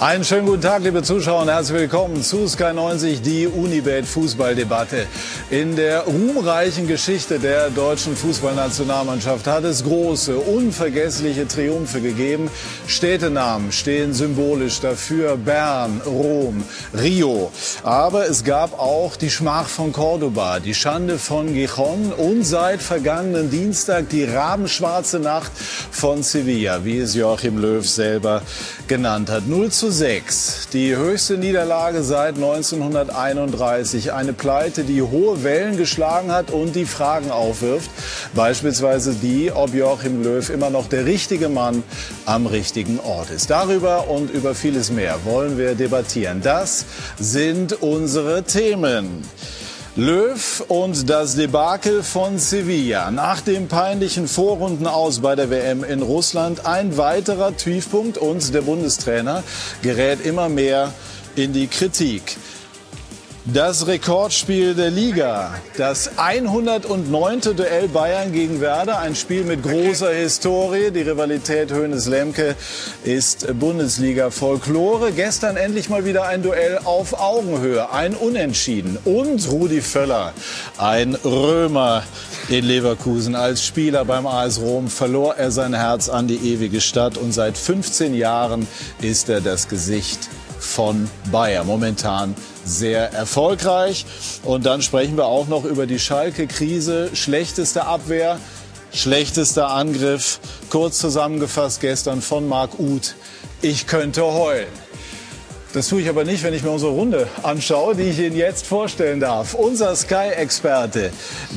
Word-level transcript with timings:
Einen 0.00 0.24
schönen 0.24 0.46
guten 0.46 0.62
Tag, 0.62 0.82
liebe 0.82 1.02
Zuschauer, 1.02 1.42
und 1.42 1.50
herzlich 1.50 1.78
willkommen 1.78 2.22
zu 2.22 2.48
Sky 2.48 2.72
90, 2.72 3.20
die 3.20 3.46
Unibet 3.46 4.06
Fußballdebatte. 4.06 5.06
In 5.50 5.76
der 5.76 6.04
ruhmreichen 6.04 6.88
Geschichte 6.88 7.38
der 7.38 7.68
deutschen 7.68 8.16
Fußballnationalmannschaft 8.16 9.46
hat 9.46 9.64
es 9.64 9.84
große, 9.84 10.38
unvergessliche 10.38 11.46
Triumphe 11.46 12.00
gegeben. 12.00 12.50
Städtenamen 12.86 13.72
stehen 13.72 14.14
symbolisch 14.14 14.80
dafür. 14.80 15.36
Bern, 15.36 16.00
Rom, 16.06 16.64
Rio. 16.98 17.52
Aber 17.82 18.26
es 18.26 18.42
gab 18.42 18.78
auch 18.78 19.16
die 19.16 19.28
Schmach 19.28 19.68
von 19.68 19.92
Cordoba, 19.92 20.60
die 20.60 20.72
Schande 20.72 21.18
von 21.18 21.52
Gijon 21.52 22.14
und 22.16 22.44
seit 22.44 22.80
vergangenen 22.80 23.50
Dienstag 23.50 24.08
die 24.08 24.24
rabenschwarze 24.24 25.18
Nacht 25.18 25.52
von 25.90 26.22
Sevilla, 26.22 26.86
wie 26.86 27.00
es 27.00 27.14
Joachim 27.14 27.58
Löw 27.58 27.86
selber 27.86 28.40
genannt 28.88 29.28
hat. 29.28 29.46
0 29.46 29.70
zu 29.70 29.89
6. 29.90 30.68
Die 30.72 30.96
höchste 30.96 31.36
Niederlage 31.36 32.02
seit 32.02 32.36
1931. 32.36 34.12
Eine 34.12 34.32
Pleite, 34.32 34.84
die 34.84 35.02
hohe 35.02 35.42
Wellen 35.42 35.76
geschlagen 35.76 36.32
hat 36.32 36.50
und 36.50 36.76
die 36.76 36.84
Fragen 36.84 37.30
aufwirft. 37.30 37.90
Beispielsweise 38.34 39.14
die, 39.14 39.50
ob 39.52 39.74
Joachim 39.74 40.22
Löw 40.22 40.48
immer 40.48 40.70
noch 40.70 40.88
der 40.88 41.06
richtige 41.06 41.48
Mann 41.48 41.82
am 42.24 42.46
richtigen 42.46 43.00
Ort 43.00 43.30
ist. 43.30 43.50
Darüber 43.50 44.08
und 44.08 44.30
über 44.30 44.54
vieles 44.54 44.90
mehr 44.90 45.16
wollen 45.24 45.58
wir 45.58 45.74
debattieren. 45.74 46.40
Das 46.42 46.84
sind 47.18 47.82
unsere 47.82 48.44
Themen. 48.44 49.24
Löw 49.96 50.64
und 50.68 51.10
das 51.10 51.34
Debakel 51.34 52.04
von 52.04 52.38
Sevilla. 52.38 53.10
Nach 53.10 53.40
dem 53.40 53.66
peinlichen 53.66 54.28
Vorrundenaus 54.28 55.18
bei 55.18 55.34
der 55.34 55.50
WM 55.50 55.82
in 55.82 56.00
Russland 56.02 56.64
ein 56.64 56.96
weiterer 56.96 57.56
Tiefpunkt 57.56 58.16
und 58.16 58.54
der 58.54 58.62
Bundestrainer 58.62 59.42
gerät 59.82 60.24
immer 60.24 60.48
mehr 60.48 60.92
in 61.34 61.52
die 61.52 61.66
Kritik. 61.66 62.36
Das 63.54 63.86
Rekordspiel 63.86 64.74
der 64.74 64.90
Liga, 64.90 65.54
das 65.76 66.18
109. 66.18 67.40
Duell 67.56 67.88
Bayern 67.88 68.32
gegen 68.32 68.60
Werder, 68.60 68.98
ein 68.98 69.16
Spiel 69.16 69.42
mit 69.44 69.62
großer 69.62 70.12
Historie. 70.12 70.90
Die 70.90 71.00
Rivalität 71.00 71.72
Hoeneß-Lemke 71.72 72.54
ist 73.02 73.58
Bundesliga-Folklore. 73.58 75.10
Gestern 75.12 75.56
endlich 75.56 75.88
mal 75.88 76.04
wieder 76.04 76.26
ein 76.26 76.42
Duell 76.42 76.78
auf 76.84 77.18
Augenhöhe, 77.18 77.90
ein 77.90 78.14
Unentschieden. 78.14 78.98
Und 79.04 79.50
Rudi 79.50 79.80
Völler, 79.80 80.32
ein 80.78 81.16
Römer 81.16 82.04
in 82.50 82.64
Leverkusen. 82.64 83.34
Als 83.34 83.64
Spieler 83.64 84.04
beim 84.04 84.26
AS 84.26 84.60
Rom 84.60 84.88
verlor 84.88 85.36
er 85.36 85.50
sein 85.50 85.74
Herz 85.74 86.08
an 86.08 86.28
die 86.28 86.52
ewige 86.52 86.80
Stadt 86.80 87.16
und 87.16 87.32
seit 87.32 87.58
15 87.58 88.14
Jahren 88.14 88.68
ist 89.00 89.28
er 89.28 89.40
das 89.40 89.66
Gesicht 89.66 90.28
von 90.60 91.08
Bayern. 91.32 91.66
Momentan 91.66 92.34
sehr 92.64 93.12
erfolgreich. 93.12 94.06
Und 94.44 94.66
dann 94.66 94.82
sprechen 94.82 95.16
wir 95.16 95.26
auch 95.26 95.48
noch 95.48 95.64
über 95.64 95.86
die 95.86 95.98
Schalke-Krise. 95.98 97.10
Schlechteste 97.14 97.84
Abwehr, 97.84 98.38
schlechtester 98.92 99.70
Angriff. 99.70 100.40
Kurz 100.70 100.98
zusammengefasst 100.98 101.80
gestern 101.80 102.22
von 102.22 102.48
Marc 102.48 102.78
Uth. 102.78 103.14
Ich 103.62 103.86
könnte 103.86 104.24
heulen. 104.24 104.68
Das 105.72 105.88
tue 105.88 106.00
ich 106.00 106.08
aber 106.08 106.24
nicht, 106.24 106.42
wenn 106.42 106.52
ich 106.52 106.64
mir 106.64 106.70
unsere 106.70 106.90
Runde 106.90 107.28
anschaue, 107.44 107.94
die 107.94 108.02
ich 108.02 108.18
Ihnen 108.18 108.34
jetzt 108.34 108.66
vorstellen 108.66 109.20
darf. 109.20 109.54
Unser 109.54 109.94
Sky-Experte 109.94 111.12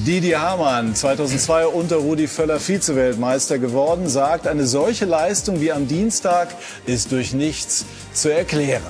Didi 0.05 0.31
Hamann, 0.31 0.93
2002 0.93 1.65
unter 1.65 1.95
Rudi 1.95 2.27
Völler 2.27 2.59
Vize-Weltmeister 2.59 3.57
geworden, 3.57 4.07
sagt, 4.07 4.45
eine 4.45 4.67
solche 4.67 5.05
Leistung 5.05 5.61
wie 5.61 5.71
am 5.71 5.87
Dienstag 5.87 6.49
ist 6.85 7.11
durch 7.11 7.33
nichts 7.33 7.85
zu 8.13 8.31
erklären. 8.31 8.83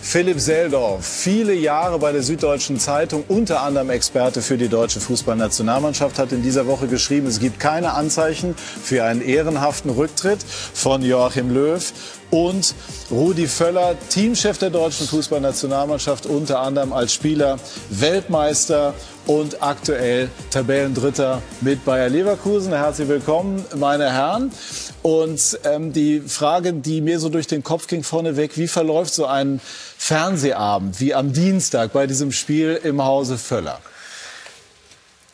Philipp 0.00 0.40
Seldorf, 0.40 1.04
viele 1.04 1.52
Jahre 1.52 1.98
bei 1.98 2.12
der 2.12 2.22
Süddeutschen 2.22 2.78
Zeitung, 2.78 3.24
unter 3.28 3.62
anderem 3.62 3.90
Experte 3.90 4.40
für 4.40 4.56
die 4.56 4.68
deutsche 4.68 5.00
Fußballnationalmannschaft, 5.00 6.18
hat 6.18 6.32
in 6.32 6.42
dieser 6.42 6.66
Woche 6.66 6.86
geschrieben, 6.86 7.26
es 7.26 7.40
gibt 7.40 7.60
keine 7.60 7.92
Anzeichen 7.92 8.54
für 8.56 9.04
einen 9.04 9.20
ehrenhaften 9.20 9.90
Rücktritt 9.90 10.42
von 10.42 11.02
Joachim 11.02 11.50
Löw 11.50 11.92
und 12.30 12.74
Rudi 13.10 13.46
Völler, 13.46 13.96
Teamchef 14.08 14.58
der 14.58 14.70
deutschen 14.70 15.06
Fußballnationalmannschaft, 15.06 16.26
unter 16.26 16.60
anderem 16.60 16.92
als 16.92 17.12
Spieler 17.12 17.58
Weltmeister 17.90 18.94
und 19.26 19.62
aktuell 19.62 20.30
Tabellendritter 20.50 21.42
mit 21.60 21.84
Bayer 21.84 22.08
Leverkusen. 22.08 22.72
Herzlich 22.72 23.08
willkommen, 23.08 23.64
meine 23.76 24.10
Herren. 24.10 24.50
Und 25.02 25.60
ähm, 25.64 25.92
die 25.92 26.20
Frage, 26.20 26.72
die 26.72 27.00
mir 27.00 27.20
so 27.20 27.28
durch 27.28 27.46
den 27.46 27.62
Kopf 27.62 27.86
ging 27.86 28.02
vorneweg, 28.02 28.56
wie 28.56 28.68
verläuft 28.68 29.14
so 29.14 29.26
ein 29.26 29.60
Fernsehabend 29.98 31.00
wie 31.00 31.14
am 31.14 31.32
Dienstag 31.32 31.92
bei 31.92 32.06
diesem 32.06 32.32
Spiel 32.32 32.80
im 32.82 33.04
Hause 33.04 33.36
Völler? 33.36 33.80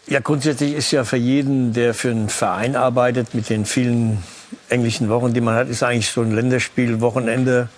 Ja, 0.06 0.20
grundsätzlich 0.20 0.75
ist 0.75 0.91
ja 0.91 1.04
für 1.04 1.16
jeden, 1.16 1.72
der 1.72 1.94
für 1.94 2.10
einen 2.10 2.28
Verein 2.28 2.75
arbeitet, 2.75 3.34
mit 3.34 3.48
den 3.50 3.66
vielen 3.66 4.22
englischen 4.69 5.08
Wochen, 5.08 5.32
die 5.32 5.41
man 5.41 5.54
hat, 5.54 5.69
ist 5.69 5.82
eigentlich 5.82 6.10
so 6.10 6.22
ein 6.22 6.32
Länderspiel-Wochenende 6.32 7.69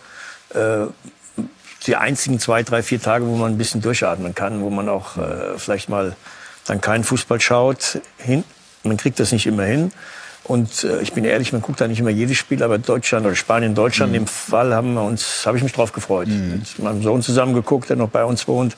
äh, 0.54 0.86
die 1.86 1.96
einzigen 1.96 2.40
zwei, 2.40 2.62
drei, 2.62 2.82
vier 2.82 3.00
Tage, 3.00 3.26
wo 3.26 3.36
man 3.36 3.52
ein 3.52 3.58
bisschen 3.58 3.82
durchatmen 3.82 4.34
kann, 4.34 4.62
wo 4.62 4.70
man 4.70 4.88
auch 4.88 5.16
äh, 5.16 5.58
vielleicht 5.58 5.88
mal 5.88 6.16
dann 6.66 6.80
keinen 6.80 7.04
Fußball 7.04 7.40
schaut. 7.40 8.00
Hin. 8.18 8.44
Man 8.82 8.96
kriegt 8.96 9.20
das 9.20 9.32
nicht 9.32 9.46
immer 9.46 9.64
hin. 9.64 9.92
Und 10.46 10.84
äh, 10.84 11.00
ich 11.00 11.12
bin 11.12 11.24
ehrlich, 11.24 11.52
man 11.52 11.60
guckt 11.60 11.80
da 11.80 11.88
nicht 11.88 11.98
immer 11.98 12.10
jedes 12.10 12.36
Spiel, 12.36 12.62
aber 12.62 12.78
Deutschland 12.78 13.26
oder 13.26 13.34
Spanien, 13.34 13.74
Deutschland, 13.74 14.12
mhm. 14.12 14.18
im 14.18 14.26
Fall 14.26 14.74
haben 14.74 14.94
wir 14.94 15.02
uns, 15.02 15.44
habe 15.44 15.56
ich 15.56 15.64
mich 15.64 15.72
drauf 15.72 15.92
gefreut. 15.92 16.28
Mhm. 16.28 16.58
Mit 16.58 16.78
meinem 16.78 17.02
Sohn 17.02 17.22
zusammen 17.22 17.52
geguckt, 17.52 17.90
der 17.90 17.96
noch 17.96 18.10
bei 18.10 18.24
uns 18.24 18.46
wohnt. 18.46 18.76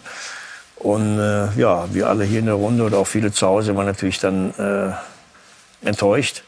Und 0.76 1.18
äh, 1.18 1.52
ja, 1.58 1.92
wir 1.92 2.08
alle 2.08 2.24
hier 2.24 2.38
in 2.38 2.46
der 2.46 2.54
Runde 2.54 2.84
oder 2.84 2.98
auch 2.98 3.06
viele 3.06 3.32
zu 3.32 3.46
Hause 3.46 3.76
waren 3.76 3.86
natürlich 3.86 4.18
dann 4.18 4.54
äh, 4.58 5.86
enttäuscht. 5.86 6.42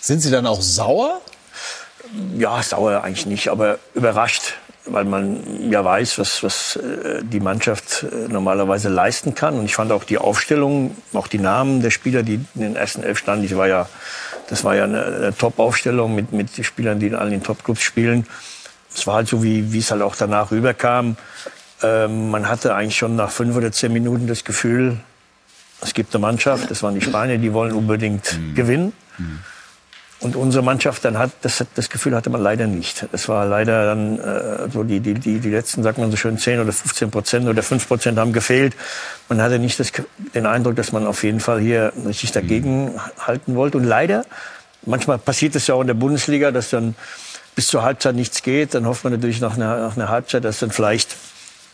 Sind 0.00 0.20
Sie 0.20 0.30
dann 0.30 0.46
auch 0.46 0.62
sauer? 0.62 1.20
Ja, 2.36 2.62
sauer 2.62 3.02
eigentlich 3.02 3.26
nicht, 3.26 3.48
aber 3.48 3.78
überrascht, 3.94 4.54
weil 4.86 5.04
man 5.04 5.70
ja 5.70 5.84
weiß, 5.84 6.18
was, 6.18 6.42
was 6.42 6.76
äh, 6.76 7.22
die 7.22 7.40
Mannschaft 7.40 8.04
äh, 8.04 8.28
normalerweise 8.28 8.88
leisten 8.88 9.34
kann. 9.34 9.58
Und 9.58 9.64
ich 9.64 9.74
fand 9.74 9.92
auch 9.92 10.04
die 10.04 10.18
Aufstellung, 10.18 10.96
auch 11.12 11.26
die 11.26 11.38
Namen 11.38 11.82
der 11.82 11.90
Spieler, 11.90 12.22
die 12.22 12.34
in 12.54 12.60
den 12.60 12.76
ersten 12.76 13.02
elf 13.02 13.18
standen, 13.18 13.48
das 13.48 13.56
war 13.56 13.68
ja, 13.68 13.88
das 14.48 14.64
war 14.64 14.74
ja 14.74 14.84
eine, 14.84 15.04
eine 15.04 15.36
Top-Aufstellung 15.36 16.14
mit, 16.14 16.32
mit 16.32 16.50
Spielern, 16.64 16.98
die 17.00 17.06
in 17.06 17.14
allen 17.14 17.30
den 17.30 17.42
Top-Clubs 17.42 17.82
spielen. 17.82 18.26
Es 18.94 19.06
war 19.06 19.14
halt 19.14 19.28
so, 19.28 19.42
wie, 19.42 19.72
wie 19.72 19.78
es 19.78 19.90
halt 19.90 20.02
auch 20.02 20.16
danach 20.16 20.50
rüberkam. 20.50 21.16
Ähm, 21.82 22.30
man 22.30 22.48
hatte 22.48 22.74
eigentlich 22.74 22.96
schon 22.96 23.16
nach 23.16 23.30
fünf 23.30 23.56
oder 23.56 23.72
zehn 23.72 23.92
Minuten 23.92 24.26
das 24.26 24.44
Gefühl, 24.44 24.98
es 25.80 25.94
gibt 25.94 26.14
eine 26.14 26.20
Mannschaft, 26.20 26.70
das 26.70 26.82
waren 26.82 26.94
die 26.94 27.00
Spanier, 27.00 27.38
die 27.38 27.52
wollen 27.52 27.72
unbedingt 27.72 28.38
mhm. 28.38 28.54
gewinnen. 28.54 28.92
Mhm. 29.18 29.40
Und 30.22 30.36
unsere 30.36 30.62
Mannschaft 30.62 31.04
dann 31.04 31.18
hat, 31.18 31.32
das, 31.42 31.64
das 31.74 31.90
Gefühl 31.90 32.14
hatte 32.14 32.30
man 32.30 32.40
leider 32.40 32.68
nicht. 32.68 33.06
Es 33.10 33.28
war 33.28 33.44
leider 33.44 33.86
dann 33.86 34.20
äh, 34.20 34.70
so 34.72 34.84
die, 34.84 35.00
die, 35.00 35.14
die, 35.14 35.40
die 35.40 35.50
letzten, 35.50 35.82
sagt 35.82 35.98
man 35.98 36.12
so 36.12 36.16
schön, 36.16 36.38
10 36.38 36.60
oder 36.60 36.72
15 36.72 37.10
Prozent 37.10 37.48
oder 37.48 37.60
5 37.60 37.88
Prozent 37.88 38.18
haben 38.18 38.32
gefehlt. 38.32 38.74
Man 39.28 39.42
hatte 39.42 39.58
nicht 39.58 39.80
das, 39.80 39.90
den 40.34 40.46
Eindruck, 40.46 40.76
dass 40.76 40.92
man 40.92 41.08
auf 41.08 41.24
jeden 41.24 41.40
Fall 41.40 41.60
hier 41.60 41.92
richtig 42.06 42.30
dagegen 42.30 42.84
mhm. 42.84 43.00
halten 43.18 43.56
wollte. 43.56 43.78
Und 43.78 43.84
leider, 43.84 44.24
manchmal 44.86 45.18
passiert 45.18 45.56
es 45.56 45.66
ja 45.66 45.74
auch 45.74 45.80
in 45.80 45.88
der 45.88 45.94
Bundesliga, 45.94 46.52
dass 46.52 46.70
dann 46.70 46.94
bis 47.56 47.66
zur 47.66 47.82
Halbzeit 47.82 48.14
nichts 48.14 48.44
geht. 48.44 48.74
Dann 48.74 48.86
hofft 48.86 49.02
man 49.02 49.12
natürlich 49.12 49.40
nach 49.40 49.56
einer, 49.56 49.76
nach 49.78 49.96
einer 49.96 50.08
Halbzeit, 50.08 50.44
dass 50.44 50.60
dann 50.60 50.70
vielleicht 50.70 51.12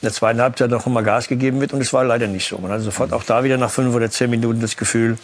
in 0.00 0.06
der 0.06 0.12
zweiten 0.12 0.40
Halbzeit 0.40 0.70
noch 0.70 0.86
mal 0.86 1.04
Gas 1.04 1.28
gegeben 1.28 1.60
wird. 1.60 1.74
Und 1.74 1.82
es 1.82 1.92
war 1.92 2.02
leider 2.02 2.26
nicht 2.28 2.48
so. 2.48 2.56
Man 2.56 2.70
hatte 2.70 2.82
sofort 2.82 3.12
auch 3.12 3.24
da 3.24 3.44
wieder 3.44 3.58
nach 3.58 3.70
fünf 3.70 3.94
oder 3.94 4.10
zehn 4.10 4.30
Minuten 4.30 4.60
das 4.60 4.78
Gefühl, 4.78 5.18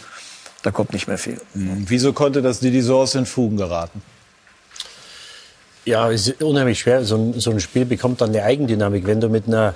da 0.63 0.71
kommt 0.71 0.93
nicht 0.93 1.07
mehr 1.07 1.17
viel. 1.17 1.39
Mhm. 1.53 1.85
Wieso 1.87 2.13
konnte 2.13 2.41
das 2.41 2.59
die 2.59 2.81
Source 2.81 3.15
in 3.15 3.25
Fugen 3.25 3.57
geraten? 3.57 4.01
Ja, 5.85 6.11
es 6.11 6.27
ist 6.27 6.41
unheimlich 6.41 6.79
schwer. 6.79 7.05
So 7.05 7.15
ein, 7.15 7.39
so 7.39 7.51
ein 7.51 7.59
Spiel 7.59 7.85
bekommt 7.85 8.21
dann 8.21 8.29
eine 8.29 8.43
Eigendynamik. 8.43 9.05
Wenn 9.05 9.21
du 9.21 9.29
mit 9.29 9.47
einer 9.47 9.75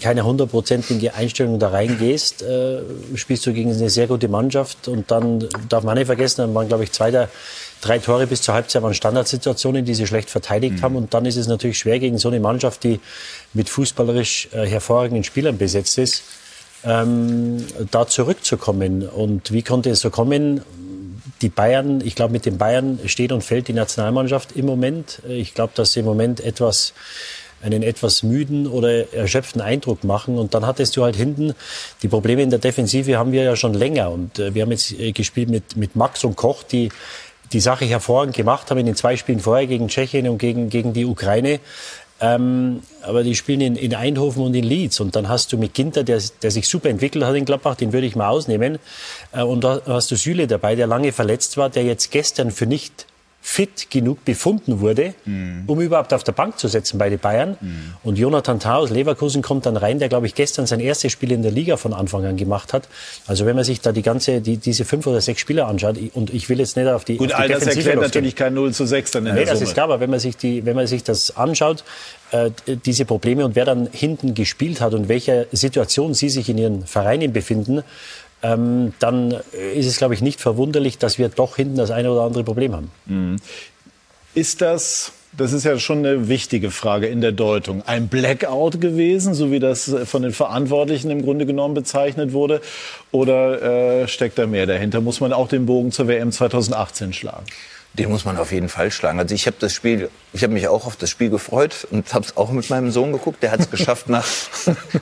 keine 0.00 0.24
hundertprozentige 0.24 1.14
Einstellung 1.14 1.58
da 1.58 1.68
reingehst, 1.68 2.42
äh, 2.42 2.80
spielst 3.14 3.44
du 3.46 3.52
gegen 3.52 3.72
eine 3.72 3.90
sehr 3.90 4.06
gute 4.06 4.28
Mannschaft 4.28 4.88
und 4.88 5.10
dann 5.10 5.48
darf 5.68 5.82
man 5.82 5.96
nicht 5.96 6.06
vergessen, 6.06 6.42
dann 6.42 6.54
waren 6.54 6.68
glaube 6.68 6.84
ich 6.84 6.92
zwei 6.92 7.10
der 7.10 7.28
drei 7.80 7.98
Tore 7.98 8.26
bis 8.26 8.42
zur 8.42 8.54
Halbzeit 8.54 8.82
waren 8.82 8.94
Standardsituationen, 8.94 9.84
die 9.84 9.94
sie 9.94 10.06
schlecht 10.06 10.30
verteidigt 10.30 10.76
mhm. 10.76 10.82
haben 10.82 10.96
und 10.96 11.14
dann 11.14 11.26
ist 11.26 11.36
es 11.36 11.48
natürlich 11.48 11.78
schwer 11.78 11.98
gegen 11.98 12.18
so 12.18 12.28
eine 12.28 12.40
Mannschaft, 12.40 12.84
die 12.84 13.00
mit 13.52 13.68
fußballerisch 13.68 14.48
äh, 14.52 14.66
hervorragenden 14.66 15.24
Spielern 15.24 15.58
besetzt 15.58 15.98
ist, 15.98 16.22
ähm, 16.88 17.64
da 17.90 18.06
zurückzukommen. 18.06 19.06
Und 19.06 19.52
wie 19.52 19.62
konnte 19.62 19.90
es 19.90 20.00
so 20.00 20.10
kommen? 20.10 20.62
Die 21.42 21.50
Bayern, 21.50 22.00
ich 22.04 22.14
glaube, 22.14 22.32
mit 22.32 22.46
den 22.46 22.58
Bayern 22.58 22.98
steht 23.04 23.30
und 23.30 23.44
fällt 23.44 23.68
die 23.68 23.72
Nationalmannschaft 23.72 24.52
im 24.56 24.66
Moment. 24.66 25.20
Ich 25.28 25.54
glaube, 25.54 25.72
dass 25.76 25.92
sie 25.92 26.00
im 26.00 26.06
Moment 26.06 26.40
etwas 26.40 26.94
einen 27.60 27.82
etwas 27.82 28.22
müden 28.22 28.66
oder 28.66 29.12
erschöpften 29.12 29.60
Eindruck 29.60 30.04
machen. 30.04 30.38
Und 30.38 30.54
dann 30.54 30.66
hattest 30.66 30.96
du 30.96 31.02
halt 31.02 31.16
hinten 31.16 31.54
die 32.02 32.08
Probleme 32.08 32.42
in 32.42 32.50
der 32.50 32.60
Defensive 32.60 33.18
haben 33.18 33.32
wir 33.32 33.42
ja 33.42 33.56
schon 33.56 33.74
länger. 33.74 34.10
Und 34.10 34.38
äh, 34.38 34.54
wir 34.54 34.62
haben 34.62 34.70
jetzt 34.70 34.92
äh, 34.92 35.12
gespielt 35.12 35.48
mit, 35.48 35.76
mit 35.76 35.96
Max 35.96 36.24
und 36.24 36.36
Koch, 36.36 36.62
die 36.62 36.90
die 37.52 37.60
Sache 37.60 37.86
hervorragend 37.86 38.36
gemacht 38.36 38.70
haben 38.70 38.78
in 38.78 38.86
den 38.86 38.94
zwei 38.94 39.16
Spielen 39.16 39.40
vorher 39.40 39.66
gegen 39.66 39.88
Tschechien 39.88 40.28
und 40.28 40.38
gegen, 40.38 40.68
gegen 40.68 40.92
die 40.92 41.04
Ukraine. 41.04 41.60
Ähm, 42.20 42.82
aber 43.02 43.22
die 43.22 43.34
spielen 43.34 43.60
in, 43.60 43.76
in, 43.76 43.94
Eindhoven 43.94 44.42
und 44.42 44.54
in 44.54 44.64
Leeds. 44.64 45.00
Und 45.00 45.14
dann 45.14 45.28
hast 45.28 45.52
du 45.52 45.58
mit 45.58 45.74
Ginter, 45.74 46.02
der, 46.04 46.20
der 46.42 46.50
sich 46.50 46.68
super 46.68 46.88
entwickelt 46.88 47.24
hat 47.24 47.34
in 47.36 47.44
Gladbach, 47.44 47.76
den 47.76 47.92
würde 47.92 48.06
ich 48.06 48.16
mal 48.16 48.28
ausnehmen. 48.28 48.78
Äh, 49.32 49.42
und 49.42 49.62
da 49.62 49.80
hast 49.86 50.10
du 50.10 50.16
Süle 50.16 50.46
dabei, 50.46 50.74
der 50.74 50.86
lange 50.86 51.12
verletzt 51.12 51.56
war, 51.56 51.70
der 51.70 51.84
jetzt 51.84 52.10
gestern 52.10 52.50
für 52.50 52.66
nicht 52.66 53.06
fit 53.50 53.90
genug 53.90 54.26
befunden 54.26 54.80
wurde, 54.80 55.14
mhm. 55.24 55.64
um 55.66 55.80
überhaupt 55.80 56.12
auf 56.12 56.22
der 56.22 56.32
Bank 56.32 56.58
zu 56.58 56.68
setzen 56.68 56.98
bei 56.98 57.08
den 57.08 57.18
Bayern. 57.18 57.56
Mhm. 57.58 57.94
Und 58.02 58.18
Jonathan 58.18 58.60
Tah 58.60 58.76
aus 58.76 58.90
Leverkusen 58.90 59.40
kommt 59.40 59.64
dann 59.64 59.78
rein, 59.78 59.98
der, 59.98 60.10
glaube 60.10 60.26
ich, 60.26 60.34
gestern 60.34 60.66
sein 60.66 60.80
erstes 60.80 61.12
Spiel 61.12 61.32
in 61.32 61.42
der 61.42 61.50
Liga 61.50 61.78
von 61.78 61.94
Anfang 61.94 62.26
an 62.26 62.36
gemacht 62.36 62.74
hat. 62.74 62.88
Also 63.26 63.46
wenn 63.46 63.56
man 63.56 63.64
sich 63.64 63.80
da 63.80 63.90
die 63.90 64.02
ganze, 64.02 64.42
die, 64.42 64.58
diese 64.58 64.84
fünf 64.84 65.06
oder 65.06 65.22
sechs 65.22 65.40
Spieler 65.40 65.66
anschaut, 65.66 65.96
und 66.12 66.32
ich 66.32 66.50
will 66.50 66.58
jetzt 66.60 66.76
nicht 66.76 66.88
auf 66.88 67.06
die 67.06 67.16
Gut, 67.16 67.32
auf 67.32 67.38
die 67.38 67.42
all 67.42 67.48
das 67.48 67.66
erklärt 67.66 67.98
natürlich 67.98 68.36
kein 68.36 68.52
0 68.52 68.74
zu 68.74 68.84
6 68.84 69.12
dann 69.12 69.26
in 69.26 69.34
nee, 69.34 69.44
der 69.44 69.54
das 69.54 69.62
ist 69.62 69.72
klar, 69.72 69.84
aber 69.84 70.00
wenn 70.00 70.10
man 70.10 70.20
sich, 70.20 70.36
die, 70.36 70.66
wenn 70.66 70.76
man 70.76 70.86
sich 70.86 71.02
das 71.02 71.34
anschaut, 71.34 71.84
äh, 72.32 72.50
diese 72.84 73.06
Probleme 73.06 73.46
und 73.46 73.56
wer 73.56 73.64
dann 73.64 73.88
hinten 73.90 74.34
gespielt 74.34 74.82
hat 74.82 74.92
und 74.92 75.08
welcher 75.08 75.46
Situation 75.52 76.12
sie 76.12 76.28
sich 76.28 76.50
in 76.50 76.58
ihren 76.58 76.86
Vereinen 76.86 77.32
befinden, 77.32 77.82
ähm, 78.42 78.92
dann 78.98 79.32
ist 79.74 79.86
es, 79.86 79.98
glaube 79.98 80.14
ich, 80.14 80.22
nicht 80.22 80.40
verwunderlich, 80.40 80.98
dass 80.98 81.18
wir 81.18 81.28
doch 81.28 81.56
hinten 81.56 81.76
das 81.76 81.90
eine 81.90 82.10
oder 82.10 82.22
andere 82.22 82.44
Problem 82.44 82.74
haben. 82.74 82.90
Mhm. 83.06 83.36
Ist 84.34 84.60
das, 84.60 85.12
das 85.36 85.52
ist 85.52 85.64
ja 85.64 85.78
schon 85.78 85.98
eine 85.98 86.28
wichtige 86.28 86.70
Frage 86.70 87.06
in 87.08 87.20
der 87.20 87.32
Deutung, 87.32 87.82
ein 87.86 88.08
Blackout 88.08 88.80
gewesen, 88.80 89.34
so 89.34 89.50
wie 89.50 89.58
das 89.58 89.92
von 90.04 90.22
den 90.22 90.32
Verantwortlichen 90.32 91.10
im 91.10 91.22
Grunde 91.22 91.46
genommen 91.46 91.74
bezeichnet 91.74 92.32
wurde? 92.32 92.60
Oder 93.10 94.02
äh, 94.02 94.08
steckt 94.08 94.38
da 94.38 94.46
mehr 94.46 94.66
dahinter? 94.66 95.00
Muss 95.00 95.20
man 95.20 95.32
auch 95.32 95.48
den 95.48 95.66
Bogen 95.66 95.90
zur 95.90 96.06
WM 96.06 96.30
2018 96.30 97.12
schlagen? 97.12 97.46
Den 97.98 98.10
muss 98.10 98.24
man 98.24 98.36
auf 98.38 98.52
jeden 98.52 98.68
Fall 98.68 98.90
schlagen. 98.90 99.18
Also 99.18 99.34
ich 99.34 99.46
habe 99.46 99.56
das 99.58 99.72
Spiel, 99.72 100.08
ich 100.32 100.42
habe 100.44 100.52
mich 100.52 100.68
auch 100.68 100.86
auf 100.86 100.96
das 100.96 101.10
Spiel 101.10 101.30
gefreut 101.30 101.86
und 101.90 102.14
habe 102.14 102.24
es 102.24 102.36
auch 102.36 102.50
mit 102.50 102.70
meinem 102.70 102.90
Sohn 102.90 103.12
geguckt. 103.12 103.42
Der 103.42 103.50
hat 103.50 103.60
es 103.60 103.70
geschafft, 103.72 104.08
nach, 104.08 104.26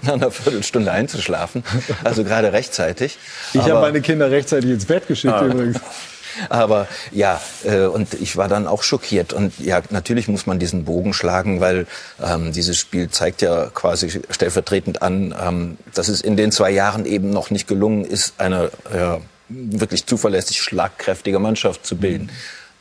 nach 0.03 0.15
einer 0.15 0.31
Viertelstunde 0.31 0.91
einzuschlafen. 0.91 1.63
Also 2.05 2.25
gerade 2.25 2.53
rechtzeitig. 2.53 3.19
Ich 3.53 3.61
habe 3.61 3.81
meine 3.81 4.01
Kinder 4.01 4.31
rechtzeitig 4.31 4.71
ins 4.71 4.87
Bett 4.87 5.07
geschickt 5.07 5.35
ah. 5.35 5.45
übrigens. 5.45 5.79
Aber 6.49 6.87
ja, 7.13 7.41
äh, 7.65 7.85
und 7.85 8.15
ich 8.15 8.37
war 8.37 8.49
dann 8.49 8.67
auch 8.67 8.83
schockiert. 8.83 9.33
Und 9.33 9.59
ja, 9.59 9.81
natürlich 9.91 10.29
muss 10.29 10.47
man 10.47 10.59
diesen 10.59 10.85
Bogen 10.85 11.15
schlagen, 11.15 11.61
weil 11.61 11.87
ähm, 12.23 12.53
dieses 12.53 12.79
Spiel 12.79 13.11
zeigt 13.11 13.43
ja 13.43 13.71
quasi 13.73 14.21
stellvertretend 14.31 15.03
an, 15.03 15.35
ähm, 15.41 15.79
dass 15.95 16.09
es 16.09 16.21
in 16.21 16.37
den 16.37 16.53
zwei 16.53 16.71
Jahren 16.71 17.07
eben 17.07 17.31
noch 17.31 17.51
nicht 17.51 17.67
gelungen 17.67 18.05
ist, 18.05 18.35
eine 18.39 18.71
äh, 18.93 19.19
wirklich 19.49 20.07
zuverlässig 20.07 20.61
schlagkräftige 20.61 21.39
Mannschaft 21.39 21.87
zu 21.87 21.97
bilden. 21.97 22.31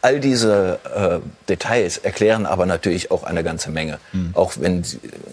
All 0.06 0.20
diese 0.20 0.80
äh, 0.96 1.20
Details 1.50 1.98
erklären 1.98 2.46
aber 2.46 2.68
natürlich 2.68 3.10
auch 3.10 3.24
eine 3.24 3.44
ganze 3.44 3.72
Menge. 3.72 3.98
Mhm. 4.14 4.32
Auch 4.36 4.54
wenn, 4.60 4.84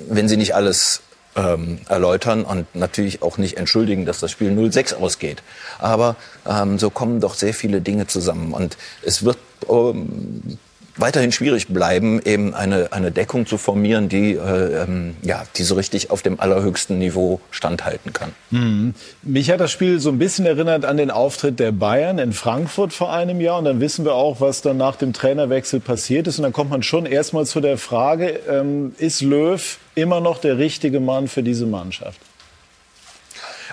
wenn 0.09 0.29
sie 0.31 0.39
nicht 0.39 0.55
alles 0.55 1.03
ähm, 1.37 1.81
erläutern 1.91 2.43
und 2.43 2.75
natürlich 2.75 3.21
auch 3.21 3.37
nicht 3.37 3.59
entschuldigen, 3.59 4.07
dass 4.07 4.19
das 4.19 4.31
Spiel 4.31 4.51
0-6 4.51 4.95
ausgeht. 4.95 5.43
Aber 5.79 6.17
ähm, 6.49 6.79
so 6.79 6.89
kommen 6.89 7.21
doch 7.21 7.35
sehr 7.35 7.53
viele 7.53 7.83
Dinge 7.83 8.07
zusammen 8.07 8.55
und 8.55 8.79
es 9.05 9.27
wird 9.27 9.37
ähm, 9.69 10.57
weiterhin 10.97 11.33
schwierig 11.33 11.69
bleiben, 11.69 12.21
eben 12.25 12.55
eine, 12.55 12.93
eine 12.93 13.11
Deckung 13.11 13.47
zu 13.47 13.57
formieren, 13.57 14.09
die, 14.09 14.35
äh, 14.35 14.83
ähm, 14.83 15.17
ja, 15.23 15.45
die 15.57 15.63
so 15.63 15.75
richtig 15.75 16.11
auf 16.11 16.23
dem 16.23 16.39
allerhöchsten 16.39 16.99
Niveau 16.99 17.41
standhalten 17.51 18.13
kann. 18.13 18.33
Mhm. 18.51 18.95
Mich 19.23 19.51
hat 19.51 19.61
das 19.61 19.71
Spiel 19.71 20.01
so 20.01 20.11
ein 20.11 20.19
bisschen 20.19 20.45
erinnert 20.45 20.85
an 20.85 20.97
den 20.97 21.11
Auftritt 21.11 21.59
der 21.61 21.73
Bayern 21.73 22.19
in 22.19 22.33
Frankfurt 22.33 22.93
vor 22.93 23.13
einem 23.13 23.41
Jahr. 23.41 23.59
Und 23.59 23.65
dann 23.65 23.81
wissen 23.81 24.05
wir 24.05 24.15
auch, 24.15 24.41
was 24.41 24.61
dann 24.61 24.77
nach 24.77 24.97
dem 24.97 25.13
Trainerwechsel 25.13 25.81
passiert 25.81 26.27
ist. 26.27 26.39
Und 26.39 26.43
dann 26.43 26.53
kommt 26.53 26.71
man 26.71 26.83
schon 26.83 27.07
erstmal 27.07 27.47
zu 27.47 27.61
der 27.61 27.79
Frage, 27.79 28.41
ähm, 28.49 28.95
ist 28.99 29.23
Löw 29.23 29.79
immer 29.95 30.21
noch 30.21 30.39
der 30.39 30.59
richtige 30.59 31.01
Mann 31.01 31.29
für 31.29 31.43
diese 31.43 31.67
Mannschaft? 31.67 32.21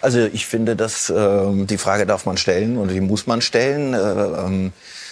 Also 0.02 0.20
ich 0.32 0.46
finde, 0.46 0.78
dass 0.78 1.10
äh, 1.10 1.66
die 1.66 1.78
Frage 1.78 2.06
darf 2.06 2.26
man 2.26 2.38
stellen 2.38 2.78
und 2.78 2.90
die 2.90 3.02
muss 3.02 3.28
man 3.28 3.42
stellen. 3.42 3.94
Äh, 3.94 3.98
ähm, 3.98 4.72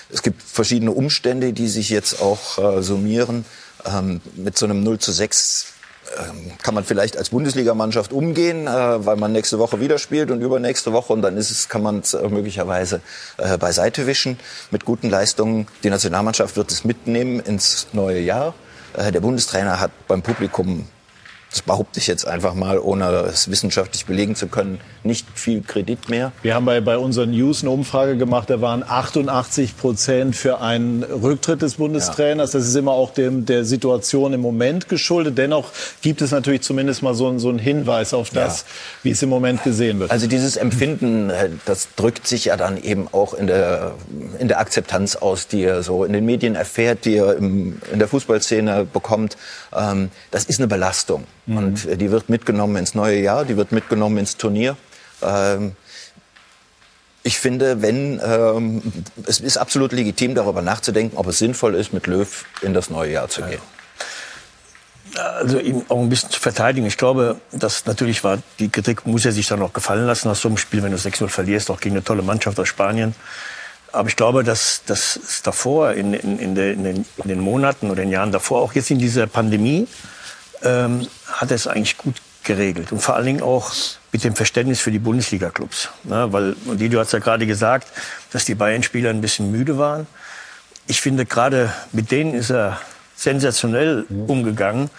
es 0.10 0.22
gibt 0.22 0.42
verschiedene 0.42 0.92
Umstände, 0.92 1.54
die 1.54 1.68
sich 1.68 1.90
jetzt 1.90 2.22
auch 2.22 2.58
äh, 2.58 2.82
summieren. 2.82 3.46
Ähm, 3.86 4.22
mit 4.36 4.58
so 4.58 4.66
einem 4.66 4.84
0 4.84 5.00
zu 5.00 5.12
6 5.12 5.74
ähm, 6.18 6.52
kann 6.64 6.74
man 6.74 6.84
vielleicht 6.84 7.18
als 7.18 7.30
Bundesligamannschaft 7.30 8.14
umgehen, 8.14 8.68
äh, 8.68 9.06
weil 9.06 9.18
man 9.18 9.32
nächste 9.34 9.60
Woche 9.60 9.80
wieder 9.80 9.98
spielt 9.98 10.32
und 10.32 10.42
übernächste 10.42 10.94
Woche 10.94 11.14
und 11.14 11.22
dann 11.22 11.36
ist 11.38 11.52
es, 11.52 11.68
kann 11.68 11.84
man 11.84 12.00
es 12.00 12.14
äh, 12.14 12.28
möglicherweise 12.30 13.02
äh, 13.38 13.58
beiseite 13.58 14.08
wischen 14.08 14.40
mit 14.72 14.86
guten 14.86 15.10
Leistungen. 15.10 15.68
Die 15.84 15.90
Nationalmannschaft 15.90 16.56
wird 16.56 16.72
es 16.72 16.86
mitnehmen 16.86 17.40
ins 17.40 17.88
neue 17.94 18.20
Jahr. 18.20 18.54
Der 18.96 19.20
Bundestrainer 19.20 19.80
hat 19.80 19.92
beim 20.08 20.24
Publikum 20.24 20.88
das 21.58 21.66
behaupte 21.66 22.00
ich 22.00 22.06
jetzt 22.06 22.28
einfach 22.28 22.54
mal, 22.54 22.78
ohne 22.78 23.06
es 23.22 23.50
wissenschaftlich 23.50 24.06
belegen 24.06 24.36
zu 24.36 24.48
können, 24.48 24.80
nicht 25.04 25.26
viel 25.34 25.62
Kredit 25.62 26.08
mehr. 26.08 26.32
Wir 26.44 26.54
haben 26.54 26.66
bei, 26.66 26.82
bei 26.82 27.00
unseren 27.00 27.32
News 27.32 27.64
eine 27.64 27.72
Umfrage 27.72 28.16
gemacht, 28.16 28.52
da 28.52 28.62
waren 28.62 28.84
88 28.88 29.76
Prozent 29.76 30.36
für 30.36 30.62
einen 30.62 31.02
Rücktritt 31.02 31.64
des 31.64 31.76
Bundestrainers. 31.76 32.54
Ja. 32.54 32.60
Das 32.60 32.68
ist 32.68 32.76
immer 32.76 32.92
auch 32.92 33.12
dem, 33.12 33.48
der 33.48 33.66
Situation 33.66 34.34
im 34.34 34.42
Moment 34.42 34.88
geschuldet. 34.88 35.40
Dennoch 35.40 35.72
gibt 36.02 36.22
es 36.22 36.30
natürlich 36.30 36.62
zumindest 36.62 37.02
mal 37.02 37.16
so, 37.16 37.40
so 37.40 37.50
einen 37.50 37.58
Hinweis 37.58 38.14
auf 38.14 38.30
das, 38.30 38.62
ja. 38.62 38.68
wie 39.04 39.12
es 39.12 39.24
im 39.24 39.30
Moment 39.30 39.64
gesehen 39.64 40.00
wird. 40.00 40.12
Also 40.12 40.28
dieses 40.28 40.58
Empfinden, 40.58 41.32
äh, 41.32 41.50
das 41.66 41.88
drückt 41.96 42.28
sich 42.28 42.46
ja 42.46 42.58
dann 42.58 42.78
eben 42.78 43.08
auch 43.12 43.34
in 43.34 43.48
der, 43.48 43.94
in 44.38 44.48
der 44.48 44.60
Akzeptanz 44.60 45.16
aus, 45.16 45.48
die 45.48 45.64
er 45.64 45.82
so 45.82 46.04
in 46.04 46.14
den 46.14 46.26
Medien 46.26 46.54
erfährt, 46.54 47.06
die 47.06 47.16
er 47.16 47.36
im, 47.36 47.82
in 47.92 47.98
der 47.98 48.08
Fußballszene 48.08 48.86
bekommt. 48.86 49.38
Ähm, 49.76 50.12
das 50.30 50.44
ist 50.44 50.60
eine 50.60 50.68
Belastung. 50.68 51.24
Mhm. 51.48 51.58
Und 51.58 51.86
äh, 51.86 51.98
die 51.98 52.12
wird 52.12 52.30
mitgenommen 52.30 52.76
ins 52.76 52.94
neue 52.94 53.20
Jahr, 53.20 53.46
die 53.46 53.58
wird 53.58 53.72
mitgenommen 53.72 54.18
ins 54.18 54.38
Turnier. 54.38 54.78
Ähm, 55.22 55.76
ich 57.24 57.40
finde, 57.40 57.82
wenn 57.82 58.22
ähm, 58.24 58.82
es 59.26 59.40
ist 59.40 59.58
absolut 59.58 59.92
legitim, 59.92 60.36
darüber 60.36 60.62
nachzudenken, 60.62 61.18
ob 61.18 61.28
es 61.28 61.40
sinnvoll 61.40 61.76
ist, 61.76 61.92
mit 61.92 62.08
Löw 62.08 62.46
in 62.62 62.74
das 62.74 62.90
neue 62.90 63.12
Jahr 63.12 63.28
zu 63.28 63.42
gehen. 63.42 63.60
Also 65.16 65.60
ihm 65.60 65.84
auch 65.90 66.00
ein 66.00 66.10
bisschen 66.10 66.30
zu 66.30 66.40
verteidigen. 66.40 66.86
Ich 66.86 66.98
glaube, 66.98 67.38
dass 67.52 67.86
natürlich 67.86 68.24
war, 68.24 68.38
die 68.60 68.70
Kritik 68.70 69.06
muss 69.06 69.26
er 69.26 69.32
sich 69.32 69.48
dann 69.48 69.62
auch 69.62 69.74
gefallen 69.74 70.06
lassen 70.06 70.28
nach 70.28 70.36
so 70.36 70.48
einem 70.48 70.58
Spiel, 70.58 70.84
wenn 70.84 70.92
du 70.92 70.98
6-0 70.98 71.28
verlierst, 71.28 71.72
auch 71.72 71.80
gegen 71.80 71.96
eine 71.96 72.04
tolle 72.04 72.22
Mannschaft 72.22 72.60
aus 72.60 72.68
Spanien. 72.68 73.16
Aber 73.92 74.10
ich 74.10 74.16
glaube, 74.16 74.44
dass 74.44 74.84
das 74.86 75.42
davor, 75.44 75.94
in, 75.94 76.14
in, 76.14 76.40
in, 76.40 76.56
den, 76.56 76.86
in, 76.86 77.06
den, 77.28 77.40
Monaten 77.40 77.90
oder 77.90 78.04
in 78.04 78.10
den 78.10 78.14
Jahren 78.14 78.32
davor, 78.32 78.62
auch 78.62 78.74
jetzt 78.74 78.92
in 78.92 79.00
dieser 79.00 79.28
Pandemie, 79.28 79.88
ähm, 80.64 81.08
hat 81.32 81.52
er 81.52 81.56
es 81.56 81.68
eigentlich 81.68 81.98
gut 81.98 82.16
geregelt. 82.48 82.92
Und 82.92 83.02
vor 83.02 83.16
allen 83.16 83.26
Dingen 83.26 83.42
auch 83.42 83.72
mit 84.12 84.24
dem 84.24 84.36
Verständnis 84.36 84.80
für 84.80 84.92
die 84.92 85.00
Bundesliga-Clubs. 85.00 85.90
Ne? 86.06 86.28
Weil, 86.32 86.56
und 86.66 86.80
die, 86.80 86.90
du 86.90 87.00
hast 87.00 87.14
ja 87.14 87.20
gerade 87.20 87.46
gesagt, 87.46 87.88
dass 88.32 88.46
die 88.46 88.56
Bayern-Spieler 88.56 89.10
ein 89.12 89.22
bisschen 89.22 89.52
müde 89.52 89.78
waren. 89.78 90.08
Ich 90.88 91.02
finde, 91.02 91.26
gerade 91.26 91.72
mit 91.92 92.10
denen 92.12 92.34
ist 92.34 92.50
er 92.50 92.80
sensationell 93.16 94.06
mhm. 94.08 94.26
umgegangen. 94.26 94.90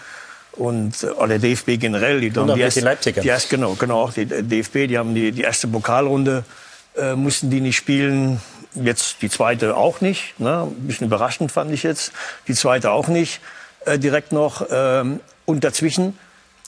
Und 0.53 1.03
äh, 1.03 1.27
der 1.27 1.39
DFB 1.39 1.79
generell, 1.79 2.21
die, 2.21 2.37
und 2.37 2.55
die, 2.55 2.61
erste, 2.61 2.81
die 2.81 3.27
erste, 3.27 3.49
genau, 3.49 3.75
genau, 3.75 4.03
auch 4.03 4.13
die 4.13 4.25
DFB, 4.25 4.87
die 4.87 4.97
haben 4.97 5.15
die, 5.15 5.31
die 5.31 5.41
erste 5.41 5.67
Pokalrunde, 5.67 6.43
äh, 6.97 7.15
mussten 7.15 7.49
die 7.49 7.61
nicht 7.61 7.77
spielen. 7.77 8.41
Jetzt 8.75 9.21
die 9.21 9.29
zweite 9.29 9.75
auch 9.75 10.01
nicht. 10.01 10.39
Ne? 10.39 10.63
Ein 10.63 10.87
bisschen 10.87 11.07
überraschend 11.07 11.51
fand 11.51 11.71
ich 11.71 11.83
jetzt. 11.83 12.11
Die 12.47 12.53
zweite 12.53 12.91
auch 12.91 13.07
nicht 13.07 13.39
äh, 13.85 13.97
direkt 13.97 14.31
noch. 14.31 14.67
Ähm, 14.69 15.21
und 15.49 15.63
dazwischen 15.63 16.17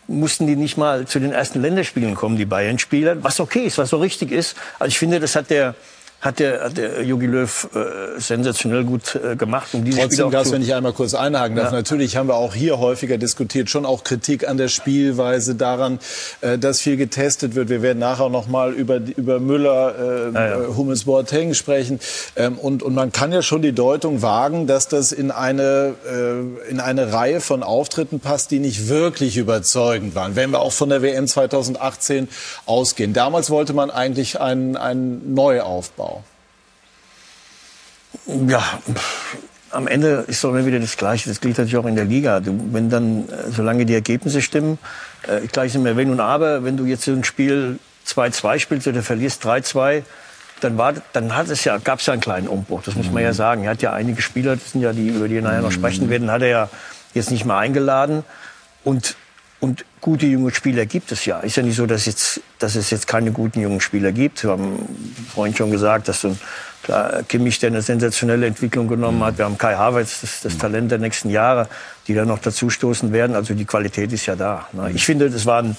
mussten 0.07 0.47
die 0.47 0.55
nicht 0.55 0.75
mal 0.75 1.05
zu 1.05 1.19
den 1.19 1.31
ersten 1.31 1.61
Länderspielen 1.61 2.15
kommen, 2.15 2.35
die 2.35 2.45
Bayern-Spieler, 2.45 3.23
was 3.23 3.39
okay 3.39 3.65
ist, 3.65 3.77
was 3.77 3.91
so 3.91 3.97
richtig 3.97 4.31
ist. 4.31 4.57
Also 4.79 4.89
ich 4.89 4.97
finde, 4.97 5.19
das 5.19 5.35
hat 5.35 5.51
der 5.51 5.75
hat 6.21 6.39
der, 6.39 6.63
hat 6.65 6.77
der 6.77 7.03
Jogi 7.03 7.25
Löw 7.25 7.69
äh, 7.73 8.19
sensationell 8.19 8.83
gut 8.83 9.15
äh, 9.15 9.35
gemacht. 9.35 9.73
Um 9.73 9.83
diese 9.83 9.99
Trotzdem, 9.99 10.29
Gas, 10.29 10.51
wenn 10.51 10.61
ich 10.61 10.73
einmal 10.73 10.93
kurz 10.93 11.15
einhaken 11.15 11.55
darf, 11.55 11.71
ja. 11.71 11.77
natürlich 11.77 12.15
haben 12.15 12.27
wir 12.27 12.35
auch 12.35 12.53
hier 12.53 12.77
häufiger 12.77 13.17
diskutiert, 13.17 13.71
schon 13.71 13.85
auch 13.87 14.03
Kritik 14.03 14.47
an 14.47 14.57
der 14.57 14.67
Spielweise, 14.67 15.55
daran, 15.55 15.99
äh, 16.41 16.59
dass 16.59 16.79
viel 16.79 16.95
getestet 16.95 17.55
wird. 17.55 17.69
Wir 17.69 17.81
werden 17.81 17.97
nachher 17.97 18.29
noch 18.29 18.47
mal 18.47 18.71
über, 18.71 18.97
über 19.17 19.39
Müller, 19.39 19.95
äh, 19.97 20.33
ja, 20.33 20.61
ja. 20.61 20.75
Hummels, 20.75 21.05
Boateng 21.05 21.55
sprechen. 21.55 21.99
Ähm, 22.35 22.59
und, 22.59 22.83
und 22.83 22.93
man 22.93 23.11
kann 23.11 23.31
ja 23.31 23.41
schon 23.41 23.63
die 23.63 23.73
Deutung 23.73 24.21
wagen, 24.21 24.67
dass 24.67 24.87
das 24.87 25.11
in 25.11 25.31
eine, 25.31 25.95
äh, 26.07 26.69
in 26.69 26.79
eine 26.79 27.13
Reihe 27.13 27.41
von 27.41 27.63
Auftritten 27.63 28.19
passt, 28.19 28.51
die 28.51 28.59
nicht 28.59 28.89
wirklich 28.89 29.37
überzeugend 29.37 30.13
waren. 30.13 30.35
Wenn 30.35 30.51
wir 30.51 30.59
auch 30.59 30.73
von 30.73 30.89
der 30.89 31.01
WM 31.01 31.25
2018 31.27 32.27
ausgehen. 32.67 33.13
Damals 33.13 33.49
wollte 33.49 33.73
man 33.73 33.89
eigentlich 33.89 34.39
einen, 34.39 34.77
einen 34.77 35.33
Neuaufbau. 35.33 36.10
Ja, 38.25 38.63
am 39.71 39.87
Ende 39.87 40.25
ist 40.27 40.43
doch 40.43 40.49
immer 40.49 40.65
wieder 40.65 40.79
das 40.79 40.97
Gleiche. 40.97 41.29
Das 41.29 41.41
gilt 41.41 41.57
natürlich 41.57 41.77
auch 41.77 41.85
in 41.85 41.95
der 41.95 42.05
Liga. 42.05 42.39
Du, 42.39 42.59
wenn 42.71 42.89
dann, 42.89 43.29
äh, 43.29 43.51
solange 43.51 43.85
die 43.85 43.93
Ergebnisse 43.93 44.41
stimmen, 44.41 44.77
äh, 45.27 45.47
gleich 45.47 45.73
sind 45.73 45.85
wir 45.85 45.97
Wenn 45.97 46.11
und 46.11 46.19
Aber, 46.19 46.63
wenn 46.63 46.77
du 46.77 46.85
jetzt 46.85 47.03
so 47.03 47.11
ein 47.11 47.23
Spiel 47.23 47.79
2-2 48.05 48.59
spielst 48.59 48.87
oder 48.87 49.01
verlierst 49.01 49.45
3-2, 49.45 50.03
dann 50.61 50.77
war, 50.77 50.93
dann 51.13 51.35
hat 51.35 51.49
es 51.49 51.63
ja, 51.63 51.77
gab 51.77 51.99
es 51.99 52.05
ja 52.05 52.13
einen 52.13 52.21
kleinen 52.21 52.47
Umbruch. 52.47 52.83
Das 52.83 52.95
muss 52.95 53.11
man 53.11 53.23
ja 53.23 53.33
sagen. 53.33 53.63
Er 53.63 53.71
hat 53.71 53.81
ja 53.81 53.93
einige 53.93 54.21
Spieler, 54.21 54.55
das 54.55 54.71
sind 54.71 54.81
ja 54.81 54.93
die, 54.93 55.07
über 55.07 55.27
die 55.27 55.35
wir 55.35 55.41
nachher 55.41 55.61
noch 55.61 55.71
sprechen 55.71 56.09
werden, 56.09 56.29
hat 56.29 56.43
er 56.43 56.47
ja 56.47 56.69
jetzt 57.13 57.31
nicht 57.31 57.45
mehr 57.45 57.57
eingeladen. 57.57 58.23
Und, 58.83 59.15
und 59.61 59.85
gute 60.01 60.25
junge 60.25 60.53
Spieler 60.53 60.85
gibt 60.87 61.11
es 61.11 61.25
ja. 61.25 61.39
Ist 61.39 61.55
ja 61.55 61.63
nicht 61.63 61.75
so, 61.75 61.85
dass, 61.85 62.07
jetzt, 62.07 62.41
dass 62.59 62.75
es 62.75 62.89
jetzt 62.89 63.07
keine 63.07 63.31
guten 63.31 63.61
jungen 63.61 63.79
Spieler 63.79 64.11
gibt. 64.11 64.43
Wir 64.43 64.49
haben 64.49 64.89
vorhin 65.33 65.55
schon 65.55 65.69
gesagt, 65.69 66.07
dass 66.07 66.21
so 66.21 66.29
ein 66.29 66.39
klar, 66.81 67.21
Kimmich, 67.23 67.59
der 67.59 67.69
eine 67.69 67.83
sensationelle 67.83 68.47
Entwicklung 68.47 68.87
genommen 68.87 69.23
hat. 69.23 69.37
Wir 69.37 69.45
haben 69.45 69.59
Kai 69.59 69.75
Havertz, 69.75 70.21
das, 70.21 70.41
das 70.41 70.57
Talent 70.57 70.91
der 70.91 70.97
nächsten 70.97 71.29
Jahre, 71.29 71.69
die 72.07 72.15
da 72.15 72.25
noch 72.25 72.39
dazustoßen 72.39 73.13
werden. 73.13 73.35
Also 73.35 73.53
die 73.53 73.65
Qualität 73.65 74.11
ist 74.11 74.25
ja 74.25 74.35
da. 74.35 74.67
Ne? 74.73 74.91
Ich 74.95 75.05
finde, 75.05 75.29
das 75.29 75.45
war 75.45 75.61
ein, 75.61 75.77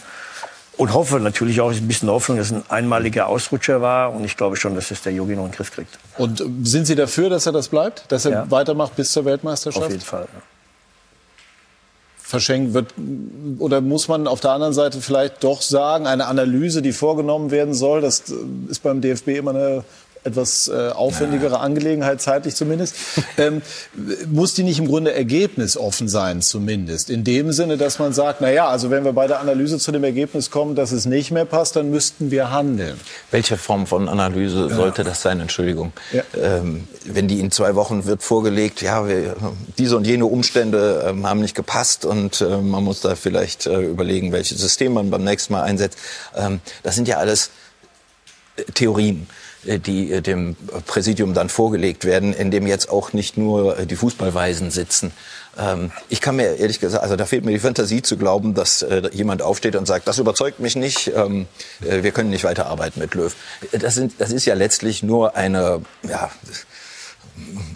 und 0.77 0.95
hoffe 0.95 1.19
natürlich 1.19 1.61
auch 1.61 1.73
ein 1.73 1.89
bisschen 1.89 2.09
Hoffnung, 2.09 2.39
dass 2.39 2.47
es 2.47 2.53
ein 2.53 2.65
einmaliger 2.69 3.27
Ausrutscher 3.27 3.83
war. 3.83 4.15
Und 4.15 4.25
ich 4.25 4.37
glaube 4.37 4.57
schon, 4.57 4.77
dass 4.77 4.93
es 4.93 5.03
der 5.03 5.13
Yogi 5.13 5.35
noch 5.35 5.45
in 5.45 5.51
den 5.51 5.57
Griff 5.57 5.73
kriegt. 5.73 5.99
Und 6.19 6.43
sind 6.63 6.87
Sie 6.87 6.95
dafür, 6.95 7.31
dass 7.31 7.47
er 7.47 7.53
das 7.53 7.67
bleibt? 7.67 8.05
Dass 8.13 8.27
er 8.27 8.31
Ja. 8.33 8.51
weitermacht 8.51 8.95
bis 8.95 9.11
zur 9.11 9.25
Weltmeisterschaft? 9.25 9.85
Auf 9.85 9.91
jeden 9.91 10.05
Fall. 10.05 10.29
Ja. 10.33 10.41
Verschenkt 12.33 12.73
wird? 12.73 12.95
Oder 13.59 13.83
muss 13.83 14.09
man 14.09 14.27
auf 14.27 14.41
der 14.41 14.53
anderen 14.53 14.73
Seite 14.73 15.03
vielleicht 15.03 15.45
doch 15.45 15.61
sagen, 15.61 16.07
eine 16.07 16.29
Analyse, 16.29 16.81
die 16.81 16.93
vorgenommen 16.93 17.51
werden 17.51 17.75
soll, 17.75 18.01
das 18.01 18.31
äh, 18.31 18.35
ist 18.71 18.83
beim 18.83 19.03
DFB 19.03 19.29
immer 19.29 19.51
eine 19.51 19.85
etwas 20.25 20.69
äh, 20.69 20.91
aufwendigere 20.91 21.59
Angelegenheit, 21.59 22.21
zeitlich 22.21 22.55
zumindest, 22.55 22.95
ähm, 23.39 23.61
muss 24.31 24.55
die 24.55 24.63
nicht 24.63 24.79
im 24.79 24.87
Grunde 24.87 25.13
ergebnisoffen 25.13 26.09
sein, 26.09 26.43
zumindest. 26.43 27.11
In 27.11 27.25
dem 27.25 27.53
Sinne, 27.53 27.77
dass 27.77 27.99
man 27.99 28.13
sagt, 28.13 28.41
na 28.41 28.51
ja, 28.51 28.69
also 28.69 28.91
wenn 28.91 29.05
wir 29.05 29.13
bei 29.13 29.27
der 29.27 29.41
Analyse 29.41 29.79
zu 29.79 29.91
dem 29.91 30.05
Ergebnis 30.05 30.51
kommen, 30.51 30.75
dass 30.77 30.93
es 30.93 31.07
nicht 31.07 31.33
mehr 31.33 31.45
passt, 31.45 31.75
dann 31.77 31.91
müssten 31.91 32.31
wir 32.31 32.51
handeln. 32.51 33.01
Welche 33.31 33.57
Form 33.57 33.87
von 33.87 34.09
Analyse 34.09 34.73
sollte 34.73 35.03
das 35.03 35.23
sein? 35.23 35.41
Entschuldigung. 35.41 35.93
Ja. 36.13 36.23
Ähm, 36.41 36.87
wenn 37.05 37.27
die 37.27 37.41
in 37.41 37.51
zwei 37.51 37.75
Wochen 37.75 38.07
wird 38.07 38.23
vorgelegt, 38.23 38.81
ja, 38.81 39.09
wir, 39.09 39.35
diese 39.79 39.97
und 39.97 40.07
jene 40.07 40.27
Umstände 40.27 41.05
ähm, 41.09 41.27
haben 41.27 41.41
nicht 41.41 41.57
gepasst 41.57 42.05
und 42.05 42.41
äh, 42.41 42.59
man 42.59 42.85
muss 42.85 43.01
da 43.01 43.17
vielleicht 43.17 43.67
äh, 43.67 43.81
überlegen, 43.81 44.31
welches 44.31 44.59
System 44.59 44.93
man 44.93 45.11
beim 45.11 45.25
nächsten 45.25 45.53
Mal 45.53 45.63
einsetzt. 45.63 45.99
Ähm, 46.37 46.61
das 46.85 46.95
sind 46.95 47.09
ja 47.09 47.17
alles 47.17 47.51
äh, 48.57 48.63
Theorien 48.73 49.27
die 49.65 50.13
äh, 50.13 50.21
dem 50.21 50.57
Präsidium 50.87 51.35
dann 51.35 51.49
vorgelegt 51.49 52.05
werden, 52.05 52.33
in 52.33 52.51
dem 52.51 52.67
jetzt 52.67 52.91
auch 52.91 53.13
nicht 53.13 53.37
nur 53.37 53.79
äh, 53.79 53.87
die 53.87 53.97
Fußballweisen 53.97 54.71
sitzen. 54.71 55.13
Ähm, 55.59 55.93
Ich 56.09 56.21
kann 56.21 56.37
mir 56.37 56.57
ehrlich 56.57 56.81
gesagt, 56.81 57.03
also 57.03 57.17
da 57.17 57.27
fehlt 57.27 57.45
mir 57.45 57.53
die 57.53 57.59
Fantasie 57.59 58.03
zu 58.03 58.17
glauben, 58.17 58.55
dass 58.55 58.83
äh, 58.83 59.11
jemand 59.13 59.43
aufsteht 59.43 59.77
und 59.77 59.87
sagt, 59.87 60.09
das 60.09 60.19
überzeugt 60.19 60.61
mich 60.61 60.77
nicht, 60.77 61.13
ähm, 61.15 61.47
äh, 61.81 62.03
wir 62.03 62.11
können 62.11 62.31
nicht 62.31 62.45
weiterarbeiten 62.45 63.01
mit 63.01 63.15
Löw. 63.15 63.35
Das, 63.73 63.95
sind, 63.95 64.15
das 64.19 64.33
ist 64.33 64.47
ja 64.47 64.55
letztlich 64.55 65.03
nur 65.03 65.37
eine, 65.37 65.83
ja, 66.09 66.31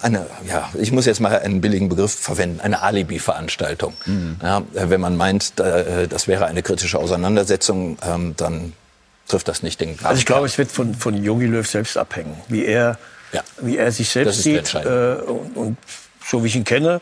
eine, 0.02 0.26
ja, 0.48 0.70
ich 0.74 0.92
muss 0.92 1.06
jetzt 1.06 1.20
mal 1.20 1.38
einen 1.38 1.60
billigen 1.60 1.88
Begriff 1.88 2.12
verwenden, 2.12 2.60
eine 2.60 2.82
Alibi-Veranstaltung. 2.82 3.94
Ja, 4.42 4.58
äh, 4.74 4.90
wenn 4.90 5.00
man 5.00 5.16
meint, 5.16 5.58
da, 5.58 5.78
äh, 5.80 6.08
das 6.08 6.26
wäre 6.28 6.46
eine 6.46 6.62
kritische 6.62 6.98
Auseinandersetzung, 6.98 7.96
ähm, 8.02 8.34
dann 8.36 8.72
trifft 9.28 9.48
das 9.48 9.62
nicht 9.62 9.80
den 9.80 9.98
Also 10.02 10.18
ich 10.18 10.26
glaube, 10.26 10.46
es 10.46 10.58
wird 10.58 10.70
von, 10.70 10.94
von 10.94 11.22
Jogi 11.22 11.46
Löw 11.46 11.66
selbst 11.66 11.96
abhängen, 11.98 12.36
wie 12.48 12.64
er, 12.64 12.98
Ja. 13.32 13.42
wie 13.60 13.76
er 13.76 13.90
sich 13.92 14.08
selbst 14.08 14.42
sieht. 14.42 14.74
Äh, 14.74 15.16
und, 15.26 15.56
und 15.56 15.78
so 16.24 16.42
wie 16.42 16.48
ich 16.48 16.56
ihn 16.56 16.64
kenne, 16.64 17.00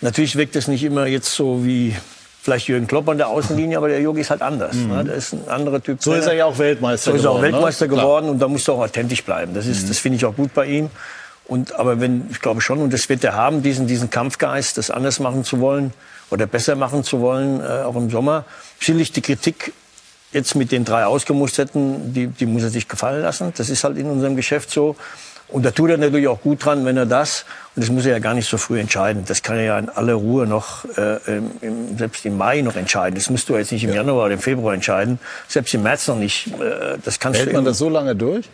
natürlich 0.00 0.36
wirkt 0.36 0.56
es 0.56 0.68
nicht 0.68 0.82
immer 0.84 1.06
jetzt 1.06 1.32
so 1.32 1.64
wie 1.64 1.96
vielleicht 2.42 2.68
Jürgen 2.68 2.86
Klopp 2.86 3.08
an 3.08 3.18
der 3.18 3.28
Außenlinie, 3.28 3.76
aber 3.76 3.88
der 3.88 4.00
Jogi 4.00 4.20
ist 4.20 4.30
halt 4.30 4.42
anders. 4.42 4.76
Ne? 4.76 5.04
Der 5.04 5.14
ist 5.16 5.32
ein 5.32 5.48
anderer 5.48 5.82
Typ. 5.82 5.96
Mhm. 5.96 6.02
So 6.02 6.14
ist 6.14 6.26
er 6.26 6.34
ja 6.34 6.44
auch 6.44 6.58
Weltmeister 6.58 7.10
So 7.10 7.16
ist 7.16 7.24
er 7.24 7.30
auch 7.30 7.36
geworden, 7.36 7.50
ne? 7.50 7.52
Weltmeister. 7.54 7.86
Mhm. 7.86 7.90
geworden 7.90 8.28
und 8.28 8.38
da 8.38 8.46
muss 8.48 8.68
er 8.68 8.74
auch 8.74 8.80
authentisch 8.82 9.24
bleiben. 9.24 9.52
Das, 9.54 9.66
ist, 9.66 9.90
das 9.90 9.98
finde 9.98 10.16
ich 10.16 10.24
auch 10.24 10.36
gut 10.36 10.54
bei 10.54 10.66
ihm. 10.66 10.90
Und, 11.46 11.74
aber 11.74 12.00
wenn, 12.00 12.26
ich 12.30 12.40
glaube 12.40 12.60
schon, 12.60 12.78
und 12.78 12.92
das 12.92 13.08
wird 13.08 13.24
er 13.24 13.34
haben, 13.34 13.62
diesen, 13.62 13.86
diesen 13.86 14.10
Kampfgeist, 14.10 14.78
das 14.78 14.90
anders 14.90 15.20
machen 15.20 15.44
zu 15.44 15.60
wollen 15.60 15.92
oder 16.30 16.46
besser 16.46 16.76
machen 16.76 17.04
zu 17.04 17.20
wollen, 17.20 17.60
äh, 17.60 17.82
auch 17.84 17.96
im 17.96 18.10
Sommer. 18.10 18.44
Sicherlich 18.80 19.12
die 19.12 19.22
Kritik 19.22 19.72
jetzt 20.32 20.54
mit 20.54 20.72
den 20.72 20.84
drei 20.84 21.06
Ausgemusterten, 21.06 22.12
die, 22.12 22.26
die 22.28 22.46
muss 22.46 22.62
er 22.62 22.70
sich 22.70 22.88
gefallen 22.88 23.22
lassen. 23.22 23.52
Das 23.56 23.70
ist 23.70 23.84
halt 23.84 23.96
in 23.96 24.06
unserem 24.06 24.36
Geschäft 24.36 24.70
so. 24.70 24.96
Und 25.48 25.64
da 25.64 25.70
tut 25.70 25.90
er 25.90 25.96
natürlich 25.96 26.26
auch 26.26 26.40
gut 26.40 26.64
dran, 26.64 26.84
wenn 26.84 26.96
er 26.96 27.06
das, 27.06 27.44
und 27.76 27.84
das 27.84 27.90
muss 27.90 28.04
er 28.04 28.12
ja 28.12 28.18
gar 28.18 28.34
nicht 28.34 28.48
so 28.48 28.58
früh 28.58 28.80
entscheiden. 28.80 29.24
Das 29.26 29.42
kann 29.42 29.56
er 29.56 29.62
ja 29.62 29.78
in 29.78 29.88
aller 29.88 30.14
Ruhe 30.14 30.44
noch, 30.44 30.84
äh, 30.96 31.18
im, 31.60 31.96
selbst 31.96 32.26
im 32.26 32.36
Mai 32.36 32.62
noch 32.62 32.74
entscheiden. 32.74 33.14
Das 33.14 33.30
musst 33.30 33.48
du 33.48 33.56
jetzt 33.56 33.70
nicht 33.70 33.84
im 33.84 33.92
Januar 33.92 34.24
oder 34.24 34.34
im 34.34 34.40
Februar 34.40 34.74
entscheiden. 34.74 35.20
Selbst 35.46 35.72
im 35.74 35.84
März 35.84 36.08
noch 36.08 36.16
nicht. 36.16 36.48
Äh, 36.48 36.98
das 37.04 37.20
kannst 37.20 37.38
Hält 37.38 37.50
du 37.50 37.54
man 37.54 37.64
das 37.64 37.78
so 37.78 37.88
lange 37.88 38.16
durch? 38.16 38.48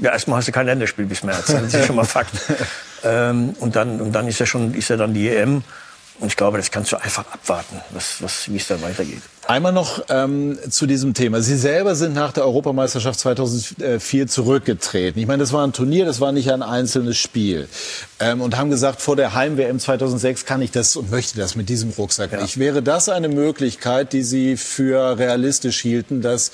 ja, 0.00 0.12
erstmal 0.12 0.38
hast 0.38 0.48
du 0.48 0.52
kein 0.52 0.66
Länderspiel 0.66 1.06
bis 1.06 1.22
März. 1.22 1.46
Das 1.46 1.74
ist 1.74 1.86
schon 1.86 1.96
mal 1.96 2.04
Fakt. 2.04 2.32
ähm, 3.04 3.54
und 3.60 3.76
dann, 3.76 4.00
und 4.00 4.12
dann 4.12 4.26
ist 4.26 4.38
ja 4.38 4.46
schon, 4.46 4.74
ist 4.74 4.88
ja 4.88 4.96
dann 4.96 5.14
die 5.14 5.28
EM. 5.28 5.62
Und 6.20 6.28
ich 6.28 6.36
glaube, 6.36 6.58
das 6.58 6.70
kannst 6.70 6.92
du 6.92 6.96
einfach 6.96 7.24
abwarten, 7.32 7.80
was, 7.90 8.22
was, 8.22 8.50
wie 8.50 8.56
es 8.56 8.66
dann 8.68 8.82
weitergeht. 8.82 9.22
Einmal 9.50 9.72
noch 9.72 10.04
ähm, 10.10 10.56
zu 10.70 10.86
diesem 10.86 11.12
Thema. 11.12 11.40
Sie 11.40 11.56
selber 11.56 11.96
sind 11.96 12.14
nach 12.14 12.30
der 12.30 12.44
Europameisterschaft 12.44 13.18
2004 13.18 14.28
zurückgetreten. 14.28 15.18
Ich 15.20 15.26
meine, 15.26 15.40
das 15.40 15.52
war 15.52 15.66
ein 15.66 15.72
Turnier, 15.72 16.04
das 16.04 16.20
war 16.20 16.30
nicht 16.30 16.52
ein 16.52 16.62
einzelnes 16.62 17.16
Spiel. 17.16 17.66
Ähm, 18.20 18.42
und 18.42 18.56
haben 18.56 18.70
gesagt, 18.70 19.02
vor 19.02 19.16
der 19.16 19.34
Heim-WM 19.34 19.80
2006 19.80 20.44
kann 20.44 20.62
ich 20.62 20.70
das 20.70 20.94
und 20.94 21.10
möchte 21.10 21.36
das 21.36 21.56
mit 21.56 21.68
diesem 21.68 21.90
Rucksack 21.90 22.40
nicht. 22.40 22.58
Wäre 22.58 22.80
das 22.80 23.08
eine 23.08 23.28
Möglichkeit, 23.28 24.12
die 24.12 24.22
Sie 24.22 24.56
für 24.56 25.18
realistisch 25.18 25.80
hielten, 25.80 26.22
dass 26.22 26.52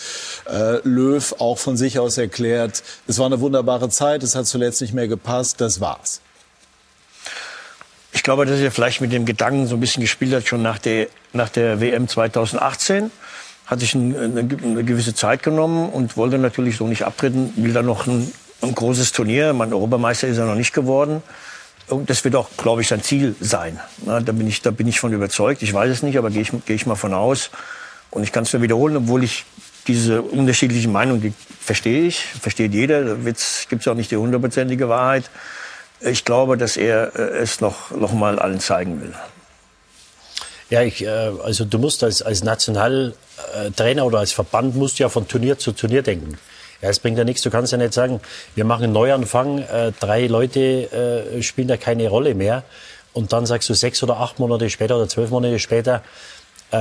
äh, 0.50 0.78
Löw 0.82 1.34
auch 1.38 1.58
von 1.58 1.76
sich 1.76 1.98
aus 1.98 2.16
erklärt, 2.16 2.82
es 3.06 3.18
war 3.18 3.26
eine 3.26 3.42
wunderbare 3.42 3.90
Zeit, 3.90 4.22
es 4.22 4.34
hat 4.34 4.46
zuletzt 4.46 4.80
nicht 4.80 4.94
mehr 4.94 5.06
gepasst, 5.06 5.60
das 5.60 5.82
war's? 5.82 6.22
Ich 8.16 8.22
glaube, 8.22 8.46
dass 8.46 8.58
er 8.58 8.72
vielleicht 8.72 9.02
mit 9.02 9.12
dem 9.12 9.26
Gedanken 9.26 9.66
so 9.66 9.76
ein 9.76 9.80
bisschen 9.80 10.00
gespielt 10.00 10.32
hat, 10.32 10.48
schon 10.48 10.62
nach 10.62 10.78
der, 10.78 11.08
nach 11.34 11.50
der 11.50 11.82
WM 11.82 12.08
2018. 12.08 13.10
Hat 13.66 13.80
sich 13.80 13.94
ein, 13.94 14.16
eine, 14.16 14.40
eine 14.40 14.84
gewisse 14.84 15.14
Zeit 15.14 15.42
genommen 15.42 15.90
und 15.90 16.16
wollte 16.16 16.38
natürlich 16.38 16.78
so 16.78 16.86
nicht 16.86 17.02
abtreten, 17.02 17.52
will 17.56 17.74
dann 17.74 17.84
noch 17.84 18.06
ein, 18.06 18.32
ein 18.62 18.74
großes 18.74 19.12
Turnier. 19.12 19.52
Mein 19.52 19.70
Europameister 19.70 20.28
ist 20.28 20.38
er 20.38 20.46
noch 20.46 20.54
nicht 20.54 20.72
geworden. 20.72 21.22
Und 21.88 22.08
das 22.08 22.24
wird 22.24 22.36
auch, 22.36 22.48
glaube 22.56 22.80
ich, 22.80 22.88
sein 22.88 23.02
Ziel 23.02 23.36
sein. 23.38 23.78
Na, 24.06 24.20
da, 24.20 24.32
bin 24.32 24.48
ich, 24.48 24.62
da 24.62 24.70
bin 24.70 24.88
ich 24.88 24.98
von 24.98 25.12
überzeugt. 25.12 25.62
Ich 25.62 25.74
weiß 25.74 25.90
es 25.90 26.02
nicht, 26.02 26.16
aber 26.16 26.30
gehe 26.30 26.40
ich, 26.40 26.52
gehe 26.64 26.74
ich 26.74 26.86
mal 26.86 26.96
von 26.96 27.12
aus. 27.12 27.50
Und 28.10 28.22
ich 28.22 28.32
kann 28.32 28.44
es 28.44 28.52
nur 28.54 28.62
wiederholen, 28.62 28.96
obwohl 28.96 29.24
ich 29.24 29.44
diese 29.88 30.22
unterschiedlichen 30.22 30.90
Meinungen, 30.90 31.20
die 31.20 31.34
verstehe 31.60 32.06
ich, 32.06 32.24
versteht 32.24 32.72
jeder. 32.72 33.04
Da 33.04 33.14
gibt 33.16 33.82
es 33.82 33.88
auch 33.88 33.94
nicht 33.94 34.10
die 34.10 34.16
hundertprozentige 34.16 34.88
Wahrheit. 34.88 35.28
Ich 36.00 36.24
glaube, 36.24 36.56
dass 36.56 36.76
er 36.76 37.14
äh, 37.16 37.38
es 37.38 37.60
noch, 37.60 37.90
noch 37.90 38.12
mal 38.12 38.38
allen 38.38 38.60
zeigen 38.60 39.00
will. 39.00 39.14
Ja, 40.68 40.82
ich, 40.82 41.02
äh, 41.02 41.08
also 41.08 41.64
du 41.64 41.78
musst 41.78 42.04
als, 42.04 42.22
als 42.22 42.42
Nationaltrainer 42.42 44.04
oder 44.04 44.18
als 44.18 44.32
Verband 44.32 44.76
musst 44.76 44.98
ja 44.98 45.08
von 45.08 45.26
Turnier 45.26 45.58
zu 45.58 45.72
Turnier 45.72 46.02
denken. 46.02 46.38
Ja, 46.82 46.90
es 46.90 46.98
bringt 46.98 47.16
ja 47.16 47.24
nichts. 47.24 47.42
Du 47.42 47.50
kannst 47.50 47.72
ja 47.72 47.78
nicht 47.78 47.94
sagen, 47.94 48.20
wir 48.54 48.64
machen 48.64 48.84
einen 48.84 48.92
Neuanfang, 48.92 49.60
äh, 49.60 49.92
drei 49.98 50.26
Leute 50.26 51.40
spielen 51.40 51.68
da 51.68 51.76
keine 51.76 52.08
Rolle 52.08 52.34
mehr. 52.34 52.64
Und 53.14 53.32
dann 53.32 53.46
sagst 53.46 53.68
du 53.70 53.74
sechs 53.74 54.02
oder 54.02 54.18
acht 54.18 54.38
Monate 54.38 54.68
später 54.68 54.96
oder 54.96 55.08
zwölf 55.08 55.30
Monate 55.30 55.58
später, 55.58 56.02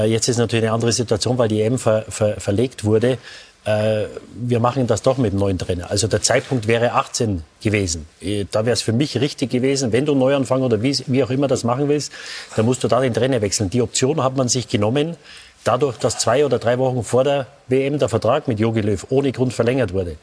jetzt 0.06 0.28
ist 0.28 0.38
natürlich 0.38 0.66
eine 0.66 0.74
andere 0.74 0.92
Situation, 0.92 1.38
weil 1.38 1.48
die 1.48 1.62
EM 1.62 1.80
ver, 1.80 2.04
ver, 2.10 2.42
verlegt 2.42 2.84
wurde. 2.84 3.18
Äh, 3.66 4.06
wir 4.36 4.60
machen 4.60 4.86
das 4.86 5.02
doch 5.02 5.18
mit 5.18 5.32
dem 5.34 5.40
neuen 5.40 5.58
Trainer. 5.58 5.90
Also 5.90 6.08
der 6.08 6.22
Zeitpunkt 6.22 6.68
wäre 6.68 6.92
18 6.94 7.44
gewesen. 7.62 8.06
Äh, 8.22 8.46
Da 8.52 8.66
wäre 8.66 8.74
es 8.74 8.82
für 8.84 8.94
mich 8.94 9.20
richtig 9.20 9.50
gewesen, 9.50 9.92
wenn 9.92 10.06
du 10.06 10.14
Neuanfang 10.14 10.62
oder 10.62 10.82
wie, 10.84 10.96
wie 11.08 11.24
auch 11.24 11.32
immer 11.32 11.48
das 11.48 11.64
machen 11.64 11.90
willst, 11.90 12.12
dann 12.56 12.66
musst 12.66 12.84
du 12.84 12.88
da 12.88 13.00
den 13.02 13.14
Trainer 13.14 13.42
wechseln. 13.42 13.70
Die 13.72 13.82
Option 13.82 14.24
hat 14.24 14.36
man 14.38 14.50
sich 14.50 14.68
genommen, 14.68 15.16
dadurch, 15.64 15.98
dass 15.98 16.20
zwei 16.20 16.46
oder 16.46 16.60
drei 16.60 16.78
Wochen 16.78 17.04
vor 17.04 17.24
der 17.24 17.48
WM 17.68 17.98
der 17.98 18.08
Vertrag 18.08 18.48
mit 18.48 18.60
Jogi 18.60 18.82
Löw 18.82 19.04
ohne 19.10 19.32
Grund 19.32 19.52
verlängert 19.52 19.94
wurde. 19.94 20.18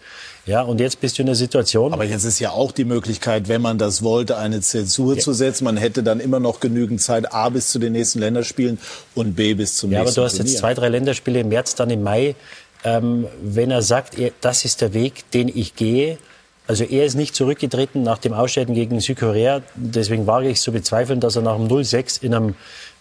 Ja, 0.46 0.62
und 0.62 0.80
jetzt 0.80 1.00
bist 1.00 1.18
du 1.18 1.22
in 1.22 1.26
der 1.26 1.34
Situation. 1.37 1.92
Aber 1.92 2.04
jetzt 2.04 2.25
ist 2.25 2.38
ja 2.40 2.50
auch 2.50 2.72
die 2.72 2.84
Möglichkeit, 2.84 3.49
wenn 3.49 3.61
man 3.62 3.78
das 3.78 4.02
wollte, 4.02 4.38
eine 4.38 4.61
Zensur 4.61 5.16
zu 5.18 5.32
setzen. 5.32 5.64
Man 5.64 5.76
hätte 5.76 6.02
dann 6.02 6.18
immer 6.20 6.40
noch 6.40 6.58
genügend 6.61 7.00
Zeit, 7.00 7.32
A 7.32 7.49
bis 7.49 7.68
zu 7.68 7.78
den 7.80 7.92
nächsten 7.92 8.18
Länderspielen 8.20 8.78
und 9.16 9.34
B 9.34 9.54
bis 9.54 9.76
zum 9.76 9.90
Ja, 9.92 9.99
aber 9.99 10.06
nächsten 10.06 10.20
du 10.20 10.25
hast 10.25 10.32
jetzt 10.38 10.46
Turnier. 10.46 10.58
zwei, 10.58 10.75
drei 10.75 10.88
Länderspiele 10.88 11.40
im 11.40 11.49
März, 11.49 11.75
dann 11.76 11.90
im 11.90 12.02
Mai. 12.04 12.34
Ähm, 12.85 13.27
wenn 13.43 13.71
er 13.71 13.83
sagt, 13.83 14.19
er, 14.19 14.33
das 14.41 14.65
ist 14.65 14.81
der 14.81 14.93
Weg, 14.93 15.31
den 15.33 15.49
ich 15.49 15.77
gehe, 15.77 16.19
also 16.67 16.85
er 16.85 17.05
ist 17.05 17.17
nicht 17.17 17.35
zurückgetreten 17.35 18.03
nach 18.03 18.19
dem 18.19 18.33
Ausscheiden 18.33 18.75
gegen 18.75 19.01
Südkorea. 19.01 19.62
Deswegen 19.75 20.27
wage 20.27 20.49
ich 20.49 20.61
zu 20.61 20.73
bezweifeln, 20.73 21.19
dass 21.19 21.35
er 21.37 21.43
nach 21.43 21.57
dem 21.57 21.67
0-6 21.67 22.23
in 22.23 22.35
einem 22.35 22.55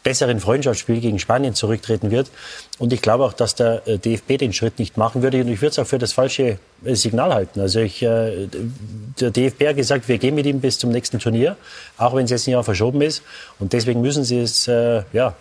besseren 0.04 0.40
Freundschaftsspiel 0.40 1.00
gegen 1.00 1.20
Spanien 1.20 1.54
zurücktreten 1.54 2.10
wird. 2.10 2.32
Und 2.80 2.92
ich 2.92 3.04
glaube 3.04 3.24
auch, 3.24 3.34
dass 3.34 3.54
der 3.54 3.88
äh, 3.88 4.00
DFB 4.00 4.40
den 4.40 4.52
Schritt 4.52 4.80
nicht 4.80 4.98
machen 4.98 5.22
würde. 5.22 5.42
Und 5.42 5.48
ich 5.48 5.62
würde 5.62 5.72
es 5.72 5.80
auch 5.80 5.86
für 5.86 6.00
das 6.00 6.12
falsche 6.12 6.58
äh, 6.84 6.96
Signal 6.96 7.34
halten. 7.34 7.60
Also 7.60 7.82
ich, 7.82 8.02
äh, 8.02 8.48
der 9.20 9.30
DFB 9.30 9.68
hat 9.68 9.76
gesagt, 9.76 10.08
wir 10.08 10.18
gehen 10.18 10.34
mit 10.34 10.48
ihm 10.48 10.60
bis 10.60 10.80
zum 10.80 10.90
nächsten 10.90 11.20
Turnier, 11.20 11.56
auch 11.98 12.16
wenn 12.16 12.26
es 12.26 12.32
jetzt 12.32 12.48
ein 12.48 12.52
Jahr 12.52 12.64
verschoben 12.64 13.02
ist. 13.02 13.22
Und 13.60 13.74
deswegen 13.74 14.02
müssen 14.02 14.24
sie 14.24 14.40
es, 14.40 14.68
äh, 14.68 15.04
ja, 15.14 15.36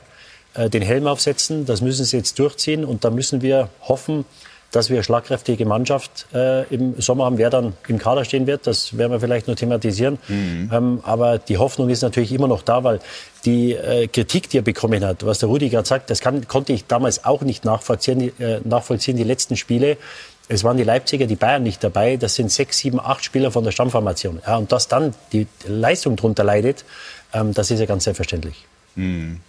äh, 0.55 0.71
den 0.71 0.83
Helm 0.83 1.07
aufsetzen. 1.07 1.67
Das 1.67 1.81
müssen 1.81 2.05
sie 2.05 2.17
jetzt 2.17 2.39
durchziehen. 2.39 2.85
Und 2.85 3.05
da 3.05 3.11
müssen 3.11 3.43
wir 3.43 3.69
hoffen, 3.83 4.25
dass 4.71 4.89
wir 4.89 4.97
eine 4.97 5.05
schlagkräftige 5.05 5.67
Mannschaft 5.67 6.27
äh, 6.33 6.63
im 6.73 7.01
Sommer 7.01 7.25
haben. 7.25 7.39
Wer 7.39 7.51
dann 7.51 7.75
im 7.89 7.99
Kader 7.99 8.25
stehen 8.25 8.47
wird, 8.47 8.67
das 8.67 8.97
werden 8.97 9.13
wir 9.13 9.21
vielleicht 9.21 9.49
noch 9.49 9.57
thematisieren. 9.57 10.19
Mhm. 10.29 10.71
Ähm, 10.73 11.01
aber 11.03 11.39
die 11.39 11.59
Hoffnung 11.59 11.89
ist 11.89 12.03
natürlich 12.03 12.33
immer 12.33 12.47
noch 12.47 12.63
da, 12.63 12.85
weil 12.85 13.01
die 13.45 13.73
äh, 13.73 14.07
Kritik, 14.07 14.49
die 14.51 14.59
er 14.59 14.63
bekommen 14.63 15.05
hat, 15.05 15.27
was 15.27 15.41
der 15.41 15.49
Rudi 15.49 15.69
gerade 15.71 15.89
sagt, 15.89 16.11
das 16.11 16.21
kann, 16.21 16.47
konnte 16.47 16.73
ich 16.73 16.87
damals 16.87 17.25
auch 17.25 17.43
nicht 17.43 17.65
nachvollziehen, 17.65 18.19
die, 18.19 18.43
äh, 18.43 18.61
nachvollziehen, 18.65 19.17
die 19.17 19.25
letzten 19.25 19.57
Spiele. 19.57 19.97
Es 20.49 20.65
waren 20.65 20.77
die 20.77 20.85
Leipziger, 20.85 21.27
die 21.27 21.37
Bayern 21.37 21.63
nicht 21.63 21.83
dabei. 21.83 22.17
Das 22.17 22.35
sind 22.35 22.51
sechs, 22.51 22.79
sieben, 22.79 23.01
acht 23.01 23.25
Spieler 23.25 23.51
von 23.51 23.65
der 23.65 23.71
Stammformation. 23.73 24.41
Ja, 24.47 24.57
und 24.57 24.71
dass 24.73 24.89
dann 24.89 25.15
die 25.33 25.47
Leistung 25.67 26.17
darunter 26.17 26.45
leidet, 26.45 26.85
ähm, 27.33 27.55
das 27.55 27.71
ist 27.71 27.81
ja 27.81 27.87
ganz 27.87 28.05
selbstverständlich. 28.05 28.67
Mhm. 28.95 29.41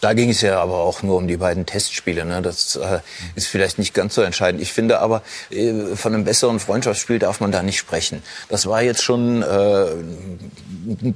Da 0.00 0.12
ging 0.12 0.28
es 0.30 0.42
ja 0.42 0.60
aber 0.60 0.80
auch 0.80 1.02
nur 1.02 1.16
um 1.16 1.26
die 1.26 1.38
beiden 1.38 1.64
Testspiele. 1.64 2.26
Ne? 2.26 2.42
Das 2.42 2.76
äh, 2.76 3.00
ist 3.34 3.46
vielleicht 3.46 3.78
nicht 3.78 3.94
ganz 3.94 4.14
so 4.14 4.22
entscheidend. 4.22 4.60
Ich 4.60 4.72
finde 4.72 5.00
aber, 5.00 5.22
äh, 5.50 5.96
von 5.96 6.12
einem 6.12 6.24
besseren 6.24 6.60
Freundschaftsspiel 6.60 7.18
darf 7.18 7.40
man 7.40 7.50
da 7.50 7.62
nicht 7.62 7.78
sprechen. 7.78 8.22
Das 8.50 8.66
war 8.66 8.82
jetzt 8.82 9.02
schon 9.02 9.42
äh, 9.42 9.86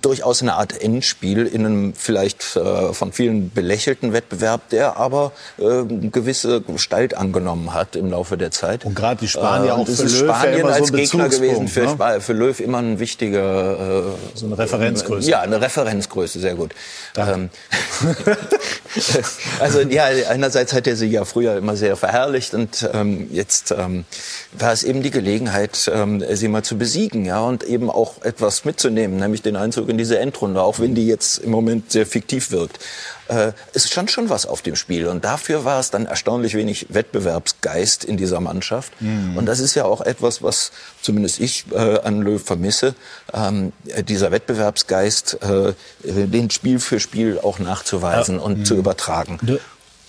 durchaus 0.01 0.41
eine 0.41 0.55
Art 0.55 0.81
Endspiel 0.81 1.47
in 1.47 1.67
einem 1.67 1.95
vielleicht 1.95 2.57
äh, 2.57 2.95
von 2.95 3.13
vielen 3.13 3.51
belächelten 3.51 4.15
Wettbewerb, 4.15 4.71
der 4.71 4.97
aber 4.97 5.33
äh, 5.59 5.85
gewisse 5.85 6.63
Gestalt 6.63 7.15
angenommen 7.15 7.75
hat 7.75 7.97
im 7.97 8.11
Laufe 8.11 8.39
der 8.39 8.51
Zeit. 8.51 8.87
Und 8.87 8.95
gerade 8.95 9.21
die 9.21 9.29
Spanier 9.29 9.71
äh, 9.71 9.73
auch 9.73 9.87
für 9.87 10.03
Löw 10.05 10.11
Spanien 10.11 10.67
als 10.67 10.89
so 10.89 10.95
Gegner 10.95 11.29
gewesen 11.29 11.69
für, 11.69 11.97
ne? 11.97 12.21
für 12.21 12.33
Löw 12.33 12.59
immer 12.59 12.79
ein 12.79 12.99
wichtiger 12.99 14.01
äh, 14.01 14.03
so 14.35 14.47
eine 14.47 14.57
Referenzgröße. 14.57 15.31
Ja, 15.31 15.41
eine 15.41 15.61
Referenzgröße, 15.61 16.41
sehr 16.41 16.55
gut. 16.55 16.75
Also 19.61 19.81
ja, 19.81 20.05
einerseits 20.29 20.73
hat 20.73 20.87
er 20.87 20.97
sie 20.97 21.07
ja 21.07 21.25
früher 21.25 21.57
immer 21.57 21.77
sehr 21.77 21.97
verherrlicht 21.97 22.55
und 22.55 22.89
ähm, 22.93 23.29
jetzt 23.31 23.73
ähm, 23.77 24.05
war 24.53 24.73
es 24.73 24.83
eben 24.83 25.03
die 25.03 25.11
Gelegenheit, 25.11 25.91
ähm, 25.93 26.25
sie 26.33 26.49
mal 26.49 26.63
zu 26.63 26.79
besiegen, 26.79 27.25
ja, 27.25 27.41
und 27.41 27.63
eben 27.63 27.91
auch 27.91 28.23
etwas 28.23 28.65
mitzunehmen, 28.65 29.19
nämlich 29.19 29.43
den 29.43 29.57
Einzug 29.57 29.89
in 29.89 29.99
diese 29.99 30.19
Endrunde, 30.19 30.63
auch 30.63 30.79
wenn 30.79 30.95
die 30.95 31.07
jetzt 31.07 31.39
im 31.39 31.51
Moment 31.51 31.93
sehr 31.93 32.07
fiktiv 32.07 32.51
wirkt 32.51 32.79
äh, 33.31 33.53
es 33.73 33.89
stand 33.89 34.11
schon 34.11 34.29
was 34.29 34.45
auf 34.45 34.63
dem 34.63 34.77
Spiel. 34.77 35.07
Und 35.07 35.25
dafür 35.25 35.65
war 35.65 35.81
es 35.81 35.91
dann 35.91 36.07
erstaunlich 36.07 36.55
wenig 36.55 36.87
Wettbewerbsgeist 36.91 38.05
in 38.05 38.17
dieser 38.17 38.41
Mannschaft. 38.41 38.93
Mhm. 39.01 39.37
Und 39.37 39.47
das 39.47 39.61
ist 39.61 39.75
ja 39.75 39.85
auch 39.85 40.01
etwas, 40.01 40.43
was 40.43 40.73
zumindest 41.01 41.41
ich 41.41 41.65
äh, 41.73 42.01
an 42.01 42.23
Löw 42.23 42.43
vermisse. 42.43 42.95
Ähm, 43.33 43.73
dieser 44.09 44.33
Wettbewerbsgeist, 44.33 45.39
äh, 45.43 45.73
den 46.03 46.51
Spiel 46.51 46.81
für 46.81 46.99
Spiel 46.99 47.39
auch 47.41 47.59
nachzuweisen 47.59 48.37
ja. 48.37 48.43
und 48.43 48.59
mhm. 48.59 48.65
zu 48.65 48.75
übertragen. 48.75 49.39
Nur, 49.43 49.61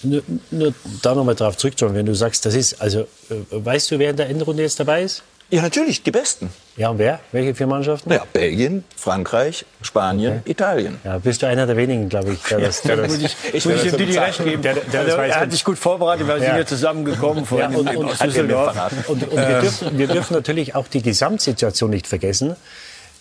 nur, 0.03 0.23
nur 0.49 0.73
da 1.03 1.13
nochmal 1.13 1.35
drauf 1.35 1.57
zurückzukommen, 1.57 1.95
wenn 1.95 2.07
du 2.07 2.15
sagst, 2.15 2.45
das 2.45 2.55
ist, 2.55 2.81
also, 2.81 3.01
äh, 3.29 3.35
weißt 3.51 3.91
du, 3.91 3.99
wer 3.99 4.09
in 4.09 4.17
der 4.17 4.29
Endrunde 4.29 4.63
jetzt 4.63 4.79
dabei 4.79 5.03
ist? 5.03 5.23
Ja, 5.51 5.61
natürlich, 5.61 6.01
die 6.01 6.11
Besten. 6.11 6.49
Ja, 6.77 6.91
und 6.91 6.97
wer? 6.97 7.19
Welche 7.33 7.53
vier 7.53 7.67
Mannschaften? 7.67 8.09
Ja, 8.09 8.23
Belgien, 8.31 8.85
Frankreich, 8.95 9.65
Spanien, 9.81 10.39
okay. 10.39 10.51
Italien. 10.51 10.97
Ja, 11.03 11.17
bist 11.17 11.41
du 11.41 11.45
einer 11.45 11.67
der 11.67 11.75
wenigen, 11.75 12.07
glaube 12.07 12.31
ich. 12.31 12.41
Der 12.43 12.61
das, 12.61 12.81
der 12.83 12.95
das, 12.95 13.17
ich 13.17 13.35
ich 13.51 13.65
muss 13.65 13.83
dem 13.83 13.97
Didi 13.97 14.17
recht 14.17 14.41
geben. 14.41 14.61
Der, 14.61 14.75
der, 14.75 15.03
der, 15.03 15.17
er 15.17 15.39
hat 15.41 15.51
sich 15.51 15.65
gut 15.65 15.77
vorbereitet, 15.77 16.25
weil 16.25 16.39
ja. 16.39 16.45
sind 16.45 16.57
ja 16.57 16.65
zusammengekommen 16.65 17.45
ja, 17.51 17.67
und, 17.67 17.75
und, 17.75 17.87
und, 17.89 17.97
und, 19.07 19.23
und 19.27 19.37
wir, 19.37 19.59
dürfen, 19.59 19.97
wir 19.97 20.07
dürfen 20.07 20.33
natürlich 20.35 20.73
auch 20.73 20.87
die 20.87 21.01
Gesamtsituation 21.01 21.89
nicht 21.89 22.07
vergessen 22.07 22.55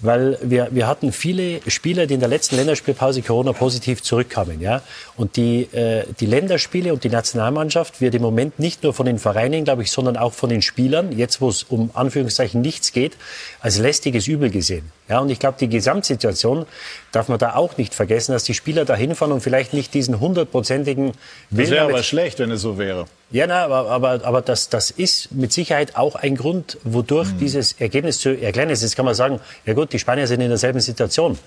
weil 0.03 0.39
wir, 0.43 0.69
wir 0.71 0.87
hatten 0.87 1.13
viele 1.13 1.61
Spieler, 1.67 2.07
die 2.07 2.15
in 2.15 2.21
der 2.21 2.29
letzten 2.29 2.57
Länderspielpause 2.57 3.23
Corona 3.23 3.53
positiv 3.53 4.03
zurückkamen. 4.03 4.61
Ja? 4.61 4.83
Und 5.17 5.37
die, 5.37 5.63
äh, 5.73 6.05
die 6.21 6.27
Länderspiele 6.27 6.93
und 6.93 7.05
die 7.05 7.09
Nationalmannschaft 7.09 8.01
wird 8.01 8.15
im 8.15 8.23
Moment 8.23 8.59
nicht 8.59 8.83
nur 8.83 8.95
von 8.95 9.07
den 9.07 9.19
Vereinen, 9.19 9.65
glaube 9.65 9.83
ich, 9.83 9.91
sondern 9.91 10.17
auch 10.17 10.33
von 10.33 10.51
den 10.51 10.63
Spielern, 10.63 11.17
jetzt 11.17 11.41
wo 11.41 11.49
es 11.49 11.65
um 11.65 11.91
Anführungszeichen 11.95 12.61
nichts 12.61 12.93
geht, 12.93 13.17
als 13.61 13.79
lästiges 13.79 14.27
Übel 14.27 14.51
gesehen. 14.51 14.91
Ja, 15.09 15.19
und 15.21 15.31
ich 15.31 15.39
glaube, 15.39 15.57
die 15.61 15.69
Gesamtsituation 15.69 16.67
darf 17.13 17.29
man 17.29 17.39
da 17.39 17.55
auch 17.55 17.77
nicht 17.77 17.95
vergessen, 17.95 18.33
dass 18.33 18.45
die 18.45 18.55
Spieler 18.55 18.85
da 18.85 18.95
hinfahren 18.95 19.33
und 19.33 19.41
vielleicht 19.41 19.73
nicht 19.73 19.93
diesen 19.93 20.21
hundertprozentigen 20.21 21.13
Willen. 21.51 21.71
Das 21.71 21.71
wäre 21.71 21.85
aber 21.85 22.03
schlecht, 22.03 22.39
wenn 22.39 22.51
es 22.51 22.63
so 22.63 22.79
wäre. 22.79 23.07
Ja, 23.33 23.47
na, 23.47 23.65
aber, 23.65 23.89
aber, 23.91 24.25
aber 24.25 24.43
das, 24.43 24.71
das 24.71 24.91
ist 24.91 25.31
mit 25.33 25.53
Sicherheit 25.53 25.95
auch 25.95 26.17
ein 26.17 26.35
Grund, 26.35 26.79
wodurch 26.83 27.33
mhm. 27.33 27.39
dieses 27.39 27.73
Ergebnis 27.75 28.19
zu 28.19 28.31
erklären 28.31 28.71
ist. 28.71 28.83
Jetzt 28.83 28.97
kann 28.97 29.05
man 29.05 29.15
sagen, 29.15 29.39
ja 29.65 29.75
gut, 29.75 29.93
die 29.93 30.01
Spanier 30.01 30.27
sind 30.27 30.41
in 30.41 30.49
derselben 30.49 30.81
Situation. 30.81 31.39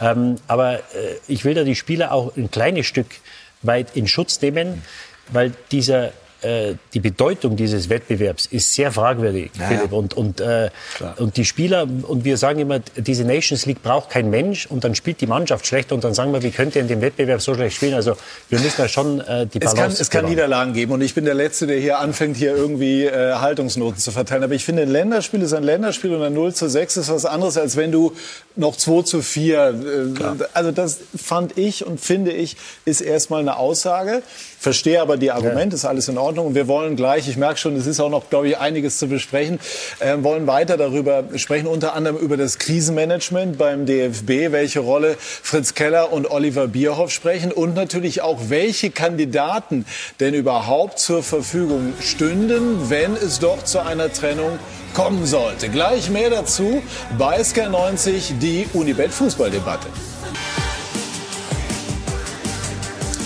Ähm, 0.00 0.36
aber 0.46 0.78
äh, 0.78 0.80
ich 1.26 1.44
will 1.44 1.54
da 1.54 1.64
die 1.64 1.74
Spieler 1.74 2.12
auch 2.12 2.36
ein 2.36 2.50
kleines 2.50 2.86
Stück 2.86 3.06
weit 3.62 3.96
in 3.96 4.06
Schutz 4.06 4.40
nehmen, 4.40 4.82
weil 5.32 5.52
dieser 5.72 6.12
äh, 6.42 6.74
die 6.94 7.00
Bedeutung 7.00 7.56
dieses 7.56 7.88
Wettbewerbs 7.88 8.46
ist 8.46 8.74
sehr 8.74 8.92
fragwürdig, 8.92 9.50
ja, 9.58 9.66
Philipp. 9.66 9.92
Und, 9.92 10.14
und, 10.14 10.40
äh, 10.40 10.70
und 11.16 11.36
die 11.36 11.44
Spieler, 11.44 11.86
und 12.02 12.24
wir 12.24 12.36
sagen 12.36 12.60
immer, 12.60 12.80
diese 12.96 13.24
Nations 13.24 13.66
League 13.66 13.82
braucht 13.82 14.10
kein 14.10 14.30
Mensch 14.30 14.66
und 14.66 14.84
dann 14.84 14.94
spielt 14.94 15.20
die 15.20 15.26
Mannschaft 15.26 15.66
schlecht 15.66 15.92
und 15.92 16.04
dann 16.04 16.14
sagen 16.14 16.32
wir, 16.32 16.42
wie 16.42 16.50
könnt 16.50 16.74
ihr 16.74 16.82
in 16.82 16.88
dem 16.88 17.00
Wettbewerb 17.00 17.40
so 17.40 17.54
schlecht 17.54 17.76
spielen? 17.76 17.94
Also 17.94 18.16
wir 18.48 18.58
müssen 18.58 18.76
da 18.76 18.88
schon 18.88 19.20
äh, 19.20 19.46
die 19.46 19.58
Balance 19.58 19.60
Es 19.60 19.74
kann, 19.74 19.90
es 19.92 20.10
kann 20.10 20.24
Niederlagen 20.26 20.72
geben 20.72 20.92
und 20.92 21.00
ich 21.00 21.14
bin 21.14 21.24
der 21.24 21.34
Letzte, 21.34 21.66
der 21.66 21.78
hier 21.78 21.98
anfängt, 21.98 22.36
hier 22.36 22.56
irgendwie 22.56 23.04
äh, 23.04 23.34
Haltungsnoten 23.34 23.98
zu 23.98 24.10
verteilen. 24.10 24.42
Aber 24.42 24.54
ich 24.54 24.64
finde, 24.64 24.82
ein 24.82 24.90
Länderspiel 24.90 25.42
ist 25.42 25.52
ein 25.52 25.62
Länderspiel 25.62 26.14
und 26.14 26.22
ein 26.22 26.34
0 26.34 26.54
zu 26.54 26.68
6 26.68 26.96
ist 26.96 27.10
was 27.10 27.24
anderes, 27.24 27.56
als 27.56 27.76
wenn 27.76 27.92
du 27.92 28.12
noch 28.56 28.76
2 28.76 29.02
zu 29.02 29.22
4. 29.22 29.58
Äh, 29.58 30.44
also 30.52 30.72
das 30.72 30.98
fand 31.16 31.56
ich 31.56 31.86
und 31.86 32.00
finde 32.00 32.32
ich, 32.32 32.56
ist 32.84 33.00
erstmal 33.00 33.40
eine 33.40 33.56
Aussage. 33.56 34.22
Verstehe 34.58 35.00
aber 35.00 35.16
die 35.16 35.30
Argumente, 35.32 35.70
ja. 35.70 35.74
ist 35.74 35.84
alles 35.84 36.08
in 36.08 36.18
Ordnung. 36.18 36.31
Und 36.38 36.54
wir 36.54 36.68
wollen 36.68 36.96
gleich, 36.96 37.28
ich 37.28 37.36
merke 37.36 37.58
schon, 37.58 37.76
es 37.76 37.86
ist 37.86 38.00
auch 38.00 38.08
noch, 38.08 38.30
glaube 38.30 38.48
ich, 38.48 38.58
einiges 38.58 38.98
zu 38.98 39.08
besprechen, 39.08 39.58
äh, 40.00 40.16
wollen 40.20 40.46
weiter 40.46 40.76
darüber 40.76 41.24
sprechen, 41.36 41.66
unter 41.66 41.94
anderem 41.94 42.16
über 42.16 42.36
das 42.36 42.58
Krisenmanagement 42.58 43.58
beim 43.58 43.86
DFB, 43.86 44.52
welche 44.52 44.80
Rolle 44.80 45.16
Fritz 45.18 45.74
Keller 45.74 46.12
und 46.12 46.30
Oliver 46.30 46.68
Bierhoff 46.68 47.10
sprechen 47.10 47.52
und 47.52 47.74
natürlich 47.74 48.22
auch, 48.22 48.38
welche 48.48 48.90
Kandidaten 48.90 49.86
denn 50.20 50.34
überhaupt 50.34 50.98
zur 50.98 51.22
Verfügung 51.22 51.92
stünden, 52.00 52.90
wenn 52.90 53.14
es 53.14 53.38
doch 53.38 53.62
zu 53.64 53.80
einer 53.80 54.12
Trennung 54.12 54.58
kommen 54.94 55.26
sollte. 55.26 55.68
Gleich 55.68 56.10
mehr 56.10 56.30
dazu 56.30 56.82
bei 57.18 57.40
SK90, 57.40 58.38
die 58.40 58.66
Unibet 58.72 59.10
Fußballdebatte. 59.10 59.88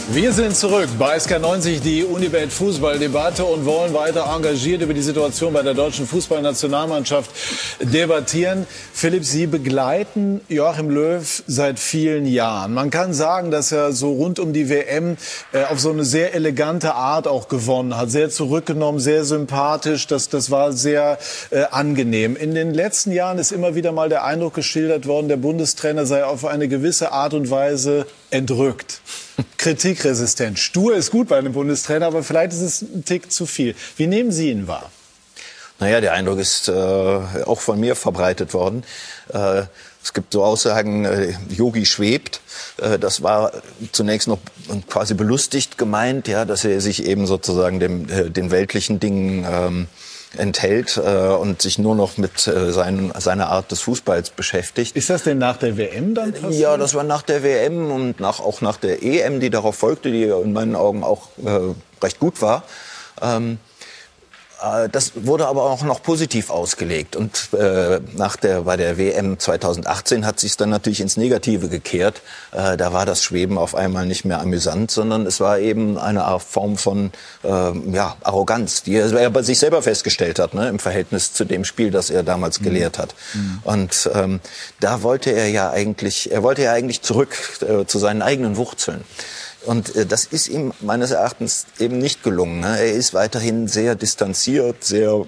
Wir 0.09 0.33
sind 0.33 0.57
zurück 0.57 0.89
bei 1.01 1.17
SK90, 1.17 1.81
die 1.81 2.05
Unibet 2.05 2.53
Fußballdebatte 2.53 3.45
und 3.45 3.67
wollen 3.67 3.93
weiter 3.93 4.33
engagiert 4.33 4.81
über 4.81 4.95
die 4.95 5.03
Situation 5.03 5.53
bei 5.53 5.63
der 5.63 5.75
deutschen 5.75 6.07
Fußballnationalmannschaft 6.07 7.29
debattieren. 7.81 8.69
Philipp, 8.93 9.25
Sie 9.25 9.49
begleiten 9.49 10.43
Joachim 10.49 10.91
Löw 10.91 11.43
seit 11.49 11.81
vielen 11.81 12.25
Jahren. 12.25 12.73
Man 12.73 12.91
kann 12.91 13.15
sagen, 13.15 13.51
dass 13.51 13.73
er 13.73 13.91
so 13.91 14.13
rund 14.13 14.39
um 14.39 14.53
die 14.53 14.69
WM 14.69 15.17
äh, 15.53 15.65
auf 15.65 15.81
so 15.81 15.91
eine 15.91 16.05
sehr 16.05 16.35
elegante 16.35 16.95
Art 16.95 17.27
auch 17.27 17.49
gewonnen 17.49 17.97
hat. 17.97 18.13
Sehr 18.13 18.31
zurückgenommen, 18.31 19.01
sehr 19.01 19.25
sympathisch. 19.25 20.07
Das, 20.07 20.29
das 20.29 20.53
war 20.53 20.73
sehr 20.73 21.19
äh, 21.51 21.65
angenehm. 21.73 22.37
In 22.37 22.55
den 22.55 22.73
letzten 22.73 23.11
Jahren 23.11 23.39
ist 23.39 23.51
immer 23.51 23.75
wieder 23.75 23.91
mal 23.91 24.09
der 24.09 24.23
Eindruck 24.23 24.55
geschildert 24.55 25.09
worden, 25.09 25.27
der 25.27 25.37
Bundestrainer 25.37 26.07
sei 26.07 26.25
auf 26.25 26.45
eine 26.45 26.69
gewisse 26.69 27.11
Art 27.11 27.35
und 27.35 27.51
Weise 27.51 28.07
entrückt. 28.31 29.01
Kritikresistent. 29.59 30.59
Stur 30.59 30.95
ist 30.95 31.11
gut 31.11 31.29
bei 31.29 31.39
einem 31.39 31.53
Bundestrainer, 31.53 32.07
aber 32.07 32.23
vielleicht 32.23 32.53
ist 32.53 32.63
es 32.63 32.83
ein 32.83 33.05
Tick 33.05 33.31
zu 33.31 33.47
viel. 33.47 33.75
Wie 33.97 34.07
nehmen 34.07 34.33
Sie 34.33 34.51
ihn 34.51 34.67
wahr? 34.67 34.91
Naja, 35.79 36.01
der 36.01 36.15
Eindruck 36.15 36.39
ist 36.39 36.69
äh, 36.69 36.73
auch 36.73 37.61
von 37.61 37.79
mir 37.79 37.97
verbreitet 37.97 38.55
worden. 38.55 38.83
Äh, 39.29 39.65
es 40.03 40.15
gibt 40.15 40.33
so 40.33 40.43
Aussagen, 40.45 41.05
äh, 41.05 41.35
Yogi 41.51 41.85
schwebt. 41.85 42.41
Äh, 42.79 42.99
das 42.99 43.23
war 43.23 43.53
zunächst 43.93 44.27
noch 44.29 44.39
quasi 44.89 45.15
belustigt 45.15 45.77
gemeint, 45.77 46.29
ja, 46.29 46.45
dass 46.47 46.65
er 46.65 46.81
sich 46.81 47.05
eben 47.05 47.27
sozusagen 47.27 47.79
dem, 47.79 48.09
äh, 48.09 48.31
den 48.31 48.51
weltlichen 48.51 49.01
Dingen 49.01 49.45
ähm, 49.51 49.89
enthält 50.39 50.97
äh, 50.97 51.01
und 51.01 51.63
sich 51.63 51.79
nur 51.79 51.95
noch 51.95 52.17
mit 52.17 52.47
äh, 52.47 52.73
seinen, 52.73 53.13
seiner 53.19 53.49
Art 53.49 53.71
des 53.71 53.81
Fußballs 53.81 54.31
beschäftigt. 54.31 54.97
Ist 54.97 55.11
das 55.11 55.23
denn 55.25 55.39
nach 55.39 55.57
der 55.57 55.77
WM 55.77 56.15
dann 56.15 56.33
passiert? 56.33 56.55
Ja, 56.55 56.77
das 56.77 56.95
war 56.95 57.05
nach 57.05 57.23
der 57.23 57.43
WM 57.43 57.91
und 57.91 58.21
nach, 58.21 58.41
auch 58.41 58.61
nach 58.61 58.77
der 58.77 59.03
EM, 59.03 59.41
die 59.41 59.51
darauf 59.51 59.77
folgte, 59.77 60.11
die 60.11 60.25
in 60.25 60.53
meinen 60.53 60.77
Augen 60.77 61.05
auch 61.05 61.29
äh, 61.45 61.75
recht 62.03 62.19
gut 62.19 62.43
war. 62.43 62.63
Ähm, 63.23 63.59
äh, 63.76 63.76
das 64.91 65.13
wurde 65.15 65.49
aber 65.49 65.65
auch 65.65 65.83
noch 65.83 66.03
positiv 66.03 66.51
ausgelegt. 66.51 67.15
Und 67.15 67.49
äh, 67.53 68.01
nach 68.15 68.37
der, 68.37 68.63
bei 68.63 68.77
der 68.77 68.97
WM 68.97 69.39
2018 69.39 70.25
hat 70.25 70.41
sich 70.41 70.57
dann 70.57 70.71
natürlich 70.71 71.01
ins 71.01 71.17
Negative 71.17 71.69
gekehrt. 71.69 72.23
Äh, 72.53 72.77
da 72.77 72.93
war 72.93 73.05
das 73.05 73.23
Schweben 73.23 73.59
auf 73.59 73.75
einmal 73.75 74.07
nicht 74.07 74.25
mehr 74.25 74.41
amüsant, 74.41 74.91
sondern 74.91 75.27
es 75.27 75.41
war 75.41 75.59
eben 75.59 75.99
eine 75.99 76.25
Art 76.25 76.43
Form 76.43 76.79
von 76.79 77.13
äh, 77.45 77.49
ja, 77.93 78.17
Arroganz, 78.23 78.83
die 78.83 78.97
er 78.97 79.31
bei 79.31 79.43
sich 79.43 79.59
selber 79.59 79.83
festgestellt 79.83 80.39
hat, 80.39 80.55
ne, 80.55 80.69
im 80.69 80.79
Verhältnis 80.79 81.35
zu 81.35 81.45
dem 81.45 81.65
Spiel, 81.65 81.91
das 81.91 82.09
er 82.09 82.23
damals 82.23 82.61
mhm. 82.61 82.65
gelehrt 82.65 82.99
hat. 82.99 83.15
Mhm. 83.35 83.59
Und 83.65 84.11
ähm, 84.15 84.41
da 84.81 85.03
wollte 85.03 85.31
er 85.31 85.51
ja 85.51 85.71
eigentlich, 85.71 86.33
er 86.33 86.43
wollte 86.43 86.63
ja 86.63 86.73
eigentlich 86.73 87.03
zurück 87.03 87.37
äh, 87.61 87.85
zu 87.85 87.99
seinen 87.99 88.23
eigenen 88.23 88.57
Wurzeln. 88.57 89.05
Und 89.67 89.95
äh, 89.97 90.07
das 90.07 90.25
ist 90.25 90.49
ihm 90.49 90.73
meines 90.81 91.11
Erachtens 91.11 91.67
eben 91.79 91.99
nicht 91.99 92.23
gelungen. 92.23 92.61
Ne? 92.61 92.79
Er 92.79 92.93
ist 92.93 93.13
weiterhin 93.15 93.69
sehr 93.69 93.95
distanziert, 93.95 94.85
sehr, 94.85 95.27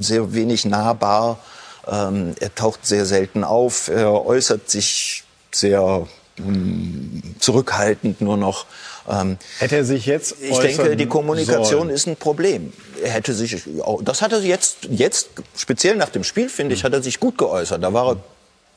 sehr 0.00 0.34
wenig 0.34 0.64
nahbar. 0.64 1.38
Ähm, 1.86 2.34
er 2.40 2.54
taucht 2.54 2.84
sehr 2.84 3.06
selten 3.06 3.44
auf. 3.44 3.88
Er 3.88 4.26
äußert 4.26 4.68
sich 4.68 5.24
sehr 5.52 6.06
hm, 6.36 7.22
zurückhaltend 7.38 8.20
nur 8.20 8.36
noch. 8.36 8.66
Ähm, 9.08 9.38
hätte 9.58 9.76
er 9.76 9.84
sich 9.84 10.06
jetzt 10.06 10.36
Ich 10.40 10.58
denke, 10.58 10.96
die 10.96 11.06
Kommunikation 11.06 11.82
sollen. 11.82 11.90
ist 11.90 12.06
ein 12.06 12.16
Problem. 12.16 12.72
Er 13.02 13.10
hätte 13.10 13.32
sich, 13.32 13.62
das 14.02 14.22
hat 14.22 14.32
er 14.32 14.40
jetzt, 14.40 14.88
jetzt 14.90 15.30
speziell 15.56 15.96
nach 15.96 16.10
dem 16.10 16.22
Spiel 16.24 16.48
finde 16.48 16.74
ich, 16.74 16.84
hat 16.84 16.92
er 16.92 17.02
sich 17.02 17.18
gut 17.18 17.38
geäußert. 17.38 17.82
Da 17.82 17.92
war 17.92 18.12
er 18.12 18.16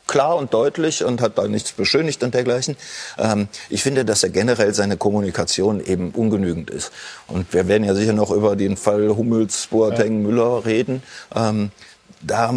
klar 0.07 0.35
und 0.35 0.53
deutlich 0.53 1.03
und 1.03 1.21
hat 1.21 1.37
da 1.37 1.47
nichts 1.47 1.71
beschönigt 1.71 2.23
und 2.23 2.33
dergleichen. 2.33 2.75
Ähm, 3.17 3.47
ich 3.69 3.83
finde, 3.83 4.05
dass 4.05 4.23
er 4.23 4.29
generell 4.29 4.73
seine 4.73 4.97
Kommunikation 4.97 5.83
eben 5.83 6.11
ungenügend 6.11 6.69
ist. 6.69 6.91
Und 7.27 7.53
wir 7.53 7.67
werden 7.67 7.83
ja 7.83 7.95
sicher 7.95 8.13
noch 8.13 8.31
über 8.31 8.55
den 8.55 8.77
Fall 8.77 9.15
Hummels, 9.15 9.67
Boateng, 9.67 10.21
ja. 10.21 10.27
Müller 10.27 10.65
reden. 10.65 11.03
Ähm, 11.35 11.71
da, 12.21 12.53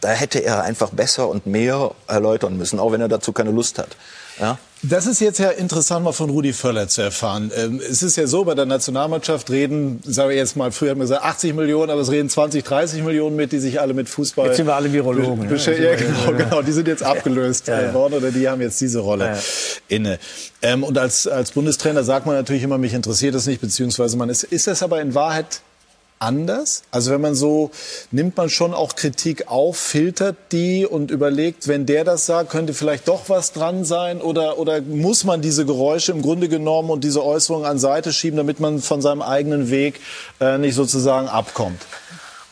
da 0.00 0.08
hätte 0.08 0.40
er 0.40 0.62
einfach 0.62 0.90
besser 0.90 1.28
und 1.28 1.46
mehr 1.46 1.92
erläutern 2.06 2.56
müssen, 2.56 2.78
auch 2.78 2.92
wenn 2.92 3.00
er 3.00 3.08
dazu 3.08 3.32
keine 3.32 3.50
Lust 3.50 3.78
hat. 3.78 3.96
Ja? 4.40 4.58
Das 4.82 5.06
ist 5.06 5.20
jetzt 5.20 5.38
ja 5.38 5.50
interessant, 5.50 6.04
mal 6.04 6.12
von 6.12 6.30
Rudi 6.30 6.52
Völler 6.52 6.86
zu 6.86 7.02
erfahren. 7.02 7.50
Ähm, 7.56 7.80
es 7.80 8.04
ist 8.04 8.16
ja 8.16 8.28
so, 8.28 8.44
bei 8.44 8.54
der 8.54 8.64
Nationalmannschaft 8.64 9.50
reden, 9.50 10.00
sagen 10.04 10.28
wir 10.30 10.36
jetzt 10.36 10.56
mal, 10.56 10.70
früher 10.70 10.90
haben 10.90 10.98
wir 10.98 11.04
gesagt 11.04 11.24
80 11.24 11.54
Millionen, 11.54 11.90
aber 11.90 12.00
es 12.00 12.12
reden 12.12 12.28
20, 12.28 12.62
30 12.62 13.02
Millionen 13.02 13.34
mit, 13.34 13.50
die 13.50 13.58
sich 13.58 13.80
alle 13.80 13.92
mit 13.92 14.08
Fußball... 14.08 14.46
Jetzt 14.46 14.58
sind 14.58 14.66
wir 14.66 14.76
alle 14.76 14.92
Virologen. 14.92 15.50
Ja, 15.50 15.72
ja 15.72 15.96
genau, 15.96 16.32
genau, 16.32 16.62
die 16.62 16.70
sind 16.70 16.86
jetzt 16.86 17.02
abgelöst 17.02 17.66
ja, 17.66 17.92
worden 17.92 18.14
oder 18.14 18.30
die 18.30 18.48
haben 18.48 18.60
jetzt 18.60 18.80
diese 18.80 19.00
Rolle 19.00 19.36
inne. 19.88 20.20
Ähm, 20.62 20.84
und 20.84 20.96
als, 20.96 21.26
als 21.26 21.50
Bundestrainer 21.50 22.04
sagt 22.04 22.26
man 22.26 22.36
natürlich 22.36 22.62
immer, 22.62 22.78
mich 22.78 22.94
interessiert 22.94 23.34
das 23.34 23.46
nicht, 23.46 23.60
beziehungsweise 23.60 24.16
man 24.16 24.28
ist, 24.28 24.44
ist 24.44 24.68
das 24.68 24.84
aber 24.84 25.00
in 25.00 25.12
Wahrheit 25.12 25.60
anders? 26.18 26.82
Also 26.90 27.10
wenn 27.10 27.20
man 27.20 27.34
so, 27.34 27.70
nimmt 28.10 28.36
man 28.36 28.50
schon 28.50 28.74
auch 28.74 28.96
Kritik 28.96 29.48
auf, 29.48 29.76
filtert 29.76 30.36
die 30.52 30.86
und 30.86 31.10
überlegt, 31.10 31.68
wenn 31.68 31.86
der 31.86 32.04
das 32.04 32.26
sagt, 32.26 32.50
könnte 32.50 32.74
vielleicht 32.74 33.08
doch 33.08 33.28
was 33.28 33.52
dran 33.52 33.84
sein? 33.84 34.20
Oder, 34.20 34.58
oder 34.58 34.80
muss 34.80 35.24
man 35.24 35.42
diese 35.42 35.66
Geräusche 35.66 36.12
im 36.12 36.22
Grunde 36.22 36.48
genommen 36.48 36.90
und 36.90 37.04
diese 37.04 37.24
Äußerungen 37.24 37.66
an 37.66 37.78
Seite 37.78 38.12
schieben, 38.12 38.36
damit 38.36 38.60
man 38.60 38.80
von 38.80 39.02
seinem 39.02 39.22
eigenen 39.22 39.70
Weg 39.70 40.00
äh, 40.40 40.58
nicht 40.58 40.74
sozusagen 40.74 41.28
abkommt? 41.28 41.80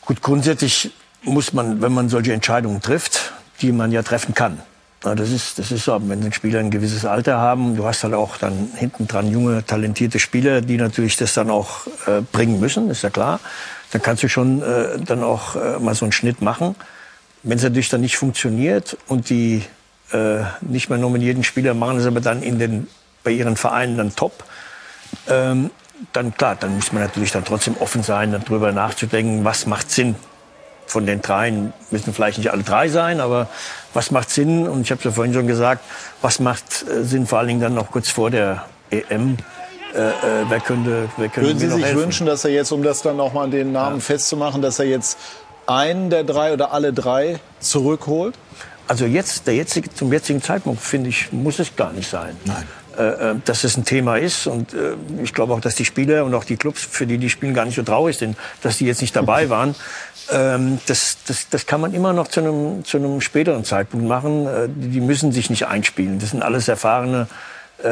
Gut, 0.05 0.21
grundsätzlich 0.21 0.91
muss 1.23 1.53
man, 1.53 1.81
wenn 1.81 1.93
man 1.93 2.09
solche 2.09 2.33
Entscheidungen 2.33 2.81
trifft, 2.81 3.33
die 3.61 3.71
man 3.71 3.91
ja 3.91 4.03
treffen 4.03 4.33
kann, 4.33 4.61
das 5.15 5.31
ist, 5.31 5.59
das 5.59 5.71
ist 5.71 5.85
so. 5.85 5.99
Wenn 6.07 6.23
ein 6.23 6.33
Spieler 6.33 6.59
ein 6.59 6.71
gewisses 6.71 7.05
Alter 7.05 7.37
haben, 7.37 7.75
du 7.75 7.85
hast 7.85 8.03
halt 8.03 8.13
auch 8.13 8.37
dann 8.37 8.69
hinten 8.75 9.07
dran 9.07 9.29
junge, 9.31 9.65
talentierte 9.65 10.19
Spieler, 10.19 10.61
die 10.61 10.77
natürlich 10.77 11.17
das 11.17 11.33
dann 11.33 11.49
auch 11.49 11.87
äh, 12.07 12.21
bringen 12.31 12.59
müssen, 12.59 12.89
ist 12.89 13.03
ja 13.03 13.09
klar. 13.09 13.39
Dann 13.91 14.01
kannst 14.01 14.23
du 14.23 14.29
schon 14.29 14.61
äh, 14.61 14.99
dann 14.99 15.23
auch 15.23 15.55
äh, 15.55 15.79
mal 15.79 15.95
so 15.95 16.05
einen 16.05 16.11
Schnitt 16.11 16.41
machen. 16.41 16.75
Wenn 17.43 17.57
es 17.57 17.63
natürlich 17.63 17.89
dann 17.89 18.01
nicht 18.01 18.17
funktioniert 18.17 18.97
und 19.07 19.29
die 19.29 19.63
äh, 20.11 20.39
nicht 20.61 20.89
mehr 20.89 20.97
nominierten 20.97 21.43
Spieler 21.43 21.73
machen 21.73 21.99
es 21.99 22.05
aber 22.05 22.21
dann 22.21 22.41
in 22.41 22.59
den, 22.59 22.87
bei 23.23 23.31
ihren 23.31 23.55
Vereinen 23.55 23.97
dann 23.97 24.15
top, 24.15 24.43
ähm, 25.29 25.71
dann 26.13 26.35
klar, 26.35 26.55
dann 26.55 26.75
muss 26.75 26.91
man 26.91 27.03
natürlich 27.03 27.31
dann 27.31 27.45
trotzdem 27.45 27.75
offen 27.79 28.03
sein, 28.03 28.31
dann 28.31 28.43
drüber 28.43 28.71
nachzudenken, 28.71 29.43
was 29.43 29.65
macht 29.65 29.91
Sinn 29.91 30.15
von 30.87 31.05
den 31.05 31.21
dreien 31.21 31.73
müssen 31.91 32.13
vielleicht 32.13 32.37
nicht 32.37 32.51
alle 32.51 32.63
drei 32.63 32.89
sein, 32.89 33.19
aber 33.19 33.47
was 33.93 34.11
macht 34.11 34.29
Sinn? 34.29 34.67
Und 34.67 34.81
ich 34.81 34.91
habe 34.91 34.99
es 34.99 35.05
ja 35.05 35.11
vorhin 35.11 35.33
schon 35.33 35.47
gesagt, 35.47 35.83
was 36.21 36.39
macht 36.39 36.85
äh, 36.87 37.03
Sinn 37.03 37.27
vor 37.27 37.39
allen 37.39 37.47
Dingen 37.47 37.61
dann 37.61 37.73
noch 37.73 37.91
kurz 37.91 38.09
vor 38.09 38.31
der 38.31 38.65
EM? 38.89 39.37
Äh, 39.93 39.99
äh, 39.99 40.11
wer 40.49 40.59
könnte, 40.59 41.09
wer 41.17 41.29
könnte 41.29 41.49
Würden 41.49 41.59
Sie 41.59 41.69
sich 41.69 41.85
helfen? 41.85 42.01
wünschen, 42.01 42.27
dass 42.27 42.45
er 42.45 42.51
jetzt, 42.51 42.71
um 42.71 42.83
das 42.83 43.01
dann 43.01 43.17
noch 43.17 43.33
mal 43.33 43.49
den 43.49 43.71
Namen 43.71 43.97
ja. 43.97 44.01
festzumachen, 44.01 44.61
dass 44.61 44.79
er 44.79 44.85
jetzt 44.85 45.17
einen 45.65 46.09
der 46.09 46.23
drei 46.23 46.53
oder 46.53 46.71
alle 46.71 46.93
drei 46.93 47.39
zurückholt? 47.59 48.35
Also 48.87 49.05
jetzt, 49.05 49.47
der 49.47 49.55
jetzige, 49.55 49.93
zum 49.93 50.13
jetzigen 50.13 50.41
Zeitpunkt 50.41 50.81
finde 50.81 51.09
ich, 51.09 51.31
muss 51.33 51.59
es 51.59 51.75
gar 51.75 51.91
nicht 51.91 52.09
sein. 52.09 52.35
Nein. 52.45 52.63
Äh, 52.97 53.35
dass 53.45 53.63
es 53.63 53.77
ein 53.77 53.85
Thema 53.85 54.17
ist. 54.17 54.47
Und 54.47 54.73
äh, 54.73 54.95
ich 55.21 55.31
glaube 55.31 55.53
auch, 55.53 55.59
dass 55.59 55.75
die 55.75 55.85
Spieler 55.85 56.25
und 56.25 56.33
auch 56.33 56.43
die 56.43 56.57
Clubs, 56.57 56.83
für 56.83 57.05
die 57.05 57.19
die 57.19 57.29
spielen, 57.29 57.53
gar 57.53 57.63
nicht 57.65 57.75
so 57.75 57.83
traurig 57.83 58.17
sind, 58.17 58.35
dass 58.63 58.79
die 58.79 58.87
jetzt 58.87 59.01
nicht 59.01 59.15
dabei 59.15 59.49
waren. 59.51 59.75
Ähm, 60.31 60.79
das, 60.87 61.17
das, 61.25 61.49
das 61.49 61.65
kann 61.65 61.79
man 61.79 61.93
immer 61.93 62.13
noch 62.13 62.27
zu 62.27 62.41
einem, 62.41 62.83
zu 62.83 62.97
einem 62.97 63.21
späteren 63.21 63.63
Zeitpunkt 63.63 64.07
machen. 64.07 64.45
Äh, 64.45 64.67
die 64.67 64.99
müssen 64.99 65.31
sich 65.31 65.49
nicht 65.49 65.67
einspielen. 65.67 66.19
Das 66.19 66.31
sind 66.31 66.43
alles 66.43 66.67
erfahrene 66.67 67.27
äh, 67.83 67.87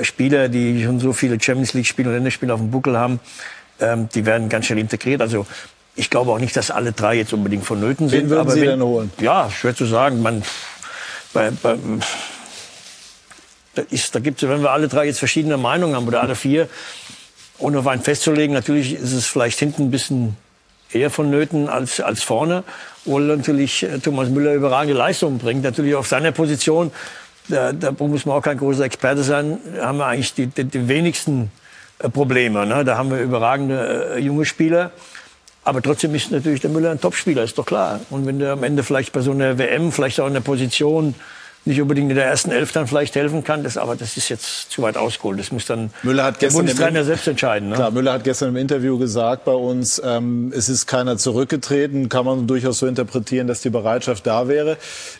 äh, 0.00 0.04
Spieler, 0.04 0.48
die 0.48 0.82
schon 0.82 0.98
so 0.98 1.12
viele 1.12 1.40
Champions 1.40 1.74
League-Spiele 1.74 2.08
und 2.08 2.14
Länderspiele 2.14 2.52
auf 2.52 2.60
dem 2.60 2.70
Buckel 2.70 2.98
haben. 2.98 3.20
Ähm, 3.78 4.08
die 4.14 4.26
werden 4.26 4.48
ganz 4.48 4.66
schnell 4.66 4.78
integriert. 4.78 5.20
Also 5.20 5.46
ich 5.94 6.10
glaube 6.10 6.32
auch 6.32 6.38
nicht, 6.38 6.56
dass 6.56 6.70
alle 6.70 6.92
drei 6.92 7.16
jetzt 7.16 7.32
unbedingt 7.32 7.64
vonnöten 7.64 8.08
sind. 8.08 8.22
Wen 8.22 8.30
würden 8.30 8.40
aber 8.40 8.52
Sie 8.52 8.62
wenn, 8.62 8.70
denn 8.70 8.82
holen? 8.82 9.12
Ja, 9.20 9.50
schwer 9.50 9.74
zu 9.74 9.84
sagen. 9.84 10.22
Man, 10.22 10.42
bei, 11.32 11.50
bei, 11.50 11.76
da, 13.74 13.82
ist, 13.90 14.14
da 14.14 14.20
gibt 14.20 14.42
es, 14.42 14.48
wenn 14.48 14.62
wir 14.62 14.70
alle 14.70 14.88
drei 14.88 15.06
jetzt 15.06 15.18
verschiedene 15.18 15.56
Meinungen 15.56 15.94
haben 15.94 16.06
oder 16.06 16.22
alle 16.22 16.34
vier, 16.34 16.68
ohne 17.58 17.78
auf 17.78 17.86
einen 17.86 18.02
festzulegen, 18.02 18.54
natürlich 18.54 18.94
ist 18.94 19.12
es 19.12 19.26
vielleicht 19.26 19.58
hinten 19.58 19.84
ein 19.84 19.90
bisschen 19.90 20.36
eher 20.92 21.10
vonnöten 21.10 21.68
als, 21.68 22.00
als 22.00 22.22
vorne, 22.22 22.64
wo 23.04 23.18
natürlich 23.18 23.82
äh, 23.82 23.98
Thomas 23.98 24.28
Müller 24.28 24.54
überragende 24.54 24.96
Leistungen 24.96 25.38
bringt. 25.38 25.62
Natürlich 25.62 25.94
auf 25.94 26.06
seiner 26.06 26.32
Position, 26.32 26.90
da, 27.48 27.72
da 27.72 27.92
muss 27.98 28.26
man 28.26 28.36
auch 28.36 28.42
kein 28.42 28.58
großer 28.58 28.84
Experte 28.84 29.22
sein, 29.22 29.58
haben 29.80 29.98
wir 29.98 30.06
eigentlich 30.06 30.34
die, 30.34 30.46
die, 30.46 30.64
die 30.64 30.88
wenigsten 30.88 31.50
äh, 31.98 32.08
Probleme. 32.08 32.66
Ne? 32.66 32.84
Da 32.84 32.96
haben 32.96 33.10
wir 33.10 33.20
überragende 33.20 34.14
äh, 34.16 34.18
junge 34.18 34.44
Spieler. 34.44 34.92
Aber 35.62 35.82
trotzdem 35.82 36.14
ist 36.14 36.30
natürlich 36.30 36.62
der 36.62 36.70
Müller 36.70 36.90
ein 36.90 37.00
Topspieler, 37.00 37.44
ist 37.44 37.58
doch 37.58 37.66
klar. 37.66 38.00
Und 38.08 38.26
wenn 38.26 38.38
der 38.38 38.52
am 38.52 38.64
Ende 38.64 38.82
vielleicht 38.82 39.12
bei 39.12 39.20
so 39.20 39.30
einer 39.32 39.58
WM, 39.58 39.92
vielleicht 39.92 40.18
auch 40.18 40.26
in 40.26 40.32
der 40.32 40.40
Position 40.40 41.14
nicht 41.64 41.80
unbedingt 41.80 42.10
in 42.10 42.16
der 42.16 42.24
ersten 42.24 42.50
Elf 42.50 42.72
dann 42.72 42.86
vielleicht 42.86 43.14
helfen 43.14 43.44
kann. 43.44 43.62
Das, 43.62 43.76
aber 43.76 43.94
das 43.94 44.16
ist 44.16 44.28
jetzt 44.28 44.70
zu 44.70 44.82
weit 44.82 44.96
ausgeholt. 44.96 45.38
Das 45.38 45.52
muss 45.52 45.66
dann 45.66 45.90
Müller 46.02 46.24
hat 46.24 46.40
der 46.40 46.50
Bundestrainer 46.50 47.04
selbst 47.04 47.28
entscheiden. 47.28 47.68
Ne? 47.68 47.74
Klar, 47.74 47.90
Müller 47.90 48.14
hat 48.14 48.24
gestern 48.24 48.50
im 48.50 48.56
Interview 48.56 48.98
gesagt 48.98 49.44
bei 49.44 49.52
uns, 49.52 50.00
ähm, 50.04 50.52
es 50.56 50.68
ist 50.68 50.86
keiner 50.86 51.18
zurückgetreten. 51.18 52.08
Kann 52.08 52.24
man 52.24 52.46
durchaus 52.46 52.78
so 52.78 52.86
interpretieren, 52.86 53.46
dass 53.46 53.60
die 53.60 53.70
Bereitschaft 53.70 54.26
da 54.26 54.48
wäre. 54.48 54.78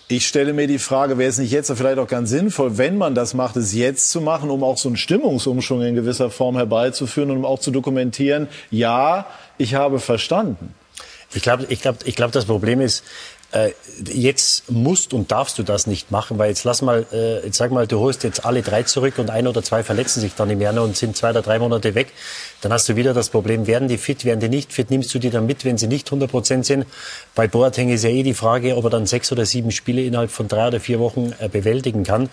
Ich 0.09 0.27
stelle 0.27 0.53
mir 0.55 0.67
die 0.67 0.79
Frage, 0.79 1.19
wäre 1.19 1.29
es 1.29 1.39
nicht 1.39 1.51
jetzt 1.51 1.71
vielleicht 1.71 1.99
auch 1.99 2.09
ganz 2.09 2.31
sinnvoll, 2.31 2.79
wenn 2.79 2.97
man 2.97 3.15
das 3.15 3.35
macht, 3.35 3.57
es 3.57 3.75
jetzt 3.75 4.11
zu 4.11 4.21
machen, 4.21 4.51
um 4.51 4.65
auch 4.65 4.79
so 4.79 4.89
einen 4.89 4.97
Stimmungsumschwung 4.97 5.83
in 5.83 5.95
gewisser 5.95 6.31
Form 6.31 6.57
herbeizuführen 6.57 7.31
und 7.31 7.39
um 7.39 7.45
auch 7.45 7.59
zu 7.59 7.71
dokumentieren, 7.71 8.49
ja, 8.71 9.27
ich 9.59 9.75
habe 9.75 10.01
verstanden. 10.01 10.75
Ich 11.33 11.43
glaube, 11.43 11.67
ich 11.69 11.81
glaube, 11.81 11.99
ich 12.05 12.17
glaube, 12.17 12.33
das 12.33 12.47
Problem 12.47 12.81
ist, 12.81 13.05
äh, 13.53 13.73
jetzt 14.05 14.71
musst 14.71 15.13
und 15.13 15.33
darfst 15.33 15.59
du 15.59 15.63
das 15.63 15.87
nicht 15.87 16.11
machen, 16.11 16.39
weil 16.39 16.51
jetzt 16.51 16.65
lass 16.65 16.83
mal, 16.83 17.07
äh, 17.13 17.45
jetzt 17.45 17.57
sag 17.57 17.71
mal, 17.71 17.87
du 17.87 17.99
holst 17.99 18.23
jetzt 18.25 18.45
alle 18.45 18.63
drei 18.63 18.85
zurück 18.85 19.19
und 19.19 19.31
ein 19.31 19.47
oder 19.47 19.63
zwei 19.63 19.83
verletzen 19.83 20.21
sich 20.21 20.35
dann 20.35 20.51
im 20.51 20.61
Januar 20.61 20.85
und 20.85 20.97
sind 20.97 21.17
zwei 21.17 21.31
oder 21.31 21.43
drei 21.43 21.59
Monate 21.59 21.95
weg. 21.95 22.13
Dann 22.63 22.73
hast 22.73 22.89
du 22.89 22.97
wieder 22.97 23.15
das 23.15 23.31
Problem, 23.31 23.67
werden 23.67 23.89
die 23.89 23.97
fit, 23.97 24.25
werden 24.25 24.41
die 24.41 24.49
nicht 24.49 24.73
fit, 24.73 24.91
nimmst 24.91 25.15
du 25.15 25.19
die 25.19 25.31
dann 25.31 25.47
mit, 25.47 25.65
wenn 25.65 25.79
sie 25.79 25.87
nicht 25.87 26.09
100 26.09 26.31
Prozent 26.31 26.67
sind? 26.67 26.85
Bei 27.35 27.49
Boateng 27.49 27.89
ist 27.89 28.05
ja 28.05 28.11
eh 28.11 28.23
die 28.23 28.35
Frage, 28.35 28.77
ob 28.77 28.85
er 28.85 28.91
dann 28.91 29.07
sechs 29.07 29.33
oder 29.33 29.47
sieben 29.47 29.71
Spiele 29.71 30.03
innerhalb 30.03 30.31
von 30.31 30.47
drei 30.47 30.69
oder 30.69 30.81
vier 30.81 30.99
Wochen 31.01 31.33
äh, 31.39 31.49
bewältigen 31.49 32.05
kann. 32.05 32.29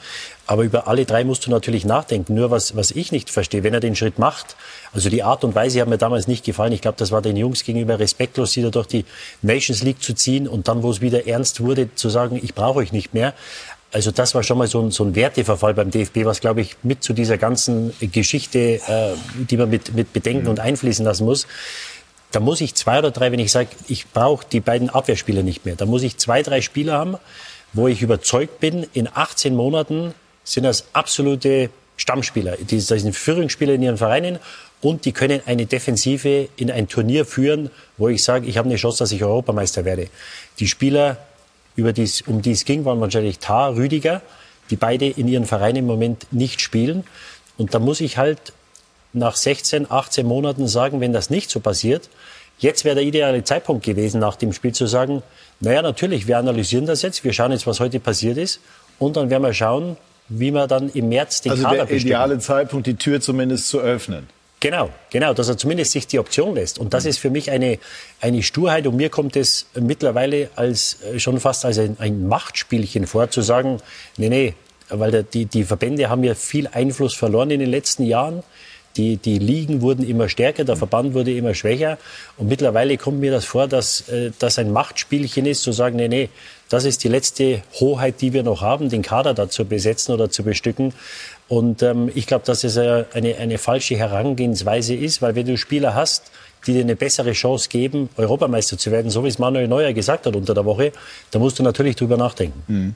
Aber 0.46 0.63
über 0.63 0.88
alle 0.88 1.06
drei 1.06 1.24
musst 1.24 1.46
du 1.46 1.52
natürlich 1.52 1.86
nachdenken. 1.86 2.34
Nur 2.34 2.52
was, 2.52 2.76
was 2.76 2.92
ich 2.92 3.12
nicht 3.12 3.30
verstehe, 3.30 3.63
wenn 3.63 3.74
er 3.74 3.80
den 3.80 3.96
Schritt 3.96 4.20
macht, 4.20 4.56
also 4.94 5.10
die 5.10 5.24
Art 5.24 5.44
und 5.44 5.56
Weise 5.56 5.82
hat 5.82 5.88
mir 5.88 5.98
damals 5.98 6.28
nicht 6.28 6.46
gefallen. 6.46 6.72
Ich 6.72 6.82
glaube, 6.82 6.98
das 6.98 7.12
war 7.12 7.22
den 7.22 7.38
Jungs 7.38 7.63
gegenüber 7.63 8.00
respektlos, 8.00 8.52
sie 8.52 8.62
da 8.62 8.70
durch 8.70 8.88
die 8.88 9.06
Nations 9.42 9.84
League 9.84 10.02
zu 10.02 10.13
ziehen 10.13 10.48
und 10.48 10.68
dann, 10.68 10.84
wo 10.84 10.90
es 10.90 11.02
wieder 11.02 11.28
ernst 11.28 11.62
wurde, 11.62 11.94
zu 11.96 12.10
sagen, 12.10 12.40
ich 12.42 12.54
brauche 12.54 12.80
euch 12.80 12.92
nicht 12.92 13.13
mehr. 13.13 13.34
Also 13.98 14.12
das 14.12 14.36
war 14.36 14.44
schon 14.44 14.60
mal 14.60 14.68
so 14.68 14.80
ein, 14.80 14.92
so 14.92 15.04
ein 15.04 15.16
Werteverfall 15.16 15.74
beim 15.74 15.90
DFB, 15.90 16.18
was, 16.26 16.40
glaube 16.40 16.62
ich, 16.62 16.76
mit 16.84 17.02
zu 17.02 17.14
dieser 17.14 17.40
ganzen 17.40 17.96
Geschichte, 18.00 18.60
äh, 18.60 19.16
die 19.34 19.58
man 19.58 19.72
mit, 19.72 19.96
mit 19.96 20.14
bedenken 20.14 20.44
mhm. 20.44 20.50
und 20.52 20.60
einfließen 20.60 21.04
lassen 21.04 21.26
muss. 21.26 21.48
Da 22.32 22.40
muss 22.40 22.62
ich 22.62 22.76
zwei 22.76 23.00
oder 23.00 23.10
drei, 23.10 23.32
wenn 23.32 23.40
ich 23.40 23.52
sage, 23.52 23.70
ich 23.88 24.08
brauche 24.10 24.46
die 24.52 24.60
beiden 24.60 24.92
Abwehrspieler 24.92 25.42
nicht 25.42 25.66
mehr, 25.66 25.76
da 25.76 25.88
muss 25.88 26.04
ich 26.04 26.18
zwei, 26.18 26.44
drei 26.44 26.62
Spieler 26.62 26.94
haben, 26.94 27.18
wo 27.74 27.88
ich 27.88 28.04
überzeugt 28.04 28.60
bin, 28.60 28.86
in 28.94 29.10
18 29.12 29.56
Monaten 29.56 30.14
sind 30.44 30.66
das 30.66 30.86
absolute 30.94 31.72
Stammspieler. 31.96 32.56
Die, 32.58 32.78
das 32.78 32.88
sind 32.90 33.16
Führungsspieler 33.16 33.74
in 33.74 33.82
ihren 33.82 33.98
Vereinen 33.98 34.38
und 34.82 35.06
die 35.06 35.12
können 35.12 35.42
eine 35.48 35.66
Defensive 35.66 36.50
in 36.56 36.70
ein 36.70 36.88
Turnier 36.88 37.26
führen, 37.26 37.72
wo 37.98 38.10
ich 38.10 38.24
sage, 38.24 38.46
ich 38.46 38.60
habe 38.60 38.70
eine 38.70 38.78
Chance, 38.78 39.00
dass 39.00 39.12
ich 39.12 39.24
Europameister 39.24 39.86
werde. 39.86 40.08
Die 40.60 40.68
Spieler, 40.68 41.18
über 41.78 41.94
dies, 41.94 42.22
um 42.24 42.42
die 42.42 42.52
es 42.52 42.66
ging, 42.66 42.84
waren 42.84 43.00
wahrscheinlich 43.00 43.40
Tar, 43.40 43.76
Rüdiger, 43.76 44.22
die 44.70 44.76
beide 44.76 45.06
in 45.08 45.30
ihren 45.30 45.46
Vereinen 45.46 45.78
im 45.78 45.86
Moment 45.86 46.28
nicht 46.32 46.60
spielen. 46.60 47.06
Und 47.58 47.74
da 47.74 47.80
muss 47.80 48.02
ich 48.02 48.18
halt 48.18 48.52
nach 49.13 49.38
16, 49.38 49.90
18 49.90 50.26
Monaten 50.26 50.68
sagen, 50.68 51.00
wenn 51.00 51.13
das 51.13 51.30
nicht 51.30 51.50
so 51.50 51.62
passiert, 51.62 52.10
jetzt 52.60 52.84
wäre 52.84 52.96
der 52.96 53.04
ideale 53.06 53.44
Zeitpunkt 53.44 53.86
gewesen, 53.86 54.20
nach 54.20 54.36
dem 54.36 54.52
Spiel 54.52 54.74
zu 54.74 54.88
sagen, 54.88 55.24
naja, 55.60 55.82
natürlich, 55.82 56.28
wir 56.28 56.38
analysieren 56.38 56.86
das 56.86 57.04
jetzt, 57.04 57.24
wir 57.24 57.32
schauen 57.32 57.52
jetzt, 57.52 57.66
was 57.66 57.80
heute 57.80 58.00
passiert 58.00 58.38
ist 58.38 58.60
und 59.00 59.16
dann 59.16 59.30
werden 59.30 59.44
wir 59.44 59.54
schauen, 59.54 59.98
wie 60.30 60.52
man 60.52 60.68
dann 60.68 60.90
im 60.90 61.10
März 61.10 61.42
den 61.42 61.52
also 61.52 61.63
Kader 61.63 61.78
der 61.78 61.84
bestimmt. 61.84 62.06
ideale 62.06 62.40
Zeitpunkt, 62.40 62.88
die 62.88 62.96
Tür 62.96 63.22
zumindest 63.22 63.70
zu 63.70 63.80
öffnen. 63.80 64.28
Genau, 64.60 64.89
genau, 65.12 65.34
dass 65.34 65.50
er 65.50 65.58
zumindest 65.58 65.91
sich 65.91 66.08
die 66.08 66.17
Option 66.17 66.56
lässt. 66.56 66.80
Und 66.80 66.93
das 66.93 67.06
ist 67.06 67.20
für 67.20 67.30
mich 67.30 67.52
eine, 67.52 67.78
eine 68.22 68.41
Sturheit. 68.41 68.88
Und 68.88 68.96
mir 68.96 69.10
kommt 69.10 69.36
es 69.36 69.67
mittlerweile 69.80 70.50
als, 70.56 70.98
äh, 71.04 71.20
schon 71.20 71.39
fast 71.39 71.63
als 71.63 71.78
ein, 71.78 71.98
ein 72.00 72.28
Machtspielchen 72.28 73.06
vor, 73.06 73.30
zu 73.30 73.41
sagen, 73.41 73.80
nee, 74.17 74.30
nee, 74.30 74.54
weil 74.89 75.12
der, 75.12 75.24
die, 75.24 75.46
die 75.46 75.63
Verbände 75.63 76.10
haben 76.10 76.24
ja 76.24 76.34
viel 76.34 76.67
Einfluss 76.67 77.13
verloren 77.13 77.52
in 77.52 77.60
den 77.60 77.70
letzten 77.70 78.04
Jahren. 78.04 78.41
Die, 78.96 79.17
die 79.17 79.38
Ligen 79.38 79.82
wurden 79.82 80.08
immer 80.08 80.28
stärker, 80.28 80.63
der 80.63 80.76
Verband 80.76 81.13
wurde 81.13 81.32
immer 81.32 81.54
schwächer. 81.54 82.00
Und 82.38 82.48
mittlerweile 82.48 82.98
kommt 82.98 83.20
mir 83.20 83.30
das 83.30 83.46
vor, 83.46 83.67
dass 83.67 84.10
äh, 84.10 84.32
das 84.39 84.58
ein 84.58 84.72
Machtspielchen 84.72 85.46
ist, 85.46 85.62
zu 85.62 85.72
sagen, 85.72 85.98
nee, 85.98 86.08
nee, 86.08 86.30
das 86.67 86.84
ist 86.84 87.04
die 87.04 87.10
letzte 87.10 87.62
Hoheit, 87.80 88.22
die 88.22 88.34
wir 88.34 88.41
noch 88.41 88.62
haben, 88.62 88.89
den 88.89 89.04
Kader 89.04 89.36
da 89.36 89.50
zu 89.50 89.65
besetzen 89.65 90.13
oder 90.13 90.32
zu 90.32 90.41
bestücken. 90.41 90.93
Und 91.48 91.82
ähm, 91.82 92.12
ich 92.14 92.28
glaube, 92.28 92.46
dass 92.46 92.64
es 92.64 92.78
eine, 92.78 93.06
eine 93.14 93.58
falsche 93.58 93.96
Herangehensweise 93.96 94.94
ist, 94.94 95.22
weil 95.22 95.36
wenn 95.36 95.46
du 95.46 95.58
Spieler 95.58 95.96
hast, 95.96 96.32
die 96.66 96.74
dir 96.74 96.82
eine 96.82 96.96
bessere 96.96 97.32
Chance 97.32 97.70
geben, 97.70 98.10
Europameister 98.18 98.78
zu 98.78 98.92
werden, 98.92 99.10
so 99.10 99.24
wie 99.24 99.30
es 99.30 99.40
Manuel 99.40 99.68
Neuer 99.68 99.94
gesagt 99.94 100.26
hat 100.26 100.36
unter 100.36 100.54
der 100.54 100.66
Woche, 100.66 100.92
da 101.32 101.40
musst 101.40 101.60
du 101.60 101.64
natürlich 101.64 101.96
drüber 101.96 102.18
nachdenken. 102.18 102.64
Mhm. 102.68 102.96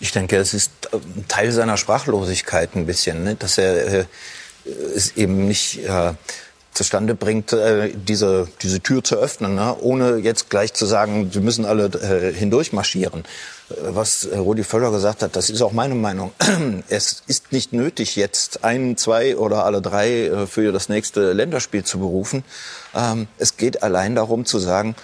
Ich 0.00 0.12
denke, 0.12 0.36
es 0.36 0.54
ist 0.54 0.72
äh, 0.92 0.98
Teil 1.28 1.52
seiner 1.52 1.76
Sprachlosigkeit 1.76 2.74
ein 2.74 2.86
bisschen, 2.86 3.24
ne? 3.24 3.36
dass 3.36 3.58
er 3.58 4.00
äh, 4.00 4.04
es 4.94 5.16
eben 5.16 5.46
nicht 5.46 5.78
äh, 5.84 6.12
zustande 6.72 7.14
bringt, 7.14 7.52
äh, 7.52 7.90
diese, 7.94 8.48
diese 8.62 8.80
Tür 8.80 9.04
zu 9.04 9.16
öffnen, 9.16 9.54
ne? 9.54 9.76
ohne 9.80 10.16
jetzt 10.16 10.50
gleich 10.50 10.72
zu 10.72 10.86
sagen, 10.86 11.32
wir 11.34 11.40
müssen 11.40 11.64
alle 11.64 11.86
äh, 11.86 12.32
hindurch 12.32 12.72
marschieren. 12.72 13.24
Äh, 13.70 13.74
was 13.88 14.28
Rudi 14.32 14.64
Völler 14.64 14.90
gesagt 14.90 15.22
hat, 15.22 15.36
das 15.36 15.50
ist 15.50 15.62
auch 15.62 15.72
meine 15.72 15.94
Meinung. 15.94 16.32
Es 16.88 17.22
ist 17.26 17.52
nicht 17.52 17.72
nötig, 17.72 18.16
jetzt 18.16 18.64
ein, 18.64 18.96
zwei 18.96 19.36
oder 19.36 19.64
alle 19.64 19.80
drei 19.80 20.26
äh, 20.26 20.46
für 20.46 20.72
das 20.72 20.88
nächste 20.88 21.32
Länderspiel 21.32 21.84
zu 21.84 21.98
berufen. 21.98 22.44
Ähm, 22.94 23.28
es 23.38 23.56
geht 23.56 23.82
allein 23.82 24.14
darum 24.14 24.44
zu 24.44 24.58
sagen, 24.58 24.94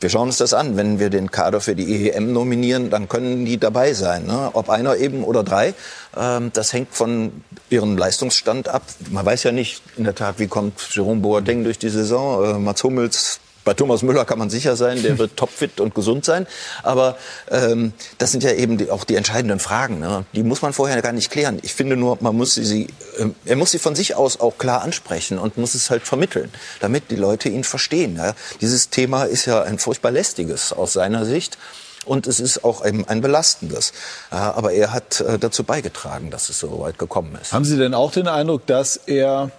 wir 0.00 0.10
schauen 0.10 0.28
uns 0.28 0.36
das 0.36 0.52
an. 0.52 0.76
Wenn 0.76 0.98
wir 0.98 1.08
den 1.08 1.30
Kader 1.30 1.60
für 1.60 1.74
die 1.74 2.10
EM 2.10 2.32
nominieren, 2.32 2.90
dann 2.90 3.08
können 3.08 3.46
die 3.46 3.58
dabei 3.58 3.94
sein. 3.94 4.26
Ne? 4.26 4.50
Ob 4.52 4.68
einer 4.68 4.96
eben 4.96 5.24
oder 5.24 5.42
drei, 5.42 5.72
ähm, 6.16 6.50
das 6.52 6.72
hängt 6.72 6.94
von 6.94 7.42
ihrem 7.70 7.96
Leistungsstand 7.96 8.68
ab. 8.68 8.82
Man 9.10 9.24
weiß 9.24 9.44
ja 9.44 9.52
nicht 9.52 9.82
in 9.96 10.04
der 10.04 10.14
Tat, 10.14 10.38
wie 10.38 10.46
kommt 10.46 10.74
Jerome 10.90 11.20
Boateng 11.20 11.64
durch 11.64 11.78
die 11.78 11.88
Saison. 11.88 12.44
Äh, 12.44 12.58
Mats 12.58 12.84
Hummels 12.84 13.40
bei 13.64 13.74
Thomas 13.74 14.02
Müller 14.02 14.24
kann 14.24 14.38
man 14.38 14.50
sicher 14.50 14.76
sein, 14.76 15.02
der 15.02 15.18
wird 15.18 15.36
topfit 15.36 15.80
und 15.80 15.94
gesund 15.94 16.24
sein. 16.24 16.46
Aber 16.82 17.16
ähm, 17.50 17.92
das 18.18 18.32
sind 18.32 18.42
ja 18.42 18.52
eben 18.52 18.76
die, 18.78 18.90
auch 18.90 19.04
die 19.04 19.16
entscheidenden 19.16 19.58
Fragen. 19.58 19.98
Ne? 20.00 20.24
Die 20.34 20.42
muss 20.42 20.62
man 20.62 20.72
vorher 20.72 21.00
gar 21.02 21.12
nicht 21.12 21.30
klären. 21.30 21.58
Ich 21.62 21.74
finde 21.74 21.96
nur, 21.96 22.18
man 22.20 22.36
muss 22.36 22.54
sie, 22.54 22.88
äh, 23.18 23.26
er 23.44 23.56
muss 23.56 23.70
sie 23.70 23.78
von 23.78 23.94
sich 23.94 24.14
aus 24.14 24.38
auch 24.38 24.58
klar 24.58 24.82
ansprechen 24.82 25.38
und 25.38 25.56
muss 25.56 25.74
es 25.74 25.90
halt 25.90 26.02
vermitteln, 26.02 26.52
damit 26.80 27.10
die 27.10 27.16
Leute 27.16 27.48
ihn 27.48 27.64
verstehen. 27.64 28.16
Ja? 28.16 28.34
Dieses 28.60 28.90
Thema 28.90 29.24
ist 29.24 29.46
ja 29.46 29.62
ein 29.62 29.78
furchtbar 29.78 30.10
lästiges 30.10 30.72
aus 30.72 30.92
seiner 30.92 31.24
Sicht. 31.24 31.58
Und 32.04 32.26
es 32.26 32.38
ist 32.38 32.64
auch 32.64 32.82
ein, 32.82 33.08
ein 33.08 33.22
belastendes. 33.22 33.94
Aber 34.28 34.72
er 34.72 34.92
hat 34.92 35.22
äh, 35.22 35.38
dazu 35.38 35.64
beigetragen, 35.64 36.30
dass 36.30 36.50
es 36.50 36.58
so 36.58 36.80
weit 36.80 36.98
gekommen 36.98 37.38
ist. 37.40 37.54
Haben 37.54 37.64
Sie 37.64 37.78
denn 37.78 37.94
auch 37.94 38.12
den 38.12 38.28
Eindruck, 38.28 38.66
dass 38.66 38.96
er 38.96 39.50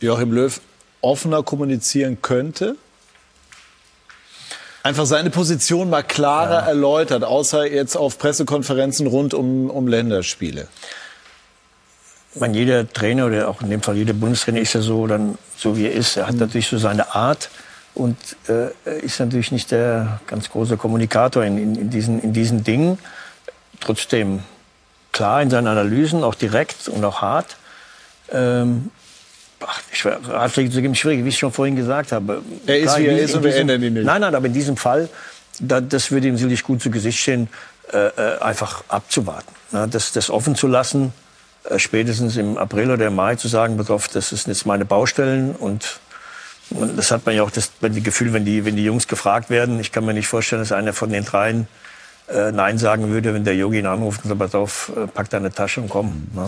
Joachim 0.00 0.32
Löw 0.32 0.58
offener 1.02 1.42
kommunizieren 1.42 2.22
könnte? 2.22 2.76
Einfach 4.86 5.06
seine 5.06 5.30
Position 5.30 5.90
mal 5.90 6.02
klarer 6.02 6.60
ja. 6.60 6.68
erläutert, 6.68 7.24
außer 7.24 7.66
jetzt 7.66 7.96
auf 7.96 8.18
Pressekonferenzen 8.18 9.08
rund 9.08 9.34
um, 9.34 9.68
um 9.68 9.88
Länderspiele? 9.88 10.68
Ich 12.32 12.40
meine, 12.40 12.56
jeder 12.56 12.88
Trainer 12.90 13.26
oder 13.26 13.48
auch 13.48 13.62
in 13.62 13.70
dem 13.70 13.82
Fall 13.82 13.96
jeder 13.96 14.12
Bundestrainer 14.12 14.60
ist 14.60 14.74
ja 14.74 14.80
so, 14.80 15.06
dann, 15.06 15.38
so 15.56 15.76
wie 15.76 15.86
er 15.86 15.92
ist. 15.92 16.16
Er 16.16 16.26
hat 16.26 16.34
mhm. 16.34 16.40
natürlich 16.40 16.68
so 16.68 16.78
seine 16.78 17.14
Art 17.14 17.50
und 17.94 18.16
äh, 18.48 19.00
ist 19.00 19.18
natürlich 19.18 19.50
nicht 19.50 19.70
der 19.72 20.20
ganz 20.26 20.50
große 20.50 20.76
Kommunikator 20.76 21.42
in, 21.42 21.58
in, 21.58 21.74
in, 21.74 21.90
diesen, 21.90 22.22
in 22.22 22.32
diesen 22.32 22.62
Dingen. 22.62 22.98
Trotzdem 23.80 24.44
klar 25.12 25.42
in 25.42 25.50
seinen 25.50 25.66
Analysen, 25.66 26.22
auch 26.22 26.34
direkt 26.34 26.88
und 26.88 27.04
auch 27.04 27.22
hart. 27.22 27.56
Ähm, 28.30 28.90
Ach, 29.60 29.80
Ratschläge 30.04 30.70
zu 30.70 30.82
geben, 30.82 30.94
schwierig, 30.94 31.24
wie 31.24 31.28
ich 31.30 31.38
schon 31.38 31.52
vorhin 31.52 31.76
gesagt 31.76 32.12
habe. 32.12 32.42
Er 32.66 32.78
ist, 32.78 32.84
Klar, 32.84 32.98
wie 32.98 33.06
er 33.06 33.18
ist 33.18 33.34
und 33.34 33.42
wir 33.42 33.56
ändern 33.56 33.82
ihn 33.82 33.94
nicht. 33.94 34.04
Nein, 34.04 34.20
nein, 34.20 34.34
aber 34.34 34.46
in 34.46 34.52
diesem 34.52 34.76
Fall, 34.76 35.08
da, 35.60 35.80
das 35.80 36.10
würde 36.10 36.28
ihm 36.28 36.36
sicherlich 36.36 36.62
gut 36.62 36.82
zu 36.82 36.90
Gesicht 36.90 37.18
stehen, 37.18 37.48
äh, 37.92 38.08
äh, 38.08 38.38
einfach 38.40 38.84
abzuwarten. 38.88 39.54
Na, 39.72 39.86
das, 39.86 40.12
das 40.12 40.28
offen 40.28 40.56
zu 40.56 40.66
lassen, 40.66 41.12
äh, 41.64 41.78
spätestens 41.78 42.36
im 42.36 42.58
April 42.58 42.90
oder 42.90 43.06
im 43.06 43.14
Mai 43.14 43.36
zu 43.36 43.48
sagen, 43.48 43.76
betroffen, 43.76 44.10
das 44.12 44.28
sind 44.28 44.46
jetzt 44.48 44.66
meine 44.66 44.84
Baustellen 44.84 45.54
und 45.54 46.00
und 46.70 46.98
das 46.98 47.12
hat 47.12 47.24
man 47.24 47.36
ja 47.36 47.44
auch 47.44 47.50
das, 47.50 47.70
das 47.80 48.02
Gefühl, 48.02 48.32
wenn 48.32 48.44
die, 48.44 48.64
wenn 48.64 48.74
die 48.74 48.84
Jungs 48.84 49.06
gefragt 49.06 49.50
werden. 49.50 49.78
Ich 49.78 49.92
kann 49.92 50.04
mir 50.04 50.14
nicht 50.14 50.26
vorstellen, 50.26 50.62
dass 50.62 50.72
einer 50.72 50.92
von 50.92 51.10
den 51.10 51.24
dreien 51.24 51.68
äh, 52.28 52.50
Nein 52.50 52.78
sagen 52.78 53.10
würde, 53.10 53.34
wenn 53.34 53.44
der 53.44 53.54
Yogi 53.54 53.78
ihn 53.78 53.86
anruft 53.86 54.24
und 54.24 54.30
sagt, 54.30 54.40
pass 54.40 54.54
auf, 54.54 54.90
äh, 54.96 55.06
pack 55.06 55.30
deine 55.30 55.52
Tasche 55.52 55.80
und 55.80 55.88
komm. 55.88 56.26
Ne? 56.34 56.46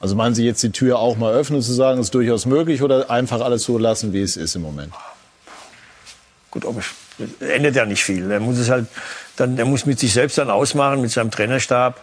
Also 0.00 0.14
meinen 0.14 0.34
Sie 0.34 0.44
jetzt 0.44 0.62
die 0.62 0.70
Tür 0.70 0.98
auch 0.98 1.16
mal 1.16 1.32
öffnen, 1.32 1.62
zu 1.62 1.72
sagen, 1.72 2.00
ist 2.00 2.14
durchaus 2.14 2.46
möglich 2.46 2.82
oder 2.82 3.10
einfach 3.10 3.40
alles 3.40 3.62
so 3.64 3.78
lassen, 3.78 4.12
wie 4.12 4.20
es 4.20 4.36
ist 4.36 4.54
im 4.54 4.62
Moment? 4.62 4.92
Gut, 6.50 6.64
ob 6.64 6.78
ich, 6.78 6.86
ändert 7.40 7.76
ja 7.76 7.86
nicht 7.86 8.04
viel. 8.04 8.30
Er 8.30 8.40
muss 8.40 8.58
es 8.58 8.68
halt, 8.68 8.86
dann, 9.36 9.58
er 9.58 9.64
muss 9.64 9.86
mit 9.86 9.98
sich 9.98 10.12
selbst 10.12 10.38
dann 10.38 10.50
ausmachen, 10.50 11.00
mit 11.00 11.10
seinem 11.10 11.30
Trainerstab. 11.30 12.02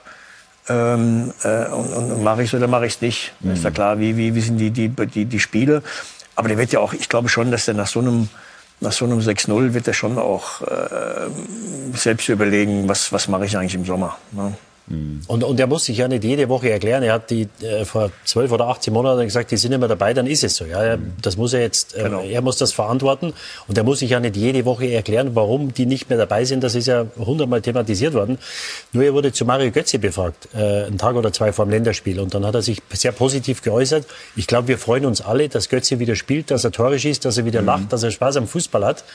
Ähm, 0.70 1.34
äh, 1.44 1.66
und, 1.66 1.94
und 1.94 2.24
mache 2.24 2.42
ich 2.44 2.50
es 2.50 2.54
oder 2.54 2.68
mache 2.68 2.86
ich 2.86 2.96
es 2.96 3.02
nicht. 3.02 3.34
Mhm. 3.42 3.52
Ist 3.52 3.64
ja 3.64 3.72
klar, 3.72 4.00
wie, 4.00 4.16
wie, 4.18 4.34
wie 4.34 4.42
sind 4.42 4.58
die, 4.58 4.72
die, 4.72 4.90
die, 4.90 5.26
die 5.26 5.40
Spiele. 5.40 5.84
Aber 6.36 6.48
der 6.48 6.58
wird 6.58 6.72
ja 6.72 6.80
auch, 6.80 6.94
ich 6.94 7.10
glaube 7.10 7.30
schon, 7.30 7.52
dass 7.52 7.66
der 7.66 7.74
nach 7.74 7.88
so 7.88 8.00
einem, 8.00 8.30
nach 8.80 8.92
so 8.92 9.06
einem 9.06 9.20
6-0 9.20 9.74
wird 9.74 9.88
er 9.88 9.94
schon 9.94 10.18
auch 10.18 10.62
äh, 10.62 11.30
selbst 11.94 12.28
überlegen, 12.30 12.88
was, 12.88 13.12
was 13.12 13.28
mache 13.28 13.46
ich 13.46 13.58
eigentlich 13.58 13.76
im 13.76 13.86
Sommer. 13.86 14.18
Ne? 14.32 14.54
Und, 15.28 15.44
und 15.46 15.60
er 15.60 15.68
muss 15.68 15.86
sich 15.86 15.98
ja 15.98 16.10
nicht 16.10 16.26
jede 16.26 16.50
Woche 16.50 16.70
erklären. 16.70 17.04
Er 17.04 17.14
hat 17.14 17.30
die 17.30 17.48
äh, 17.62 17.86
vor 17.86 18.12
zwölf 18.26 18.52
oder 18.52 18.68
18 18.68 18.94
Monaten 18.94 19.24
gesagt, 19.24 19.52
die 19.52 19.58
sind 19.58 19.72
nicht 19.72 19.80
mehr 19.80 19.88
dabei, 19.88 20.14
dann 20.14 20.28
ist 20.28 20.44
es 20.44 20.58
so. 20.58 20.66
Ja, 20.66 20.84
er, 20.84 21.00
das 21.22 21.38
muss 21.38 21.54
er 21.54 21.62
jetzt, 21.62 21.96
äh, 21.96 22.04
genau. 22.04 22.22
er 22.22 22.42
muss 22.42 22.58
das 22.58 22.74
verantworten. 22.74 23.34
Und 23.68 23.78
er 23.78 23.86
muss 23.86 24.00
sich 24.00 24.10
ja 24.10 24.20
nicht 24.20 24.36
jede 24.36 24.66
Woche 24.66 24.92
erklären, 24.92 25.36
warum 25.36 25.74
die 25.74 25.86
nicht 25.86 26.10
mehr 26.10 26.18
dabei 26.18 26.44
sind. 26.44 26.64
Das 26.66 26.76
ist 26.76 26.88
ja 26.88 27.06
hundertmal 27.18 27.62
thematisiert 27.62 28.14
worden. 28.14 28.38
Nur 28.92 29.06
er 29.06 29.14
wurde 29.14 29.32
zu 29.32 29.46
Mario 29.46 29.72
Götze 29.72 30.00
befragt, 30.00 30.50
äh, 30.54 30.84
einen 30.84 30.98
Tag 30.98 31.16
oder 31.16 31.32
zwei 31.32 31.54
vor 31.54 31.66
dem 31.66 31.72
Länderspiel. 31.72 32.20
Und 32.20 32.34
dann 32.34 32.46
hat 32.46 32.56
er 32.56 32.62
sich 32.62 32.82
sehr 32.92 33.14
positiv 33.14 33.62
geäußert. 33.62 34.06
Ich 34.36 34.48
glaube, 34.48 34.68
wir 34.68 34.78
freuen 34.78 35.06
uns 35.06 35.22
alle, 35.22 35.48
dass 35.48 35.70
Götze 35.70 36.00
wieder 36.00 36.18
spielt, 36.18 36.52
dass 36.52 36.66
er 36.66 36.72
torisch 36.72 37.06
ist, 37.06 37.24
dass 37.24 37.38
er 37.38 37.46
wieder 37.46 37.62
mhm. 37.62 37.68
lacht, 37.68 37.94
dass 37.94 38.04
er 38.04 38.12
Spaß 38.12 38.36
am 38.36 38.48
Fußball 38.48 38.84
hat. 38.84 39.06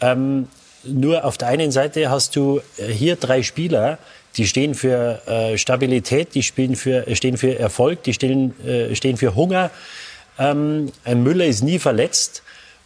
Ähm, 0.00 0.46
nur 0.84 1.24
auf 1.24 1.36
der 1.36 1.48
einen 1.48 1.72
Seite 1.72 2.10
hast 2.10 2.36
du 2.36 2.60
äh, 2.78 2.86
hier 2.86 3.16
drei 3.16 3.42
Spieler, 3.42 3.98
die 4.36 4.46
stehen 4.46 4.74
für 4.74 5.20
äh, 5.26 5.58
Stabilität, 5.58 6.34
die 6.34 6.42
spielen 6.42 6.76
für, 6.76 7.06
äh, 7.06 7.16
stehen 7.16 7.36
für 7.36 7.58
Erfolg, 7.58 8.02
die 8.04 8.14
stehen, 8.14 8.54
äh, 8.66 8.94
stehen 8.94 9.16
für 9.16 9.34
Hunger. 9.34 9.70
Ähm, 10.38 10.92
ein 11.04 11.22
Müller 11.22 11.46
ist 11.46 11.62
nie 11.62 11.78
verletzt. 11.78 12.42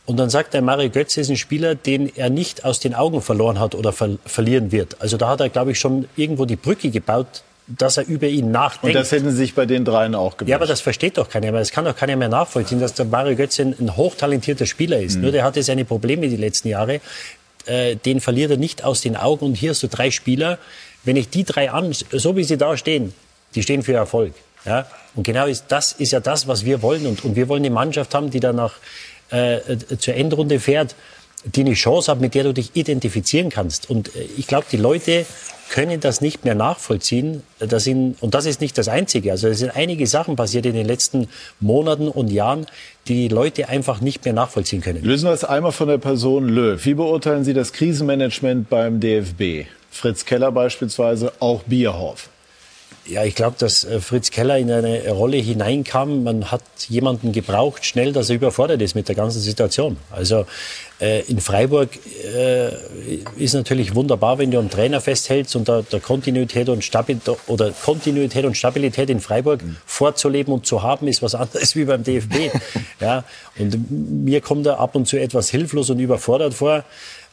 Und 0.06 0.18
dann 0.18 0.28
sagt 0.28 0.52
der 0.52 0.60
Mario 0.60 0.90
Götze 0.90 1.22
ist 1.22 1.30
ein 1.30 1.36
Spieler, 1.36 1.74
den 1.74 2.14
er 2.14 2.28
nicht 2.28 2.64
aus 2.64 2.78
den 2.78 2.94
Augen 2.94 3.22
verloren 3.22 3.58
hat 3.58 3.74
oder 3.74 3.92
ver 3.92 4.18
verlieren 4.26 4.70
wird. 4.70 5.00
Also 5.00 5.16
da 5.16 5.28
hat 5.28 5.40
er, 5.40 5.48
glaube 5.48 5.72
ich, 5.72 5.80
schon 5.80 6.08
irgendwo 6.14 6.44
die 6.44 6.56
Brücke 6.56 6.90
gebaut, 6.90 7.42
dass 7.66 7.96
er 7.96 8.06
über 8.06 8.26
ihn 8.26 8.50
nachdenkt. 8.50 8.94
Und 8.94 9.00
das 9.00 9.12
hätten 9.12 9.30
Sie 9.30 9.36
sich 9.36 9.54
bei 9.54 9.64
den 9.64 9.86
dreien 9.86 10.14
auch 10.14 10.36
gewünscht. 10.36 10.50
Ja, 10.50 10.56
aber 10.56 10.66
das 10.66 10.82
versteht 10.82 11.16
doch 11.16 11.30
keiner 11.30 11.50
mehr. 11.50 11.60
Das 11.60 11.70
kann 11.70 11.86
doch 11.86 11.96
keiner 11.96 12.16
mehr 12.16 12.28
nachvollziehen, 12.28 12.80
dass 12.80 12.92
der 12.92 13.06
Mario 13.06 13.36
Götze 13.36 13.62
ein, 13.62 13.74
ein 13.80 13.96
hochtalentierter 13.96 14.66
Spieler 14.66 15.00
ist. 15.00 15.16
Mhm. 15.16 15.22
Nur 15.22 15.32
der 15.32 15.44
hatte 15.44 15.62
seine 15.62 15.86
Probleme 15.86 16.28
die 16.28 16.36
letzten 16.36 16.68
Jahre. 16.68 17.00
Äh, 17.64 17.96
den 17.96 18.20
verliert 18.20 18.50
er 18.50 18.58
nicht 18.58 18.84
aus 18.84 19.00
den 19.00 19.16
Augen. 19.16 19.46
Und 19.46 19.54
hier 19.54 19.70
hast 19.70 19.82
du 19.82 19.88
drei 19.88 20.10
Spieler, 20.10 20.58
wenn 21.04 21.16
ich 21.16 21.28
die 21.28 21.44
drei 21.44 21.70
an, 21.70 21.92
so 21.92 22.36
wie 22.36 22.44
sie 22.44 22.56
da 22.56 22.76
stehen, 22.76 23.12
die 23.54 23.62
stehen 23.62 23.82
für 23.82 23.94
Erfolg. 23.94 24.32
Ja? 24.64 24.86
Und 25.14 25.24
genau 25.24 25.46
ist, 25.46 25.66
das 25.68 25.92
ist 25.92 26.12
ja 26.12 26.20
das, 26.20 26.48
was 26.48 26.64
wir 26.64 26.82
wollen. 26.82 27.06
Und, 27.06 27.24
und 27.24 27.36
wir 27.36 27.48
wollen 27.48 27.64
eine 27.64 27.74
Mannschaft 27.74 28.14
haben, 28.14 28.30
die 28.30 28.40
danach 28.40 28.74
äh, 29.30 29.60
zur 29.98 30.14
Endrunde 30.14 30.60
fährt, 30.60 30.94
die 31.44 31.60
eine 31.60 31.74
Chance 31.74 32.10
hat, 32.10 32.20
mit 32.20 32.34
der 32.34 32.44
du 32.44 32.54
dich 32.54 32.70
identifizieren 32.74 33.50
kannst. 33.50 33.90
Und 33.90 34.14
äh, 34.16 34.22
ich 34.36 34.46
glaube, 34.46 34.66
die 34.70 34.76
Leute 34.76 35.26
können 35.70 36.00
das 36.00 36.20
nicht 36.20 36.44
mehr 36.44 36.54
nachvollziehen. 36.54 37.42
Das 37.58 37.84
sind, 37.84 38.22
und 38.22 38.34
das 38.34 38.46
ist 38.46 38.60
nicht 38.60 38.76
das 38.76 38.88
Einzige. 38.88 39.30
Also 39.32 39.48
es 39.48 39.58
sind 39.58 39.74
einige 39.74 40.06
Sachen 40.06 40.36
passiert 40.36 40.66
in 40.66 40.74
den 40.74 40.86
letzten 40.86 41.28
Monaten 41.60 42.08
und 42.08 42.30
Jahren, 42.30 42.66
die 43.08 43.14
die 43.14 43.28
Leute 43.28 43.68
einfach 43.68 44.00
nicht 44.00 44.24
mehr 44.24 44.34
nachvollziehen 44.34 44.82
können. 44.82 45.02
Lösen 45.02 45.26
wir 45.26 45.32
es 45.32 45.44
einmal 45.44 45.72
von 45.72 45.88
der 45.88 45.98
Person 45.98 46.48
Löw. 46.48 46.84
Wie 46.84 46.94
beurteilen 46.94 47.44
Sie 47.44 47.54
das 47.54 47.72
Krisenmanagement 47.72 48.68
beim 48.68 49.00
DFB? 49.00 49.66
Fritz 49.94 50.24
Keller 50.24 50.50
beispielsweise, 50.50 51.32
auch 51.38 51.62
Bierhoff. 51.62 52.28
Ja, 53.06 53.22
ich 53.22 53.34
glaube, 53.34 53.56
dass 53.58 53.84
äh, 53.84 54.00
Fritz 54.00 54.30
Keller 54.30 54.56
in 54.56 54.70
eine 54.70 55.10
Rolle 55.10 55.36
hineinkam. 55.36 56.24
Man 56.24 56.50
hat 56.50 56.62
jemanden 56.88 57.32
gebraucht, 57.32 57.84
schnell, 57.84 58.12
dass 58.12 58.30
er 58.30 58.36
überfordert 58.36 58.80
ist 58.80 58.94
mit 58.94 59.08
der 59.08 59.14
ganzen 59.14 59.40
Situation. 59.40 59.98
Also 60.10 60.46
äh, 61.00 61.20
in 61.26 61.38
Freiburg 61.38 61.90
äh, 62.34 62.70
ist 63.36 63.52
natürlich 63.52 63.94
wunderbar, 63.94 64.38
wenn 64.38 64.50
du 64.50 64.58
am 64.58 64.70
Trainer 64.70 65.02
festhältst 65.02 65.54
und 65.54 65.68
da, 65.68 65.82
der 65.82 66.00
Kontinuität 66.00 66.70
und 66.70 66.82
Stabilität 66.82 67.36
oder 67.46 67.72
Kontinuität 67.72 68.46
und 68.46 68.56
Stabilität 68.56 69.10
in 69.10 69.20
Freiburg 69.20 69.62
mhm. 69.62 69.76
vorzuleben 69.84 70.54
und 70.54 70.64
zu 70.64 70.82
haben, 70.82 71.06
ist 71.06 71.22
was 71.22 71.34
anderes 71.34 71.76
wie 71.76 71.84
beim 71.84 72.04
DFB. 72.04 72.54
ja, 73.00 73.24
und 73.58 74.24
mir 74.24 74.40
kommt 74.40 74.66
er 74.66 74.80
ab 74.80 74.94
und 74.94 75.06
zu 75.06 75.18
etwas 75.18 75.50
hilflos 75.50 75.90
und 75.90 76.00
überfordert 76.00 76.54
vor. 76.54 76.84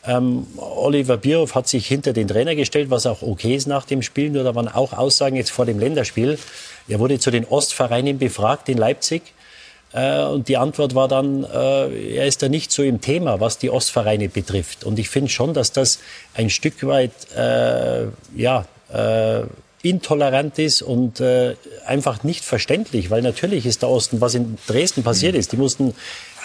Ähm, 0.06 0.48
Oliver 0.58 1.18
Bierhoff 1.18 1.54
hat 1.54 1.68
sich 1.68 1.88
hinter 1.88 2.14
den 2.14 2.28
Trainer 2.28 2.56
gestellt, 2.56 2.90
was 2.90 3.06
auch 3.06 3.22
okay 3.22 3.56
ist 3.56 3.68
nach 3.68 3.86
dem 3.86 4.02
Spiel. 4.02 4.30
Nur 4.32 4.44
da 4.44 4.56
waren 4.56 4.68
auch 4.68 4.94
Aussagen 4.94 5.36
jetzt 5.36 5.52
vor 5.52 5.66
dem 5.66 5.80
Länderspiel. 5.80 6.40
Er 6.88 7.00
wurde 7.00 7.20
zu 7.20 7.30
den 7.32 7.46
Ostvereinen 7.46 8.18
befragt 8.18 8.68
in 8.70 8.78
Leipzig. 8.78 9.22
Äh, 9.94 10.24
und 10.24 10.48
die 10.48 10.58
Antwort 10.58 10.96
war 10.96 11.08
dann, 11.08 11.44
äh, 11.44 12.16
er 12.16 12.26
ist 12.26 12.42
da 12.42 12.50
nicht 12.50 12.72
so 12.72 12.82
im 12.82 13.02
Thema, 13.02 13.40
was 13.40 13.58
die 13.58 13.70
Ostvereine 13.70 14.30
betrifft. 14.30 14.84
Und 14.84 14.98
ich 14.98 15.10
finde 15.10 15.30
schon, 15.30 15.54
dass 15.54 15.72
das 15.72 16.00
ein 16.34 16.50
Stück 16.50 16.86
weit, 16.86 17.12
äh, 17.36 18.06
ja, 18.36 18.66
äh, 18.92 19.44
intolerant 19.84 20.60
ist 20.60 20.82
und 20.82 21.20
äh, 21.20 21.56
einfach 21.86 22.24
nicht 22.24 22.44
verständlich, 22.44 23.10
weil 23.10 23.24
natürlich 23.24 23.66
ist 23.66 23.82
der 23.82 23.90
Osten, 23.90 24.22
was 24.22 24.36
in 24.36 24.58
Dresden 24.68 25.02
passiert 25.02 25.36
ist, 25.36 25.52
die 25.52 25.58
mussten 25.58 25.96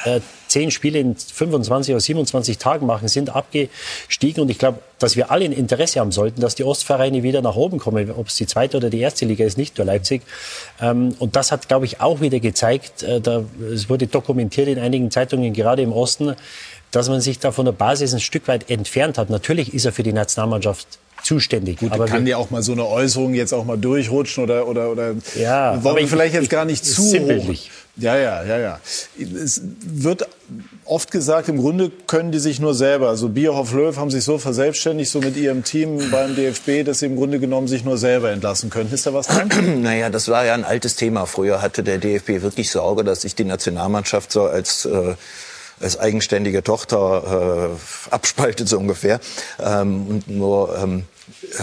äh, 0.05 0.21
zehn 0.49 0.71
Spiele 0.71 0.99
in 0.99 1.17
25 1.17 1.95
oder 1.95 2.01
27 2.01 2.59
Tagen 2.59 2.87
machen, 2.87 3.09
sind 3.09 3.35
abgestiegen. 3.35 4.43
Und 4.43 4.51
ich 4.51 4.59
glaube, 4.59 4.79
dass 4.99 5.17
wir 5.17 5.31
alle 5.31 5.45
ein 5.45 5.53
Interesse 5.53 6.01
haben 6.01 6.13
sollten, 6.13 6.41
dass 6.41 6.55
die 6.55 6.65
Ostvereine 6.65 7.23
wieder 7.23 7.43
nach 7.43 7.57
oben 7.57 7.79
kommen, 7.79 8.11
ob 8.11 8.29
es 8.29 8.37
die 8.37 8.47
zweite 8.47 8.77
oder 8.77 8.91
die 8.91 9.01
erste 9.01 9.25
Liga 9.25 9.45
ist, 9.45 9.59
nicht 9.59 9.77
nur 9.79 9.87
Leipzig. 9.87 10.23
Ähm, 10.81 11.15
und 11.19 11.37
das 11.37 11.53
hat, 11.53 11.69
glaube 11.69 11.87
ich, 11.87 12.01
auch 12.01 12.21
wieder 12.21 12.41
gezeigt, 12.41 13.03
äh, 13.03 13.21
da, 13.21 13.45
es 13.73 13.89
wurde 13.89 14.07
dokumentiert 14.07 14.69
in 14.69 14.79
einigen 14.79 15.11
Zeitungen, 15.11 15.53
gerade 15.53 15.83
im 15.83 15.93
Osten, 15.93 16.35
dass 16.91 17.09
man 17.09 17.21
sich 17.21 17.39
da 17.39 17.53
von 17.53 17.67
der 17.67 17.73
Basis 17.73 18.15
ein 18.15 18.21
Stück 18.21 18.49
weit 18.49 18.71
entfernt 18.71 19.19
hat. 19.19 19.29
Natürlich 19.29 19.75
ist 19.75 19.85
er 19.85 19.93
für 19.93 20.03
die 20.03 20.13
Nationalmannschaft 20.13 20.87
zuständig. 21.23 21.79
Gut, 21.79 21.93
aber 21.93 22.07
kann 22.07 22.27
ja 22.27 22.37
auch 22.37 22.51
mal 22.51 22.63
so 22.63 22.73
eine 22.73 22.87
Äußerung 22.87 23.35
jetzt 23.35 23.53
auch 23.53 23.65
mal 23.65 23.77
durchrutschen 23.77 24.45
oder 24.45 24.67
oder 24.69 24.91
oder 24.91 25.15
ja, 25.39 25.83
wollen 25.83 25.97
wir 25.97 26.09
vielleicht 26.09 26.35
jetzt 26.35 26.51
gar 26.51 26.65
nicht 26.65 26.85
zu 26.85 27.03
sinnbildlich. 27.03 27.71
Ja, 27.99 28.15
ja, 28.17 28.45
ja, 28.45 28.59
ja. 28.59 28.81
Es 29.19 29.63
wird 29.83 30.29
oft 30.85 31.11
gesagt, 31.11 31.49
im 31.49 31.57
Grunde 31.57 31.91
können 32.07 32.31
die 32.31 32.39
sich 32.39 32.61
nur 32.61 32.75
selber. 32.75 33.09
Also 33.09 33.31
Bierhoff 33.31 33.73
Löw 33.73 33.97
haben 33.97 34.11
sich 34.11 34.23
so 34.23 34.37
verselbstständigt, 34.37 35.11
so 35.11 35.21
mit 35.21 35.37
ihrem 35.37 35.65
Team 35.65 36.11
beim 36.11 36.37
DFB, 36.37 36.85
dass 36.85 36.99
sie 36.99 37.07
im 37.07 37.17
Grunde 37.17 37.41
genommen 37.41 37.69
sich 37.69 37.85
nur 37.85 37.97
selber 37.97 38.31
entlassen 38.31 38.69
können. 38.69 38.93
Ist 38.93 39.07
da 39.07 39.15
was 39.15 39.29
dran? 39.29 39.51
Naja, 39.83 40.11
das 40.11 40.29
war 40.29 40.45
ja 40.45 40.55
ein 40.55 40.65
altes 40.65 40.97
Thema. 40.97 41.27
Früher 41.27 41.63
hatte 41.63 41.83
der 41.83 41.99
DFB 41.99 42.43
wirklich 42.43 42.71
Sorge, 42.71 43.03
dass 43.03 43.23
sich 43.23 43.35
die 43.35 43.45
Nationalmannschaft 43.45 44.31
so 44.31 44.45
als 44.45 44.85
äh, 44.85 45.15
als 45.81 45.99
eigenständige 45.99 46.63
Tochter 46.63 47.71
äh, 47.71 48.11
abspaltet 48.11 48.69
so 48.69 48.79
ungefähr 48.79 49.21
ähm, 49.61 50.07
und 50.07 50.29
nur 50.29 50.77
ähm, 50.79 51.05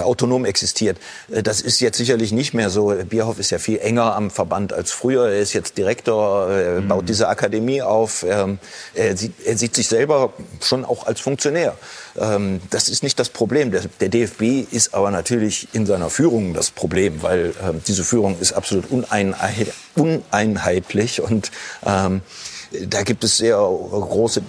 autonom 0.01 0.45
existiert. 0.45 0.97
Äh, 1.31 1.43
das 1.43 1.61
ist 1.61 1.79
jetzt 1.79 1.97
sicherlich 1.97 2.31
nicht 2.31 2.53
mehr 2.53 2.69
so. 2.69 2.93
Bierhoff 3.09 3.39
ist 3.39 3.51
ja 3.51 3.59
viel 3.59 3.79
enger 3.79 4.15
am 4.15 4.29
Verband 4.29 4.73
als 4.73 4.91
früher. 4.91 5.29
Er 5.29 5.39
ist 5.39 5.53
jetzt 5.53 5.77
Direktor, 5.77 6.49
er 6.49 6.81
mhm. 6.81 6.87
baut 6.87 7.09
diese 7.09 7.27
Akademie 7.27 7.81
auf. 7.81 8.25
Ähm, 8.27 8.59
er 8.93 9.17
sieht, 9.17 9.33
er 9.45 9.57
sieht 9.57 9.75
sich 9.75 9.87
selber 9.87 10.33
schon 10.61 10.85
auch 10.85 11.07
als 11.07 11.19
Funktionär. 11.19 11.75
Ähm, 12.17 12.61
das 12.69 12.89
ist 12.89 13.03
nicht 13.03 13.19
das 13.19 13.29
Problem. 13.29 13.71
Der 13.71 14.09
DFB 14.09 14.71
ist 14.71 14.93
aber 14.93 15.11
natürlich 15.11 15.69
in 15.73 15.85
seiner 15.85 16.09
Führung 16.09 16.53
das 16.53 16.71
Problem, 16.71 17.23
weil 17.23 17.53
ähm, 17.63 17.81
diese 17.87 18.03
Führung 18.03 18.37
ist 18.39 18.53
absolut 18.53 18.91
uneinheitlich 18.91 21.21
und 21.21 21.51
da 22.87 23.03
gibt 23.03 23.23
es 23.23 23.37
sehr 23.37 23.55
große 23.55 24.41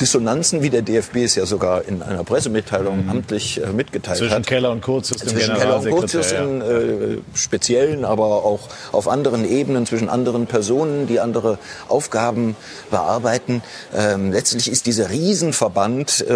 Dissonanzen, 0.00 0.62
wie 0.62 0.70
der 0.70 0.82
DFB 0.82 1.18
es 1.18 1.36
ja 1.36 1.46
sogar 1.46 1.86
in 1.86 2.02
einer 2.02 2.24
Pressemitteilung 2.24 3.04
mhm. 3.04 3.10
amtlich 3.10 3.62
äh, 3.62 3.72
mitgeteilt 3.72 4.18
Zwischen 4.18 4.32
hat. 4.32 4.44
Zwischen 4.44 4.48
Keller 4.48 4.70
und 4.72 4.80
Kurzus, 4.80 5.18
dem 5.18 5.28
Zwischen 5.28 5.54
Keller 5.54 5.80
und 5.80 5.90
Kurzus 5.90 6.32
in 6.32 6.60
äh, 6.60 7.18
speziellen, 7.34 8.04
aber 8.04 8.44
auch 8.44 8.60
auf 8.92 9.08
anderen 9.08 9.48
Ebenen, 9.48 9.86
zwischen 9.86 10.08
anderen 10.08 10.46
Personen, 10.46 11.06
die 11.06 11.20
andere 11.20 11.58
Aufgaben 11.88 12.56
bearbeiten. 12.90 13.62
Ähm, 13.94 14.32
letztlich 14.32 14.70
ist 14.70 14.86
dieser 14.86 15.10
Riesenverband, 15.10 16.24
äh, 16.28 16.34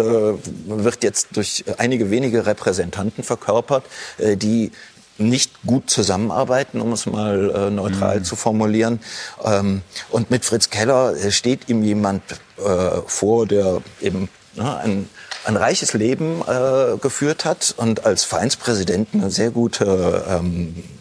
wird 0.65 1.03
jetzt 1.03 1.27
durch 1.33 1.65
einige 1.77 2.11
wenige 2.11 2.45
Repräsentanten 2.45 3.23
verkörpert, 3.23 3.83
äh, 4.19 4.37
die 4.37 4.71
nicht 5.19 5.63
gut 5.65 5.89
zusammenarbeiten, 5.89 6.81
um 6.81 6.91
es 6.93 7.05
mal 7.05 7.51
äh, 7.51 7.69
neutral 7.69 8.19
mhm. 8.19 8.23
zu 8.23 8.35
formulieren. 8.35 8.99
Ähm, 9.43 9.81
und 10.09 10.31
mit 10.31 10.45
Fritz 10.45 10.69
Keller 10.69 11.13
äh, 11.15 11.31
steht 11.31 11.69
ihm 11.69 11.83
jemand 11.83 12.23
äh, 12.57 13.01
vor, 13.05 13.45
der 13.45 13.81
eben 14.01 14.29
ne, 14.55 14.77
ein, 14.77 15.09
ein 15.45 15.57
reiches 15.57 15.93
Leben 15.93 16.41
äh, 16.47 16.97
geführt 16.97 17.45
hat 17.45 17.73
und 17.77 18.05
als 18.05 18.23
Vereinspräsident 18.23 19.09
eine 19.13 19.31
sehr 19.31 19.51
gute 19.51 20.25
ähm, 20.29 20.75
äh, 20.77 20.98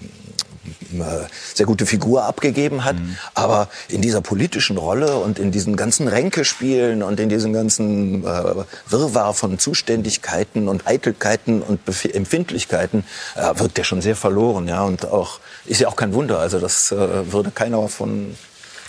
sehr 1.54 1.66
gute 1.66 1.86
Figur 1.86 2.24
abgegeben 2.24 2.84
hat. 2.84 2.96
Mhm. 2.96 3.16
Aber 3.34 3.68
in 3.88 4.00
dieser 4.00 4.20
politischen 4.20 4.76
Rolle 4.76 5.16
und 5.16 5.38
in 5.38 5.50
diesen 5.50 5.76
ganzen 5.76 6.08
Ränkespielen 6.08 7.02
und 7.02 7.20
in 7.20 7.28
diesen 7.28 7.52
ganzen 7.52 8.24
äh, 8.24 8.54
Wirrwarr 8.88 9.34
von 9.34 9.58
Zuständigkeiten 9.58 10.68
und 10.68 10.86
Eitelkeiten 10.86 11.62
und 11.62 11.84
Bef 11.84 12.04
Empfindlichkeiten 12.04 13.04
äh, 13.34 13.58
wirkt 13.58 13.78
er 13.78 13.84
schon 13.84 14.00
sehr 14.00 14.16
verloren. 14.16 14.68
Ja, 14.68 14.82
und 14.82 15.06
auch 15.06 15.40
ist 15.66 15.80
ja 15.80 15.88
auch 15.88 15.96
kein 15.96 16.14
Wunder. 16.14 16.38
Also 16.38 16.58
das 16.58 16.92
äh, 16.92 17.32
würde 17.32 17.50
keiner 17.50 17.88
von 17.88 18.34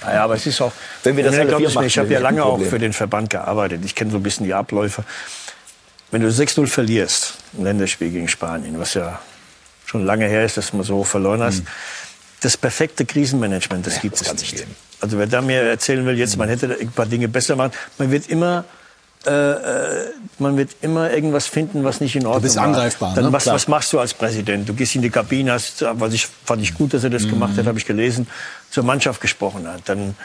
naja, 0.01 0.23
aber 0.23 0.35
es 0.35 0.45
ist 0.45 0.61
auch, 0.61 0.71
wenn 1.03 1.17
wir 1.17 1.25
das 1.25 1.37
alle 1.37 1.57
vier 1.57 1.69
machen, 1.71 1.85
ich 1.85 1.97
habe 1.97 2.07
ja 2.13 2.19
lange 2.19 2.43
auch 2.43 2.61
für 2.61 2.79
den 2.79 2.93
Verband 2.93 3.29
gearbeitet. 3.29 3.81
Ich 3.83 3.95
kenne 3.95 4.11
so 4.11 4.17
ein 4.17 4.23
bisschen 4.23 4.45
die 4.45 4.53
Abläufe. 4.53 5.03
Wenn 6.11 6.21
du 6.21 6.29
6-0 6.29 6.67
verlierst, 6.67 7.35
ein 7.57 7.65
Länderspiel 7.65 8.09
gegen 8.09 8.27
Spanien, 8.27 8.79
was 8.79 8.93
ja 8.93 9.19
schon 9.89 10.05
lange 10.05 10.27
her 10.27 10.45
ist, 10.45 10.55
dass 10.55 10.71
man 10.73 10.83
so 10.83 11.03
verloren 11.03 11.41
hast. 11.41 11.61
Mhm. 11.61 11.67
Das 12.41 12.55
perfekte 12.55 13.05
Krisenmanagement, 13.05 13.85
das 13.85 13.95
ja, 13.95 14.01
gibt 14.01 14.21
es 14.21 14.31
nicht. 14.33 14.55
Geben. 14.55 14.75
Also 15.01 15.17
wer 15.17 15.27
da 15.27 15.41
mir 15.41 15.61
erzählen 15.61 16.05
will, 16.05 16.17
jetzt 16.17 16.37
man 16.37 16.47
hätte 16.47 16.77
ein 16.79 16.91
paar 16.91 17.07
Dinge 17.07 17.27
besser 17.27 17.55
machen, 17.55 17.71
man 17.97 18.11
wird 18.11 18.29
immer 18.29 18.65
äh, 19.25 19.31
äh, 19.31 20.11
man 20.37 20.55
wird 20.55 20.69
immer 20.81 21.11
irgendwas 21.11 21.47
finden, 21.47 21.83
was 21.83 21.99
nicht 21.99 22.15
in 22.15 22.25
Ordnung 22.25 22.45
ist. 22.45 22.55
Du 22.55 22.61
bist 22.61 22.65
angreifbar. 22.65 23.15
Dann 23.15 23.25
ne? 23.25 23.33
was, 23.33 23.47
was, 23.47 23.67
machst 23.67 23.91
du 23.91 23.99
als 23.99 24.13
Präsident? 24.13 24.69
Du 24.69 24.73
gehst 24.73 24.95
in 24.95 25.01
die 25.01 25.09
Kabine, 25.09 25.51
hast, 25.51 25.83
was 25.93 26.13
ich 26.13 26.27
fand 26.45 26.61
ich 26.61 26.73
gut, 26.73 26.93
dass 26.93 27.03
er 27.03 27.09
das 27.09 27.23
mhm. 27.23 27.31
gemacht 27.31 27.57
hat, 27.57 27.65
habe 27.65 27.77
ich 27.77 27.85
gelesen, 27.85 28.27
zur 28.69 28.85
Mannschaft 28.85 29.19
gesprochen 29.19 29.67
hat. 29.67 29.81
Dann 29.87 30.15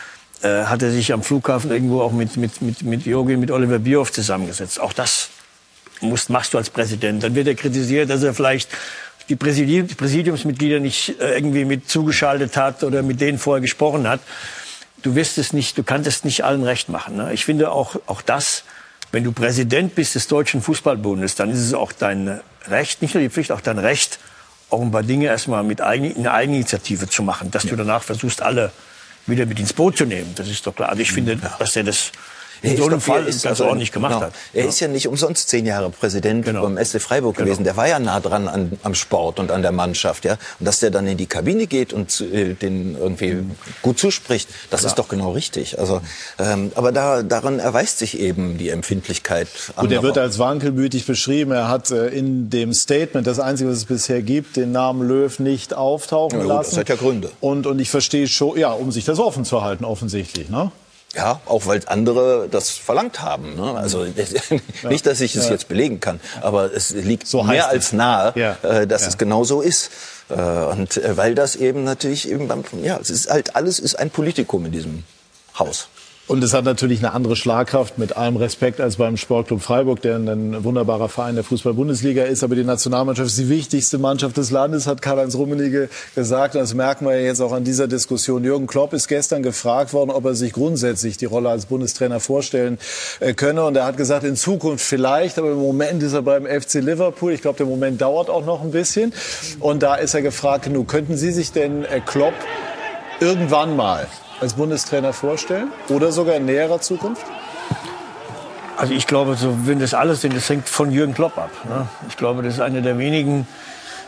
äh, 0.43 0.65
hat 0.67 0.83
er 0.83 0.93
sich 0.93 1.13
am 1.13 1.25
Flughafen 1.25 1.73
irgendwo 1.73 2.03
auch 2.03 2.13
mit 2.13 2.37
mit 2.37 2.63
mit 2.63 2.83
mit 2.83 3.07
Jogi, 3.07 3.37
mit 3.37 3.51
Oliver 3.51 3.81
Bierhoff 3.81 4.13
zusammengesetzt. 4.13 4.79
Auch 4.79 4.93
das 4.93 5.31
musst, 6.01 6.31
machst 6.31 6.55
du 6.55 6.59
als 6.59 6.71
Präsident. 6.71 7.25
Dann 7.25 7.35
wird 7.35 7.49
er 7.49 7.55
kritisiert, 7.55 8.11
dass 8.11 8.23
er 8.23 8.35
vielleicht 8.35 8.69
die, 9.29 9.37
Präsidium, 9.37 9.87
die 9.87 9.95
Präsidiumsmitglieder 9.95 10.81
nicht 10.81 11.21
äh, 11.21 11.35
irgendwie 11.35 11.65
mit 11.65 11.89
zugeschaltet 11.89 12.57
hat 12.57 12.85
oder 12.85 13.03
mit 13.03 13.21
denen 13.21 13.39
vorher 13.39 13.61
gesprochen 13.61 14.09
hat. 14.09 14.21
Du 15.03 15.15
wirst 15.15 15.39
es 15.39 15.53
nicht, 15.53 15.77
du 15.77 15.83
kannst 15.83 16.07
es 16.07 16.25
nicht 16.25 16.45
allen 16.45 16.63
recht 16.63 16.89
machen. 16.89 17.17
Ne? 17.17 17.33
Ich 17.33 17.45
finde 17.45 17.71
auch, 17.71 17.97
auch 18.07 18.23
das, 18.23 18.65
wenn 19.13 19.25
du 19.25 19.33
Präsident 19.33 19.95
bist 19.95 20.15
des 20.15 20.29
Deutschen 20.29 20.63
Fußballbundes, 20.63 21.35
dann 21.35 21.51
ist 21.51 21.61
es 21.61 21.75
auch 21.75 21.93
dein 21.93 22.41
Recht, 22.69 23.03
nicht 23.03 23.15
nur 23.15 23.23
die 23.23 23.31
Pflicht, 23.31 23.53
auch 23.53 23.61
dein 23.61 23.79
Recht, 23.79 24.19
auch 24.71 24.81
ein 24.81 24.91
paar 24.91 25.03
Dinge 25.03 25.27
erstmal 25.27 25.63
mit 25.63 25.81
eigen, 25.81 26.15
in 26.15 26.27
Eigeninitiative 26.27 27.09
zu 27.09 27.23
machen, 27.23 27.51
dass 27.51 27.65
ja. 27.65 27.71
du 27.71 27.77
danach 27.77 28.03
versuchst, 28.03 28.43
alle 28.43 28.73
wieder 29.27 29.47
mit 29.47 29.59
ins 29.59 29.73
Boot 29.73 29.97
zu 29.97 30.05
nehmen. 30.05 30.33
Das 30.35 30.49
ist 30.49 30.67
doch 30.67 30.75
klar. 30.75 30.89
Also 30.89 31.03
ich 31.03 31.13
finde, 31.13 31.35
ja. 31.35 31.57
dass 31.59 31.77
er 31.77 31.85
das 31.85 32.13
in 32.65 32.77
so 32.77 32.87
einem 32.87 33.01
Fall 33.01 33.27
ist 33.27 33.43
ganz 33.43 33.61
also, 33.61 33.67
ordentlich 33.67 33.93
gemacht 33.93 34.15
genau. 34.15 34.27
hat. 34.27 34.33
Er 34.53 34.63
ja. 34.65 34.69
ist 34.69 34.81
ja 34.81 34.89
nicht 34.89 35.09
umsonst 35.09 35.49
zehn 35.49 35.67
Jahre 35.67 35.91
Präsident 35.91 36.45
genau. 36.45 36.63
beim 36.63 36.83
SC 36.83 37.01
Freiburg 37.01 37.37
genau. 37.37 37.47
gewesen. 37.47 37.65
Der 37.65 37.77
war 37.77 37.89
ja 37.89 37.99
nah 37.99 38.21
dran 38.21 38.49
an, 38.49 38.73
am 38.83 38.95
Sport 38.95 39.39
und 39.39 39.51
an 39.51 39.63
der 39.63 39.73
Mannschaft. 39.73 40.25
Ja? 40.25 40.39
Und 40.59 40.67
dass 40.67 40.81
der 40.81 40.91
dann 40.91 41.07
in 41.07 41.17
die 41.17 41.27
Kabine 41.27 41.67
geht 41.67 41.93
und 41.93 42.21
äh, 42.21 42.55
den 42.55 42.97
irgendwie 42.97 43.39
gut 43.83 43.99
zuspricht, 43.99 44.49
das 44.71 44.81
Klar. 44.81 44.91
ist 44.91 44.99
doch 44.99 45.09
genau 45.09 45.33
richtig. 45.33 45.79
Also, 45.79 46.01
ähm, 46.39 46.73
aber 46.75 46.93
da, 46.93 47.23
daran 47.23 47.59
erweist 47.59 47.99
sich 47.99 48.19
eben 48.19 48.59
die 48.59 48.71
Empfindlichkeit. 48.71 49.49
Und 49.77 49.93
er 49.93 50.03
wird 50.03 50.19
als 50.19 50.39
wankelmütig 50.39 51.07
beschrieben. 51.07 51.53
Er 51.53 51.69
hat 51.69 51.91
äh, 51.91 52.09
in 52.09 52.51
dem 52.51 52.73
Statement, 52.73 53.27
das 53.27 53.41
Einzige, 53.41 53.71
was 53.71 53.79
es 53.79 53.85
bisher 53.85 54.23
gibt, 54.23 54.57
den 54.57 54.73
Namen 54.73 55.07
Löw 55.07 55.39
nicht 55.39 55.75
auftauchen 55.75 56.39
ja, 56.39 56.45
gut, 56.45 56.49
lassen. 56.49 56.71
Das 56.71 56.79
hat 56.81 56.89
ja 56.89 56.97
Gründe. 56.97 57.31
Und, 57.41 57.67
und 57.67 57.79
ich 57.79 57.91
verstehe 57.91 58.27
schon, 58.29 58.59
ja, 58.59 58.73
um 58.73 58.93
sich 58.93 59.05
das 59.05 59.19
offen 59.19 59.45
zu 59.45 59.63
halten, 59.63 59.85
offensichtlich. 59.85 60.49
Ne? 60.49 60.71
Ja, 61.17 61.41
auch 61.47 61.67
weil 61.67 61.81
andere 61.87 62.49
das 62.51 62.71
verlangt 62.71 63.23
haben. 63.23 63.55
Ne? 63.55 63.75
Also 63.77 64.05
nicht, 64.89 65.07
dass 65.07 65.21
ich 65.21 65.37
es 65.37 65.47
ja. 65.47 65.53
jetzt 65.53 65.69
belegen 65.69 66.01
kann, 66.01 66.21
aber 66.41 66.73
es 66.73 66.91
liegt 66.91 67.27
so 67.27 67.43
mehr 67.43 67.69
als 67.69 67.93
nahe, 67.93 68.33
ja. 68.35 68.57
äh, 68.63 68.87
dass 68.87 69.03
ja. 69.03 69.09
es 69.09 69.19
genau 69.19 69.45
so 69.45 69.61
ist. 69.61 69.91
Äh, 70.29 70.35
und 70.35 70.97
äh, 70.97 71.17
weil 71.17 71.35
das 71.35 71.57
eben 71.57 71.85
natürlich 71.85 72.29
eben 72.29 72.49
beim, 72.49 72.65
ja, 72.83 72.99
es 73.01 73.11
ist 73.11 73.31
halt 73.31 73.57
alles 73.57 73.79
ist 73.79 73.95
ein 73.97 74.11
Politikum 74.11 74.67
in 74.67 74.73
diesem 74.73 75.05
Haus. 75.59 75.89
Und 76.27 76.43
es 76.43 76.55
hat 76.55 76.65
natürlich 76.65 77.01
eine 77.01 77.13
andere 77.13 77.37
Schlagkraft, 77.37 77.99
mit 77.99 78.17
allem 78.17 78.37
Respekt, 78.37 78.81
als 78.81 78.97
beim 78.97 79.19
Sportclub 79.19 79.61
Freiburg, 79.61 80.01
der 80.01 80.17
ein 80.17 80.65
wunderbarer 80.65 81.11
Verein 81.11 81.35
der 81.35 81.45
Fußball-Bundesliga 81.45 82.25
ist. 82.25 82.43
Aber 82.43 82.55
die 82.55 82.65
Nationalmannschaft 82.65 83.29
ist 83.29 83.39
die 83.39 83.51
wichtigste 83.51 83.99
Mannschaft 83.99 84.39
des 84.39 84.51
Landes, 84.51 84.87
hat 84.87 85.03
Karl-Heinz 85.03 85.35
Rummenigge 85.35 85.91
gesagt. 86.15 86.55
Und 86.55 86.63
das 86.63 86.73
merken 86.73 87.07
wir 87.07 87.21
jetzt 87.21 87.43
auch 87.43 87.53
an 87.53 87.65
dieser 87.65 87.89
Diskussion. 87.89 88.43
Jürgen 88.43 88.67
Klopp 88.67 88.95
ist 88.95 89.07
gestern 89.09 89.43
gefragt 89.43 89.93
worden, 89.93 90.11
ob 90.11 90.25
er 90.25 90.35
sich 90.35 90.55
grundsätzlich 90.55 91.19
die 91.19 91.27
Rolle 91.27 91.51
als 91.51 91.67
Bundestrainer 91.67 92.21
vorstellen 92.21 92.79
äh, 93.21 93.35
könne. 93.35 93.63
Und 93.63 93.77
er 93.77 93.85
hat 93.85 93.99
gesagt, 93.99 94.25
in 94.25 94.37
Zukunft 94.37 94.83
vielleicht, 94.83 95.39
aber 95.39 95.51
im 95.51 95.59
Moment 95.59 96.03
ist 96.03 96.15
er 96.15 96.23
beim 96.23 96.47
FC 96.47 96.77
Liverpool. 96.77 97.33
Ich 97.33 97.43
glaube, 97.43 97.59
der 97.59 97.67
Moment 97.67 98.01
dauert 98.01 98.31
auch 98.31 98.47
noch 98.47 98.63
ein 98.63 98.71
bisschen. 98.71 99.13
Und 99.61 99.83
da 99.83 99.97
ist 99.97 100.15
er 100.15 100.23
gefragt 100.23 100.65
genug. 100.65 100.89
Könnten 100.89 101.19
Sie 101.19 101.33
sich 101.33 101.53
denn 101.53 101.85
äh, 101.85 102.01
Klopp 102.01 102.33
irgendwann 103.21 103.77
mal 103.77 104.09
als 104.41 104.55
Bundestrainer 104.55 105.13
vorstellen? 105.13 105.69
Oder 105.89 106.13
sogar 106.13 106.37
in 106.37 106.47
näherer 106.47 106.81
Zukunft? 106.81 107.25
Also 108.77 108.93
ich 108.93 109.07
glaube, 109.07 109.37
so, 109.37 109.57
wenn 109.67 109.79
das 109.79 109.95
alles 109.95 110.21
sind, 110.21 110.37
das 110.37 110.49
hängt 110.49 110.69
von 110.69 110.91
Jürgen 110.91 111.15
Klopp 111.15 111.39
ab. 111.39 111.51
Ne? 111.69 111.89
Ich 112.09 112.17
glaube, 112.17 112.43
das 112.43 112.55
ist 112.55 112.61
einer 112.61 112.81
der 112.81 112.99
wenigen 112.99 113.47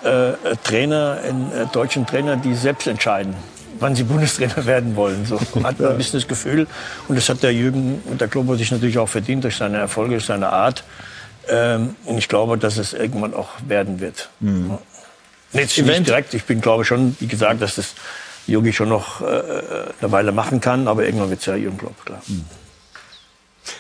äh, 0.03 0.33
Trainer, 0.64 1.20
in, 1.29 1.53
äh, 1.53 1.66
deutschen 1.72 2.07
Trainer, 2.07 2.37
die 2.37 2.55
selbst 2.55 2.87
entscheiden, 2.87 3.35
wann 3.79 3.95
sie 3.95 4.03
Bundestrainer 4.05 4.66
werden 4.66 4.97
wollen. 4.97 5.24
So 5.24 5.41
hat 5.62 5.79
man 5.79 5.91
ein 5.91 5.97
bisschen 5.97 6.18
das 6.18 6.29
Gefühl. 6.29 6.66
Und 7.09 7.16
das 7.16 7.29
hat 7.29 7.43
der 7.43 7.53
Jürgen 7.53 8.03
und 8.07 8.20
der 8.20 8.29
Klopp 8.29 8.57
sich 8.59 8.70
natürlich 8.72 8.99
auch 8.99 9.09
verdient 9.09 9.45
durch 9.45 9.57
seine 9.57 9.79
Erfolge, 9.79 10.12
durch 10.12 10.27
seine 10.27 10.53
Art. 10.53 10.83
Ähm, 11.49 11.95
und 12.05 12.18
ich 12.18 12.29
glaube, 12.29 12.59
dass 12.59 12.77
es 12.77 12.93
irgendwann 12.93 13.35
auch 13.35 13.51
werden 13.66 14.01
wird. 14.01 14.31
Mhm. 14.41 14.79
Nicht, 15.53 15.79
nicht 15.79 16.07
direkt. 16.07 16.35
Ich 16.35 16.45
bin, 16.45 16.61
glaube 16.61 16.85
schon, 16.85 17.16
wie 17.20 17.29
gesagt, 17.29 17.62
dass 17.62 17.77
das 17.77 17.95
Yogi 18.47 18.72
schon 18.72 18.88
noch 18.88 19.20
äh, 19.20 19.24
eine 20.01 20.12
Weile 20.12 20.32
machen 20.32 20.61
kann, 20.61 20.88
aber 20.88 21.05
irgendwann 21.05 21.30
wird 21.30 21.40
es 21.40 21.47
ja 21.47 21.57
Jürgen 21.57 21.78
Klopp, 21.78 22.05
klar. 22.05 22.22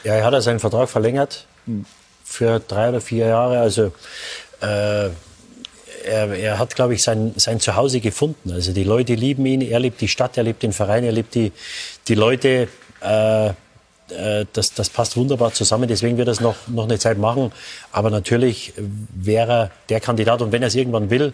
Ja, 0.04 0.14
er 0.14 0.24
hat 0.24 0.32
ja 0.32 0.40
seinen 0.40 0.58
Vertrag 0.58 0.88
verlängert 0.88 1.46
für 2.24 2.60
drei 2.60 2.88
oder 2.88 3.00
vier 3.00 3.26
Jahre. 3.26 3.60
Also 3.60 3.92
äh, 4.60 5.10
er, 6.04 6.32
er, 6.34 6.58
hat, 6.58 6.74
glaube 6.74 6.94
ich, 6.94 7.02
sein, 7.02 7.32
sein 7.36 7.60
Zuhause 7.60 8.00
gefunden. 8.00 8.52
Also 8.52 8.72
die 8.72 8.84
Leute 8.84 9.14
lieben 9.14 9.46
ihn, 9.46 9.60
er 9.60 9.80
liebt 9.80 10.00
die 10.00 10.08
Stadt, 10.08 10.36
er 10.36 10.44
liebt 10.44 10.62
den 10.62 10.72
Verein, 10.72 11.04
er 11.04 11.12
liebt 11.12 11.34
die, 11.34 11.52
die 12.08 12.14
Leute. 12.14 12.68
Äh, 13.02 13.48
äh 13.48 13.52
das, 14.52 14.72
das 14.72 14.88
passt 14.88 15.16
wunderbar 15.16 15.52
zusammen. 15.52 15.88
Deswegen 15.88 16.16
wird 16.16 16.28
er 16.28 16.32
es 16.32 16.40
noch, 16.40 16.56
noch 16.68 16.84
eine 16.84 16.98
Zeit 16.98 17.18
machen. 17.18 17.52
Aber 17.92 18.10
natürlich 18.10 18.72
wäre 18.76 19.52
er 19.52 19.70
der 19.88 20.00
Kandidat. 20.00 20.42
Und 20.42 20.52
wenn 20.52 20.62
er 20.62 20.68
es 20.68 20.74
irgendwann 20.74 21.10
will, 21.10 21.32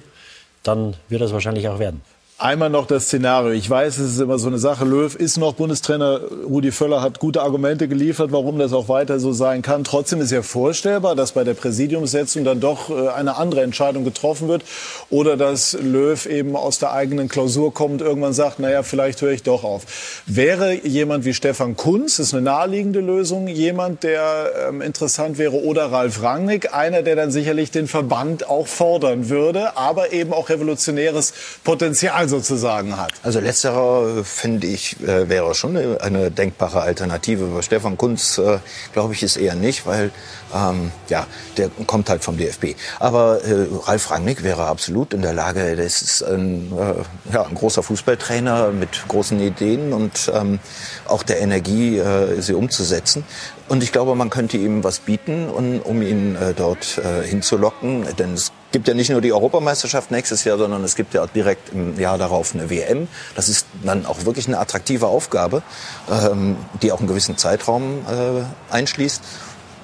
dann 0.63 0.97
wird 1.09 1.21
er 1.23 1.27
es 1.27 1.33
wahrscheinlich 1.33 1.69
auch 1.69 1.79
werden. 1.79 2.01
Einmal 2.43 2.71
noch 2.71 2.89
das 2.89 3.05
Szenario. 3.05 3.53
Ich 3.53 3.71
weiß, 3.71 3.99
es 3.99 4.15
ist 4.15 4.19
immer 4.19 4.37
so 4.37 4.49
eine 4.49 4.59
Sache. 4.59 4.85
Löw 4.85 5.15
ist 5.15 5.37
noch 5.37 5.53
Bundestrainer. 5.53 6.23
Rudi 6.45 6.73
Völler 6.73 7.01
hat 7.01 7.21
gute 7.21 7.41
Argumente 7.41 7.87
geliefert, 7.87 8.33
warum 8.33 8.59
das 8.59 8.73
auch 8.73 8.89
weiter 8.89 9.21
so 9.21 9.31
sein 9.31 9.63
kann. 9.63 9.85
Trotzdem 9.85 10.21
ist 10.21 10.33
ja 10.33 10.43
vorstellbar, 10.43 11.15
dass 11.15 11.31
bei 11.31 11.45
der 11.45 11.55
Präsidiumssetzung 11.55 12.43
dann 12.43 12.59
doch 12.59 12.91
äh, 12.91 13.11
eine 13.11 13.37
andere 13.37 13.63
Entscheidung 13.63 14.03
getroffen 14.03 14.49
wird. 14.49 14.65
Oder 15.09 15.37
dass 15.37 15.75
Löw 15.75 16.27
eben 16.27 16.57
aus 16.57 16.81
der 16.81 16.91
eigenen 16.91 17.29
Klausur 17.29 17.73
kommt 17.73 18.01
irgendwann 18.01 18.33
sagt, 18.33 18.59
naja, 18.59 18.83
vielleicht 18.83 19.23
höre 19.23 19.31
ich 19.31 19.45
doch 19.45 19.63
auf. 19.63 20.23
Wäre 20.27 20.75
jemand 20.85 21.25
wie 21.25 21.35
Stefan 21.35 21.77
Kunz, 21.77 22.19
ist 22.19 22.35
eine 22.35 22.43
naheliegende 22.43 22.99
Lösung, 22.99 23.47
jemand, 23.47 24.03
der 24.03 24.51
ähm, 24.69 24.83
interessant 24.83 25.39
wäre, 25.39 25.63
oder 25.63 25.93
Ralf 25.93 26.21
Rangnick, 26.25 26.75
einer, 26.75 27.03
der 27.03 27.15
dann 27.15 27.31
sicherlich 27.31 27.71
den 27.71 27.87
Verband 27.87 28.51
auch 28.51 28.67
fordern 28.67 29.29
würde, 29.29 29.77
aber 29.77 30.13
eben 30.13 30.33
auch 30.33 30.49
revolutionäres 30.49 31.35
Potenzial 31.63 32.32
sozusagen 32.33 32.97
hat. 32.97 33.13
Also 33.23 33.41
letzterer, 33.41 34.19
äh, 34.19 34.25
finde 34.25 34.67
ich, 34.67 34.99
äh, 35.01 35.29
wäre 35.29 35.55
schon 35.55 35.77
eine, 35.77 36.31
denkbare 36.31 36.81
Alternative. 36.81 37.45
Bei 37.47 37.63
Stefan 37.63 37.99
Kunz, 37.99 38.39
äh, 38.39 38.59
glaube 38.95 39.13
ich, 39.13 39.23
ist 39.23 39.37
eher 39.37 39.55
nicht, 39.55 39.87
weil 39.87 40.11
ähm, 40.55 40.93
ja, 41.09 41.27
der 41.59 41.69
kommt 41.87 42.09
halt 42.09 42.25
vom 42.25 42.39
DFB. 42.39 42.75
Aber 42.99 43.45
äh, 43.45 43.67
Ralf 43.85 44.11
Rangnick 44.11 44.43
wäre 44.43 44.65
absolut 44.67 45.13
in 45.13 45.23
der 45.23 45.35
Lage, 45.35 45.77
das 45.77 46.01
ist 46.01 46.23
ein, 46.23 46.73
äh, 46.73 47.33
ja, 47.35 47.43
ein 47.45 47.55
großer 47.55 47.83
Fußballtrainer 47.83 48.71
mit 48.71 49.07
großen 49.09 49.39
Ideen 49.39 49.93
und 49.93 50.31
ähm, 50.35 50.59
auch 51.07 51.23
der 51.23 51.41
Energie, 51.41 51.99
äh, 51.99 52.41
sie 52.41 52.55
umzusetzen. 52.55 53.25
Und 53.73 53.83
ich 53.83 53.91
glaube, 53.91 54.15
man 54.15 54.29
könnte 54.29 54.59
ihm 54.59 54.85
was 54.85 54.99
bieten, 54.99 55.49
um, 55.49 56.03
ihn 56.03 56.37
äh, 56.37 56.53
dort 56.53 56.99
äh, 56.99 57.27
hinzulocken. 57.27 58.05
Denn 58.19 58.35
es 58.35 58.53
gibt 58.71 58.87
ja 58.87 58.93
nicht 58.93 59.09
nur 59.09 59.23
die 59.23 59.33
Europameisterschaft 59.33 60.11
nächstes 60.11 60.45
Jahr, 60.45 60.59
sondern 60.59 60.85
es 60.85 60.95
gibt 60.95 61.15
ja 61.15 61.27
direkt 61.27 61.73
im 61.73 61.99
Jahr 61.99 62.19
darauf 62.19 62.55
eine 62.55 62.69
WM. 62.69 63.09
Das 63.35 63.49
ist 63.49 63.67
dann 63.83 64.05
auch 64.05 64.27
wirklich 64.27 64.47
eine 64.47 64.59
attraktive 64.59 65.07
Aufgabe, 65.07 65.63
ähm, 66.11 66.59
die 66.83 66.93
auch 66.93 66.99
einen 66.99 67.09
gewissen 67.09 67.39
Zeitraum 67.39 68.05
äh, 68.11 68.75
einschließt. 68.75 69.23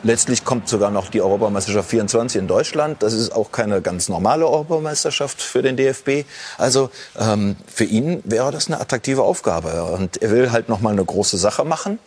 Letztlich 0.02 0.44
kommt 0.44 0.68
sogar 0.68 0.90
noch 0.90 1.08
die 1.08 1.22
Europameisterschaft 1.22 1.88
24 1.88 2.42
in 2.42 2.46
Deutschland. 2.46 3.02
Das 3.02 3.14
ist 3.14 3.34
auch 3.34 3.52
keine 3.52 3.80
ganz 3.80 4.10
normale 4.10 4.46
Europameisterschaft 4.46 5.40
für 5.40 5.62
den 5.62 5.78
DFB. 5.78 6.26
Also 6.58 6.90
ähm, 7.18 7.56
für 7.66 7.84
ihn 7.84 8.22
wäre 8.24 8.52
das 8.52 8.66
eine 8.66 8.82
attraktive 8.82 9.22
Aufgabe. 9.22 9.84
Und 9.84 10.20
er 10.20 10.30
will 10.30 10.52
halt 10.52 10.68
noch 10.68 10.80
mal 10.80 10.92
eine 10.92 11.04
große 11.06 11.38
Sache 11.38 11.64
machen. 11.64 11.98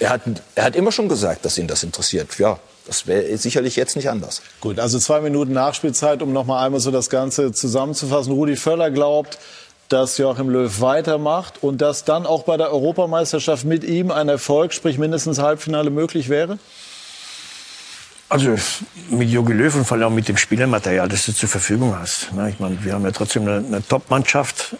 Er 0.00 0.10
hat, 0.10 0.22
er 0.54 0.64
hat 0.64 0.76
immer 0.76 0.92
schon 0.92 1.08
gesagt, 1.08 1.44
dass 1.44 1.58
ihn 1.58 1.66
das 1.66 1.82
interessiert. 1.82 2.38
Ja, 2.38 2.58
das 2.86 3.06
wäre 3.06 3.36
sicherlich 3.38 3.76
jetzt 3.76 3.96
nicht 3.96 4.10
anders. 4.10 4.42
Gut, 4.60 4.78
also 4.78 4.98
zwei 4.98 5.20
Minuten 5.20 5.52
Nachspielzeit, 5.52 6.20
um 6.22 6.32
noch 6.32 6.44
mal 6.44 6.64
einmal 6.64 6.80
so 6.80 6.90
das 6.90 7.10
Ganze 7.10 7.52
zusammenzufassen. 7.52 8.32
Rudi 8.32 8.56
Völler 8.56 8.90
glaubt, 8.90 9.38
dass 9.88 10.18
Joachim 10.18 10.48
Löw 10.48 10.80
weitermacht 10.80 11.62
und 11.62 11.80
dass 11.80 12.04
dann 12.04 12.26
auch 12.26 12.42
bei 12.42 12.56
der 12.56 12.72
Europameisterschaft 12.72 13.64
mit 13.64 13.84
ihm 13.84 14.10
ein 14.10 14.28
Erfolg, 14.28 14.72
sprich 14.72 14.98
mindestens 14.98 15.38
Halbfinale 15.38 15.90
möglich 15.90 16.28
wäre? 16.28 16.58
Also 18.28 18.56
mit 19.10 19.28
Jogi 19.28 19.52
Löw 19.52 19.74
und 19.76 19.84
vor 19.84 19.96
allem 19.96 20.06
auch 20.08 20.10
mit 20.10 20.28
dem 20.28 20.36
Spielermaterial, 20.36 21.08
das 21.08 21.26
du 21.26 21.32
zur 21.32 21.48
Verfügung 21.48 21.96
hast. 21.96 22.28
Ich 22.48 22.58
meine, 22.58 22.82
wir 22.82 22.92
haben 22.94 23.04
ja 23.04 23.12
trotzdem 23.12 23.42
eine, 23.42 23.58
eine 23.58 23.86
Top-Mannschaft. 23.86 24.76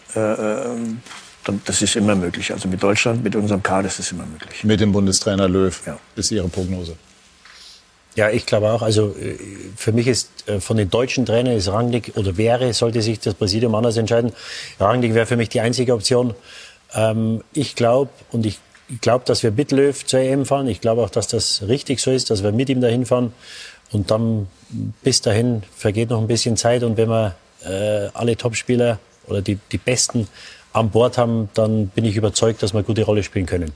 Das 1.65 1.81
ist 1.81 1.95
immer 1.95 2.15
möglich. 2.15 2.51
Also 2.51 2.67
mit 2.67 2.81
Deutschland, 2.81 3.23
mit 3.23 3.35
unserem 3.35 3.61
Kader 3.61 3.87
ist 3.87 3.99
es 3.99 4.11
immer 4.11 4.25
möglich. 4.25 4.63
Mit 4.63 4.79
dem 4.79 4.91
Bundestrainer 4.91 5.47
Löw 5.47 5.79
ja. 5.85 5.97
ist 6.15 6.31
Ihre 6.31 6.47
Prognose? 6.47 6.95
Ja, 8.15 8.29
ich 8.29 8.45
glaube 8.45 8.71
auch. 8.71 8.81
Also 8.81 9.15
äh, 9.19 9.37
für 9.75 9.91
mich 9.91 10.07
ist 10.07 10.29
äh, 10.47 10.59
von 10.59 10.77
den 10.77 10.89
deutschen 10.89 11.25
Trainern 11.25 11.55
ist 11.55 11.67
Rangnick 11.67 12.13
oder 12.15 12.37
wäre, 12.37 12.73
sollte 12.73 13.01
sich 13.01 13.19
das 13.19 13.33
Präsidium 13.33 13.75
anders 13.75 13.97
entscheiden. 13.97 14.31
Rangnick 14.79 15.13
wäre 15.13 15.25
für 15.25 15.37
mich 15.37 15.49
die 15.49 15.61
einzige 15.61 15.93
Option. 15.93 16.33
Ähm, 16.93 17.43
ich 17.53 17.75
glaube 17.75 18.09
und 18.31 18.45
ich 18.45 18.59
glaube, 19.01 19.25
dass 19.25 19.43
wir 19.43 19.51
mit 19.51 19.71
Löw 19.71 20.05
zur 20.05 20.19
EM 20.19 20.45
fahren. 20.45 20.67
Ich 20.67 20.79
glaube 20.81 21.03
auch, 21.03 21.09
dass 21.09 21.27
das 21.27 21.63
richtig 21.67 21.99
so 21.99 22.11
ist, 22.11 22.29
dass 22.29 22.43
wir 22.43 22.51
mit 22.51 22.69
ihm 22.69 22.81
dahin 22.81 23.05
fahren. 23.05 23.33
Und 23.91 24.11
dann 24.11 24.47
bis 25.03 25.21
dahin 25.21 25.63
vergeht 25.75 26.09
noch 26.09 26.21
ein 26.21 26.27
bisschen 26.27 26.57
Zeit. 26.57 26.83
Und 26.83 26.97
wenn 26.97 27.09
wir 27.09 27.35
äh, 27.65 28.09
alle 28.13 28.37
Topspieler 28.37 28.99
oder 29.27 29.41
die, 29.41 29.57
die 29.71 29.77
Besten 29.77 30.27
an 30.75 30.89
Bord 30.89 31.17
haben, 31.17 31.49
dann 31.53 31.87
bin 31.87 32.05
ich 32.05 32.15
überzeugt, 32.15 32.61
dass 32.61 32.73
wir 32.73 32.79
eine 32.79 32.85
gute 32.85 33.03
Rolle 33.03 33.23
spielen 33.23 33.45
können. 33.45 33.71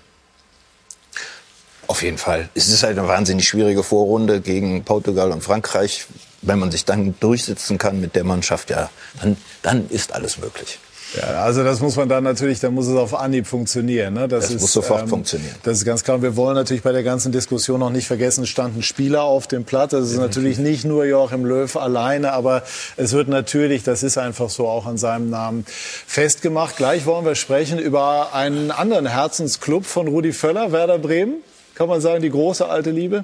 Auf 1.87 2.03
jeden 2.03 2.17
Fall. 2.17 2.49
Es 2.53 2.69
ist 2.69 2.83
halt 2.83 2.99
eine 2.99 3.07
wahnsinnig 3.07 3.47
schwierige 3.47 3.83
Vorrunde 3.83 4.41
gegen 4.41 4.83
Portugal 4.83 5.31
und 5.31 5.41
Frankreich. 5.41 6.05
Wenn 6.41 6.59
man 6.59 6.71
sich 6.71 6.85
dann 6.85 7.15
durchsetzen 7.19 7.77
kann 7.77 7.99
mit 7.99 8.15
der 8.15 8.23
Mannschaft, 8.23 8.69
ja, 8.69 8.89
dann, 9.21 9.37
dann 9.63 9.89
ist 9.89 10.13
alles 10.13 10.37
möglich. 10.37 10.79
Ja, 11.15 11.43
also 11.43 11.63
das 11.63 11.79
muss 11.79 11.95
man 11.95 12.07
dann 12.07 12.23
natürlich, 12.23 12.59
dann 12.59 12.73
muss 12.73 12.87
es 12.87 12.95
auf 12.95 13.15
Anhieb 13.15 13.47
funktionieren. 13.47 14.13
Ne? 14.13 14.27
Das, 14.27 14.45
das 14.45 14.55
ist, 14.55 14.61
muss 14.61 14.73
sofort 14.73 15.03
ähm, 15.03 15.07
funktionieren. 15.07 15.55
Das 15.63 15.77
ist 15.77 15.85
ganz 15.85 16.03
klar. 16.03 16.17
Und 16.17 16.23
wir 16.23 16.35
wollen 16.35 16.55
natürlich 16.55 16.83
bei 16.83 16.91
der 16.91 17.03
ganzen 17.03 17.31
Diskussion 17.31 17.79
noch 17.79 17.89
nicht 17.89 18.05
vergessen, 18.05 18.43
es 18.43 18.49
standen 18.49 18.83
Spieler 18.83 19.23
auf 19.23 19.47
dem 19.47 19.63
Platz. 19.63 19.91
Das 19.91 20.11
ist 20.11 20.17
natürlich 20.17 20.59
nicht 20.59 20.85
nur 20.85 21.05
Joachim 21.05 21.45
Löw 21.45 21.75
alleine, 21.77 22.33
aber 22.33 22.63
es 22.95 23.13
wird 23.13 23.27
natürlich, 23.27 23.83
das 23.83 24.03
ist 24.03 24.17
einfach 24.17 24.49
so, 24.49 24.67
auch 24.67 24.85
an 24.85 24.97
seinem 24.97 25.29
Namen 25.29 25.65
festgemacht. 25.67 26.77
Gleich 26.77 27.05
wollen 27.05 27.25
wir 27.25 27.35
sprechen 27.35 27.79
über 27.79 28.33
einen 28.33 28.69
anderen 28.69 29.07
Herzensclub 29.07 29.85
von 29.85 30.07
Rudi 30.07 30.31
Völler, 30.31 30.71
Werder 30.71 30.99
Bremen. 30.99 31.35
Kann 31.73 31.87
man 31.87 32.01
sagen, 32.01 32.21
die 32.21 32.29
große 32.29 32.67
alte 32.67 32.91
Liebe? 32.91 33.23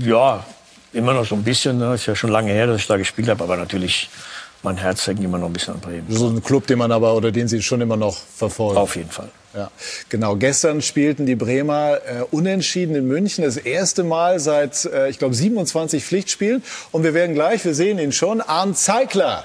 Ja, 0.00 0.44
immer 0.92 1.14
noch 1.14 1.26
so 1.26 1.34
ein 1.34 1.44
bisschen. 1.44 1.78
Ne? 1.78 1.94
Ist 1.94 2.06
ja 2.06 2.14
schon 2.14 2.30
lange 2.30 2.52
her, 2.52 2.66
dass 2.66 2.80
ich 2.80 2.86
da 2.86 2.96
gespielt 2.96 3.28
habe, 3.28 3.44
aber 3.44 3.56
natürlich 3.56 4.08
mein 4.66 4.76
Herz 4.78 5.06
hängt 5.06 5.22
immer 5.22 5.38
noch 5.38 5.46
ein 5.46 5.52
bisschen 5.52 5.74
an 5.74 5.80
Bremen. 5.80 6.06
So 6.08 6.26
ein 6.26 6.42
Club, 6.42 6.66
den 6.66 6.78
man 6.78 6.90
aber 6.90 7.14
oder 7.14 7.30
den 7.30 7.46
Sie 7.46 7.62
schon 7.62 7.80
immer 7.80 7.96
noch 7.96 8.16
verfolgen. 8.16 8.76
Auf 8.76 8.96
jeden 8.96 9.10
Fall. 9.10 9.28
Ja, 9.54 9.70
genau. 10.08 10.34
Gestern 10.34 10.82
spielten 10.82 11.24
die 11.24 11.36
Bremer 11.36 11.98
äh, 12.04 12.22
unentschieden 12.32 12.96
in 12.96 13.06
München. 13.06 13.44
Das 13.44 13.56
erste 13.56 14.02
Mal 14.02 14.40
seit, 14.40 14.84
äh, 14.86 15.08
ich 15.08 15.18
glaube, 15.18 15.34
27 15.34 16.04
Pflichtspielen. 16.04 16.64
Und 16.90 17.04
wir 17.04 17.14
werden 17.14 17.34
gleich, 17.34 17.64
wir 17.64 17.74
sehen 17.74 18.00
ihn 18.00 18.10
schon, 18.10 18.40
Arndt 18.40 18.76
Zeigler 18.76 19.44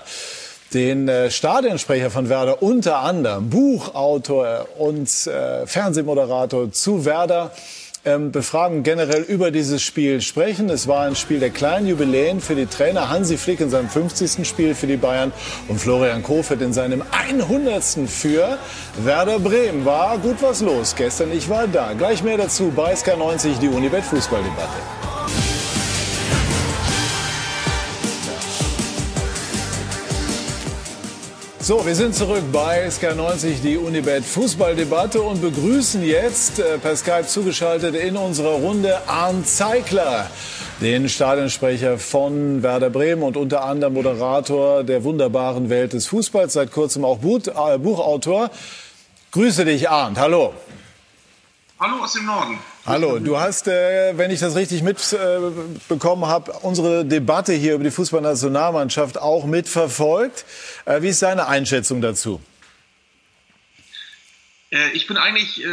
den 0.74 1.08
äh, 1.08 1.30
Stadionsprecher 1.30 2.10
von 2.10 2.30
Werder, 2.30 2.64
unter 2.64 3.00
anderem 3.00 3.50
Buchautor 3.50 4.68
und 4.78 5.08
äh, 5.28 5.68
Fernsehmoderator 5.68 6.72
zu 6.72 7.06
Werder, 7.06 7.52
ähm, 8.06 8.32
befragen, 8.32 8.84
generell 8.84 9.22
über 9.22 9.52
dieses 9.52 9.82
Spiel 9.82 10.22
sprechen. 10.22 10.70
Es 10.70 10.88
war 10.88 11.06
ein 11.06 11.16
Spiel 11.16 11.39
der 11.39 11.49
kleinen 11.49 11.88
Jubiläen 11.88 12.41
für 12.41 12.56
die 12.56 12.66
Trainer. 12.66 13.10
Hansi 13.10 13.38
Flick 13.38 13.62
in 13.62 13.70
seinem 13.70 13.89
50. 13.89 14.47
Spiel 14.47 14.76
für 14.76 14.88
die 14.88 14.97
Bayern 14.97 15.32
und 15.68 15.80
Florian 15.80 16.24
Kofeld 16.24 16.62
in 16.62 16.74
seinem 16.74 17.04
100. 17.12 17.84
für 18.08 18.58
Werder 19.04 19.39
Bremen. 19.39 19.86
War 19.86 20.18
gut 20.18 20.41
was 20.41 20.62
los 20.62 20.95
gestern. 20.95 21.32
Ich 21.32 21.49
war 21.49 21.68
da. 21.68 21.93
Gleich 21.93 22.24
mehr 22.24 22.38
dazu 22.38 22.72
bei 22.76 22.93
SK90, 22.93 23.60
die 23.60 23.70
Unibet 23.70 24.04
Fußballdebatte. 24.04 25.51
So, 31.72 31.86
wir 31.86 31.96
sind 31.96 32.14
zurück 32.14 32.44
bei 32.52 32.86
SK90, 32.86 33.62
die 33.62 33.78
Unibet 33.78 34.26
Fußballdebatte 34.26 35.22
und 35.22 35.40
begrüßen 35.40 36.04
jetzt 36.04 36.60
äh, 36.60 36.78
per 36.78 36.98
Skype 36.98 37.26
zugeschaltet 37.26 37.96
in 37.96 38.18
unserer 38.18 38.56
Runde 38.56 39.00
Arndt 39.08 39.48
Zeigler, 39.48 40.30
den 40.82 41.08
Stadionsprecher 41.08 41.98
von 41.98 42.62
Werder 42.62 42.90
Bremen 42.90 43.24
und 43.24 43.38
unter 43.38 43.64
anderem 43.64 43.94
Moderator 43.94 44.84
der 44.84 45.06
wunderbaren 45.06 45.70
Welt 45.70 45.94
des 45.94 46.08
Fußballs, 46.08 46.52
seit 46.52 46.74
kurzem 46.74 47.06
auch 47.06 47.20
äh, 47.24 47.78
Buchautor. 47.78 48.52
Grüße 49.32 49.64
dich, 49.64 49.90
Arndt. 49.90 50.20
Hallo. 50.20 50.54
Hallo 51.80 52.04
aus 52.04 52.12
dem 52.12 52.26
Norden. 52.26 52.60
Hallo, 52.84 53.20
du 53.20 53.40
hast, 53.40 53.68
äh, 53.68 54.18
wenn 54.18 54.32
ich 54.32 54.40
das 54.40 54.56
richtig 54.56 54.82
mitbekommen 54.82 56.24
äh, 56.24 56.26
habe, 56.26 56.52
unsere 56.64 57.06
Debatte 57.06 57.54
hier 57.54 57.76
über 57.76 57.84
die 57.84 57.92
Fußballnationalmannschaft 57.92 59.20
auch 59.20 59.46
mitverfolgt. 59.46 60.46
Äh, 60.86 61.04
wie 61.04 61.10
ist 61.10 61.22
deine 61.22 61.48
Einschätzung 61.48 62.02
dazu? 62.02 62.42
Äh, 64.72 64.92
ich 64.94 65.06
bin 65.06 65.18
eigentlich 65.18 65.64
äh, 65.64 65.68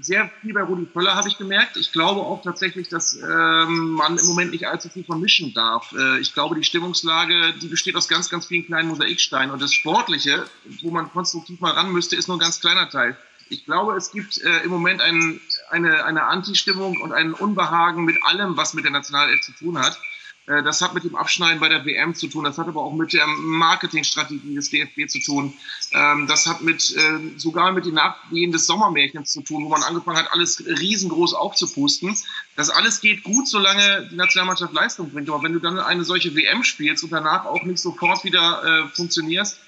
sehr 0.00 0.30
viel 0.40 0.54
bei 0.54 0.62
Rudi 0.62 0.86
Völler, 0.92 1.16
habe 1.16 1.28
ich 1.28 1.36
gemerkt. 1.36 1.76
Ich 1.76 1.90
glaube 1.90 2.20
auch 2.20 2.42
tatsächlich, 2.42 2.88
dass 2.88 3.14
ähm, 3.14 3.90
man 3.90 4.16
im 4.16 4.26
Moment 4.26 4.52
nicht 4.52 4.68
allzu 4.68 4.88
viel 4.88 5.02
vermischen 5.02 5.52
darf. 5.54 5.92
Äh, 5.98 6.20
ich 6.20 6.32
glaube, 6.32 6.54
die 6.54 6.62
Stimmungslage, 6.62 7.54
die 7.60 7.66
besteht 7.66 7.96
aus 7.96 8.06
ganz, 8.06 8.30
ganz 8.30 8.46
vielen 8.46 8.66
kleinen 8.66 8.88
Mosaiksteinen. 8.88 9.50
Und 9.50 9.60
das 9.60 9.74
Sportliche, 9.74 10.44
wo 10.82 10.92
man 10.92 11.10
konstruktiv 11.10 11.58
mal 11.58 11.72
ran 11.72 11.90
müsste, 11.90 12.14
ist 12.14 12.28
nur 12.28 12.36
ein 12.36 12.40
ganz 12.40 12.60
kleiner 12.60 12.88
Teil. 12.88 13.16
Ich 13.48 13.66
glaube, 13.66 13.96
es 13.96 14.12
gibt 14.12 14.40
äh, 14.42 14.62
im 14.64 14.70
Moment 14.70 15.02
ein, 15.02 15.40
eine, 15.72 16.04
eine 16.04 16.24
Anti-Stimmung 16.24 17.00
und 17.00 17.12
ein 17.12 17.32
Unbehagen 17.32 18.04
mit 18.04 18.22
allem, 18.22 18.56
was 18.56 18.74
mit 18.74 18.84
der 18.84 18.92
Nationalelf 18.92 19.40
zu 19.40 19.52
tun 19.52 19.78
hat. 19.78 19.98
Äh, 20.46 20.62
das 20.62 20.80
hat 20.80 20.94
mit 20.94 21.04
dem 21.04 21.14
Abschneiden 21.14 21.60
bei 21.60 21.68
der 21.68 21.84
WM 21.84 22.14
zu 22.14 22.26
tun. 22.26 22.44
Das 22.44 22.58
hat 22.58 22.68
aber 22.68 22.82
auch 22.82 22.92
mit 22.92 23.12
der 23.12 23.26
Marketingstrategie 23.26 24.54
des 24.54 24.70
DFB 24.70 25.08
zu 25.08 25.20
tun. 25.20 25.54
Ähm, 25.92 26.26
das 26.26 26.46
hat 26.46 26.62
mit, 26.62 26.94
äh, 26.96 27.38
sogar 27.38 27.72
mit 27.72 27.86
den 27.86 27.94
Nachwehen 27.94 28.52
des 28.52 28.66
Sommermärchens 28.66 29.32
zu 29.32 29.42
tun, 29.42 29.64
wo 29.64 29.68
man 29.68 29.82
angefangen 29.82 30.18
hat, 30.18 30.32
alles 30.32 30.64
riesengroß 30.66 31.34
aufzupusten. 31.34 32.16
Das 32.56 32.70
alles 32.70 33.00
geht 33.00 33.22
gut, 33.22 33.48
solange 33.48 34.08
die 34.10 34.16
Nationalmannschaft 34.16 34.72
Leistung 34.72 35.10
bringt. 35.10 35.28
Aber 35.28 35.42
wenn 35.42 35.52
du 35.52 35.60
dann 35.60 35.78
eine 35.78 36.04
solche 36.04 36.34
WM 36.34 36.64
spielst 36.64 37.04
und 37.04 37.10
danach 37.10 37.44
auch 37.44 37.62
nicht 37.62 37.78
sofort 37.78 38.24
wieder 38.24 38.62
äh, 38.64 38.88
funktionierst, 38.88 39.58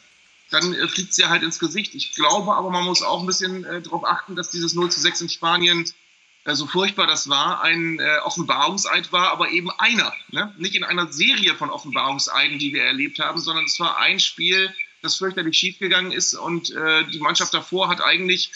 dann 0.50 0.74
äh, 0.74 0.88
fliegt 0.88 1.14
sie 1.14 1.26
halt 1.26 1.42
ins 1.42 1.58
Gesicht. 1.58 1.94
Ich 1.94 2.14
glaube 2.14 2.54
aber, 2.54 2.70
man 2.70 2.84
muss 2.84 3.02
auch 3.02 3.20
ein 3.20 3.26
bisschen 3.26 3.64
äh, 3.64 3.82
darauf 3.82 4.04
achten, 4.04 4.36
dass 4.36 4.50
dieses 4.50 4.74
0 4.74 4.90
zu 4.90 5.00
6 5.00 5.22
in 5.22 5.28
Spanien, 5.28 5.84
äh, 6.44 6.54
so 6.54 6.66
furchtbar 6.66 7.06
das 7.06 7.28
war, 7.28 7.62
ein 7.62 7.98
äh, 7.98 8.18
Offenbarungseid 8.24 9.12
war, 9.12 9.30
aber 9.30 9.50
eben 9.50 9.70
einer. 9.70 10.12
Ne? 10.30 10.54
Nicht 10.58 10.74
in 10.74 10.84
einer 10.84 11.12
Serie 11.12 11.54
von 11.54 11.70
Offenbarungseiden, 11.70 12.58
die 12.58 12.72
wir 12.72 12.84
erlebt 12.84 13.18
haben, 13.18 13.40
sondern 13.40 13.64
es 13.64 13.78
war 13.80 13.98
ein 13.98 14.20
Spiel, 14.20 14.74
das 15.02 15.16
fürchterlich 15.16 15.56
schiefgegangen 15.56 16.12
ist 16.12 16.34
und 16.34 16.70
äh, 16.70 17.04
die 17.06 17.20
Mannschaft 17.20 17.52
davor 17.52 17.88
hat 17.88 18.00
eigentlich 18.00 18.50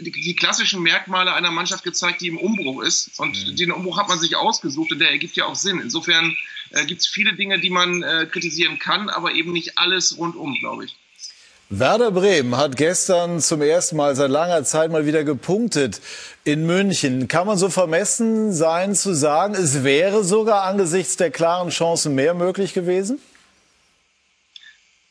die, 0.00 0.10
die, 0.10 0.34
klassischen 0.34 0.82
Merkmale 0.82 1.34
einer 1.34 1.50
Mannschaft 1.50 1.84
gezeigt, 1.84 2.22
die 2.22 2.28
im 2.28 2.38
Umbruch 2.38 2.82
ist. 2.82 3.18
Und 3.18 3.46
mhm. 3.46 3.56
den 3.56 3.72
Umbruch 3.72 3.98
hat 3.98 4.08
man 4.08 4.18
sich 4.18 4.36
ausgesucht 4.36 4.92
und 4.92 4.98
der 4.98 5.10
ergibt 5.10 5.36
ja 5.36 5.44
auch 5.44 5.54
Sinn. 5.54 5.80
Insofern 5.80 6.36
äh, 6.70 6.84
gibt 6.86 7.02
es 7.02 7.06
viele 7.06 7.34
Dinge, 7.34 7.60
die 7.60 7.70
man 7.70 8.02
äh, 8.02 8.26
kritisieren 8.30 8.78
kann, 8.78 9.08
aber 9.08 9.32
eben 9.32 9.52
nicht 9.52 9.78
alles 9.78 10.16
rundum, 10.16 10.54
glaube 10.60 10.86
ich. 10.86 10.96
Werder 11.74 12.10
Bremen 12.10 12.58
hat 12.58 12.76
gestern 12.76 13.40
zum 13.40 13.62
ersten 13.62 13.96
Mal 13.96 14.14
seit 14.14 14.28
langer 14.28 14.62
Zeit 14.62 14.90
mal 14.90 15.06
wieder 15.06 15.24
gepunktet 15.24 16.02
in 16.44 16.66
München. 16.66 17.28
Kann 17.28 17.46
man 17.46 17.56
so 17.56 17.70
vermessen 17.70 18.52
sein 18.52 18.94
zu 18.94 19.14
sagen, 19.14 19.54
es 19.54 19.82
wäre 19.82 20.22
sogar 20.22 20.64
angesichts 20.64 21.16
der 21.16 21.30
klaren 21.30 21.70
Chancen 21.70 22.14
mehr 22.14 22.34
möglich 22.34 22.74
gewesen? 22.74 23.22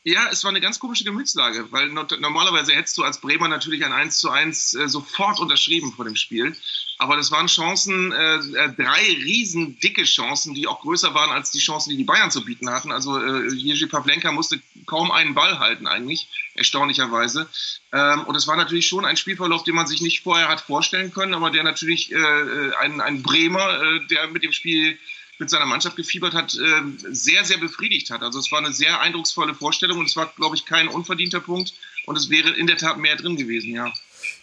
Ja, 0.04 0.28
es 0.32 0.42
war 0.42 0.50
eine 0.50 0.60
ganz 0.60 0.80
komische 0.80 1.04
Gemütslage, 1.04 1.70
weil 1.70 1.88
normalerweise 1.88 2.72
hättest 2.72 2.98
du 2.98 3.04
als 3.04 3.20
Bremer 3.20 3.46
natürlich 3.46 3.84
ein 3.84 3.92
1 3.92 4.18
zu 4.18 4.30
1 4.30 4.74
äh, 4.74 4.88
sofort 4.88 5.38
unterschrieben 5.38 5.92
vor 5.92 6.04
dem 6.04 6.16
Spiel. 6.16 6.56
Aber 6.98 7.16
das 7.16 7.30
waren 7.30 7.46
Chancen, 7.46 8.10
äh, 8.10 8.34
äh, 8.34 8.72
drei 8.76 9.00
riesen 9.00 9.78
dicke 9.78 10.02
Chancen, 10.02 10.54
die 10.54 10.66
auch 10.66 10.80
größer 10.80 11.14
waren 11.14 11.30
als 11.30 11.52
die 11.52 11.60
Chancen, 11.60 11.90
die 11.90 11.96
die 11.96 12.04
Bayern 12.04 12.32
zu 12.32 12.44
bieten 12.44 12.68
hatten. 12.68 12.90
Also 12.90 13.16
äh, 13.16 13.54
Jerzy 13.54 13.86
Pavlenka 13.86 14.32
musste 14.32 14.60
kaum 14.86 15.12
einen 15.12 15.34
Ball 15.34 15.60
halten 15.60 15.86
eigentlich, 15.86 16.28
erstaunlicherweise. 16.54 17.48
Ähm, 17.92 18.24
und 18.24 18.34
es 18.34 18.48
war 18.48 18.56
natürlich 18.56 18.88
schon 18.88 19.04
ein 19.04 19.16
Spielverlauf, 19.16 19.62
den 19.62 19.76
man 19.76 19.86
sich 19.86 20.00
nicht 20.00 20.24
vorher 20.24 20.48
hat 20.48 20.62
vorstellen 20.62 21.12
können, 21.12 21.34
aber 21.34 21.50
der 21.50 21.62
natürlich 21.62 22.10
äh, 22.10 22.16
äh 22.16 22.74
ein, 22.80 23.00
ein 23.00 23.22
Bremer, 23.22 23.80
äh, 23.80 24.06
der 24.06 24.26
mit 24.28 24.42
dem 24.42 24.52
Spiel 24.52 24.98
mit 25.42 25.50
seiner 25.50 25.66
Mannschaft 25.66 25.96
gefiebert 25.96 26.34
hat, 26.34 26.54
ähm, 26.54 26.96
sehr, 27.10 27.44
sehr 27.44 27.58
befriedigt 27.58 28.10
hat. 28.10 28.22
Also 28.22 28.38
es 28.38 28.52
war 28.52 28.60
eine 28.60 28.72
sehr 28.72 29.00
eindrucksvolle 29.00 29.54
Vorstellung 29.54 29.98
und 29.98 30.06
es 30.06 30.14
war, 30.14 30.32
glaube 30.36 30.54
ich, 30.54 30.64
kein 30.64 30.86
unverdienter 30.86 31.40
Punkt 31.40 31.74
und 32.06 32.16
es 32.16 32.30
wäre 32.30 32.50
in 32.50 32.68
der 32.68 32.76
Tat 32.76 32.96
mehr 32.98 33.16
drin 33.16 33.36
gewesen, 33.36 33.74
ja. 33.74 33.92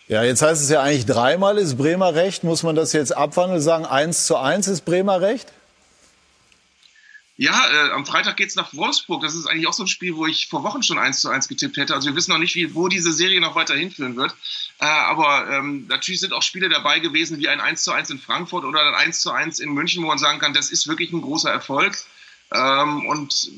Ja, 0.10 0.24
jetzt 0.24 0.42
heißt 0.42 0.62
es 0.62 0.70
ja 0.70 0.82
eigentlich 0.82 1.06
dreimal 1.06 1.58
ist 1.58 1.78
Bremer 1.78 2.16
recht. 2.16 2.44
Muss 2.44 2.64
man 2.64 2.76
das 2.76 2.92
jetzt 2.92 3.16
abwandeln, 3.16 3.62
sagen 3.62 3.86
eins 3.86 4.26
zu 4.26 4.36
eins 4.36 4.68
ist 4.68 4.84
Bremer 4.84 5.22
recht? 5.22 5.48
Ja, 7.40 7.70
äh, 7.72 7.92
am 7.92 8.06
Freitag 8.06 8.36
geht's 8.36 8.56
nach 8.56 8.74
Wolfsburg. 8.74 9.22
Das 9.22 9.34
ist 9.34 9.46
eigentlich 9.46 9.66
auch 9.66 9.74
so 9.74 9.84
ein 9.84 9.88
Spiel, 9.88 10.18
wo 10.18 10.28
ich 10.28 10.50
vor 10.50 10.62
Wochen 10.64 10.84
schon 10.84 11.00
eins 11.00 11.22
zu 11.22 11.30
eins 11.30 11.48
getippt 11.48 11.78
hätte. 11.78 11.96
Also 11.96 12.10
wir 12.10 12.16
wissen 12.18 12.32
noch 12.32 12.38
nicht, 12.38 12.54
wie, 12.56 12.76
wo 12.76 12.90
diese 12.90 13.14
Serie 13.14 13.40
noch 13.40 13.56
weiter 13.56 13.78
hinführen 13.78 14.18
wird. 14.18 14.36
Äh, 14.80 14.86
aber 14.86 15.50
ähm, 15.50 15.88
natürlich 15.88 16.20
sind 16.20 16.34
auch 16.34 16.42
Spiele 16.42 16.68
dabei 16.68 17.00
gewesen, 17.00 17.40
wie 17.40 17.48
ein 17.48 17.62
1 17.62 17.82
zu 17.82 17.94
1 17.94 18.10
in 18.10 18.20
Frankfurt 18.20 18.66
oder 18.66 18.82
ein 18.82 18.94
1 18.94 19.22
zu 19.22 19.32
1 19.32 19.60
in 19.60 19.72
München, 19.72 20.04
wo 20.04 20.08
man 20.08 20.18
sagen 20.18 20.40
kann, 20.40 20.54
das 20.54 20.70
ist 20.70 20.90
wirklich 20.90 21.14
ein 21.14 21.22
großer 21.22 21.50
Erfolg. 21.50 21.98
Ähm, 22.54 23.06
und 23.06 23.52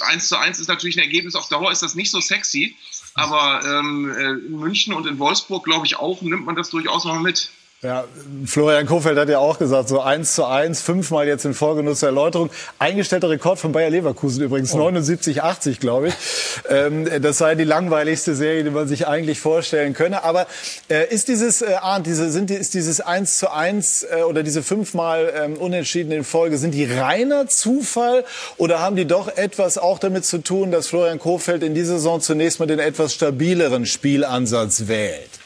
1 0.00 0.28
zu 0.28 0.36
1 0.36 0.58
ist 0.58 0.66
natürlich 0.66 0.96
ein 0.96 1.04
Ergebnis. 1.04 1.36
Auf 1.36 1.48
Dauer 1.48 1.70
ist 1.70 1.84
das 1.84 1.94
nicht 1.94 2.10
so 2.10 2.20
sexy. 2.20 2.74
Aber 3.14 3.64
ähm, 3.64 4.10
äh, 4.10 4.30
in 4.30 4.58
München 4.58 4.94
und 4.94 5.06
in 5.06 5.20
Wolfsburg, 5.20 5.62
glaube 5.62 5.86
ich, 5.86 5.94
auch 5.94 6.22
nimmt 6.22 6.44
man 6.44 6.56
das 6.56 6.70
durchaus 6.70 7.04
noch 7.04 7.20
mit. 7.20 7.50
Ja, 7.82 8.04
Florian 8.44 8.84
Kofeld 8.84 9.16
hat 9.16 9.30
ja 9.30 9.38
auch 9.38 9.58
gesagt, 9.58 9.88
so 9.88 10.02
eins 10.02 10.34
zu 10.34 10.44
eins, 10.44 10.82
fünfmal 10.82 11.26
jetzt 11.26 11.46
in 11.46 11.54
Folgenuss 11.54 12.02
Erläuterung. 12.02 12.50
Eingestellter 12.78 13.30
Rekord 13.30 13.58
von 13.58 13.72
Bayer 13.72 13.88
Leverkusen 13.88 14.44
übrigens, 14.44 14.74
oh. 14.74 14.78
79, 14.78 15.42
80, 15.42 15.80
glaube 15.80 16.08
ich. 16.08 16.14
Ähm, 16.68 17.08
das 17.22 17.38
sei 17.38 17.54
die 17.54 17.64
langweiligste 17.64 18.34
Serie, 18.34 18.64
die 18.64 18.70
man 18.70 18.86
sich 18.86 19.06
eigentlich 19.08 19.40
vorstellen 19.40 19.94
könne. 19.94 20.24
Aber 20.24 20.46
äh, 20.90 21.08
ist 21.08 21.28
dieses, 21.28 21.62
äh, 21.62 21.72
Arndt, 21.80 22.06
diese, 22.06 22.30
sind, 22.30 22.50
ist 22.50 22.74
dieses 22.74 23.00
eins 23.00 23.38
zu 23.38 23.50
eins 23.50 24.02
äh, 24.02 24.24
oder 24.24 24.42
diese 24.42 24.62
fünfmal 24.62 25.32
ähm, 25.34 25.56
Unentschieden 25.56 26.12
in 26.12 26.22
Folge, 26.22 26.58
sind 26.58 26.74
die 26.74 26.84
reiner 26.84 27.46
Zufall 27.46 28.26
oder 28.58 28.80
haben 28.80 28.96
die 28.96 29.06
doch 29.06 29.34
etwas 29.38 29.78
auch 29.78 29.98
damit 29.98 30.26
zu 30.26 30.42
tun, 30.42 30.70
dass 30.70 30.88
Florian 30.88 31.18
Kofeld 31.18 31.62
in 31.62 31.74
dieser 31.74 31.94
Saison 31.94 32.20
zunächst 32.20 32.60
mal 32.60 32.66
den 32.66 32.78
etwas 32.78 33.14
stabileren 33.14 33.86
Spielansatz 33.86 34.86
wählt? 34.86 35.39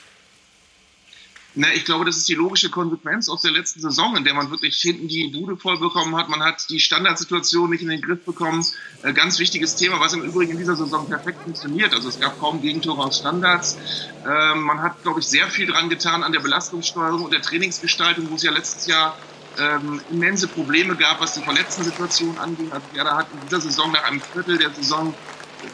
Na, 1.57 1.73
ich 1.73 1.85
glaube, 1.85 2.05
das 2.05 2.17
ist 2.17 2.29
die 2.29 2.35
logische 2.35 2.69
Konsequenz 2.69 3.29
aus 3.29 3.43
der 3.43 3.53
letzten 3.53 3.81
Saison, 3.81 4.17
in 4.17 4.25
der 4.25 4.35
man 4.35 4.51
wirklich 4.51 4.77
hinten 4.77 5.07
die 5.07 5.29
Bude 5.29 5.57
voll 5.57 5.79
bekommen 5.79 6.17
hat. 6.17 6.29
Man 6.29 6.43
hat 6.43 6.69
die 6.69 6.81
Standardsituation 6.81 7.71
nicht 7.71 7.83
in 7.83 7.91
den 7.91 8.01
Griff 8.01 8.25
bekommen. 8.25 8.67
Äh, 9.03 9.13
ganz 9.13 9.39
wichtiges 9.39 9.77
Thema, 9.77 10.01
was 10.01 10.13
im 10.15 10.23
Übrigen 10.23 10.53
in 10.53 10.59
dieser 10.59 10.75
Saison 10.75 11.07
perfekt 11.09 11.43
funktioniert. 11.43 11.95
Also 11.95 12.09
es 12.09 12.19
gab 12.19 12.41
kaum 12.41 12.61
Gegentore 12.61 13.05
aus 13.05 13.19
Standards. 13.19 13.79
Ähm, 14.27 14.63
man 14.63 14.83
hat, 14.83 15.01
glaube 15.03 15.21
ich, 15.21 15.27
sehr 15.27 15.47
viel 15.47 15.69
dran 15.69 15.89
getan 15.89 16.25
an 16.25 16.33
der 16.33 16.41
Belastungssteuerung 16.41 17.23
und 17.23 17.33
der 17.33 17.43
Trainingsgestaltung, 17.43 18.29
wo 18.31 18.35
es 18.35 18.43
ja 18.43 18.51
letztes 18.51 18.89
Jahr 18.89 19.17
ähm, 19.57 20.01
immense 20.11 20.49
Probleme 20.49 20.97
gab, 20.97 21.21
was 21.21 21.35
die 21.35 21.43
Verletzten-Situation 21.43 22.37
anging. 22.39 22.73
Also 22.73 22.87
ja, 22.95 23.05
da 23.05 23.17
hat 23.19 23.29
in 23.33 23.41
dieser 23.47 23.61
Saison 23.61 23.93
nach 23.93 24.03
einem 24.03 24.21
Viertel 24.21 24.59
der 24.59 24.71
Saison 24.71 25.15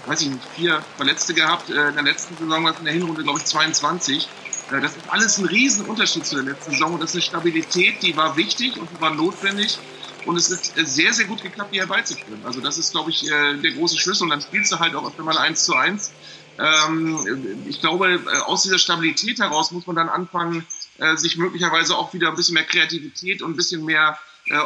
weiß 0.07 0.23
ich 0.23 0.29
nicht, 0.29 0.45
vier 0.55 0.83
Verletzte 0.97 1.35
gehabt. 1.35 1.71
Äh, 1.71 1.89
in 1.89 1.95
der 1.95 2.05
letzten 2.05 2.37
Saison 2.37 2.65
war 2.65 2.73
es 2.73 2.79
in 2.79 2.85
der 2.85 2.95
Hinrunde, 2.95 3.23
glaube 3.23 3.39
ich, 3.39 3.45
22. 3.47 4.29
Äh, 4.71 4.81
das 4.81 4.97
ist 4.97 5.09
alles 5.09 5.39
ein 5.39 5.47
Riesenunterschied 5.47 6.27
zu 6.27 6.37
der 6.37 6.45
letzten 6.45 6.73
Saison. 6.73 6.95
Und 6.95 7.03
das 7.03 7.11
ist 7.11 7.17
eine 7.17 7.23
Stabilität, 7.23 8.03
die 8.03 8.17
war 8.17 8.37
wichtig 8.37 8.77
und 8.79 8.89
die 8.91 9.01
war 9.01 9.15
notwendig. 9.15 9.79
Und 10.27 10.37
es 10.37 10.51
ist 10.51 10.77
äh, 10.77 10.85
sehr, 10.85 11.13
sehr 11.13 11.27
gut 11.27 11.43
geklappt, 11.43 11.75
die 11.75 11.81
herbeizuführen. 11.81 12.45
Also 12.45 12.61
das 12.61 12.79
ist, 12.79 12.93
glaube 12.93 13.11
ich, 13.11 13.31
äh, 13.31 13.57
der 13.57 13.73
große 13.73 13.99
Schlüssel. 13.99 14.25
Und 14.25 14.31
dann 14.31 14.41
spielst 14.41 14.73
du 14.73 14.79
halt 14.79 14.95
auch 14.95 15.07
öfter 15.07 15.23
mal 15.23 15.39
eins 15.39 15.65
zu 15.65 15.75
eins. 15.75 16.13
Ähm, 16.59 17.65
ich 17.67 17.81
glaube, 17.81 18.21
aus 18.47 18.65
dieser 18.65 18.79
Stabilität 18.79 19.39
heraus 19.39 19.71
muss 19.71 19.87
man 19.87 19.97
dann 19.97 20.09
anfangen, 20.09 20.67
sich 21.15 21.39
möglicherweise 21.39 21.97
auch 21.97 22.13
wieder 22.13 22.29
ein 22.29 22.37
bisschen 22.37 22.53
mehr 22.53 22.65
Kreativität 22.65 23.41
und 23.41 23.53
ein 23.53 23.57
bisschen 23.57 23.87
mehr 23.87 24.19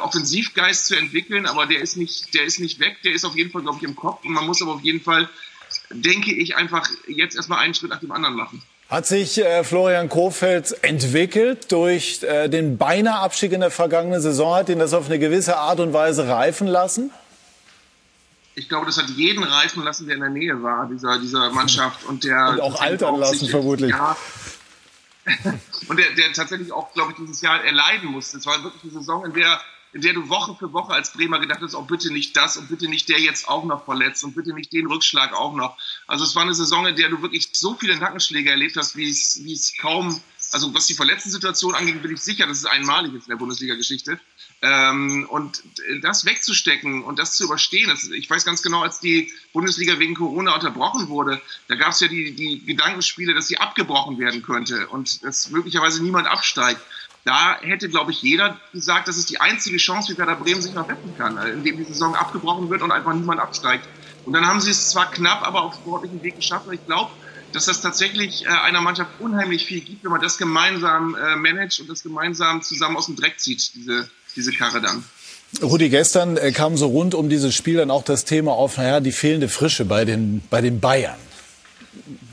Offensivgeist 0.02 0.86
zu 0.86 0.96
entwickeln. 0.96 1.46
Aber 1.46 1.66
der 1.66 1.80
ist 1.80 1.96
nicht, 1.96 2.34
der 2.34 2.42
ist 2.42 2.58
nicht 2.58 2.80
weg. 2.80 2.96
Der 3.04 3.12
ist 3.12 3.24
auf 3.24 3.36
jeden 3.36 3.52
Fall, 3.52 3.62
glaube 3.62 3.78
ich, 3.78 3.84
im 3.84 3.94
Kopf. 3.94 4.24
Und 4.24 4.32
man 4.32 4.44
muss 4.44 4.60
aber 4.60 4.72
auf 4.72 4.80
jeden 4.80 5.00
Fall, 5.00 5.28
denke 5.90 6.34
ich, 6.34 6.56
einfach 6.56 6.88
jetzt 7.06 7.36
erstmal 7.36 7.60
einen 7.60 7.74
Schritt 7.74 7.90
nach 7.90 8.00
dem 8.00 8.10
anderen 8.10 8.34
machen. 8.34 8.60
Hat 8.88 9.06
sich 9.06 9.38
äh, 9.38 9.64
Florian 9.64 10.08
Kofeld 10.08 10.76
entwickelt 10.82 11.72
durch 11.72 12.22
äh, 12.22 12.48
den 12.48 12.76
beinahe 12.76 13.20
Abstieg 13.20 13.52
in 13.52 13.60
der 13.60 13.70
vergangenen 13.70 14.20
Saison? 14.20 14.54
Hat 14.54 14.68
ihn 14.68 14.78
das 14.78 14.92
auf 14.92 15.06
eine 15.06 15.18
gewisse 15.18 15.56
Art 15.56 15.80
und 15.80 15.92
Weise 15.92 16.28
reifen 16.28 16.66
lassen? 16.66 17.10
Ich 18.56 18.68
glaube, 18.68 18.86
das 18.86 18.98
hat 18.98 19.08
jeden 19.10 19.42
reifen 19.42 19.82
lassen, 19.82 20.06
der 20.06 20.14
in 20.14 20.20
der 20.20 20.30
Nähe 20.30 20.62
war, 20.62 20.86
dieser, 20.86 21.18
dieser 21.18 21.50
Mannschaft. 21.50 22.04
Und, 22.04 22.22
der 22.24 22.50
und 22.50 22.60
auch 22.60 22.80
altern 22.80 23.18
lassen, 23.18 23.48
vermutlich. 23.48 23.90
Ja, 23.90 24.16
und 25.88 25.98
der, 25.98 26.12
der 26.14 26.32
tatsächlich 26.32 26.70
auch, 26.72 26.92
glaube 26.92 27.12
ich, 27.12 27.16
dieses 27.16 27.40
Jahr 27.40 27.64
erleiden 27.64 28.10
musste. 28.10 28.36
Es 28.36 28.46
war 28.46 28.62
wirklich 28.62 28.82
eine 28.82 28.92
Saison, 28.92 29.24
in 29.24 29.32
der 29.32 29.60
in 29.94 30.00
der 30.00 30.12
du 30.12 30.28
Woche 30.28 30.56
für 30.58 30.72
Woche 30.72 30.92
als 30.92 31.12
Bremer 31.12 31.38
gedacht 31.38 31.60
hast, 31.62 31.74
oh 31.76 31.82
bitte 31.82 32.12
nicht 32.12 32.36
das 32.36 32.56
und 32.56 32.68
bitte 32.68 32.88
nicht 32.88 33.08
der 33.08 33.20
jetzt 33.20 33.48
auch 33.48 33.64
noch 33.64 33.84
verletzt 33.84 34.24
und 34.24 34.34
bitte 34.34 34.52
nicht 34.52 34.72
den 34.72 34.86
Rückschlag 34.88 35.32
auch 35.32 35.54
noch. 35.54 35.78
Also 36.08 36.24
es 36.24 36.34
war 36.34 36.42
eine 36.42 36.54
Saison, 36.54 36.84
in 36.84 36.96
der 36.96 37.10
du 37.10 37.22
wirklich 37.22 37.50
so 37.52 37.74
viele 37.74 37.96
Nackenschläge 37.96 38.50
erlebt 38.50 38.76
hast, 38.76 38.96
wie 38.96 39.08
es, 39.08 39.40
wie 39.44 39.52
es 39.52 39.76
kaum, 39.78 40.20
also 40.50 40.74
was 40.74 40.86
die 40.86 40.94
verletzten 40.94 41.30
Situation 41.30 41.76
angeht, 41.76 42.02
bin 42.02 42.12
ich 42.12 42.20
sicher, 42.20 42.48
dass 42.48 42.58
es 42.58 42.64
einmalig 42.66 43.14
ist 43.14 43.26
in 43.26 43.30
der 43.30 43.36
Bundesliga-Geschichte. 43.36 44.18
Ähm, 44.62 45.26
und 45.30 45.62
das 46.02 46.24
wegzustecken 46.24 47.04
und 47.04 47.20
das 47.20 47.36
zu 47.36 47.44
überstehen, 47.44 47.88
das, 47.88 48.04
ich 48.04 48.28
weiß 48.28 48.44
ganz 48.44 48.62
genau, 48.62 48.82
als 48.82 48.98
die 48.98 49.30
Bundesliga 49.52 49.98
wegen 50.00 50.14
Corona 50.14 50.54
unterbrochen 50.54 51.08
wurde, 51.08 51.40
da 51.68 51.76
gab 51.76 51.90
es 51.90 52.00
ja 52.00 52.08
die, 52.08 52.34
die 52.34 52.64
Gedankenspiele, 52.64 53.34
dass 53.34 53.46
sie 53.46 53.58
abgebrochen 53.58 54.18
werden 54.18 54.42
könnte 54.42 54.88
und 54.88 55.22
dass 55.22 55.50
möglicherweise 55.50 56.02
niemand 56.02 56.26
absteigt 56.26 56.80
da 57.24 57.58
hätte, 57.60 57.88
glaube 57.88 58.12
ich, 58.12 58.22
jeder 58.22 58.58
gesagt, 58.72 59.08
das 59.08 59.16
ist 59.16 59.30
die 59.30 59.40
einzige 59.40 59.78
Chance, 59.78 60.12
wie 60.12 60.18
Werder 60.18 60.36
Bremen 60.36 60.60
sich 60.60 60.74
noch 60.74 60.88
retten 60.88 61.16
kann, 61.16 61.38
äh, 61.38 61.50
indem 61.50 61.78
die 61.78 61.84
Saison 61.84 62.14
abgebrochen 62.14 62.68
wird 62.70 62.82
und 62.82 62.92
einfach 62.92 63.14
niemand 63.14 63.40
absteigt. 63.40 63.88
Und 64.26 64.34
dann 64.34 64.46
haben 64.46 64.60
sie 64.60 64.70
es 64.70 64.90
zwar 64.90 65.10
knapp, 65.10 65.46
aber 65.46 65.62
auf 65.62 65.74
sportlichen 65.74 66.22
Weg 66.22 66.36
geschafft. 66.36 66.66
Und 66.66 66.74
ich 66.74 66.84
glaube, 66.86 67.10
dass 67.52 67.64
das 67.64 67.80
tatsächlich 67.80 68.44
äh, 68.44 68.48
einer 68.48 68.82
Mannschaft 68.82 69.10
unheimlich 69.20 69.64
viel 69.64 69.80
gibt, 69.80 70.04
wenn 70.04 70.10
man 70.10 70.20
das 70.20 70.36
gemeinsam 70.36 71.14
äh, 71.14 71.36
managt 71.36 71.80
und 71.80 71.88
das 71.88 72.02
gemeinsam 72.02 72.62
zusammen 72.62 72.96
aus 72.96 73.06
dem 73.06 73.16
Dreck 73.16 73.40
zieht, 73.40 73.74
diese, 73.74 74.08
diese 74.36 74.52
Karre 74.52 74.82
dann. 74.82 75.04
Rudi, 75.62 75.88
gestern 75.88 76.36
kam 76.52 76.76
so 76.76 76.88
rund 76.88 77.14
um 77.14 77.28
dieses 77.28 77.54
Spiel 77.54 77.76
dann 77.76 77.90
auch 77.90 78.02
das 78.02 78.24
Thema 78.24 78.52
auf, 78.52 78.76
naja, 78.76 78.98
die 78.98 79.12
fehlende 79.12 79.48
Frische 79.48 79.84
bei 79.84 80.04
den, 80.04 80.42
bei 80.50 80.60
den 80.60 80.80
Bayern. 80.80 81.16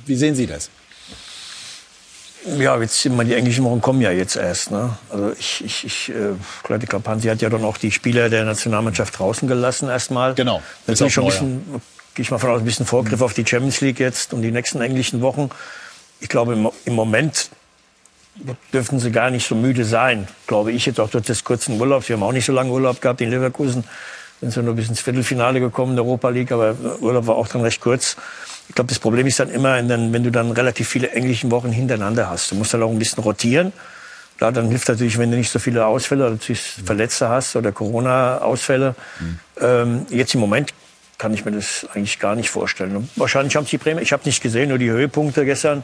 Wie 0.08 0.16
sehen 0.16 0.34
Sie 0.34 0.48
das? 0.48 0.72
Ja, 2.58 2.80
jetzt 2.80 3.04
die 3.04 3.10
englischen 3.34 3.64
Wochen 3.64 3.82
kommen 3.82 4.02
ja 4.02 4.12
jetzt 4.12 4.36
erst. 4.36 4.72
Ne? 4.72 4.98
Also 5.10 5.32
ich, 5.38 5.64
ich, 5.64 5.86
ich 5.86 6.10
äh, 6.10 6.34
glaube, 6.64 7.10
Hansi 7.10 7.28
hat 7.28 7.42
ja 7.42 7.50
dann 7.50 7.64
auch 7.64 7.78
die 7.78 7.92
Spieler 7.92 8.30
der 8.30 8.46
Nationalmannschaft 8.46 9.20
draußen 9.20 9.48
gelassen 9.48 9.90
erstmal. 9.90 10.34
Genau. 10.34 10.62
Das 10.88 11.02
ist 11.02 11.14
schon 11.14 11.26
ein 11.26 11.30
bisschen, 11.30 11.82
gehe 12.16 12.24
ich 12.24 12.32
mal 12.32 12.40
von 12.40 12.50
aus, 12.50 12.62
ein 12.62 12.66
bisschen 12.66 12.86
Vorgriff 12.86 13.20
mhm. 13.20 13.26
auf 13.26 13.34
die 13.34 13.46
Champions 13.46 13.82
League 13.82 14.00
jetzt 14.00 14.34
und 14.34 14.42
die 14.42 14.52
nächsten 14.52 14.82
englischen 14.82 15.22
Wochen. 15.22 15.50
Ich 16.20 16.30
glaube, 16.30 16.54
im, 16.54 16.70
im 16.86 16.96
Moment 16.96 17.50
dürften 18.74 19.00
sie 19.00 19.12
gar 19.12 19.30
nicht 19.30 19.48
so 19.48 19.56
müde 19.56 19.86
sein, 19.86 20.28
glaube 20.48 20.72
ich 20.72 20.86
jetzt 20.86 21.00
auch 21.00 21.10
durch 21.10 21.26
das 21.26 21.44
kurzen 21.44 21.80
Urlaub. 21.80 22.06
Sie 22.06 22.14
haben 22.14 22.24
auch 22.24 22.32
nicht 22.32 22.46
so 22.46 22.54
lange 22.54 22.72
Urlaub 22.72 23.02
gehabt 23.02 23.22
in 23.22 23.30
Leverkusen. 23.30 23.84
Sind 24.40 24.52
sie 24.52 24.64
nur 24.64 24.74
bis 24.74 24.90
ins 24.90 25.02
Viertelfinale 25.02 25.60
gekommen 25.60 25.92
in 25.92 25.98
der 25.98 26.06
Europa 26.06 26.30
League, 26.30 26.52
aber 26.52 26.76
Urlaub 27.02 27.28
war 27.28 27.36
auch 27.36 27.48
dann 27.48 27.62
recht 27.62 27.82
kurz. 27.82 28.18
Ich 28.72 28.76
glaube, 28.76 28.88
das 28.88 29.00
Problem 29.00 29.28
ist 29.28 29.38
dann 29.38 29.50
immer, 29.50 29.76
wenn 29.86 30.24
du 30.24 30.32
dann 30.32 30.50
relativ 30.52 30.88
viele 30.88 31.12
englische 31.12 31.52
Wochen 31.52 31.74
hintereinander 31.74 32.30
hast. 32.30 32.52
Du 32.52 32.56
musst 32.56 32.74
dann 32.74 32.82
auch 32.84 32.90
ein 32.90 32.98
bisschen 32.98 33.22
rotieren. 33.22 33.74
Klar, 34.38 34.54
dann 34.54 34.70
hilft 34.70 34.88
natürlich, 34.88 35.18
wenn 35.18 35.30
du 35.30 35.36
nicht 35.36 35.52
so 35.52 35.60
viele 35.60 35.86
Ausfälle 35.86 36.26
oder 36.26 36.38
Verletzte 36.86 37.28
hast 37.28 37.58
oder 37.58 37.74
Corona-Ausfälle. 37.74 38.96
Mhm. 39.20 39.40
Ähm, 39.60 40.06
jetzt 40.10 40.34
im 40.36 40.40
Moment 40.40 40.74
kann 41.18 41.34
ich 41.34 41.44
mir 41.44 41.52
das 41.52 41.86
eigentlich 41.94 42.18
gar 42.18 42.36
nicht 42.36 42.50
vorstellen. 42.50 42.96
Und 42.96 43.10
wahrscheinlich 43.18 43.58
haben 43.58 43.66
sie 43.66 43.78
Bremer, 43.78 44.02
ich 44.02 44.14
habe 44.14 44.24
nicht 44.24 44.42
gesehen, 44.42 44.70
nur 44.70 44.78
die 44.78 44.90
Höhepunkte 44.90 45.44
gestern. 45.44 45.84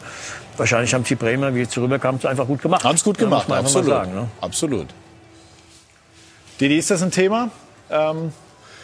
Wahrscheinlich 0.55 0.93
haben 0.93 1.03
sie 1.03 1.15
Bremer, 1.15 1.53
wie 1.55 1.59
jetzt 1.59 1.77
rüberkamen, 1.77 2.23
einfach 2.23 2.47
gut 2.47 2.61
gemacht. 2.61 2.85
Haben 2.85 2.95
es 2.95 3.03
gut 3.03 3.17
gemacht, 3.17 3.49
ja, 3.49 3.55
absolut. 3.55 3.89
Sagen, 3.89 4.15
ne? 4.15 4.29
Absolut. 4.39 4.87
Didi, 6.61 6.77
ist 6.77 6.89
das 6.89 7.03
ein 7.03 7.11
Thema? 7.11 7.51
Ähm 7.89 8.31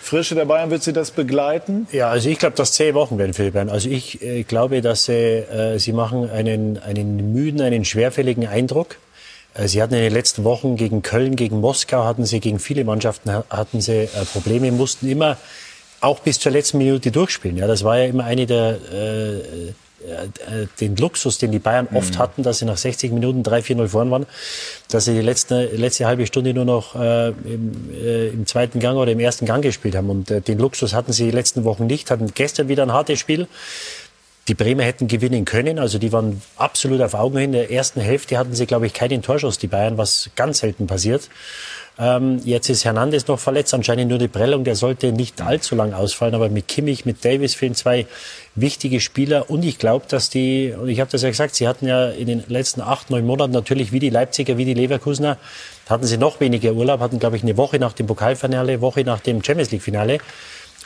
Frische 0.03 0.35
der 0.35 0.45
Bayern, 0.45 0.69
wird 0.69 0.83
sie 0.83 0.91
das 0.91 1.11
begleiten? 1.11 1.87
Ja, 1.93 2.09
also 2.09 2.29
ich 2.29 2.37
glaube, 2.37 2.57
dass 2.57 2.73
zehn 2.73 2.93
Wochen 2.93 3.17
werden 3.17 3.33
für 3.33 3.43
die 3.43 3.51
Bayern. 3.51 3.69
Also 3.69 3.89
ich 3.89 4.21
äh, 4.21 4.43
glaube, 4.43 4.81
dass 4.81 5.05
sie, 5.05 5.13
äh, 5.13 5.79
sie 5.79 5.93
machen 5.93 6.29
einen, 6.29 6.77
einen 6.77 7.31
müden, 7.31 7.61
einen 7.61 7.85
schwerfälligen 7.85 8.45
Eindruck. 8.45 8.97
Äh, 9.53 9.69
sie 9.69 9.81
hatten 9.81 9.93
in 9.93 10.01
den 10.01 10.13
letzten 10.13 10.43
Wochen 10.43 10.75
gegen 10.75 11.03
Köln, 11.03 11.37
gegen 11.37 11.61
Moskau, 11.61 12.03
hatten 12.03 12.25
sie 12.25 12.41
gegen 12.41 12.59
viele 12.59 12.83
Mannschaften 12.83 13.31
hatten 13.49 13.79
sie 13.79 14.03
äh, 14.03 14.25
Probleme, 14.33 14.71
mussten 14.73 15.07
immer 15.07 15.37
auch 16.01 16.19
bis 16.19 16.37
zur 16.37 16.51
letzten 16.51 16.79
Minute 16.79 17.09
durchspielen. 17.09 17.55
Ja, 17.55 17.65
das 17.65 17.85
war 17.85 17.97
ja 17.97 18.05
immer 18.05 18.25
eine 18.25 18.45
der 18.45 18.77
äh, 18.91 19.73
den 20.79 20.95
Luxus, 20.95 21.37
den 21.37 21.51
die 21.51 21.59
Bayern 21.59 21.87
oft 21.93 22.15
mhm. 22.15 22.19
hatten, 22.19 22.43
dass 22.43 22.59
sie 22.59 22.65
nach 22.65 22.77
60 22.77 23.11
Minuten 23.11 23.43
3-4-0 23.43 23.87
vorn 23.87 24.11
waren, 24.11 24.25
dass 24.89 25.05
sie 25.05 25.13
die 25.13 25.21
letzte, 25.21 25.65
letzte 25.65 26.05
halbe 26.05 26.25
Stunde 26.27 26.53
nur 26.53 26.65
noch 26.65 26.95
äh, 26.95 27.29
im, 27.29 27.89
äh, 27.93 28.27
im, 28.29 28.45
zweiten 28.45 28.79
Gang 28.79 28.97
oder 28.97 29.11
im 29.11 29.19
ersten 29.19 29.45
Gang 29.45 29.63
gespielt 29.63 29.95
haben. 29.95 30.09
Und 30.09 30.31
äh, 30.31 30.41
den 30.41 30.59
Luxus 30.59 30.93
hatten 30.93 31.13
sie 31.13 31.25
die 31.25 31.31
letzten 31.31 31.63
Wochen 31.63 31.87
nicht, 31.87 32.11
hatten 32.11 32.31
gestern 32.33 32.67
wieder 32.67 32.83
ein 32.83 32.91
hartes 32.91 33.19
Spiel. 33.19 33.47
Die 34.49 34.55
Bremer 34.55 34.83
hätten 34.83 35.07
gewinnen 35.07 35.45
können, 35.45 35.79
also 35.79 35.97
die 35.97 36.11
waren 36.11 36.41
absolut 36.57 37.01
auf 37.01 37.13
Augenhöhe. 37.13 37.45
In 37.45 37.53
der 37.53 37.71
ersten 37.71 38.01
Hälfte 38.01 38.37
hatten 38.37 38.53
sie, 38.53 38.65
glaube 38.65 38.85
ich, 38.85 38.93
keinen 38.93 39.21
Torschuss, 39.21 39.57
die 39.57 39.67
Bayern, 39.67 39.97
was 39.97 40.31
ganz 40.35 40.59
selten 40.59 40.85
passiert. 40.85 41.29
Ähm, 41.97 42.41
jetzt 42.43 42.69
ist 42.69 42.85
Hernandez 42.85 43.27
noch 43.27 43.39
verletzt, 43.39 43.73
anscheinend 43.73 44.09
nur 44.09 44.17
die 44.17 44.27
Prellung, 44.27 44.63
der 44.63 44.75
sollte 44.75 45.11
nicht 45.11 45.41
allzu 45.41 45.75
lang 45.75 45.93
ausfallen, 45.93 46.33
aber 46.33 46.49
mit 46.49 46.67
Kimmich, 46.67 47.05
mit 47.05 47.23
Davis 47.23 47.53
fehlen 47.53 47.75
zwei 47.75 48.07
wichtige 48.55 48.99
Spieler. 48.99 49.49
Und 49.49 49.63
ich 49.63 49.77
glaube, 49.77 50.05
dass 50.07 50.29
die, 50.29 50.73
und 50.79 50.89
ich 50.89 50.99
habe 50.99 51.11
das 51.11 51.21
ja 51.21 51.29
gesagt, 51.29 51.55
sie 51.55 51.67
hatten 51.67 51.87
ja 51.87 52.09
in 52.09 52.27
den 52.27 52.43
letzten 52.47 52.81
acht, 52.81 53.09
neun 53.09 53.25
Monaten 53.25 53.51
natürlich 53.51 53.91
wie 53.91 53.99
die 53.99 54.09
Leipziger, 54.09 54.57
wie 54.57 54.65
die 54.65 54.73
Leverkusener, 54.73 55.37
hatten 55.89 56.05
sie 56.05 56.17
noch 56.17 56.39
weniger 56.39 56.73
Urlaub, 56.73 56.99
hatten 56.99 57.19
glaube 57.19 57.37
ich 57.37 57.43
eine 57.43 57.57
Woche 57.57 57.79
nach 57.79 57.93
dem 57.93 58.07
Pokalfinale, 58.07 58.81
Woche 58.81 59.03
nach 59.03 59.19
dem 59.19 59.43
Champions 59.43 59.71
League 59.71 59.83
Finale. 59.83 60.19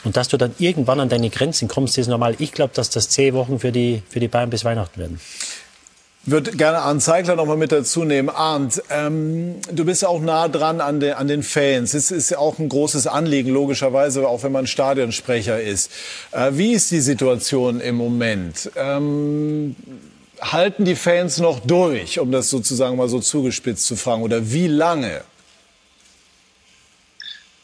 Und 0.04 0.16
dass 0.16 0.28
du 0.28 0.36
dann 0.36 0.54
irgendwann 0.58 1.00
an 1.00 1.08
deine 1.08 1.28
Grenzen 1.28 1.66
kommst, 1.66 1.98
ist 1.98 2.06
normal. 2.06 2.36
Ich 2.38 2.52
glaube, 2.52 2.72
dass 2.74 2.88
das 2.88 3.08
zehn 3.08 3.34
Wochen 3.34 3.58
für 3.58 3.72
die, 3.72 4.02
für 4.08 4.20
die 4.20 4.28
Bayern 4.28 4.50
bis 4.50 4.64
Weihnachten 4.64 5.00
werden 5.00 5.20
würde 6.30 6.52
gerne 6.52 6.78
Arndt 6.78 7.02
Zeigler 7.02 7.36
noch 7.36 7.46
mal 7.46 7.56
mit 7.56 7.72
dazu 7.72 8.04
nehmen. 8.04 8.28
Arndt, 8.28 8.82
ähm, 8.90 9.56
du 9.72 9.84
bist 9.84 10.04
auch 10.04 10.20
nah 10.20 10.48
dran 10.48 10.80
an, 10.80 11.00
de, 11.00 11.12
an 11.12 11.28
den 11.28 11.42
Fans. 11.42 11.94
Es 11.94 12.10
ist 12.10 12.30
ja 12.30 12.38
auch 12.38 12.58
ein 12.58 12.68
großes 12.68 13.06
Anliegen, 13.06 13.50
logischerweise, 13.50 14.26
auch 14.26 14.42
wenn 14.42 14.52
man 14.52 14.66
Stadionsprecher 14.66 15.60
ist. 15.60 15.90
Äh, 16.32 16.52
wie 16.52 16.72
ist 16.72 16.90
die 16.90 17.00
Situation 17.00 17.80
im 17.80 17.96
Moment? 17.96 18.70
Ähm, 18.76 19.76
halten 20.40 20.84
die 20.84 20.96
Fans 20.96 21.38
noch 21.38 21.60
durch, 21.60 22.20
um 22.20 22.32
das 22.32 22.50
sozusagen 22.50 22.96
mal 22.96 23.08
so 23.08 23.20
zugespitzt 23.20 23.86
zu 23.86 23.96
fragen? 23.96 24.22
Oder 24.22 24.50
wie 24.50 24.68
lange? 24.68 25.22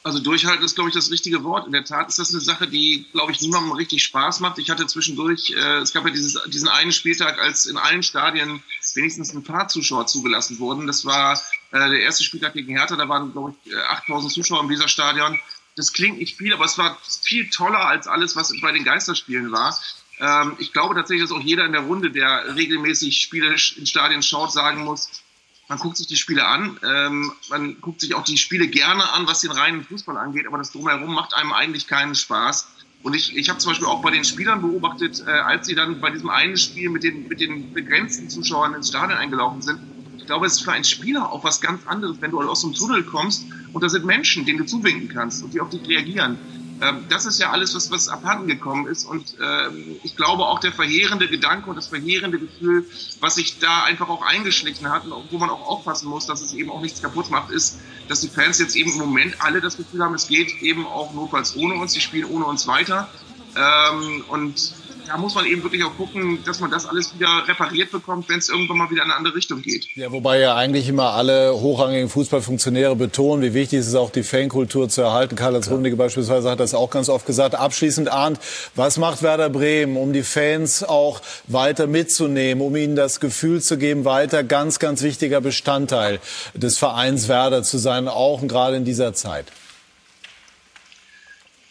Also 0.07 0.21
durchhalten 0.21 0.63
ist, 0.63 0.75
glaube 0.75 0.91
ich, 0.91 0.95
das 0.95 1.11
richtige 1.11 1.45
Wort. 1.45 1.65
In 1.65 1.73
der 1.73 1.83
Tat 1.83 2.11
ist 2.11 2.19
das 2.19 2.31
eine 2.31 2.43
Sache, 2.43 2.69
die, 2.69 3.07
glaube 3.13 3.33
ich, 3.33 3.41
niemandem 3.41 3.73
richtig 3.73 4.05
Spaß 4.05 4.41
macht. 4.41 4.59
Ich 4.59 4.69
hatte 4.69 4.87
zwischendurch, 4.87 5.55
äh, 5.57 5.79
es 5.79 5.95
gab 5.95 6.05
ja 6.05 6.11
dieses, 6.11 6.39
diesen 6.47 6.69
einen 6.69 6.93
Spieltag, 6.93 7.39
als 7.39 7.65
in 7.65 7.79
allen 7.79 8.03
Stadien 8.03 8.63
wenigstens 8.95 9.33
ein 9.33 9.45
paar 9.45 9.69
Zuschauer 9.69 10.07
zugelassen 10.07 10.59
wurden. 10.59 10.87
Das 10.87 11.07
war 11.07 11.41
äh, 11.71 11.79
der 11.89 12.01
erste 12.01 12.23
Spieltag 12.23 12.53
gegen 12.53 12.77
Hertha, 12.77 12.97
da 12.97 13.09
waren, 13.09 13.33
glaube 13.33 13.55
ich, 13.65 13.75
8000 13.75 14.31
äh, 14.31 14.35
Zuschauer 14.35 14.61
im 14.61 14.69
dieser 14.69 14.89
Stadion. 14.89 15.41
Das 15.75 15.95
klingt 15.95 16.19
nicht 16.19 16.37
viel, 16.37 16.53
aber 16.53 16.67
es 16.67 16.77
war 16.77 16.99
viel 17.23 17.49
toller 17.49 17.87
als 17.87 18.07
alles, 18.07 18.37
was 18.37 18.53
bei 18.61 18.73
den 18.73 18.85
Geisterspielen 18.85 19.53
war. 19.53 19.81
Ähm, 20.21 20.55
ich 20.59 20.75
glaube 20.75 20.95
tatsächlich, 20.95 21.27
dass 21.27 21.37
auch 21.37 21.43
jeder 21.43 21.65
in 21.65 21.73
der 21.73 21.81
Runde, 21.81 22.11
der 22.11 22.55
regelmäßig 22.55 23.23
Spiele 23.23 23.57
in 23.77 23.87
Stadien 23.87 24.23
schaut, 24.23 24.53
sagen 24.53 24.85
muss, 24.85 25.24
man 25.69 25.79
guckt 25.79 25.97
sich 25.97 26.07
die 26.07 26.17
Spiele 26.17 26.47
an, 26.47 26.79
ähm, 26.85 27.33
man 27.51 27.81
guckt 27.81 28.01
sich 28.01 28.15
auch 28.15 28.25
die 28.25 28.37
Spiele 28.37 28.69
gerne 28.69 29.13
an, 29.13 29.27
was 29.27 29.41
den 29.41 29.51
reinen 29.51 29.85
Fußball 29.85 30.17
angeht, 30.17 30.47
aber 30.47 30.59
das 30.59 30.73
drumherum 30.73 31.15
macht 31.15 31.35
einem 31.35 31.53
eigentlich 31.53 31.87
keinen 31.87 32.15
Spaß. 32.15 32.69
Und 33.03 33.15
ich, 33.15 33.37
ich 33.37 33.51
habe 33.51 33.59
zum 33.59 33.71
Beispiel 33.71 33.87
auch 33.87 34.01
bei 34.01 34.11
den 34.11 34.25
Spielern 34.25 34.63
beobachtet, 34.63 35.23
äh, 35.27 35.31
als 35.31 35.67
sie 35.67 35.75
dann 35.75 36.01
bei 36.01 36.11
diesem 36.11 36.31
einen 36.31 36.57
Spiel 36.57 36.91
mit 36.91 37.03
den, 37.03 37.29
mit 37.29 37.41
den 37.41 37.73
begrenzten 37.73 38.31
Zuschauern 38.31 38.75
ins 38.75 38.89
Stadion 38.89 39.19
eingelaufen 39.19 39.63
sind, 39.63 39.81
ich 40.25 40.27
glaube, 40.27 40.47
es 40.47 40.55
ist 40.55 40.65
für 40.65 40.73
einen 40.73 40.85
Spieler 40.85 41.31
auch 41.31 41.45
was 41.45 41.61
ganz 41.61 41.87
anderes, 41.87 42.17
wenn 42.21 42.31
du 42.31 42.41
aus 42.41 42.63
dem 42.63 42.73
Tunnel 42.73 43.03
kommst 43.03 43.45
und 43.75 43.85
da 43.85 43.91
sind 43.91 44.07
Menschen, 44.07 44.47
denen 44.47 44.57
du 44.57 44.65
zuwinken 44.65 45.11
kannst 45.11 45.43
und 45.43 45.53
die 45.53 45.61
auf 45.61 45.69
dich 45.69 45.87
reagieren. 45.87 46.39
Ähm, 46.81 47.07
das 47.09 47.27
ist 47.27 47.39
ja 47.39 47.51
alles, 47.51 47.75
was, 47.75 47.91
was 47.91 48.09
abhanden 48.09 48.49
gekommen 48.49 48.87
ist. 48.87 49.05
Und 49.05 49.37
ähm, 49.43 49.97
ich 50.03 50.17
glaube 50.17 50.45
auch 50.45 50.59
der 50.59 50.73
verheerende 50.73 51.29
Gedanke 51.29 51.71
und 51.71 51.77
das 51.77 51.89
verheerende 51.89 52.39
Gefühl, 52.39 52.87
was 53.21 53.37
sich 53.37 53.59
da 53.59 53.85
einfach 53.85 54.09
auch 54.09 54.23
eingeschlichen 54.23 54.91
hat 54.91 55.07
und 55.07 55.31
wo 55.31 55.39
man 55.39 55.51
auch 55.51 55.67
aufpassen 55.67 56.09
muss, 56.09 56.27
dass 56.27 56.41
es 56.41 56.53
eben 56.55 56.71
auch 56.71 56.81
nichts 56.81 57.01
kaputt 57.03 57.31
macht, 57.31 57.51
ist, 57.51 57.79
dass 58.09 58.21
die 58.21 58.29
Fans 58.29 58.59
jetzt 58.59 58.77
eben 58.77 58.93
im 58.93 58.99
Moment 58.99 59.37
alle 59.41 59.61
das 59.61 59.77
Gefühl 59.77 60.03
haben, 60.03 60.15
es 60.15 60.29
geht 60.29 60.63
eben 60.63 60.87
auch 60.87 61.15
notfalls 61.15 61.57
ohne 61.57 61.75
uns, 61.75 61.93
die 61.93 62.01
spielen 62.01 62.29
ohne 62.31 62.45
uns 62.45 62.67
weiter. 62.67 63.09
Ähm, 63.57 64.25
und 64.29 64.75
da 65.07 65.17
muss 65.17 65.35
man 65.35 65.47
eben 65.47 65.63
wirklich 65.63 65.85
auch 65.85 65.97
gucken, 65.97 66.39
dass 66.45 66.61
man 66.61 66.71
das 66.71 66.87
alles 66.87 67.15
wieder 67.15 67.47
repariert 67.47 67.91
bekommt, 67.91 68.29
wenn 68.29 68.39
es 68.39 68.49
irgendwann 68.49 68.79
mal 68.79 68.91
wieder 68.91 69.03
in 69.03 69.11
eine 69.11 69.17
andere 69.17 69.35
Richtung 69.35 69.63
geht. 69.63 69.87
Ja, 69.95 70.11
wobei 70.13 70.41
ja 70.41 70.55
eigentlich 70.55 70.89
immer 70.89 71.13
alle 71.13 71.53
hochrangigen 71.55 72.09
Fußballfunktionäre 72.09 72.97
betonen, 72.97 73.43
wie 73.43 73.55
wichtig 73.55 73.81
es 73.81 73.89
ist, 73.89 73.95
auch 73.95 74.11
die 74.11 74.23
Fankultur 74.23 74.89
zu 74.89 75.03
erhalten. 75.03 75.37
Karl-Heinz 75.37 75.71
Rummenigge 75.71 75.97
beispielsweise 75.97 76.51
hat 76.51 76.61
das 76.61 76.75
auch 76.75 76.91
ganz 76.91 77.09
oft 77.09 77.27
gesagt. 77.27 77.55
Abschließend, 77.55 78.11
Arndt, 78.11 78.41
was 78.75 78.99
macht 78.99 79.23
Werder 79.23 79.51
Bremen, 79.51 79.97
um 79.97 80.13
die 80.13 80.23
Fans 80.23 80.83
auch 80.83 81.21
weiter 81.47 81.87
mitzunehmen, 81.87 82.65
um 82.65 82.75
ihnen 82.77 82.97
das 82.97 83.21
Gefühl 83.21 83.61
zu 83.61 83.79
geben, 83.79 84.05
weiter 84.05 84.45
ganz, 84.45 84.79
ganz 84.79 85.03
wichtiger 85.03 85.41
Bestandteil 85.41 86.21
des 86.55 86.79
Vereins 86.79 87.29
Werder 87.29 87.63
zu 87.63 87.79
sein, 87.79 88.09
auch 88.09 88.41
gerade 88.47 88.77
in 88.77 88.85
dieser 88.85 89.15
Zeit? 89.15 89.47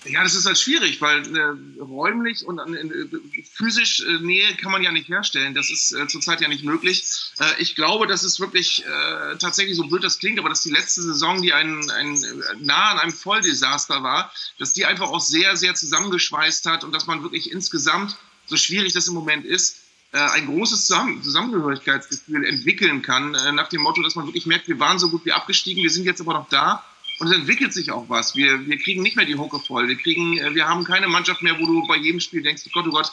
Ja, 0.05 0.21
das 0.21 0.35
ist 0.35 0.45
halt 0.45 0.57
schwierig, 0.57 0.99
weil 1.01 1.23
äh, 1.35 1.81
räumlich 1.81 2.45
und 2.45 2.59
äh, 2.59 3.07
physisch 3.53 4.01
äh, 4.01 4.19
Nähe 4.19 4.55
kann 4.55 4.71
man 4.71 4.83
ja 4.83 4.91
nicht 4.91 5.07
herstellen. 5.07 5.53
Das 5.53 5.69
ist 5.69 5.93
äh, 5.93 6.07
zurzeit 6.07 6.41
ja 6.41 6.49
nicht 6.49 6.65
möglich. 6.65 7.05
Äh, 7.39 7.61
ich 7.61 7.75
glaube, 7.75 8.05
dass 8.05 8.23
es 8.23 8.39
wirklich 8.39 8.83
äh, 8.85 9.37
tatsächlich 9.37 9.77
so 9.77 9.85
blöd 9.85 10.03
das 10.03 10.19
klingt, 10.19 10.39
aber 10.39 10.49
dass 10.49 10.61
die 10.61 10.71
letzte 10.71 11.01
Saison, 11.01 11.41
die 11.41 11.53
ein, 11.53 11.89
ein 11.91 12.17
nah 12.59 12.91
an 12.91 12.99
einem 12.99 13.13
Volldesaster 13.13 14.03
war, 14.03 14.31
dass 14.59 14.73
die 14.73 14.85
einfach 14.85 15.09
auch 15.09 15.21
sehr, 15.21 15.55
sehr 15.55 15.73
zusammengeschweißt 15.73 16.65
hat 16.65 16.83
und 16.83 16.93
dass 16.93 17.07
man 17.07 17.23
wirklich 17.23 17.51
insgesamt, 17.51 18.17
so 18.45 18.57
schwierig 18.57 18.91
das 18.91 19.07
im 19.07 19.13
Moment 19.13 19.45
ist, 19.45 19.77
äh, 20.11 20.17
ein 20.17 20.47
großes 20.47 20.85
Zusammen 20.85 21.23
Zusammengehörigkeitsgefühl 21.23 22.45
entwickeln 22.45 23.01
kann, 23.03 23.35
äh, 23.35 23.53
nach 23.53 23.69
dem 23.69 23.81
Motto, 23.81 24.01
dass 24.01 24.15
man 24.15 24.25
wirklich 24.25 24.45
merkt, 24.45 24.67
wir 24.67 24.79
waren 24.79 24.99
so 24.99 25.09
gut 25.09 25.23
wie 25.23 25.31
abgestiegen, 25.31 25.81
wir 25.81 25.89
sind 25.89 26.03
jetzt 26.03 26.19
aber 26.19 26.33
noch 26.33 26.49
da 26.49 26.83
und 27.19 27.27
es 27.27 27.33
entwickelt 27.33 27.73
sich 27.73 27.91
auch 27.91 28.09
was. 28.09 28.35
Wir, 28.35 28.67
wir 28.67 28.77
kriegen 28.77 29.01
nicht 29.03 29.15
mehr 29.15 29.25
die 29.25 29.37
Hucke 29.37 29.59
voll. 29.59 29.87
Wir, 29.87 29.95
kriegen, 29.95 30.37
äh, 30.37 30.55
wir 30.55 30.67
haben 30.67 30.83
keine 30.83 31.07
Mannschaft 31.07 31.41
mehr, 31.41 31.59
wo 31.59 31.65
du 31.65 31.87
bei 31.87 31.97
jedem 31.97 32.19
Spiel 32.19 32.41
denkst, 32.41 32.63
oh 32.67 32.69
Gott, 32.73 32.87
oh 32.87 32.91
Gott, 32.91 33.11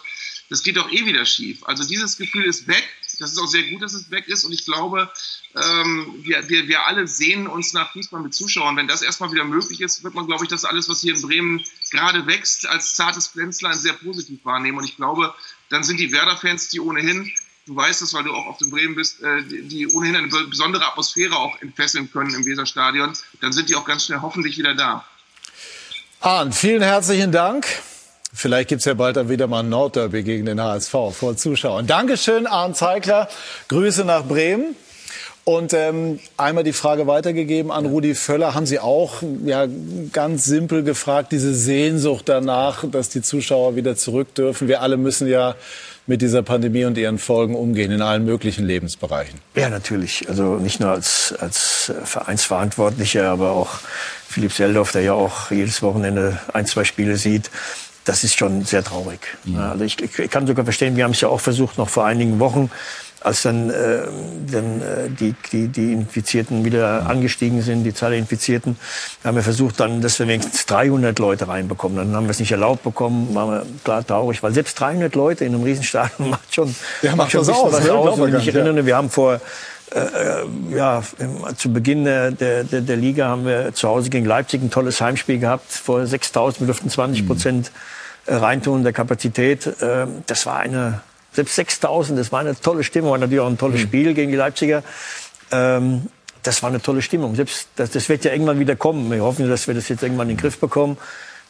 das 0.48 0.62
geht 0.62 0.76
doch 0.76 0.90
eh 0.90 1.06
wieder 1.06 1.24
schief. 1.24 1.62
Also 1.64 1.84
dieses 1.84 2.16
Gefühl 2.16 2.44
ist 2.44 2.66
weg. 2.66 2.82
Das 3.18 3.32
ist 3.32 3.38
auch 3.38 3.46
sehr 3.46 3.64
gut, 3.64 3.82
dass 3.82 3.92
es 3.92 4.10
weg 4.10 4.26
ist. 4.28 4.44
Und 4.44 4.52
ich 4.52 4.64
glaube, 4.64 5.10
ähm, 5.54 6.14
wir, 6.22 6.48
wir, 6.48 6.66
wir 6.68 6.86
alle 6.86 7.06
sehen 7.06 7.46
uns 7.46 7.74
nach 7.74 7.92
Fußball 7.92 8.22
mit 8.22 8.34
Zuschauern. 8.34 8.76
Wenn 8.76 8.88
das 8.88 9.02
erstmal 9.02 9.30
wieder 9.30 9.44
möglich 9.44 9.80
ist, 9.80 10.02
wird 10.02 10.14
man, 10.14 10.26
glaube 10.26 10.44
ich, 10.44 10.50
das 10.50 10.64
alles, 10.64 10.88
was 10.88 11.02
hier 11.02 11.14
in 11.14 11.22
Bremen 11.22 11.62
gerade 11.90 12.26
wächst, 12.26 12.66
als 12.66 12.94
zartes 12.94 13.28
Pflänzlein 13.28 13.76
sehr 13.76 13.92
positiv 13.92 14.44
wahrnehmen. 14.44 14.78
Und 14.78 14.84
ich 14.84 14.96
glaube, 14.96 15.34
dann 15.68 15.84
sind 15.84 16.00
die 16.00 16.12
Werder-Fans, 16.12 16.70
die 16.70 16.80
ohnehin 16.80 17.30
du 17.70 17.76
weißt 17.76 18.02
es, 18.02 18.12
weil 18.14 18.24
du 18.24 18.32
auch 18.32 18.46
auf 18.46 18.58
dem 18.58 18.70
Bremen 18.70 18.96
bist, 18.96 19.22
äh, 19.22 19.42
die, 19.44 19.86
ohnehin 19.86 20.16
eine 20.16 20.26
besondere 20.26 20.84
Atmosphäre 20.86 21.36
auch 21.36 21.60
entfesseln 21.62 22.10
können 22.10 22.34
im 22.34 22.44
Weserstadion, 22.44 23.12
dann 23.40 23.52
sind 23.52 23.68
die 23.68 23.76
auch 23.76 23.84
ganz 23.84 24.06
schnell 24.06 24.20
hoffentlich 24.22 24.58
wieder 24.58 24.74
da. 24.74 25.04
Arndt, 26.20 26.54
vielen 26.54 26.82
herzlichen 26.82 27.30
Dank. 27.30 27.66
Vielleicht 28.32 28.68
gibt 28.68 28.80
es 28.80 28.86
ja 28.86 28.94
bald 28.94 29.16
dann 29.16 29.28
wieder 29.28 29.46
mal 29.46 29.60
ein 29.60 29.68
Nordderby 29.68 30.24
gegen 30.24 30.46
den 30.46 30.60
HSV 30.60 30.90
vor 31.12 31.36
Zuschauern. 31.36 31.86
Dankeschön, 31.86 32.46
Arndt 32.46 32.76
Zeigler. 32.76 33.28
Grüße 33.68 34.04
nach 34.04 34.24
Bremen. 34.24 34.74
Und 35.44 35.72
ähm, 35.72 36.20
einmal 36.36 36.64
die 36.64 36.72
Frage 36.72 37.06
weitergegeben 37.06 37.72
an 37.72 37.86
Rudi 37.86 38.14
Völler. 38.14 38.54
Haben 38.54 38.66
Sie 38.66 38.78
auch 38.78 39.22
ja, 39.44 39.66
ganz 40.12 40.44
simpel 40.44 40.82
gefragt, 40.82 41.32
diese 41.32 41.54
Sehnsucht 41.54 42.28
danach, 42.28 42.84
dass 42.90 43.08
die 43.08 43.22
Zuschauer 43.22 43.74
wieder 43.74 43.96
zurück 43.96 44.34
dürfen? 44.34 44.68
Wir 44.68 44.82
alle 44.82 44.96
müssen 44.96 45.28
ja 45.28 45.56
mit 46.06 46.22
dieser 46.22 46.42
Pandemie 46.42 46.84
und 46.84 46.98
ihren 46.98 47.18
Folgen 47.18 47.54
umgehen 47.54 47.90
in 47.92 48.02
allen 48.02 48.24
möglichen 48.24 48.66
Lebensbereichen? 48.66 49.38
Ja, 49.54 49.70
natürlich. 49.70 50.28
Also 50.28 50.56
nicht 50.56 50.80
nur 50.80 50.90
als, 50.90 51.34
als 51.38 51.92
Vereinsverantwortlicher, 52.04 53.30
aber 53.30 53.52
auch 53.52 53.78
Philipp 54.28 54.52
Seldorf, 54.52 54.92
der 54.92 55.02
ja 55.02 55.12
auch 55.12 55.50
jedes 55.50 55.82
Wochenende 55.82 56.38
ein, 56.52 56.66
zwei 56.66 56.84
Spiele 56.84 57.16
sieht. 57.16 57.50
Das 58.04 58.24
ist 58.24 58.36
schon 58.36 58.64
sehr 58.64 58.82
traurig. 58.82 59.20
Mhm. 59.44 59.58
Also 59.58 59.84
ich, 59.84 60.00
ich 60.00 60.30
kann 60.30 60.46
sogar 60.46 60.64
verstehen, 60.64 60.96
wir 60.96 61.04
haben 61.04 61.12
es 61.12 61.20
ja 61.20 61.28
auch 61.28 61.40
versucht, 61.40 61.78
noch 61.78 61.88
vor 61.88 62.04
einigen 62.06 62.40
Wochen 62.40 62.70
als 63.20 63.42
dann, 63.42 63.70
äh, 63.70 64.02
dann 64.50 64.80
äh, 64.80 65.10
die, 65.10 65.34
die, 65.52 65.68
die 65.68 65.92
Infizierten 65.92 66.64
wieder 66.64 67.06
angestiegen 67.06 67.60
sind, 67.60 67.84
die 67.84 67.92
Zahl 67.92 68.10
der 68.10 68.18
Infizierten, 68.18 68.78
haben 69.24 69.36
wir 69.36 69.42
versucht 69.42 69.78
dann, 69.78 70.00
dass 70.00 70.18
wir 70.18 70.26
wenigstens 70.26 70.64
300 70.66 71.18
Leute 71.18 71.46
reinbekommen. 71.46 71.98
Dann 71.98 72.16
haben 72.16 72.24
wir 72.24 72.30
es 72.30 72.40
nicht 72.40 72.52
erlaubt 72.52 72.82
bekommen, 72.82 73.34
waren 73.34 73.50
wir 73.50 73.66
klar 73.84 74.06
traurig, 74.06 74.42
weil 74.42 74.54
selbst 74.54 74.80
300 74.80 75.14
Leute 75.14 75.44
in 75.44 75.54
einem 75.54 75.64
Riesenstadion 75.64 76.30
macht 76.30 76.54
schon, 76.54 76.74
ja, 77.02 77.14
macht 77.14 77.32
schon 77.32 77.40
aus, 77.40 77.72
was 77.72 77.88
aus. 77.88 78.18
Und 78.18 78.34
ich 78.34 78.48
erinnere, 78.48 78.78
ja. 78.78 78.86
wir 78.86 78.96
haben 78.96 79.10
vor 79.10 79.40
äh, 79.92 79.98
äh, 79.98 80.76
ja, 80.76 81.02
zu 81.56 81.72
Beginn 81.72 82.04
der, 82.04 82.30
der, 82.30 82.64
der 82.64 82.96
Liga 82.96 83.26
haben 83.26 83.44
wir 83.44 83.74
zu 83.74 83.88
Hause 83.88 84.08
gegen 84.08 84.24
Leipzig 84.24 84.62
ein 84.62 84.70
tolles 84.70 85.00
Heimspiel 85.00 85.38
gehabt. 85.38 85.70
Vor 85.72 86.00
6.000, 86.00 86.60
wir 86.60 86.66
durften 86.68 86.88
20 86.88 87.26
Prozent 87.26 87.72
mhm. 88.26 88.34
reintun 88.34 88.82
der 88.82 88.92
Kapazität. 88.92 89.66
Äh, 89.66 90.06
das 90.26 90.46
war 90.46 90.60
eine 90.60 91.02
selbst 91.32 91.54
6000, 91.56 92.18
das 92.18 92.32
war 92.32 92.40
eine 92.40 92.58
tolle 92.58 92.84
Stimmung, 92.84 93.12
war 93.12 93.18
natürlich 93.18 93.40
auch 93.40 93.48
ein 93.48 93.58
tolles 93.58 93.80
mhm. 93.80 93.84
Spiel 93.84 94.14
gegen 94.14 94.30
die 94.30 94.36
Leipziger. 94.36 94.82
Ähm, 95.52 96.06
das 96.42 96.62
war 96.62 96.70
eine 96.70 96.80
tolle 96.80 97.02
Stimmung. 97.02 97.34
Selbst 97.34 97.68
das, 97.76 97.90
das 97.90 98.08
wird 98.08 98.24
ja 98.24 98.32
irgendwann 98.32 98.58
wieder 98.58 98.76
kommen. 98.76 99.10
Wir 99.10 99.22
hoffen, 99.22 99.48
dass 99.48 99.66
wir 99.66 99.74
das 99.74 99.88
jetzt 99.88 100.02
irgendwann 100.02 100.30
in 100.30 100.36
den 100.36 100.40
Griff 100.40 100.58
bekommen, 100.58 100.96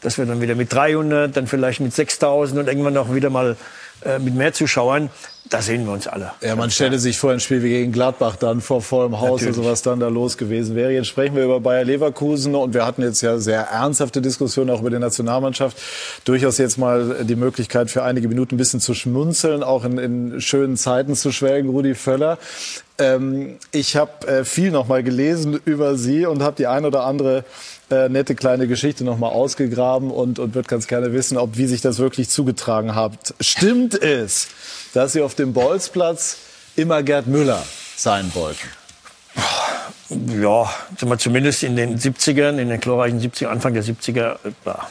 dass 0.00 0.18
wir 0.18 0.26
dann 0.26 0.40
wieder 0.40 0.54
mit 0.54 0.72
300, 0.72 1.36
dann 1.36 1.46
vielleicht 1.46 1.80
mit 1.80 1.94
6000 1.94 2.60
und 2.60 2.68
irgendwann 2.68 2.96
auch 2.96 3.14
wieder 3.14 3.30
mal 3.30 3.56
äh, 4.04 4.18
mit 4.18 4.34
mehr 4.34 4.52
Zuschauern, 4.52 5.10
da 5.50 5.62
sehen 5.62 5.84
wir 5.84 5.92
uns 5.92 6.06
alle. 6.06 6.32
Ja, 6.42 6.54
man 6.54 6.70
stelle 6.70 6.98
sich 6.98 7.18
vor 7.18 7.32
ein 7.32 7.40
Spiel 7.40 7.62
wie 7.62 7.70
gegen 7.70 7.90
Gladbach 7.90 8.36
dann 8.36 8.60
vor 8.60 8.82
vollem 8.82 9.20
Haus 9.20 9.40
Natürlich. 9.40 9.56
oder 9.56 9.64
sowas 9.64 9.82
dann 9.82 9.98
da 9.98 10.08
los 10.08 10.38
gewesen 10.38 10.76
wäre. 10.76 10.92
Jetzt 10.92 11.08
sprechen 11.08 11.34
wir 11.34 11.44
über 11.44 11.58
Bayer 11.58 11.84
Leverkusen 11.84 12.54
und 12.54 12.72
wir 12.72 12.86
hatten 12.86 13.02
jetzt 13.02 13.20
ja 13.20 13.38
sehr 13.38 13.62
ernsthafte 13.62 14.22
Diskussionen 14.22 14.70
auch 14.70 14.80
über 14.80 14.90
die 14.90 14.98
Nationalmannschaft. 14.98 15.76
Durchaus 16.24 16.58
jetzt 16.58 16.78
mal 16.78 17.24
die 17.24 17.34
Möglichkeit 17.34 17.90
für 17.90 18.04
einige 18.04 18.28
Minuten 18.28 18.54
ein 18.54 18.58
bisschen 18.58 18.80
zu 18.80 18.94
schmunzeln, 18.94 19.64
auch 19.64 19.84
in, 19.84 19.98
in 19.98 20.40
schönen 20.40 20.76
Zeiten 20.76 21.16
zu 21.16 21.32
schwelgen, 21.32 21.70
Rudi 21.70 21.94
Völler. 21.94 22.38
Ähm, 22.98 23.56
ich 23.72 23.96
habe 23.96 24.28
äh, 24.28 24.44
viel 24.44 24.70
noch 24.70 24.86
mal 24.86 25.02
gelesen 25.02 25.58
über 25.64 25.96
Sie 25.96 26.26
und 26.26 26.42
habe 26.42 26.54
die 26.56 26.68
ein 26.68 26.84
oder 26.84 27.04
andere 27.04 27.44
äh, 27.90 28.08
nette 28.08 28.34
kleine 28.34 28.68
Geschichte 28.68 29.04
noch 29.04 29.18
mal 29.18 29.28
ausgegraben 29.28 30.10
und, 30.10 30.38
und 30.38 30.54
würde 30.54 30.68
ganz 30.68 30.86
gerne 30.86 31.12
wissen, 31.12 31.36
ob 31.36 31.56
wie 31.56 31.66
sich 31.66 31.80
das 31.80 31.98
wirklich 31.98 32.28
zugetragen 32.28 32.94
hat. 32.94 33.34
Stimmt 33.40 34.00
es, 34.00 34.48
dass 34.94 35.12
Sie 35.12 35.22
auf 35.22 35.34
dem 35.34 35.52
Bolzplatz 35.52 36.36
immer 36.76 37.02
Gerd 37.02 37.26
Müller 37.26 37.62
sein 37.96 38.30
wollten? 38.34 38.68
Ja, 40.40 40.68
zumindest 41.18 41.62
in 41.62 41.76
den 41.76 41.98
70ern, 41.98 42.58
in 42.58 42.68
den 42.68 42.80
glorreichen 42.80 43.20
70er, 43.20 43.46
Anfang 43.46 43.74
der 43.74 43.84
70er, 43.84 44.38
ja. 44.64 44.88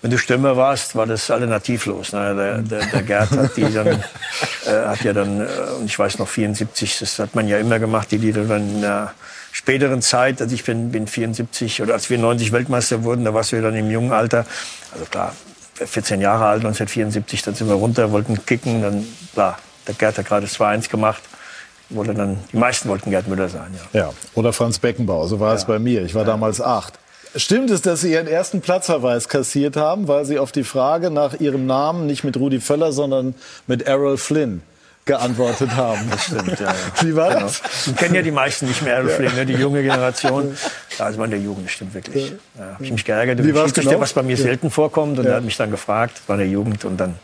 wenn 0.00 0.10
du 0.10 0.16
Stürmer 0.16 0.56
warst, 0.56 0.96
war 0.96 1.06
das 1.06 1.30
alternativlos. 1.30 2.12
Ne? 2.12 2.34
Der, 2.34 2.58
der, 2.58 2.86
der 2.86 3.02
Gerd 3.02 3.30
hat 3.32 3.56
die 3.56 3.70
dann, 3.70 3.86
äh, 4.66 4.86
hat 4.86 5.04
ja 5.04 5.12
dann, 5.12 5.40
äh, 5.40 5.46
ich 5.84 5.98
weiß 5.98 6.18
noch 6.18 6.28
74, 6.28 6.98
das 7.00 7.18
hat 7.18 7.34
man 7.34 7.48
ja 7.48 7.58
immer 7.58 7.78
gemacht, 7.78 8.10
die 8.10 8.18
Lieder 8.18 8.44
dann 8.44 8.80
der 8.80 9.12
späteren 9.54 10.02
Zeit, 10.02 10.42
also 10.42 10.52
ich 10.52 10.64
bin, 10.64 10.90
bin 10.90 11.06
74 11.06 11.80
oder 11.80 11.94
als 11.94 12.10
wir 12.10 12.18
90 12.18 12.50
Weltmeister 12.50 13.04
wurden, 13.04 13.24
da 13.24 13.32
warst 13.34 13.52
du 13.52 13.56
ja 13.56 13.62
dann 13.62 13.76
im 13.76 13.88
jungen 13.88 14.12
Alter, 14.12 14.46
also 14.92 15.04
klar, 15.04 15.32
14 15.74 16.20
Jahre 16.20 16.46
alt, 16.46 16.64
1974, 16.64 17.42
dann 17.42 17.54
sind 17.54 17.68
wir 17.68 17.74
runter, 17.74 18.10
wollten 18.10 18.44
kicken, 18.44 18.82
dann, 18.82 19.06
klar, 19.32 19.58
der 19.86 19.94
Gerd 19.94 20.18
hat 20.18 20.26
gerade 20.26 20.46
2-1 20.46 20.90
gemacht. 20.90 21.22
Wollte 21.90 22.14
dann, 22.14 22.38
die 22.50 22.56
meisten 22.56 22.88
wollten 22.88 23.10
Gerd 23.10 23.28
Müller 23.28 23.48
sein, 23.48 23.76
ja. 23.92 24.00
Ja, 24.00 24.12
oder 24.34 24.52
Franz 24.52 24.78
Beckenbauer, 24.78 25.28
so 25.28 25.38
war 25.38 25.50
ja. 25.50 25.54
es 25.54 25.66
bei 25.66 25.78
mir. 25.78 26.02
Ich 26.02 26.14
war 26.14 26.22
ja. 26.22 26.26
damals 26.26 26.60
acht. 26.60 26.94
Stimmt 27.36 27.70
es, 27.70 27.82
dass 27.82 28.00
Sie 28.00 28.12
Ihren 28.12 28.26
ersten 28.26 28.60
Platzverweis 28.60 29.28
kassiert 29.28 29.76
haben, 29.76 30.08
weil 30.08 30.24
Sie 30.24 30.38
auf 30.38 30.50
die 30.50 30.64
Frage 30.64 31.10
nach 31.10 31.38
Ihrem 31.38 31.66
Namen 31.66 32.06
nicht 32.06 32.24
mit 32.24 32.36
Rudi 32.36 32.60
Völler, 32.60 32.92
sondern 32.92 33.34
mit 33.66 33.82
Errol 33.82 34.16
Flynn 34.16 34.62
geantwortet 35.04 35.70
haben. 35.76 36.10
Das 36.10 36.24
stimmt, 36.24 36.60
ja. 36.60 36.72
ja. 36.72 36.74
Wie 37.02 37.14
war 37.14 37.28
genau. 37.28 37.40
das? 37.42 37.62
Ich 37.86 37.96
kennen 37.96 38.14
ja 38.14 38.22
die 38.22 38.30
meisten 38.30 38.66
nicht 38.66 38.82
mehr 38.82 38.96
Errol 38.96 39.10
ja. 39.10 39.16
Flynn, 39.16 39.34
ne? 39.34 39.46
die 39.46 39.54
junge 39.54 39.82
Generation. 39.82 40.56
Ja, 40.98 41.06
also 41.06 41.18
man 41.18 41.30
der 41.30 41.40
Jugend, 41.40 41.66
das 41.66 41.72
stimmt 41.72 41.94
wirklich. 41.94 42.32
Ja, 42.58 42.74
habe 42.74 42.84
ich 42.84 42.92
mich 42.92 43.04
geärgert 43.04 43.44
Wie 43.44 43.54
war 43.54 43.68
genau? 43.68 44.00
was 44.00 44.12
bei 44.12 44.22
mir 44.22 44.36
selten 44.36 44.70
vorkommt. 44.70 45.18
Und 45.18 45.26
er 45.26 45.36
hat 45.36 45.44
mich 45.44 45.56
dann 45.56 45.70
gefragt, 45.70 46.22
war 46.26 46.36
der 46.36 46.48
Jugend 46.48 46.84
und 46.84 46.96
dann 46.96 47.16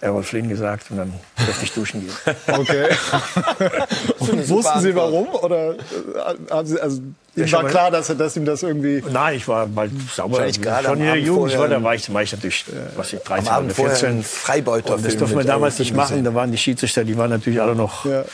Errol 0.00 0.22
Flynn 0.22 0.48
gesagt 0.48 0.90
und 0.90 0.96
dann 0.96 1.12
durfte 1.36 1.64
ich 1.64 1.72
duschen 1.72 2.00
gehen. 2.00 2.34
Okay. 2.46 2.88
und 4.18 4.48
wussten 4.48 4.80
Sie 4.80 4.94
warum? 4.94 5.28
Oder 5.28 5.74
äh, 5.74 5.76
haben 6.50 6.66
Sie, 6.66 6.80
also 6.80 7.02
ihm 7.36 7.52
war 7.52 7.64
klar, 7.64 7.90
dass, 7.90 8.08
er, 8.08 8.14
dass 8.16 8.36
ihm 8.36 8.44
das 8.44 8.62
irgendwie... 8.62 9.02
Nein, 9.10 9.36
ich 9.36 9.46
war 9.46 9.66
bald 9.66 9.92
sauber. 10.14 10.46
Schon 10.52 10.98
in 10.98 11.04
der 11.04 11.16
Jugend, 11.16 11.56
war, 11.58 11.68
da 11.68 11.82
war 11.82 11.94
ich, 11.94 12.12
war 12.12 12.22
ich 12.22 12.32
natürlich, 12.32 12.64
was 12.96 13.12
ich, 13.12 13.20
13 13.20 13.52
oder 13.52 13.74
14. 13.74 14.22
Freibeuter 14.22 14.94
und 14.94 15.04
das 15.04 15.16
durfte 15.16 15.36
man 15.36 15.46
damals 15.46 15.78
nicht 15.78 15.94
machen. 15.94 16.22
Da 16.24 16.34
waren 16.34 16.50
die 16.50 16.58
Schiedsrichter, 16.58 17.04
die 17.04 17.16
waren 17.16 17.30
natürlich 17.30 17.60
alle 17.60 17.74
noch... 17.74 18.04
Ja 18.04 18.24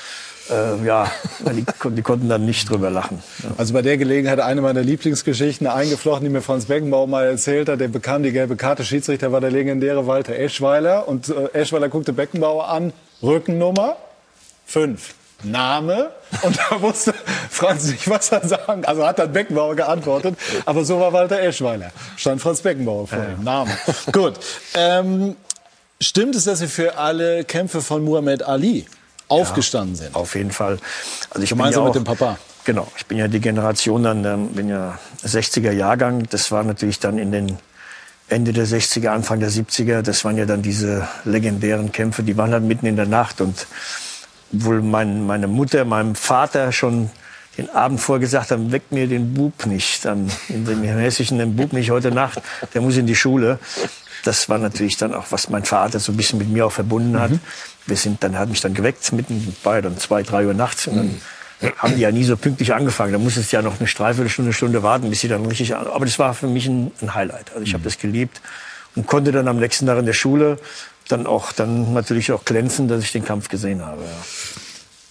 äh, 0.50 0.84
ja, 0.84 1.10
die, 1.52 1.64
die, 1.90 2.02
konnten 2.02 2.28
dann 2.28 2.44
nicht 2.44 2.68
drüber 2.68 2.90
lachen. 2.90 3.22
Ja. 3.42 3.50
Also 3.56 3.74
bei 3.74 3.82
der 3.82 3.96
Gelegenheit 3.96 4.40
eine 4.40 4.60
meiner 4.60 4.82
Lieblingsgeschichten 4.82 5.66
eingeflochten, 5.66 6.24
die 6.24 6.30
mir 6.32 6.42
Franz 6.42 6.66
Beckenbauer 6.66 7.06
mal 7.06 7.26
erzählt 7.26 7.68
hat. 7.68 7.80
Der 7.80 7.88
bekam 7.88 8.22
die 8.22 8.32
gelbe 8.32 8.56
Karte. 8.56 8.84
Schiedsrichter 8.84 9.32
war 9.32 9.40
der 9.40 9.50
legendäre 9.50 10.06
Walter 10.06 10.36
Eschweiler. 10.36 11.08
Und 11.08 11.28
äh, 11.28 11.48
Eschweiler 11.52 11.88
guckte 11.88 12.12
Beckenbauer 12.12 12.68
an. 12.68 12.92
Rückennummer 13.22 13.96
5. 14.66 15.14
Name 15.42 16.10
und 16.42 16.58
da 16.58 16.80
wusste 16.80 17.14
Franz 17.50 17.86
nicht, 17.90 18.08
was 18.08 18.32
er 18.32 18.46
sagen. 18.46 18.84
Also 18.84 19.06
hat 19.06 19.18
dann 19.18 19.32
Beckenbauer 19.32 19.76
geantwortet, 19.76 20.36
aber 20.64 20.84
so 20.84 20.98
war 20.98 21.12
Walter 21.12 21.40
Eschweiler. 21.40 21.92
Stand 22.16 22.40
Franz 22.40 22.60
Beckenbauer 22.62 23.06
vor 23.06 23.18
ihm. 23.18 23.44
Name. 23.44 23.70
Gut. 24.12 24.34
Ähm, 24.74 25.36
Stimmt 26.00 26.34
es, 26.34 26.44
dass 26.44 26.58
Sie 26.58 26.66
für 26.66 26.98
alle 26.98 27.44
Kämpfe 27.44 27.80
von 27.80 28.04
Muhammad 28.04 28.42
Ali 28.42 28.86
aufgestanden 29.28 29.96
sind? 29.96 30.14
Auf 30.14 30.34
jeden 30.34 30.50
Fall. 30.50 30.78
Also 31.30 31.42
ich 31.42 31.48
Gemeinsam 31.48 31.84
ja 31.84 31.90
auch, 31.90 31.94
mit 31.94 32.02
dem 32.02 32.04
Papa. 32.04 32.38
Genau. 32.64 32.86
Ich 32.98 33.06
bin 33.06 33.16
ja 33.16 33.28
die 33.28 33.40
Generation 33.40 34.02
dann, 34.02 34.24
ähm, 34.24 34.48
bin 34.48 34.68
ja 34.68 34.98
60er 35.24 35.72
Jahrgang. 35.72 36.26
Das 36.30 36.52
war 36.52 36.64
natürlich 36.64 37.00
dann 37.00 37.16
in 37.16 37.32
den 37.32 37.58
Ende 38.28 38.52
der 38.52 38.66
60er, 38.66 39.08
Anfang 39.08 39.40
der 39.40 39.50
70er. 39.50 40.02
Das 40.02 40.24
waren 40.24 40.36
ja 40.36 40.44
dann 40.44 40.60
diese 40.60 41.08
legendären 41.24 41.92
Kämpfe. 41.92 42.22
Die 42.22 42.36
waren 42.36 42.50
dann 42.50 42.66
mitten 42.68 42.84
in 42.84 42.96
der 42.96 43.06
Nacht 43.06 43.40
und 43.40 43.66
wohl 44.52 44.82
mein, 44.82 45.26
meine 45.26 45.46
Mutter, 45.46 45.84
meinem 45.84 46.14
Vater 46.14 46.72
schon 46.72 47.10
den 47.56 47.70
Abend 47.70 48.00
vorher 48.00 48.20
gesagt 48.20 48.50
haben, 48.50 48.70
weck 48.70 48.90
mir 48.90 49.06
den 49.06 49.34
Bub 49.34 49.66
nicht. 49.66 50.04
Dann 50.04 50.30
in 50.48 50.64
dem 50.64 50.82
Hessischen, 50.82 51.38
den 51.38 51.56
Bub 51.56 51.72
nicht 51.72 51.90
heute 51.90 52.10
Nacht, 52.10 52.40
der 52.74 52.80
muss 52.80 52.96
in 52.96 53.06
die 53.06 53.16
Schule. 53.16 53.58
Das 54.24 54.48
war 54.48 54.58
natürlich 54.58 54.96
dann 54.96 55.14
auch, 55.14 55.26
was 55.30 55.48
mein 55.48 55.64
Vater 55.64 55.98
so 56.00 56.12
ein 56.12 56.16
bisschen 56.16 56.38
mit 56.38 56.48
mir 56.48 56.66
auch 56.66 56.72
verbunden 56.72 57.18
hat. 57.18 57.30
Mhm. 57.30 57.40
Wir 57.86 57.96
sind 57.96 58.22
dann, 58.22 58.34
er 58.34 58.40
hat 58.40 58.48
mich 58.48 58.60
dann 58.60 58.74
geweckt, 58.74 59.10
mitten 59.12 59.56
bei 59.62 59.80
dann 59.80 59.96
zwei, 59.98 60.22
drei 60.22 60.46
Uhr 60.46 60.54
nachts. 60.54 60.86
Und 60.86 60.96
dann 60.96 61.72
haben 61.78 61.94
die 61.94 62.02
ja 62.02 62.10
nie 62.10 62.24
so 62.24 62.36
pünktlich 62.36 62.74
angefangen. 62.74 63.12
Da 63.12 63.18
musste 63.18 63.40
es 63.40 63.52
ja 63.52 63.62
noch 63.62 63.78
eine 63.80 63.88
Dreiviertelstunde, 63.88 64.52
Stunde 64.52 64.82
warten, 64.82 65.08
bis 65.08 65.20
sie 65.20 65.28
dann 65.28 65.46
richtig 65.46 65.74
an. 65.74 65.86
Aber 65.86 66.04
das 66.04 66.18
war 66.18 66.34
für 66.34 66.48
mich 66.48 66.66
ein, 66.66 66.90
ein 67.00 67.14
Highlight. 67.14 67.52
Also 67.52 67.62
ich 67.62 67.72
habe 67.72 67.82
mhm. 67.82 67.84
das 67.84 67.98
geliebt 67.98 68.40
und 68.96 69.06
konnte 69.06 69.32
dann 69.32 69.48
am 69.48 69.58
nächsten 69.58 69.86
Tag 69.86 69.98
in 69.98 70.06
der 70.06 70.12
Schule 70.12 70.58
dann 71.08 71.26
auch 71.26 71.52
dann 71.52 71.94
natürlich 71.94 72.32
auch 72.32 72.44
glänzen, 72.44 72.88
dass 72.88 73.02
ich 73.02 73.12
den 73.12 73.24
Kampf 73.24 73.48
gesehen 73.48 73.84
habe. 73.84 74.02
Ja. 74.02 74.08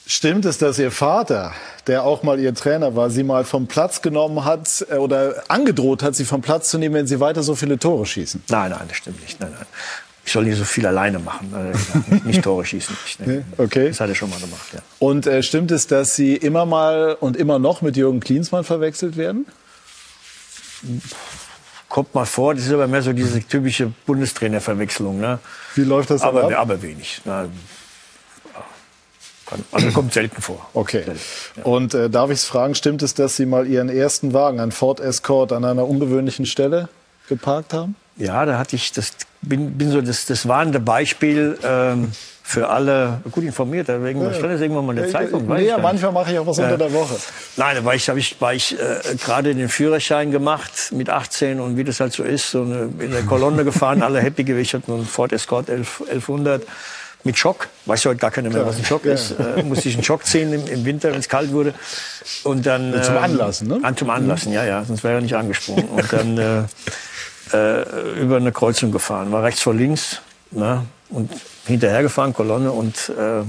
Stimmt 0.07 0.45
es, 0.45 0.59
dass 0.59 0.77
Ihr 0.77 0.91
Vater, 0.91 1.53
der 1.87 2.03
auch 2.03 2.21
mal 2.21 2.39
Ihr 2.39 2.53
Trainer 2.53 2.95
war, 2.95 3.09
Sie 3.09 3.23
mal 3.23 3.43
vom 3.43 3.65
Platz 3.65 4.03
genommen 4.03 4.45
hat 4.45 4.85
äh, 4.91 4.95
oder 4.95 5.43
angedroht 5.47 6.03
hat, 6.03 6.15
Sie 6.15 6.25
vom 6.25 6.41
Platz 6.41 6.69
zu 6.69 6.77
nehmen, 6.77 6.93
wenn 6.93 7.07
Sie 7.07 7.19
weiter 7.19 7.41
so 7.41 7.55
viele 7.55 7.79
Tore 7.79 8.05
schießen? 8.05 8.43
Nein, 8.49 8.69
nein, 8.71 8.83
das 8.87 8.97
stimmt 8.97 9.21
nicht. 9.21 9.39
Nein, 9.39 9.51
nein. 9.55 9.65
Ich 10.23 10.31
soll 10.31 10.43
nicht 10.43 10.57
so 10.57 10.63
viel 10.63 10.85
alleine 10.85 11.19
machen. 11.19 11.53
Äh, 11.53 12.27
nicht 12.27 12.43
Tore 12.43 12.65
schießen. 12.65 12.95
Nicht, 13.03 13.27
ne? 13.27 13.45
Okay. 13.57 13.89
Das 13.89 13.99
hat 13.99 14.09
er 14.09 14.15
schon 14.15 14.29
mal 14.29 14.39
gemacht, 14.39 14.73
ja. 14.73 14.79
Und 14.99 15.25
äh, 15.27 15.41
stimmt 15.41 15.71
es, 15.71 15.87
dass 15.87 16.15
Sie 16.15 16.35
immer 16.35 16.65
mal 16.65 17.15
und 17.19 17.35
immer 17.35 17.57
noch 17.57 17.81
mit 17.81 17.97
Jürgen 17.97 18.19
Klinsmann 18.19 18.63
verwechselt 18.63 19.17
werden? 19.17 19.47
Kommt 21.89 22.13
mal 22.13 22.25
vor. 22.25 22.53
Das 22.53 22.65
ist 22.65 22.71
aber 22.71 22.87
mehr 22.87 23.01
so 23.01 23.13
diese 23.13 23.41
typische 23.41 23.91
Bundestrainerverwechslung. 24.05 25.19
Ne? 25.19 25.39
Wie 25.75 25.83
läuft 25.83 26.09
das 26.09 26.21
aber, 26.21 26.45
ab? 26.45 26.53
aber 26.57 26.81
wenig. 26.81 27.21
Na, 27.25 27.47
also 29.71 29.91
kommt 29.91 30.13
selten 30.13 30.41
vor. 30.41 30.67
Okay. 30.73 31.03
Ja. 31.55 31.63
Und 31.63 31.93
äh, 31.93 32.09
darf 32.09 32.31
ich 32.31 32.41
fragen, 32.41 32.73
stimmt 32.73 33.03
es, 33.03 33.13
dass 33.13 33.35
Sie 33.35 33.45
mal 33.45 33.67
Ihren 33.67 33.89
ersten 33.89 34.33
Wagen, 34.33 34.59
einen 34.59 34.71
Ford 34.71 34.99
Escort, 34.99 35.51
an 35.51 35.63
einer 35.65 35.87
ungewöhnlichen 35.87 36.45
Stelle 36.45 36.89
geparkt 37.29 37.73
haben? 37.73 37.95
Ja, 38.17 38.45
da 38.45 38.57
hatte 38.57 38.75
ich 38.75 38.91
das 38.91 39.11
bin, 39.41 39.77
bin 39.77 39.91
so 39.91 40.01
das, 40.01 40.25
das 40.25 40.47
warnende 40.47 40.79
Beispiel 40.79 41.57
ähm, 41.63 42.11
für 42.47 42.69
alle 42.69 43.21
gut 43.31 43.43
informiert. 43.43 43.87
Deswegen 43.87 44.21
ja. 44.21 44.31
stand 44.31 44.53
das 44.53 44.61
irgendwann 44.61 44.85
mal 44.85 44.95
in 44.95 45.03
der 45.03 45.11
Zeitung. 45.11 45.47
Nee, 45.47 45.65
ja, 45.65 45.79
manchmal 45.79 46.11
mache 46.11 46.31
ich 46.31 46.37
auch 46.37 46.45
was 46.45 46.59
äh, 46.59 46.61
unter 46.61 46.77
der 46.77 46.93
Woche. 46.93 47.15
Nein, 47.57 47.75
da 47.75 47.83
war 47.83 47.95
ich, 47.95 48.07
habe 48.07 48.19
ich, 48.19 48.39
war 48.39 48.53
ich 48.53 48.79
äh, 48.79 49.15
gerade 49.15 49.55
den 49.55 49.67
Führerschein 49.67 50.29
gemacht 50.29 50.91
mit 50.91 51.09
18 51.09 51.59
und 51.59 51.75
wie 51.75 51.83
das 51.83 51.99
halt 51.99 52.13
so 52.13 52.21
ist, 52.21 52.51
so 52.51 52.61
eine, 52.61 52.89
in 52.99 53.11
der 53.11 53.23
Kolonne 53.23 53.65
gefahren, 53.65 54.03
alle 54.03 54.21
happy 54.21 54.43
gewesen. 54.43 54.61
Ich 54.61 54.73
hatte 54.75 54.93
einen 54.93 55.07
Ford 55.07 55.33
Escort 55.33 55.69
11, 55.69 56.01
1100 56.01 56.61
mit 57.23 57.35
Schock. 57.35 57.67
Weiß 57.87 58.03
ja 58.03 58.11
heute 58.11 58.19
gar 58.19 58.29
keiner 58.29 58.51
mehr, 58.51 58.63
was 58.63 58.77
ein 58.77 58.85
Schock 58.85 59.05
ja. 59.05 59.13
ist. 59.13 59.31
Äh, 59.31 59.63
musste 59.63 59.89
ich 59.89 59.95
einen 59.95 60.03
Schock 60.03 60.23
ziehen 60.23 60.53
im, 60.53 60.67
im 60.67 60.85
Winter, 60.85 61.11
wenn 61.11 61.19
es 61.19 61.27
kalt 61.27 61.51
wurde. 61.51 61.73
Und 62.43 62.67
dann 62.67 62.93
äh, 62.93 63.01
zum 63.01 63.17
Anlassen, 63.17 63.67
ne? 63.69 63.79
An, 63.81 63.97
zum 63.97 64.11
Anlassen, 64.11 64.53
ja, 64.53 64.63
ja. 64.63 64.85
Sonst 64.85 65.03
wäre 65.03 65.15
er 65.15 65.21
nicht 65.21 65.35
angesprungen. 65.35 65.85
Und 65.89 66.13
dann 66.13 66.37
äh, 66.37 66.61
äh, 67.53 68.21
über 68.21 68.37
eine 68.37 68.51
Kreuzung 68.51 68.91
gefahren, 68.91 69.31
war 69.31 69.41
rechts 69.41 69.63
vor 69.63 69.73
links 69.73 70.21
ne? 70.51 70.85
und 71.09 71.31
hinterhergefahren, 71.65 72.33
Kolonne 72.33 72.71
und 72.71 73.09
äh, 73.09 73.43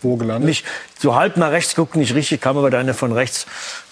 wo 0.00 0.16
gelandet? 0.16 0.48
Nicht, 0.48 0.64
so 0.98 1.14
halb 1.14 1.36
nach 1.36 1.50
rechts 1.50 1.74
gucken, 1.74 2.00
nicht 2.00 2.14
richtig, 2.14 2.40
kam 2.40 2.58
aber 2.58 2.76
einer 2.76 2.94
von 2.94 3.12
rechts, 3.12 3.46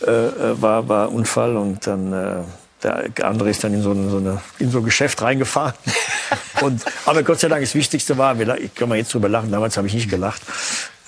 äh, 0.07 0.11
äh, 0.11 0.61
war, 0.61 0.89
war 0.89 1.13
Unfall 1.13 1.57
und 1.57 1.87
dann 1.87 2.13
äh, 2.13 2.43
der 2.83 3.27
andere 3.27 3.51
ist 3.51 3.63
dann 3.63 3.75
in 3.75 3.83
so, 3.83 3.91
eine, 3.91 4.09
so, 4.09 4.17
eine, 4.17 4.41
in 4.59 4.71
so 4.71 4.79
ein 4.79 4.85
Geschäft 4.85 5.21
reingefahren. 5.21 5.75
und, 6.63 6.83
aber 7.05 7.23
Gott 7.23 7.41
sei 7.41 7.49
Dank, 7.49 7.63
das 7.63 7.75
Wichtigste 7.75 8.17
war, 8.17 8.39
ich 8.59 8.75
kann 8.75 8.89
mal 8.89 8.97
jetzt 8.97 9.13
drüber 9.13 9.29
lachen, 9.29 9.51
damals 9.51 9.77
habe 9.77 9.87
ich 9.87 9.95
nicht 9.95 10.09
gelacht, 10.09 10.41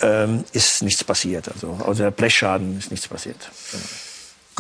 ähm, 0.03 0.45
ist 0.53 0.83
nichts 0.83 1.03
passiert. 1.03 1.49
Also 1.49 1.79
außer 1.83 2.11
Blechschaden 2.11 2.79
ist 2.79 2.91
nichts 2.91 3.09
passiert. 3.09 3.39
Genau. 3.71 3.85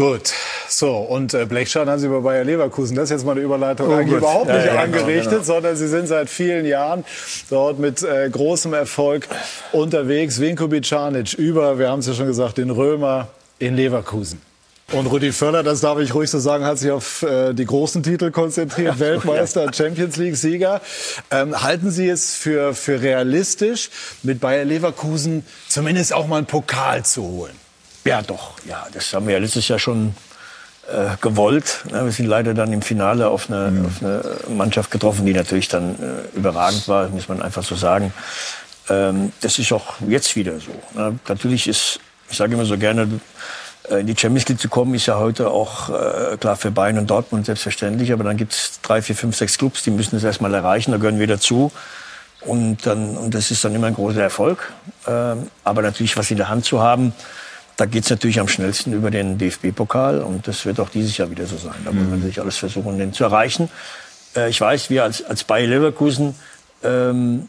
Gut, 0.02 0.32
so 0.68 0.96
und 0.96 1.32
äh, 1.32 1.46
Blechschaden 1.46 1.88
haben 1.88 2.00
Sie 2.00 2.08
bei 2.08 2.18
Bayer 2.18 2.42
Leverkusen. 2.42 2.96
Das 2.96 3.04
ist 3.04 3.10
jetzt 3.10 3.24
mal 3.24 3.36
eine 3.36 3.40
Überleitung 3.42 3.88
oh, 3.88 3.94
eigentlich 3.94 4.18
überhaupt 4.18 4.48
nicht 4.48 4.56
ja, 4.56 4.74
ja, 4.74 4.84
genau, 4.84 4.98
angerichtet, 4.98 5.24
genau, 5.26 5.30
genau. 5.30 5.44
sondern 5.44 5.76
Sie 5.76 5.86
sind 5.86 6.08
seit 6.08 6.28
vielen 6.28 6.66
Jahren 6.66 7.04
dort 7.50 7.78
mit 7.78 8.02
äh, 8.02 8.28
großem 8.28 8.74
Erfolg 8.74 9.28
unterwegs. 9.70 10.40
Vinko 10.40 10.66
Bicanic 10.66 11.34
über, 11.34 11.78
wir 11.78 11.88
haben 11.88 12.00
es 12.00 12.08
ja 12.08 12.14
schon 12.14 12.26
gesagt, 12.26 12.58
den 12.58 12.70
Römer 12.70 13.28
in 13.60 13.76
Leverkusen. 13.76 14.42
Und 14.90 15.06
Rudi 15.06 15.30
Völler, 15.30 15.62
das 15.62 15.82
darf 15.82 16.00
ich 16.00 16.12
ruhig 16.12 16.28
so 16.28 16.40
sagen, 16.40 16.64
hat 16.64 16.78
sich 16.78 16.90
auf 16.90 17.22
äh, 17.22 17.52
die 17.52 17.64
großen 17.64 18.02
Titel 18.02 18.32
konzentriert, 18.32 18.98
Weltmeister, 18.98 19.72
Champions 19.72 20.16
League-Sieger. 20.16 20.80
Ähm, 21.30 21.62
halten 21.62 21.92
Sie 21.92 22.08
es 22.08 22.34
für, 22.34 22.74
für 22.74 23.00
realistisch, 23.00 23.88
mit 24.24 24.40
Bayer 24.40 24.64
Leverkusen 24.64 25.46
zumindest 25.68 26.12
auch 26.12 26.26
mal 26.26 26.38
einen 26.38 26.46
Pokal 26.46 27.04
zu 27.04 27.22
holen? 27.22 27.61
Ja, 28.04 28.22
doch. 28.22 28.52
Ja, 28.66 28.86
das 28.92 29.12
haben 29.12 29.26
wir 29.26 29.34
ja 29.34 29.40
letztes 29.40 29.68
Jahr 29.68 29.78
schon 29.78 30.14
äh, 30.90 31.16
gewollt. 31.20 31.84
Ja, 31.90 32.04
wir 32.04 32.12
sind 32.12 32.26
leider 32.26 32.54
dann 32.54 32.72
im 32.72 32.82
Finale 32.82 33.28
auf 33.28 33.48
eine, 33.48 33.70
mhm. 33.70 33.86
auf 33.86 34.02
eine 34.02 34.22
Mannschaft 34.56 34.90
getroffen, 34.90 35.24
die 35.26 35.32
natürlich 35.32 35.68
dann 35.68 35.94
äh, 35.94 36.36
überragend 36.36 36.88
war, 36.88 37.08
muss 37.08 37.28
man 37.28 37.40
einfach 37.42 37.62
so 37.62 37.76
sagen. 37.76 38.12
Ähm, 38.88 39.32
das 39.40 39.58
ist 39.58 39.72
auch 39.72 39.94
jetzt 40.08 40.34
wieder 40.34 40.54
so. 40.58 40.72
Ja, 40.98 41.12
natürlich 41.28 41.68
ist, 41.68 42.00
ich 42.28 42.36
sage 42.36 42.54
immer 42.54 42.64
so 42.64 42.76
gerne, 42.76 43.08
äh, 43.88 44.00
in 44.00 44.06
die 44.06 44.16
Champions 44.16 44.48
League 44.48 44.60
zu 44.60 44.68
kommen, 44.68 44.94
ist 44.94 45.06
ja 45.06 45.18
heute 45.18 45.50
auch 45.50 45.88
äh, 45.88 46.36
klar 46.36 46.56
für 46.56 46.70
Bayern 46.70 46.98
und 46.98 47.08
Dortmund 47.08 47.46
selbstverständlich. 47.46 48.12
Aber 48.12 48.24
dann 48.24 48.36
gibt 48.36 48.52
es 48.52 48.80
drei, 48.82 49.02
vier, 49.02 49.14
fünf, 49.14 49.36
sechs 49.36 49.58
Clubs, 49.58 49.82
die 49.84 49.90
müssen 49.90 50.16
es 50.16 50.24
erstmal 50.24 50.52
erreichen. 50.52 50.90
Da 50.90 50.98
gehören 50.98 51.18
wir 51.20 51.28
dazu. 51.28 51.70
Und, 52.40 52.86
dann, 52.86 53.16
und 53.16 53.34
das 53.34 53.52
ist 53.52 53.64
dann 53.64 53.72
immer 53.72 53.86
ein 53.86 53.94
großer 53.94 54.20
Erfolg. 54.20 54.72
Ähm, 55.06 55.48
aber 55.62 55.82
natürlich 55.82 56.16
was 56.16 56.30
in 56.32 56.38
der 56.38 56.48
Hand 56.48 56.64
zu 56.64 56.82
haben, 56.82 57.14
da 57.76 57.86
geht 57.86 58.04
es 58.04 58.10
natürlich 58.10 58.38
am 58.38 58.48
schnellsten 58.48 58.92
über 58.92 59.10
den 59.10 59.38
DFB-Pokal 59.38 60.20
und 60.20 60.46
das 60.46 60.66
wird 60.66 60.78
auch 60.80 60.90
dieses 60.90 61.16
Jahr 61.16 61.30
wieder 61.30 61.46
so 61.46 61.56
sein. 61.56 61.74
Da 61.84 61.86
wollen 61.86 61.98
wir 61.98 62.04
mhm. 62.04 62.10
natürlich 62.16 62.40
alles 62.40 62.56
versuchen, 62.56 62.98
den 62.98 63.12
zu 63.12 63.24
erreichen. 63.24 63.70
Äh, 64.36 64.50
ich 64.50 64.60
weiß, 64.60 64.90
wir 64.90 65.04
als, 65.04 65.24
als 65.24 65.44
Bayer 65.44 65.66
Leverkusen, 65.66 66.34
ähm, 66.82 67.48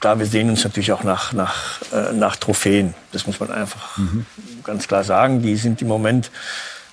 klar, 0.00 0.18
wir 0.18 0.26
sehen 0.26 0.50
uns 0.50 0.64
natürlich 0.64 0.92
auch 0.92 1.02
nach, 1.02 1.32
nach, 1.32 1.80
äh, 1.92 2.12
nach 2.12 2.36
Trophäen. 2.36 2.94
Das 3.12 3.26
muss 3.26 3.40
man 3.40 3.50
einfach 3.50 3.96
mhm. 3.96 4.26
ganz 4.64 4.86
klar 4.86 5.04
sagen. 5.04 5.42
Die 5.42 5.56
sind 5.56 5.80
im 5.80 5.88
Moment, 5.88 6.30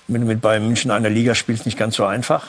wenn 0.08 0.22
du 0.22 0.26
mit 0.26 0.40
Bayern 0.40 0.64
München 0.66 0.90
einer 0.90 1.10
Liga 1.10 1.34
spielst, 1.34 1.66
nicht 1.66 1.78
ganz 1.78 1.96
so 1.96 2.04
einfach. 2.04 2.48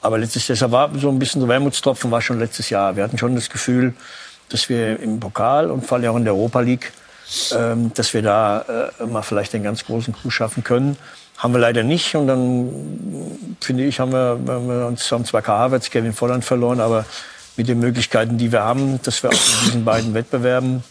Aber 0.00 0.18
letztes 0.18 0.46
Jahr 0.46 0.70
war 0.70 0.90
so 0.96 1.08
ein 1.08 1.18
bisschen 1.18 1.40
so 1.40 1.48
Wermutstropfen, 1.48 2.10
war 2.10 2.22
schon 2.22 2.38
letztes 2.38 2.70
Jahr. 2.70 2.94
Wir 2.94 3.02
hatten 3.02 3.18
schon 3.18 3.34
das 3.34 3.50
Gefühl, 3.50 3.94
dass 4.48 4.68
wir 4.68 5.00
im 5.00 5.18
Pokal 5.18 5.70
und 5.70 5.84
vor 5.84 5.98
allem 5.98 6.10
auch 6.12 6.16
in 6.16 6.24
der 6.24 6.34
Europa 6.34 6.60
League 6.60 6.92
ähm, 7.56 7.92
dass 7.94 8.14
wir 8.14 8.22
da 8.22 8.90
äh, 9.00 9.06
mal 9.06 9.22
vielleicht 9.22 9.52
den 9.52 9.62
ganz 9.62 9.84
großen 9.84 10.14
Coup 10.14 10.32
schaffen 10.32 10.64
können. 10.64 10.96
Haben 11.36 11.54
wir 11.54 11.60
leider 11.60 11.82
nicht. 11.82 12.14
Und 12.14 12.26
dann, 12.26 13.56
finde 13.60 13.84
ich, 13.84 14.00
haben 14.00 14.12
wir, 14.12 14.38
haben 14.46 14.68
wir 14.68 14.86
uns 14.86 15.10
haben 15.12 15.24
zwar 15.24 15.42
Karl 15.42 15.58
Havertz, 15.58 15.90
Kevin 15.90 16.12
Volland 16.12 16.44
verloren, 16.44 16.80
aber 16.80 17.04
mit 17.56 17.68
den 17.68 17.78
Möglichkeiten, 17.80 18.38
die 18.38 18.50
wir 18.52 18.62
haben, 18.62 19.00
dass 19.02 19.22
wir 19.22 19.30
auch 19.30 19.34
in 19.34 19.66
diesen 19.66 19.84
beiden 19.84 20.14
Wettbewerben 20.14 20.82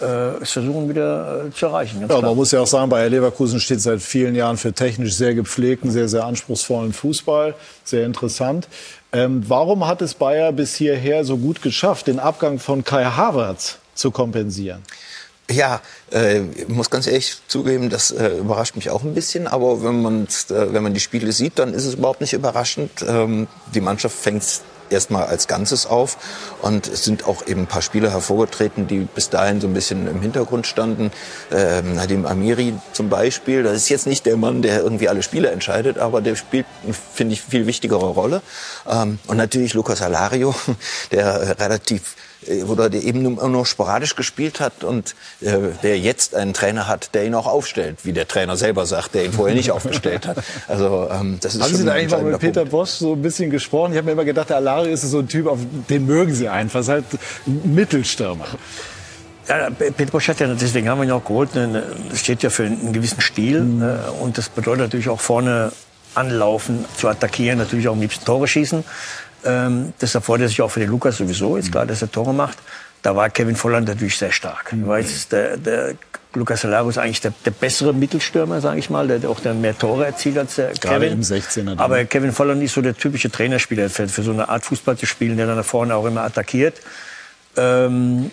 äh, 0.00 0.42
es 0.42 0.52
versuchen 0.52 0.88
wieder 0.88 1.46
äh, 1.46 1.50
zu 1.50 1.66
erreichen. 1.66 2.04
Ja, 2.08 2.20
man 2.20 2.36
muss 2.36 2.52
ja 2.52 2.60
auch 2.60 2.66
sagen, 2.66 2.88
Bayer 2.88 3.08
Leverkusen 3.08 3.60
steht 3.60 3.80
seit 3.80 4.00
vielen 4.00 4.34
Jahren 4.34 4.56
für 4.56 4.72
technisch 4.72 5.14
sehr 5.14 5.34
gepflegten, 5.34 5.90
sehr, 5.90 6.08
sehr 6.08 6.24
anspruchsvollen 6.24 6.92
Fußball. 6.92 7.54
Sehr 7.84 8.06
interessant. 8.06 8.68
Ähm, 9.12 9.42
warum 9.46 9.86
hat 9.86 10.02
es 10.02 10.14
Bayer 10.14 10.52
bis 10.52 10.74
hierher 10.74 11.24
so 11.24 11.36
gut 11.36 11.62
geschafft, 11.62 12.06
den 12.06 12.18
Abgang 12.18 12.58
von 12.58 12.84
Kai 12.84 13.04
Havertz 13.04 13.78
zu 13.94 14.10
kompensieren? 14.10 14.82
Ja, 15.52 15.80
äh, 16.12 16.40
ich 16.56 16.68
muss 16.68 16.88
ganz 16.88 17.06
ehrlich 17.06 17.36
zugeben, 17.46 17.90
das 17.90 18.10
äh, 18.10 18.38
überrascht 18.38 18.74
mich 18.76 18.90
auch 18.90 19.02
ein 19.02 19.14
bisschen. 19.14 19.46
Aber 19.46 19.82
wenn, 19.84 20.00
man 20.00 20.24
äh, 20.24 20.72
wenn 20.72 20.82
man 20.82 20.94
die 20.94 21.00
Spiele 21.00 21.32
sieht, 21.32 21.58
dann 21.58 21.74
ist 21.74 21.84
es 21.84 21.94
überhaupt 21.94 22.20
nicht 22.20 22.32
überraschend. 22.32 23.04
Ähm, 23.06 23.48
die 23.74 23.80
Mannschaft 23.80 24.16
fängt 24.16 24.42
erstmal 24.90 25.26
als 25.26 25.48
Ganzes 25.48 25.86
auf. 25.86 26.16
Und 26.62 26.86
es 26.86 27.04
sind 27.04 27.26
auch 27.26 27.46
eben 27.46 27.62
ein 27.62 27.66
paar 27.66 27.82
Spieler 27.82 28.10
hervorgetreten, 28.10 28.86
die 28.86 29.00
bis 29.00 29.30
dahin 29.30 29.60
so 29.60 29.66
ein 29.66 29.74
bisschen 29.74 30.06
im 30.06 30.20
Hintergrund 30.20 30.66
standen. 30.66 31.10
Ähm, 31.50 31.94
Nadim 31.96 32.26
Amiri 32.26 32.74
zum 32.92 33.08
Beispiel, 33.08 33.62
das 33.62 33.76
ist 33.76 33.88
jetzt 33.88 34.06
nicht 34.06 34.26
der 34.26 34.36
Mann, 34.36 34.62
der 34.62 34.80
irgendwie 34.82 35.08
alle 35.08 35.22
Spiele 35.22 35.50
entscheidet, 35.50 35.98
aber 35.98 36.20
der 36.20 36.36
spielt, 36.36 36.66
finde 37.12 37.34
ich, 37.34 37.42
viel 37.42 37.66
wichtigere 37.66 38.06
Rolle. 38.06 38.42
Ähm, 38.88 39.18
und 39.26 39.36
natürlich 39.36 39.74
Lucas 39.74 40.02
Alario, 40.02 40.54
der 41.10 41.58
relativ 41.58 42.16
oder 42.66 42.90
der 42.90 43.02
eben 43.02 43.22
nur, 43.22 43.48
nur 43.48 43.66
sporadisch 43.66 44.16
gespielt 44.16 44.60
hat 44.60 44.84
und 44.84 45.14
äh, 45.40 45.58
der 45.82 45.98
jetzt 45.98 46.34
einen 46.34 46.54
Trainer 46.54 46.88
hat, 46.88 47.14
der 47.14 47.24
ihn 47.24 47.34
auch 47.34 47.46
aufstellt, 47.46 47.98
wie 48.04 48.12
der 48.12 48.26
Trainer 48.26 48.56
selber 48.56 48.86
sagt, 48.86 49.14
der 49.14 49.24
ihn 49.24 49.32
vorher 49.32 49.54
nicht 49.54 49.70
aufgestellt 49.70 50.26
hat. 50.26 50.38
Also 50.68 51.08
ähm, 51.10 51.38
das 51.40 51.54
ist 51.54 51.62
Haben 51.62 51.70
schon 51.70 51.78
Sie 51.78 51.84
da 51.84 51.92
ein 51.92 52.00
eigentlich 52.00 52.12
mal 52.12 52.22
mit 52.22 52.40
Peter 52.40 52.60
Punkt. 52.60 52.70
Bosch 52.72 52.90
so 52.90 53.12
ein 53.12 53.22
bisschen 53.22 53.50
gesprochen? 53.50 53.92
Ich 53.92 53.98
habe 53.98 54.06
mir 54.06 54.12
immer 54.12 54.24
gedacht, 54.24 54.50
der 54.50 54.56
Alario 54.56 54.92
ist 54.92 55.02
so 55.02 55.18
ein 55.18 55.28
Typ, 55.28 55.46
auf 55.46 55.58
den 55.88 56.06
mögen 56.06 56.34
Sie 56.34 56.48
einfach. 56.48 56.80
Ist 56.80 56.88
halt 56.88 57.04
ein 57.46 57.74
Mittelstürmer. 57.74 58.46
Ja, 59.48 59.70
Peter 59.70 60.10
Bosch 60.10 60.28
hat 60.28 60.40
ja, 60.40 60.46
deswegen 60.54 60.88
haben 60.88 60.98
wir 60.98 61.04
ihn 61.04 61.10
auch 61.10 61.24
geholt, 61.24 61.54
ne, 61.54 61.82
das 62.10 62.20
steht 62.20 62.42
ja 62.42 62.50
für 62.50 62.64
einen 62.64 62.92
gewissen 62.92 63.20
Stil. 63.20 63.60
Mhm. 63.60 63.82
Äh, 63.82 64.22
und 64.22 64.38
das 64.38 64.48
bedeutet 64.48 64.82
natürlich 64.82 65.08
auch 65.08 65.20
vorne 65.20 65.72
anlaufen, 66.14 66.84
zu 66.96 67.08
attackieren, 67.08 67.58
natürlich 67.58 67.88
auch 67.88 67.92
am 67.92 68.00
liebsten 68.00 68.24
Tore 68.24 68.46
schießen. 68.46 68.84
Ähm, 69.44 69.92
das 69.98 70.14
erfordert 70.14 70.48
sich 70.48 70.62
auch 70.62 70.70
für 70.70 70.80
den 70.80 70.90
Lukas 70.90 71.16
sowieso, 71.16 71.56
ist 71.56 71.72
klar, 71.72 71.86
dass 71.86 72.02
er 72.02 72.10
Tore 72.10 72.34
macht. 72.34 72.58
Da 73.02 73.16
war 73.16 73.30
Kevin 73.30 73.56
Volland 73.56 73.88
natürlich 73.88 74.16
sehr 74.16 74.30
stark. 74.30 74.72
Mhm. 74.72 74.86
Weil 74.86 75.02
jetzt 75.02 75.32
der, 75.32 75.56
der 75.56 75.94
Lukas 76.34 76.64
Alario 76.64 76.88
ist 76.88 76.98
eigentlich 76.98 77.20
der, 77.20 77.32
der 77.44 77.50
bessere 77.50 77.92
Mittelstürmer, 77.92 78.60
sage 78.60 78.78
ich 78.78 78.88
mal, 78.88 79.08
der, 79.08 79.28
auch 79.28 79.40
der 79.40 79.54
mehr 79.54 79.76
Tore 79.76 80.06
erzielt 80.06 80.38
als 80.38 80.54
der 80.54 80.72
Gerade 80.72 81.06
Kevin. 81.06 81.12
im 81.12 81.20
16er 81.20 81.64
dann. 81.64 81.78
Aber 81.78 82.04
Kevin 82.04 82.32
Volland 82.32 82.62
ist 82.62 82.74
so 82.74 82.80
der 82.80 82.96
typische 82.96 83.30
Trainerspieler 83.30 83.90
für, 83.90 84.08
für 84.08 84.22
so 84.22 84.32
eine 84.32 84.48
Art 84.48 84.64
Fußball 84.64 84.96
zu 84.96 85.06
spielen, 85.06 85.36
der 85.36 85.46
dann 85.46 85.56
da 85.56 85.62
vorne 85.62 85.94
auch 85.94 86.06
immer 86.06 86.22
attackiert. 86.22 86.80
Ähm, 87.56 88.30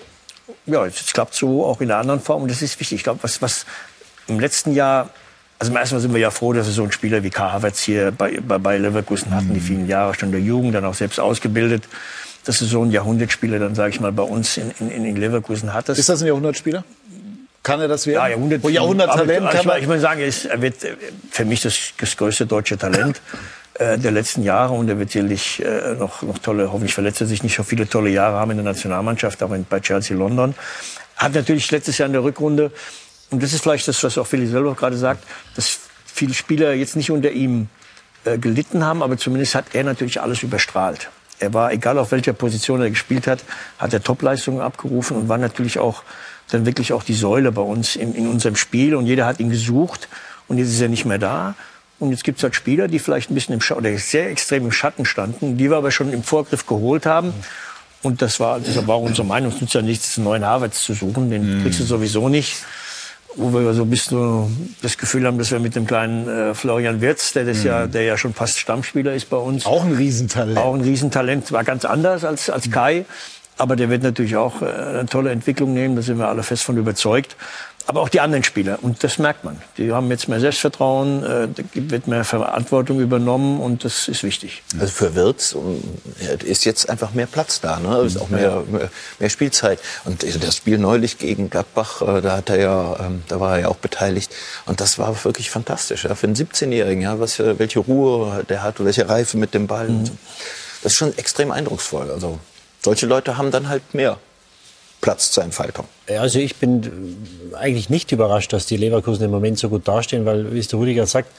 ja, 0.66 0.86
jetzt 0.86 1.14
klappt 1.14 1.34
so 1.34 1.66
auch 1.66 1.82
in 1.82 1.92
einer 1.92 2.00
anderen 2.00 2.22
Form 2.22 2.44
und 2.44 2.52
das 2.52 2.62
ist 2.62 2.80
wichtig. 2.80 3.00
Ich 3.00 3.04
glaube, 3.04 3.20
was, 3.22 3.42
was 3.42 3.66
im 4.28 4.40
letzten 4.40 4.74
Jahr, 4.74 5.10
also 5.60 5.74
erstmal 5.76 6.02
sind 6.02 6.14
wir 6.14 6.22
ja 6.22 6.32
froh, 6.32 6.54
dass 6.54 6.68
wir 6.68 6.74
so 6.74 6.84
einen 6.84 6.92
Spieler 6.92 7.22
wie 7.24 7.30
K. 7.30 7.52
Havertz 7.52 7.82
hier 7.82 8.12
bei, 8.12 8.40
bei, 8.40 8.58
bei 8.58 8.78
Leverkusen 8.78 9.36
hatten, 9.36 9.54
die 9.54 9.60
vielen 9.60 9.88
Jahre 9.88 10.14
schon 10.16 10.32
der 10.32 10.40
Jugend, 10.40 10.74
dann 10.74 10.86
auch 10.86 10.94
selbst 10.94 11.20
ausgebildet. 11.20 11.84
Dass 12.46 12.60
du 12.60 12.66
so 12.66 12.82
einen 12.82 12.92
Jahrhundertspieler 12.92 13.60
dann, 13.60 13.76
sage 13.76 13.90
ich 13.90 14.00
mal, 14.00 14.14
bei 14.14 14.24
uns 14.24 14.56
in, 14.56 14.72
in, 14.80 15.06
in 15.06 15.16
Leverkusen 15.18 15.74
hattest. 15.74 16.00
Ist 16.00 16.08
das 16.08 16.22
ein 16.22 16.28
Jahrhundertspieler? 16.28 16.86
Kann 17.62 17.82
er 17.82 17.90
das 17.90 18.08
werden? 18.08 18.16
Ja, 18.16 18.28
Jahrhundert, 18.30 18.62
Oh, 18.64 18.70
Jahrhunderttalent 18.70 19.42
aber, 19.42 19.52
kann 19.52 19.60
ich, 19.60 19.66
man. 19.66 19.82
ich 19.82 19.88
muss 19.88 20.02
sagen, 20.02 20.22
er, 20.22 20.28
ist, 20.28 20.46
er 20.46 20.62
wird 20.62 20.84
äh, 20.86 20.96
für 21.30 21.44
mich 21.44 21.62
das, 21.62 21.78
das 22.00 22.16
größte 22.16 22.46
deutsche 22.46 22.78
Talent 22.78 23.22
äh, 23.74 23.98
der 23.98 24.12
letzten 24.12 24.44
Jahre 24.44 24.74
und 24.74 24.88
er 24.90 24.98
wird 24.98 25.12
sicherlich 25.12 25.64
äh, 25.64 25.96
noch, 25.96 26.22
noch 26.22 26.40
tolle, 26.40 26.72
hoffentlich 26.72 26.94
verletzt 26.94 27.20
er 27.20 27.28
sich 27.28 27.44
nicht, 27.44 27.54
schon 27.54 27.66
viele 27.66 27.88
tolle 27.88 28.10
Jahre 28.10 28.38
haben 28.38 28.52
in 28.52 28.58
der 28.58 28.66
Nationalmannschaft, 28.66 29.44
auch 29.44 29.52
in, 29.52 29.66
bei 29.70 29.82
Chelsea 29.82 30.16
London. 30.16 30.56
Hat 31.18 31.34
natürlich 31.34 31.70
letztes 31.70 31.98
Jahr 31.98 32.08
in 32.08 32.14
der 32.14 32.24
Rückrunde, 32.24 32.72
und 33.32 33.44
das 33.44 33.54
ist 33.54 33.62
vielleicht 33.62 33.88
das, 33.88 34.04
was 34.04 34.18
auch 34.18 34.28
Philly 34.28 34.48
selber 34.48 34.74
gerade 34.76 34.98
sagt, 34.98 35.24
dass 35.56 35.80
viele 36.06 36.34
Spieler 36.34 36.74
jetzt 36.74 36.96
nicht 36.96 37.12
unter 37.12 37.32
ihm 37.32 37.68
äh, 38.26 38.38
gelitten 38.38 38.84
haben, 38.84 39.04
aber 39.04 39.18
zumindest 39.18 39.56
hat 39.56 39.66
er 39.74 39.84
natürlich 39.84 40.22
alles 40.22 40.44
überstrahlt. 40.44 41.10
Er 41.40 41.54
war, 41.54 41.72
egal 41.72 41.98
auf 41.98 42.12
welcher 42.12 42.34
Position 42.34 42.82
er 42.82 42.90
gespielt 42.90 43.28
hat, 43.28 43.44
hat 43.78 43.94
er 43.94 44.04
Topleistungen 44.04 44.60
abgerufen 44.60 45.16
und 45.16 45.30
war 45.30 45.38
natürlich 45.38 45.80
auch 45.80 46.04
dann 46.50 46.66
wirklich 46.66 46.92
auch 46.92 47.04
die 47.04 47.14
Säule 47.14 47.52
bei 47.52 47.62
uns 47.62 47.96
in, 47.96 48.14
in 48.14 48.28
unserem 48.28 48.56
Spiel. 48.56 48.96
Und 48.96 49.06
jeder 49.06 49.26
hat 49.26 49.40
ihn 49.40 49.50
gesucht 49.50 50.10
und 50.48 50.58
jetzt 50.58 50.70
ist 50.70 50.82
er 50.82 50.90
nicht 50.90 51.06
mehr 51.06 51.20
da. 51.20 51.56
Und 52.00 52.12
jetzt 52.12 52.24
gibt 52.24 52.40
es 52.40 52.44
halt 52.44 52.56
Spieler, 52.56 52.88
die 52.88 53.00
vielleicht 53.00 53.30
ein 53.30 53.36
bisschen 53.36 53.54
im 53.54 53.62
Schatten, 53.62 53.82
oder 53.86 53.98
sehr 53.98 54.30
extrem 54.30 54.66
im 54.66 54.72
Schatten 54.72 55.06
standen, 55.06 55.58
die 55.58 55.70
wir 55.70 55.78
aber 55.78 55.92
schon 55.92 56.12
im 56.12 56.24
Vorgriff 56.24 56.66
geholt 56.66 57.06
haben. 57.06 57.34
Und 58.02 58.22
das 58.22 58.40
war, 58.40 58.60
das 58.60 58.76
war 58.88 58.96
auch 58.96 59.04
unsere 59.04 59.28
Meinung. 59.28 59.52
Es 59.52 59.62
nützt 59.62 59.74
ja 59.74 59.82
nichts, 59.82 60.18
einen 60.18 60.26
neuen 60.26 60.46
Havertz 60.46 60.84
zu 60.84 60.94
suchen. 60.94 61.30
Den 61.30 61.62
kriegst 61.62 61.80
du 61.80 61.84
sowieso 61.84 62.30
nicht 62.30 62.56
wo 63.36 63.54
wir 63.54 63.74
so 63.74 63.84
ein 63.84 63.90
bisschen 63.90 64.76
das 64.82 64.98
Gefühl 64.98 65.26
haben, 65.26 65.38
dass 65.38 65.52
wir 65.52 65.60
mit 65.60 65.76
dem 65.76 65.86
kleinen 65.86 66.28
äh, 66.28 66.54
Florian 66.54 67.00
Wirz, 67.02 67.34
der 67.34 67.46
das 67.46 67.64
ja, 67.64 67.88
der 67.88 68.04
ja 68.04 68.18
schon 68.18 68.34
fast 68.34 68.60
Stammspieler 68.60 69.14
ist 69.14 69.30
bei 69.30 69.38
uns, 69.38 69.66
Auch 69.66 69.86
ein 69.86 69.94
Riesentalent. 69.94 70.58
auch 70.58 70.74
ein 70.74 70.82
Riesentalent, 70.82 71.52
war 71.52 71.64
ganz 71.64 71.86
anders 71.86 72.24
als, 72.26 72.50
als 72.50 72.70
Kai. 72.72 73.06
Aber 73.60 73.76
der 73.76 73.90
wird 73.90 74.04
natürlich 74.04 74.38
auch 74.38 74.62
äh, 74.62 74.66
eine 74.66 75.06
tolle 75.06 75.32
Entwicklung 75.32 75.74
nehmen, 75.74 75.96
da 75.96 76.02
sind 76.02 76.18
wir 76.18 76.30
alle 76.30 76.44
fest 76.44 76.64
von 76.64 76.78
überzeugt. 76.78 77.36
Aber 77.88 78.02
auch 78.02 78.10
die 78.10 78.22
anderen 78.22 78.44
Spieler, 78.44 78.78
und 78.84 79.04
das 79.04 79.18
merkt 79.18 79.44
man. 79.44 79.60
Die 79.78 79.92
haben 79.92 80.10
jetzt 80.12 80.30
mehr 80.30 80.40
Selbstvertrauen, 80.40 81.24
äh, 81.24 81.48
wird 81.74 82.08
mehr 82.08 82.24
Verantwortung 82.24 83.00
übernommen 83.00 83.60
und 83.60 83.84
das 83.84 84.08
ist 84.08 84.24
wichtig. 84.24 84.62
Also 84.80 84.94
für 84.94 85.16
Wirtz 85.16 85.56
ist 86.46 86.66
jetzt 86.66 86.90
einfach 86.90 87.14
mehr 87.14 87.26
Platz 87.26 87.60
da, 87.62 87.80
ne? 87.80 87.98
ist 88.02 88.18
auch 88.18 88.30
mehr, 88.30 88.64
mehr, 89.20 89.30
Spielzeit. 89.30 89.80
Und 90.06 90.24
das 90.24 90.56
Spiel 90.56 90.78
neulich 90.78 91.18
gegen 91.18 91.50
Gladbach, 91.50 92.02
äh, 92.02 92.22
da 92.22 92.38
hat 92.38 92.50
er 92.50 92.60
ja, 92.60 92.96
ähm, 93.00 93.24
da 93.28 93.40
war 93.42 93.56
er 93.56 93.62
ja 93.62 93.68
auch 93.68 93.78
beteiligt. 93.78 94.34
Und 94.68 94.80
das 94.80 95.00
war 95.00 95.26
wirklich 95.26 95.50
fantastisch. 95.50 96.06
Ja? 96.06 96.16
Für 96.16 96.28
einen 96.28 96.36
17-Jährigen, 96.36 97.02
ja, 97.02 97.20
was 97.20 97.40
welche 97.40 97.80
Ruhe 97.80 98.46
der 98.48 98.64
hat, 98.64 98.82
welche 98.86 99.10
Reife 99.10 99.38
mit 99.38 99.54
dem 99.54 99.68
Ball. 99.68 99.90
so. 100.06 100.14
Das 100.84 100.94
ist 100.94 100.98
schon 100.98 101.18
extrem 101.18 101.52
eindrucksvoll. 101.52 102.10
Also 102.10 102.40
solche 102.82 103.06
Leute 103.06 103.38
haben 103.38 103.52
dann 103.52 103.70
halt 103.70 103.94
mehr 103.94 104.18
Platz 105.02 105.32
zur 105.32 105.44
Entfaltung. 105.44 105.86
Ja, 106.10 106.22
Also 106.22 106.40
ich 106.40 106.58
bin 106.58 106.84
äh, 107.54 107.56
eigentlich 107.56 107.90
nicht 107.90 108.12
überrascht, 108.12 108.52
dass 108.52 108.66
die 108.66 108.76
Leverkusen 108.76 109.24
im 109.24 109.32
Moment 109.32 109.58
so 109.58 109.70
gut 109.70 109.88
dastehen, 109.88 110.26
weil, 110.26 110.54
wie 110.54 110.60
es 110.60 110.68
der 110.68 110.78
Rudiger 110.78 111.06
sagt, 111.06 111.32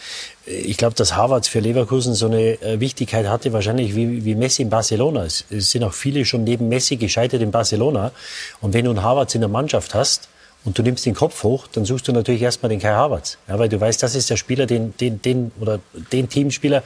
äh, 0.46 0.52
ich 0.52 0.76
glaube, 0.78 0.94
dass 0.94 1.14
Harvards 1.14 1.48
für 1.48 1.60
Leverkusen 1.60 2.14
so 2.14 2.26
eine 2.26 2.60
äh, 2.62 2.80
Wichtigkeit 2.80 3.26
hatte, 3.28 3.52
wahrscheinlich 3.52 3.94
wie, 3.94 4.24
wie 4.24 4.34
Messi 4.34 4.62
in 4.62 4.70
Barcelona. 4.70 5.24
Es, 5.24 5.44
es 5.50 5.70
sind 5.70 5.84
auch 5.84 5.92
viele 5.92 6.24
schon 6.24 6.44
neben 6.44 6.68
Messi 6.68 6.96
gescheitert 6.96 7.42
in 7.42 7.50
Barcelona. 7.50 8.12
Und 8.60 8.72
wenn 8.72 8.86
du 8.86 8.92
einen 8.92 9.02
Harvards 9.02 9.34
in 9.34 9.42
der 9.42 9.50
Mannschaft 9.50 9.94
hast, 9.94 10.28
und 10.64 10.78
du 10.78 10.82
nimmst 10.82 11.06
den 11.06 11.14
Kopf 11.14 11.42
hoch, 11.42 11.66
dann 11.68 11.84
suchst 11.84 12.08
du 12.08 12.12
natürlich 12.12 12.42
erstmal 12.42 12.68
den 12.68 12.80
Kai 12.80 12.92
Havertz. 12.92 13.38
Ja, 13.48 13.58
weil 13.58 13.68
du 13.68 13.80
weißt, 13.80 14.02
das 14.02 14.14
ist 14.14 14.28
der 14.28 14.36
Spieler, 14.36 14.66
den, 14.66 14.94
den, 14.98 15.22
den, 15.22 15.52
oder 15.58 15.80
den 16.12 16.28
Teamspieler, 16.28 16.82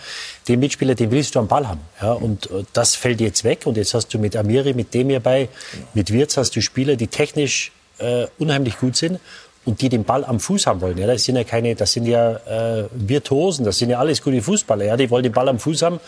den 0.47 0.61
Mitspieler, 0.61 0.95
den 0.95 1.11
willst 1.11 1.35
du 1.35 1.41
am 1.41 1.49
Ball 1.49 1.69
haben. 1.69 1.81
Ja, 2.01 2.13
und 2.13 2.51
äh, 2.51 2.65
das 2.73 2.95
fällt 2.95 3.21
jetzt 3.21 3.43
weg. 3.43 3.63
Und 3.65 3.77
jetzt 3.77 3.95
hast 3.95 4.15
du 4.15 4.19
mit 4.19 4.37
Amiri, 4.37 4.75
mit 4.75 4.95
dem 4.95 5.09
hierbei, 5.09 5.49
mit 5.93 6.13
Wirtz 6.13 6.37
hast 6.37 6.55
du 6.55 6.63
Spieler, 6.63 6.95
die 6.97 7.09
technisch 7.09 7.73
äh, 7.99 8.27
unheimlich 8.39 8.79
gut 8.79 8.97
sind 8.97 9.19
und 9.65 9.81
die 9.81 9.89
den 9.89 10.05
Ball 10.05 10.25
am 10.25 10.41
Fuß 10.41 10.67
haben 10.67 10.81
wollen. 10.81 10.99
Ja, 10.99 11.07
das 11.07 11.25
sind 11.25 11.37
ja 11.37 11.45
keine, 11.45 11.75
das 11.75 11.93
sind 11.93 12.07
ja 12.07 12.37
äh, 12.37 12.85
Virtuosen, 12.93 13.65
das 13.65 13.79
sind 13.79 13.91
ja 13.91 13.99
alles 13.99 14.23
gute 14.23 14.43
Fußballer. 14.43 14.85
Ja, 14.85 14.97
die 14.97 15.11
wollen 15.11 15.23
den 15.23 15.33
Ball 15.33 15.49
am 15.49 15.59
Fuß 15.59 15.83
haben 15.83 16.01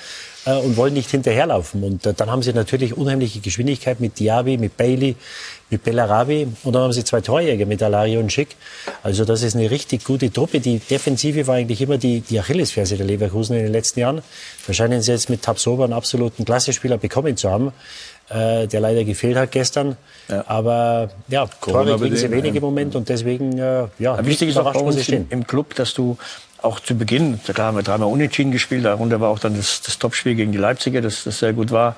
äh, 0.45 0.57
und 0.57 0.77
wollen 0.77 0.95
nicht 0.95 1.11
hinterherlaufen. 1.11 1.83
Und 1.83 2.07
äh, 2.07 2.15
dann 2.15 2.31
haben 2.31 2.43
sie 2.43 2.53
natürlich 2.53 2.97
unheimliche 2.97 3.41
Geschwindigkeit 3.41 4.01
mit 4.01 4.19
Diaby, 4.19 4.59
mit 4.59 4.77
Bailey, 4.77 5.17
mit 5.71 5.83
Bellarabi 5.83 6.47
und 6.63 6.73
dann 6.73 6.83
haben 6.83 6.93
sie 6.93 7.05
zwei 7.05 7.21
Torjäger 7.21 7.67
mit 7.67 7.83
Alario 7.83 8.21
und 8.21 8.33
Schick. 8.33 8.57
Also 9.03 9.25
das 9.25 9.43
ist 9.43 9.57
eine 9.57 9.71
richtig 9.71 10.05
gute 10.05 10.33
Truppe. 10.33 10.61
Die 10.61 10.79
Defensive 10.79 11.47
war 11.47 11.57
eigentlich 11.57 11.81
immer 11.81 11.99
die, 11.99 12.21
die 12.21 12.39
Achillesferse 12.39 12.97
der 12.97 13.07
Leverkusen 13.07 13.57
in 13.57 13.65
den 13.65 13.73
letzten 13.73 14.01
Jahren. 14.01 14.23
Wahrscheinlich 14.67 15.05
sie 15.05 15.13
jetzt 15.13 15.29
mit 15.29 15.43
Tabsoba 15.43 15.85
einen 15.85 15.93
absoluten 15.93 16.45
Klassespieler 16.45 16.99
bekommen 16.99 17.37
zu 17.37 17.51
haben, 17.51 17.73
äh, 18.29 18.69
der 18.69 18.81
leider 18.81 19.03
gefehlt 19.03 19.37
hat 19.37 19.51
gestern. 19.51 19.97
Aber 20.47 21.11
ja, 21.29 21.47
Tore 21.47 21.97
kriegen 21.97 22.17
sie 22.17 22.29
Corona-bedingt, 22.29 22.31
wenig 22.31 22.55
im 22.55 22.63
Moment 22.63 22.95
und 22.95 23.09
deswegen 23.09 23.59
äh, 23.59 23.87
ja, 23.99 24.25
wichtig 24.25 24.51
ist 24.51 24.59
auch 24.59 24.73
bei 24.73 24.81
uns 24.81 24.97
im, 24.97 25.03
stehen. 25.03 25.27
im 25.31 25.47
Club, 25.47 25.75
dass 25.75 25.95
du 25.95 26.17
auch 26.63 26.81
zu 26.81 26.97
Beginn, 26.97 27.41
klar 27.43 27.69
haben 27.69 27.77
wir 27.77 27.83
dreimal 27.83 28.09
unentschieden 28.09 28.53
gespielt, 28.53 28.85
darunter 28.85 29.21
war 29.21 29.31
auch 29.31 29.39
dann 29.39 29.57
das, 29.57 29.83
das 29.83 29.99
Topspiel 29.99 30.35
gegen 30.35 30.53
die 30.53 30.59
Leipziger, 30.59 31.01
das, 31.01 31.25
das 31.25 31.39
sehr 31.41 31.53
gut 31.53 31.71
war. 31.71 31.97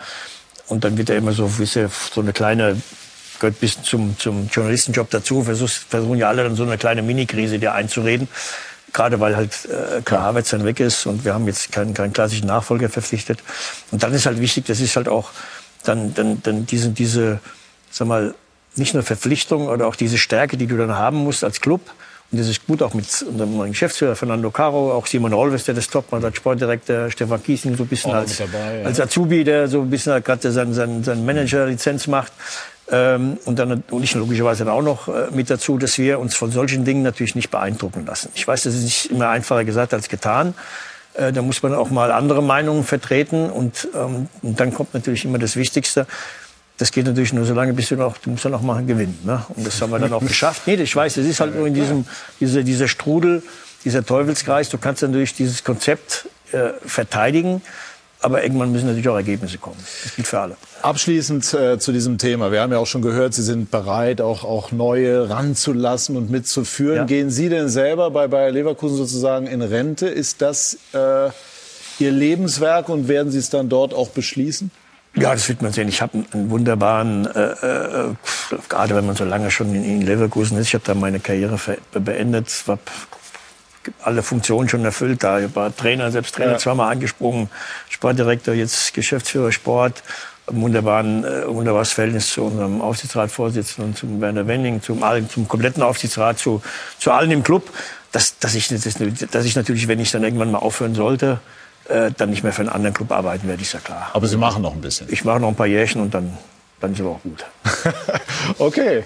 Und 0.69 0.85
dann 0.85 0.99
wird 0.99 1.09
er 1.11 1.17
immer 1.17 1.33
so, 1.33 1.51
ihr, 1.59 1.91
so 2.15 2.21
eine 2.21 2.33
kleine, 2.33 2.81
gehört 3.41 3.61
bisschen 3.61 3.85
zum, 3.85 4.19
zum 4.19 4.49
Journalistenjob 4.49 5.11
dazu, 5.11 5.45
versuch, 5.45 5.69
versuchen 5.69 6.19
ja 6.19 6.29
alle 6.29 6.45
dann 6.45 6.57
so 6.57 6.63
eine 6.63 6.79
kleine 6.79 7.03
Mini-Krise 7.03 7.59
dir 7.59 7.75
einzureden. 7.75 8.29
Gerade 8.93 9.21
weil 9.21 9.37
halt 9.37 9.53
äh, 9.67 10.01
Kai 10.03 10.17
Havertz 10.17 10.51
dann 10.51 10.65
weg 10.65 10.81
ist 10.81 11.05
und 11.07 11.25
wir 11.25 11.35
haben 11.35 11.47
jetzt 11.47 11.71
keinen, 11.73 11.93
keinen 11.93 12.13
klassischen 12.13 12.47
Nachfolger 12.47 12.89
verpflichtet. 12.89 13.41
Und 13.91 14.03
dann 14.03 14.15
ist 14.15 14.25
halt 14.25 14.41
wichtig, 14.41 14.65
das 14.67 14.81
ist 14.81 14.97
halt 14.97 15.09
auch 15.09 15.31
dann, 15.85 16.15
dann, 16.15 16.43
dann 16.43 16.67
diese, 16.67 16.89
diese, 16.91 17.41
sag 17.91 18.09
mal, 18.09 18.35
nicht 18.77 18.95
nur 18.95 19.03
Verpflichtung 19.03 19.69
oder 19.69 19.87
auch 19.87 19.97
diese 19.97 20.19
Stärke, 20.19 20.57
die 20.57 20.67
du 20.67 20.77
dann 20.77 20.97
haben 20.97 21.19
musst 21.19 21.45
als 21.45 21.61
Club. 21.61 21.83
Und 22.31 22.39
das 22.39 22.49
ist 22.49 22.67
gut 22.67 22.83
auch 22.83 22.93
mit 22.93 23.07
unserem 23.23 23.57
neuen 23.57 23.73
Geschäftsführer 23.73 24.15
Fernando 24.15 24.51
Caro, 24.51 24.93
auch 24.93 25.07
Simon 25.07 25.33
Rolves, 25.33 25.65
der 25.65 25.75
das 25.75 25.89
top 25.89 26.13
macht, 26.13 26.25
als 26.25 26.37
Sportdirektor, 26.37 27.11
Stefan 27.11 27.43
Kiesling 27.43 27.77
so 27.77 27.85
ein 27.85 27.89
bisschen 27.89 28.11
Auch 28.11 28.17
als, 28.17 28.37
dabei, 28.37 28.81
ja. 28.81 28.85
als 28.85 29.01
Azubi, 29.01 29.45
der 29.45 29.69
so 29.69 29.81
ein 29.81 29.89
bisschen 29.89 30.13
halt 30.13 30.27
gerade 30.27 30.53
seine 30.53 30.75
sein, 30.75 31.03
sein 31.05 31.25
Manager-Lizenz 31.25 32.07
macht. 32.07 32.33
Ähm, 32.91 33.39
und 33.45 33.59
dann 33.59 33.83
und 33.91 34.03
ich 34.03 34.15
logischerweise 34.15 34.65
dann 34.65 34.73
auch 34.73 34.83
noch 34.83 35.09
äh, 35.09 35.27
mit 35.31 35.51
dazu, 35.51 35.77
dass 35.77 35.99
wir 35.99 36.19
uns 36.19 36.35
von 36.35 36.51
solchen 36.51 36.85
Dingen 36.85 37.03
natürlich 37.03 37.35
nicht 37.35 37.51
beeindrucken 37.51 38.07
lassen. 38.07 38.31
Ich 38.35 38.49
weiß, 38.49 38.63
das 38.63 38.75
ist 38.75 38.83
nicht 38.83 39.11
immer 39.11 39.29
einfacher 39.29 39.65
gesagt 39.65 39.93
als 39.93 40.09
getan. 40.09 40.55
Äh, 41.15 41.33
da 41.33 41.43
muss 41.43 41.63
man 41.63 41.75
auch 41.75 41.91
mal 41.91 42.11
andere 42.13 42.43
Meinungen 42.43 42.85
vertreten 42.85 43.51
und, 43.51 43.89
ähm, 43.95 44.29
und 44.43 44.59
dann 44.59 44.73
kommt 44.73 44.95
natürlich 44.95 45.25
immer 45.25 45.39
das 45.39 45.57
Wichtigste. 45.57 46.07
Das 46.79 46.93
geht 46.93 47.07
natürlich 47.07 47.33
nur 47.33 47.45
so 47.45 47.55
lange, 47.55 47.75
bis 47.75 47.89
du 47.89 47.97
noch, 47.97 48.17
du 48.19 48.31
musst 48.31 48.45
dann 48.45 48.55
auch 48.55 48.63
mal 48.63 48.83
gewinnen. 48.85 49.19
Ne? 49.25 49.45
Und 49.57 49.67
das 49.67 49.83
haben 49.83 49.91
wir 49.91 49.99
dann 49.99 50.13
auch 50.13 50.21
geschafft. 50.27 50.63
Nee, 50.67 50.75
ich 50.75 50.95
weiß, 50.95 51.17
es 51.17 51.27
ist 51.27 51.41
halt 51.41 51.57
nur 51.57 51.67
in 51.67 51.75
diesem, 51.75 52.07
dieser, 52.41 52.63
dieser 52.63 52.89
Strudel, 52.89 53.43
dieser 53.85 54.07
Teufelskreis. 54.07 54.69
Du 54.71 54.79
kannst 54.79 55.03
durch 55.03 55.35
dieses 55.35 55.65
Konzept 55.65 56.29
äh, 56.53 56.71
verteidigen. 56.87 57.63
Aber 58.21 58.43
irgendwann 58.43 58.73
müssen 58.73 58.87
natürlich 58.87 59.09
auch 59.09 59.17
Ergebnisse 59.17 59.59
kommen. 59.59 59.77
Das 60.05 60.15
gilt 60.15 60.27
für 60.27 60.41
alle. 60.41 60.57
Abschließend 60.83 61.55
äh, 61.55 61.79
zu 61.79 61.93
diesem 61.93 62.19
Thema. 62.19 62.53
Wir 62.53 62.61
haben 62.61 62.73
ja 62.73 62.79
auch 62.79 62.87
schon 62.87 63.03
gehört, 63.03 63.35
Sie 63.35 63.43
sind 63.43 63.71
bereit, 63.71 64.21
auch, 64.21 64.45
auch 64.45 64.71
neue 64.71 65.29
ranzulassen 65.29 66.17
und 66.17 66.31
mitzuführen. 66.31 66.97
Ja. 66.97 67.05
Gehen 67.05 67.31
Sie 67.31 67.49
denn 67.49 67.69
selber 67.69 68.11
bei 68.11 68.29
Bayer 68.29 68.51
Leverkusen 68.51 68.97
sozusagen 68.97 69.47
in 69.47 69.63
Rente? 69.63 70.07
Ist 70.07 70.41
das 70.43 70.79
äh, 70.93 71.31
Ihr 71.99 72.13
Lebenswerk 72.13 72.89
und 72.89 73.09
werden 73.09 73.33
Sie 73.33 73.39
es 73.39 73.51
dann 73.51 73.69
dort 73.69 73.93
auch 73.93 74.11
beschließen? 74.11 74.71
Ja, 75.17 75.33
das 75.33 75.49
wird 75.49 75.63
man 75.63 75.73
sehen. 75.73 75.89
Ich 75.89 76.01
habe 76.01 76.25
einen 76.33 76.51
wunderbaren, 76.51 77.27
äh, 77.27 77.41
äh, 77.41 78.15
gerade 78.69 78.95
wenn 78.95 79.07
man 79.07 79.17
so 79.17 79.25
lange 79.25 79.51
schon 79.51 79.75
in, 79.75 79.83
in 79.85 80.03
Leverkusen 80.03 80.59
ist, 80.59 80.69
ich 80.69 80.75
habe 80.75 80.85
da 80.87 80.95
meine 80.95 81.19
Karriere 81.19 81.59
beendet, 81.93 82.65
habe 82.67 82.81
alle 84.03 84.23
Funktionen 84.23 84.69
schon 84.69 84.85
erfüllt. 84.85 85.25
Da 85.25 85.41
ich 85.41 85.57
war 85.57 85.75
Trainer, 85.75 86.11
selbst 86.13 86.35
Trainer 86.35 86.53
ja. 86.53 86.59
zweimal 86.59 86.93
angesprungen, 86.93 87.49
Sportdirektor, 87.89 88.55
jetzt 88.55 88.95
Geschäftsführer 88.95 89.51
Sport. 89.51 90.03
Wunderbaren, 90.51 91.25
äh, 91.25 91.47
wunderbares 91.49 91.93
Verhältnis 91.93 92.33
zu 92.33 92.43
unserem 92.43 92.81
Aufsichtsratsvorsitzenden, 92.81 93.95
zum 93.95 94.21
Werner 94.21 94.47
Wenning, 94.47 94.83
zum, 94.83 95.03
zum 95.29 95.49
kompletten 95.49 95.83
Aufsichtsrat, 95.83 96.39
zu, 96.39 96.63
zu 96.99 97.11
allen 97.11 97.31
im 97.31 97.43
Club. 97.43 97.71
Dass, 98.11 98.39
dass, 98.39 98.55
ich, 98.55 98.69
dass 98.69 99.45
ich 99.45 99.55
natürlich, 99.55 99.87
wenn 99.87 100.01
ich 100.01 100.11
dann 100.11 100.25
irgendwann 100.25 100.51
mal 100.51 100.59
aufhören 100.59 100.95
sollte, 100.95 101.41
äh, 101.89 102.11
dann 102.17 102.31
nicht 102.31 102.43
mehr 102.43 102.53
für 102.53 102.63
einen 102.63 102.71
anderen 102.71 102.95
Club 102.95 103.13
arbeiten 103.13 103.49
werde, 103.49 103.61
ist 103.61 103.75
ja 103.75 103.81
klar. 103.81 104.11
Aber 104.15 104.27
Sie 104.27 104.37
machen 104.37 104.63
noch 104.63 104.73
ein 104.73 104.81
bisschen? 104.81 105.09
Ich 105.11 105.25
mache 105.25 105.41
noch 105.41 105.49
ein 105.49 105.55
paar 105.55 105.67
Jährchen 105.67 106.01
und 106.01 106.15
dann 106.15 106.37
dann 106.81 106.93
ist 106.93 107.01
aber 107.01 107.11
auch 107.11 107.23
gut. 107.23 107.45
okay, 108.59 109.05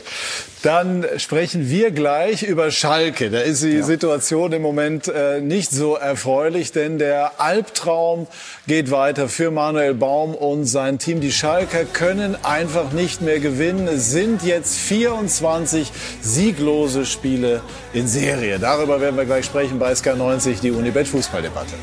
dann 0.62 1.04
sprechen 1.16 1.68
wir 1.68 1.90
gleich 1.90 2.42
über 2.42 2.70
Schalke. 2.70 3.30
Da 3.30 3.40
ist 3.40 3.62
die 3.62 3.78
ja. 3.78 3.82
Situation 3.82 4.52
im 4.52 4.62
Moment 4.62 5.08
äh, 5.08 5.40
nicht 5.40 5.70
so 5.70 5.96
erfreulich, 5.96 6.72
denn 6.72 6.98
der 6.98 7.40
Albtraum 7.40 8.26
geht 8.66 8.90
weiter 8.90 9.28
für 9.28 9.50
Manuel 9.50 9.94
Baum 9.94 10.34
und 10.34 10.66
sein 10.66 10.98
Team. 10.98 11.20
Die 11.20 11.32
Schalker 11.32 11.84
können 11.84 12.36
einfach 12.44 12.92
nicht 12.92 13.22
mehr 13.22 13.40
gewinnen. 13.40 13.88
Es 13.88 14.10
sind 14.10 14.44
jetzt 14.44 14.78
24 14.78 15.90
sieglose 16.20 17.06
Spiele 17.06 17.62
in 17.92 18.06
Serie. 18.06 18.58
Darüber 18.58 19.00
werden 19.00 19.16
wir 19.16 19.24
gleich 19.24 19.46
sprechen 19.46 19.78
bei 19.78 19.92
SK90, 19.92 20.60
die 20.60 20.70
Unibet 20.70 21.08
Fußballdebatte. 21.08 21.74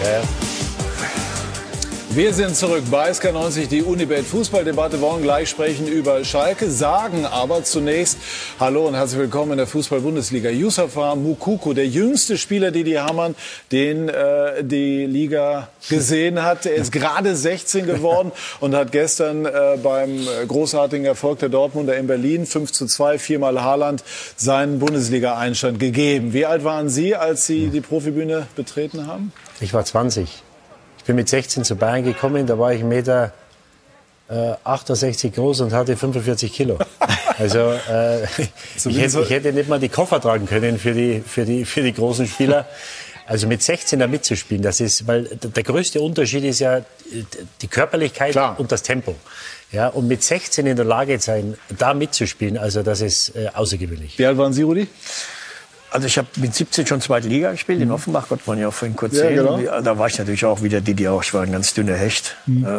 Okay. 0.00 0.20
Wir 2.14 2.34
sind 2.34 2.54
zurück 2.54 2.82
bei 2.90 3.10
SK90, 3.10 3.68
die 3.68 3.80
Unibet 3.80 4.26
Fußballdebatte. 4.26 5.00
wollen 5.00 5.22
gleich 5.22 5.48
sprechen 5.48 5.88
über 5.88 6.22
Schalke, 6.26 6.70
sagen 6.70 7.24
aber 7.24 7.64
zunächst 7.64 8.18
Hallo 8.60 8.86
und 8.86 8.94
herzlich 8.94 9.18
willkommen 9.20 9.52
in 9.52 9.56
der 9.56 9.66
Fußball-Bundesliga. 9.66 10.50
Yusufa 10.50 11.14
Mukuku, 11.14 11.72
der 11.72 11.86
jüngste 11.86 12.36
Spieler, 12.36 12.70
die 12.70 12.84
die 12.84 13.00
Hammern, 13.00 13.34
den 13.72 14.10
äh, 14.10 14.62
die 14.62 15.06
Liga 15.06 15.68
gesehen 15.88 16.42
hat. 16.42 16.66
Er 16.66 16.74
ist 16.74 16.92
gerade 16.92 17.34
16 17.34 17.86
geworden 17.86 18.30
und 18.60 18.74
hat 18.74 18.92
gestern 18.92 19.46
äh, 19.46 19.78
beim 19.82 20.20
großartigen 20.48 21.06
Erfolg 21.06 21.38
der 21.38 21.48
Dortmunder 21.48 21.96
in 21.96 22.06
Berlin 22.08 22.44
5 22.44 22.72
zu 22.72 22.84
2, 22.84 23.18
viermal 23.18 23.62
Haaland, 23.62 24.04
seinen 24.36 24.80
Bundesliga-Einstand 24.80 25.80
gegeben. 25.80 26.34
Wie 26.34 26.44
alt 26.44 26.62
waren 26.62 26.90
Sie, 26.90 27.16
als 27.16 27.46
Sie 27.46 27.68
die 27.68 27.80
Profibühne 27.80 28.48
betreten 28.54 29.06
haben? 29.06 29.32
Ich 29.62 29.72
war 29.72 29.82
20. 29.82 30.42
Ich 31.02 31.06
bin 31.06 31.16
mit 31.16 31.28
16 31.28 31.64
zu 31.64 31.74
Bayern 31.74 32.04
gekommen, 32.04 32.46
da 32.46 32.56
war 32.60 32.72
ich 32.72 32.82
1,68 32.82 32.84
Meter 32.84 33.32
äh, 34.28 34.54
68 34.62 35.32
groß 35.32 35.62
und 35.62 35.72
hatte 35.72 35.96
45 35.96 36.52
Kilo. 36.52 36.78
Also 37.38 37.72
äh, 37.90 38.22
ich, 38.76 38.98
hätte, 38.98 39.20
ich 39.20 39.30
hätte 39.30 39.52
nicht 39.52 39.68
mal 39.68 39.80
die 39.80 39.88
Koffer 39.88 40.20
tragen 40.20 40.46
können 40.46 40.78
für 40.78 40.92
die, 40.92 41.20
für 41.26 41.44
die, 41.44 41.64
für 41.64 41.82
die 41.82 41.92
großen 41.92 42.28
Spieler. 42.28 42.68
Also 43.26 43.48
mit 43.48 43.64
16 43.64 43.98
da 43.98 44.06
mitzuspielen, 44.06 44.62
das 44.62 44.80
ist, 44.80 45.08
weil 45.08 45.24
der 45.24 45.62
größte 45.64 46.00
Unterschied 46.00 46.44
ist 46.44 46.60
ja 46.60 46.82
die 47.60 47.66
Körperlichkeit 47.66 48.32
Klar. 48.32 48.60
und 48.60 48.70
das 48.70 48.84
Tempo. 48.84 49.16
Ja, 49.72 49.88
und 49.88 50.06
mit 50.06 50.22
16 50.22 50.66
in 50.66 50.76
der 50.76 50.84
Lage 50.84 51.18
sein, 51.18 51.56
da 51.78 51.94
mitzuspielen, 51.94 52.58
also 52.58 52.84
das 52.84 53.00
ist 53.00 53.34
äh, 53.34 53.48
außergewöhnlich. 53.52 54.18
Wie 54.18 54.26
alt 54.26 54.38
waren 54.38 54.52
Sie, 54.52 54.62
Rudi? 54.62 54.86
Also 55.92 56.06
ich 56.06 56.16
habe 56.16 56.28
mit 56.36 56.54
17 56.54 56.86
schon 56.86 57.00
zweite 57.02 57.28
Liga 57.28 57.52
gespielt 57.52 57.78
mhm. 57.78 57.84
in 57.84 57.90
Offenbach, 57.90 58.28
Gott 58.28 58.46
man 58.46 58.58
ja 58.58 58.68
auch 58.68 58.74
vorhin 58.74 58.96
kurz 58.96 59.14
ja, 59.14 59.28
sehen. 59.28 59.36
Genau. 59.36 59.80
Da 59.82 59.98
war 59.98 60.06
ich 60.06 60.18
natürlich 60.18 60.44
auch 60.44 60.62
wieder 60.62 60.80
Didi 60.80 61.06
auch. 61.06 61.22
Ich 61.22 61.34
war 61.34 61.42
ein 61.42 61.52
ganz 61.52 61.74
dünner 61.74 61.94
Hecht. 61.94 62.36
Mhm. 62.46 62.64
Äh, 62.64 62.78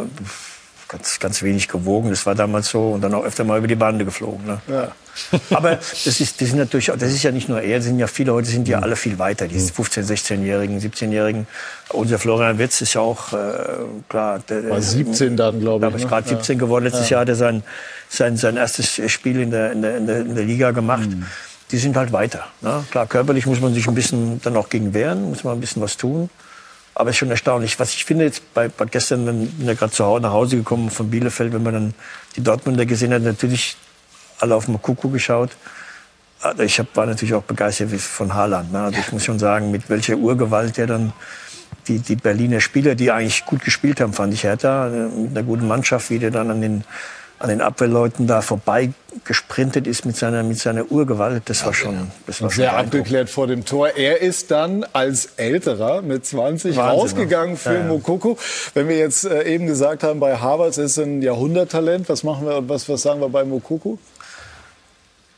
ganz, 0.88 1.20
ganz 1.20 1.44
wenig 1.44 1.68
gewogen. 1.68 2.10
Das 2.10 2.26
war 2.26 2.34
damals 2.34 2.70
so. 2.70 2.92
Und 2.92 3.02
dann 3.02 3.14
auch 3.14 3.24
öfter 3.24 3.44
mal 3.44 3.60
über 3.60 3.68
die 3.68 3.76
Bande 3.76 4.04
geflogen. 4.04 4.46
Ne? 4.46 4.62
Ja. 4.68 4.92
Aber 5.56 5.76
das 5.76 6.08
ist, 6.08 6.42
das 6.42 6.50
sind 6.50 6.58
natürlich, 6.58 6.88
das 6.88 7.12
ist 7.12 7.22
ja 7.22 7.32
nicht 7.32 7.48
nur 7.48 7.62
er, 7.62 7.84
sind 7.84 8.00
ja 8.00 8.08
viele 8.08 8.34
heute 8.34 8.48
sind 8.48 8.68
ja 8.68 8.78
mhm. 8.78 8.84
alle 8.84 8.96
viel 8.96 9.20
weiter. 9.20 9.48
Die 9.48 9.60
15, 9.60 10.06
16-Jährigen, 10.06 10.80
17-Jährigen. 10.80 11.46
Unser 11.90 12.18
Florian 12.18 12.58
Witz 12.58 12.82
ist 12.82 12.96
ja 12.96 13.02
auch, 13.02 13.32
äh, 13.34 13.38
klar. 14.10 14.40
Der, 14.50 14.72
war 14.72 14.82
17 14.82 15.38
dann, 15.38 15.60
glaube 15.60 15.88
ich. 15.90 15.96
Ist 15.96 16.08
gerade 16.08 16.28
17 16.28 16.58
geworden. 16.58 16.86
Letztes 16.86 17.10
ja. 17.10 17.18
Jahr 17.18 17.22
hat 17.22 17.30
er 17.30 17.36
sein, 17.36 17.64
sein, 18.10 18.38
sein 18.38 18.58
erstes 18.58 19.00
Spiel 19.12 19.40
in 19.40 19.52
der, 19.52 19.72
in 19.72 19.84
der, 19.84 19.98
in 19.98 20.08
der, 20.08 20.22
in 20.22 20.36
der 20.36 20.46
Liga 20.46 20.72
gemacht. 20.72 21.10
Mhm 21.10 21.26
die 21.72 21.78
sind 21.78 21.96
halt 21.96 22.12
weiter. 22.12 22.46
Ne? 22.62 22.84
Klar, 22.92 23.08
körperlich 23.08 23.46
muss 23.46 23.60
man 23.60 23.74
sich 23.74 23.88
ein 23.88 23.96
bisschen 23.96 24.42
dann 24.42 24.56
auch 24.58 24.70
gegen 24.70 24.94
wehren, 24.94 25.30
muss 25.30 25.44
man 25.44 25.54
ein 25.54 25.60
bisschen 25.60 25.82
was 25.82 25.98
tun. 25.98 26.30
Aber 26.96 27.10
es 27.10 27.16
ist 27.16 27.20
schon 27.20 27.32
erstaunlich. 27.32 27.80
Was 27.80 27.94
ich 27.94 28.06
finde 28.06 28.26
jetzt 28.26 28.54
bei, 28.54 28.68
bei 28.68 28.86
gestern, 28.86 29.26
wenn 29.26 29.48
bin 29.48 29.68
ja 29.68 29.74
gerade 29.74 29.92
zu 29.92 30.06
Hause 30.06 30.22
nach 30.22 30.32
Hause 30.32 30.58
gekommen 30.58 30.92
von 30.92 31.10
Bielefeld, 31.10 31.54
wenn 31.54 31.64
man 31.64 31.74
dann 31.74 31.94
die 32.36 32.44
Dortmunder 32.44 32.86
gesehen 32.86 33.14
hat, 33.14 33.24
natürlich 33.24 33.76
alle 34.40 34.56
auf 34.56 34.68
Makuku 34.68 35.10
geschaut. 35.10 35.52
Also 36.42 36.64
ich 36.64 36.78
hab, 36.78 36.96
war 36.96 37.06
natürlich 37.06 37.34
auch 37.34 37.44
begeistert 37.44 37.90
von 37.92 38.34
Haaland. 38.34 38.72
Ne? 38.72 38.84
Also 38.84 39.00
ich 39.00 39.12
muss 39.12 39.24
schon 39.24 39.40
sagen, 39.40 39.72
mit 39.72 39.90
welcher 39.90 40.18
Urgewalt 40.18 40.78
der 40.78 40.88
dann 40.88 41.14
die, 41.88 42.00
die 42.00 42.16
Berliner 42.16 42.60
Spieler, 42.60 42.96
die 42.96 43.12
eigentlich 43.12 43.46
gut 43.46 43.64
gespielt 43.64 44.00
haben, 44.00 44.14
fand 44.14 44.34
ich 44.34 44.44
Hertha, 44.44 44.88
äh, 44.88 45.08
mit 45.08 45.32
einer 45.32 45.44
guten 45.44 45.68
Mannschaft, 45.68 46.10
wie 46.10 46.20
der 46.20 46.32
dann 46.32 46.52
an 46.52 46.62
den 46.62 46.84
an 47.40 47.50
den 47.50 47.62
Abwehrleuten 47.62 48.26
da 48.26 48.42
vorbei 48.42 48.94
gesprintet 49.26 49.86
ist 49.88 50.06
mit 50.06 50.16
seiner, 50.16 50.44
mit 50.44 50.60
seiner 50.60 50.92
Urgewalt, 50.92 51.44
das 51.46 51.66
war 51.66 51.74
schon, 51.74 52.12
das 52.26 52.42
war 52.42 52.50
sehr 52.50 52.76
abgeklärt 52.76 53.30
vor 53.30 53.48
dem 53.48 53.66
Tor. 53.66 53.90
Er 53.90 54.22
ist 54.22 54.52
dann 54.52 54.86
als 54.94 55.26
Älterer 55.38 56.02
mit 56.02 56.26
20 56.26 56.76
Wahnsinn, 56.76 57.00
rausgegangen 57.00 57.58
für 57.58 57.76
ja, 57.76 57.84
Mokoko. 57.84 58.38
Wenn 58.74 58.88
wir 58.88 58.98
jetzt 58.98 59.26
äh, 59.26 59.44
eben 59.44 59.68
gesagt 59.68 60.04
haben, 60.04 60.20
bei 60.20 60.38
Harvards 60.38 60.78
ist 60.78 60.98
ein 60.98 61.22
Jahrhunderttalent, 61.22 62.10
was 62.10 62.24
machen 62.24 62.48
wir 62.48 62.58
und 62.58 62.70
was, 62.70 62.90
was 62.90 63.02
sagen 63.02 63.22
wir 63.22 63.30
bei 63.30 63.44
Mokoko? 63.44 64.00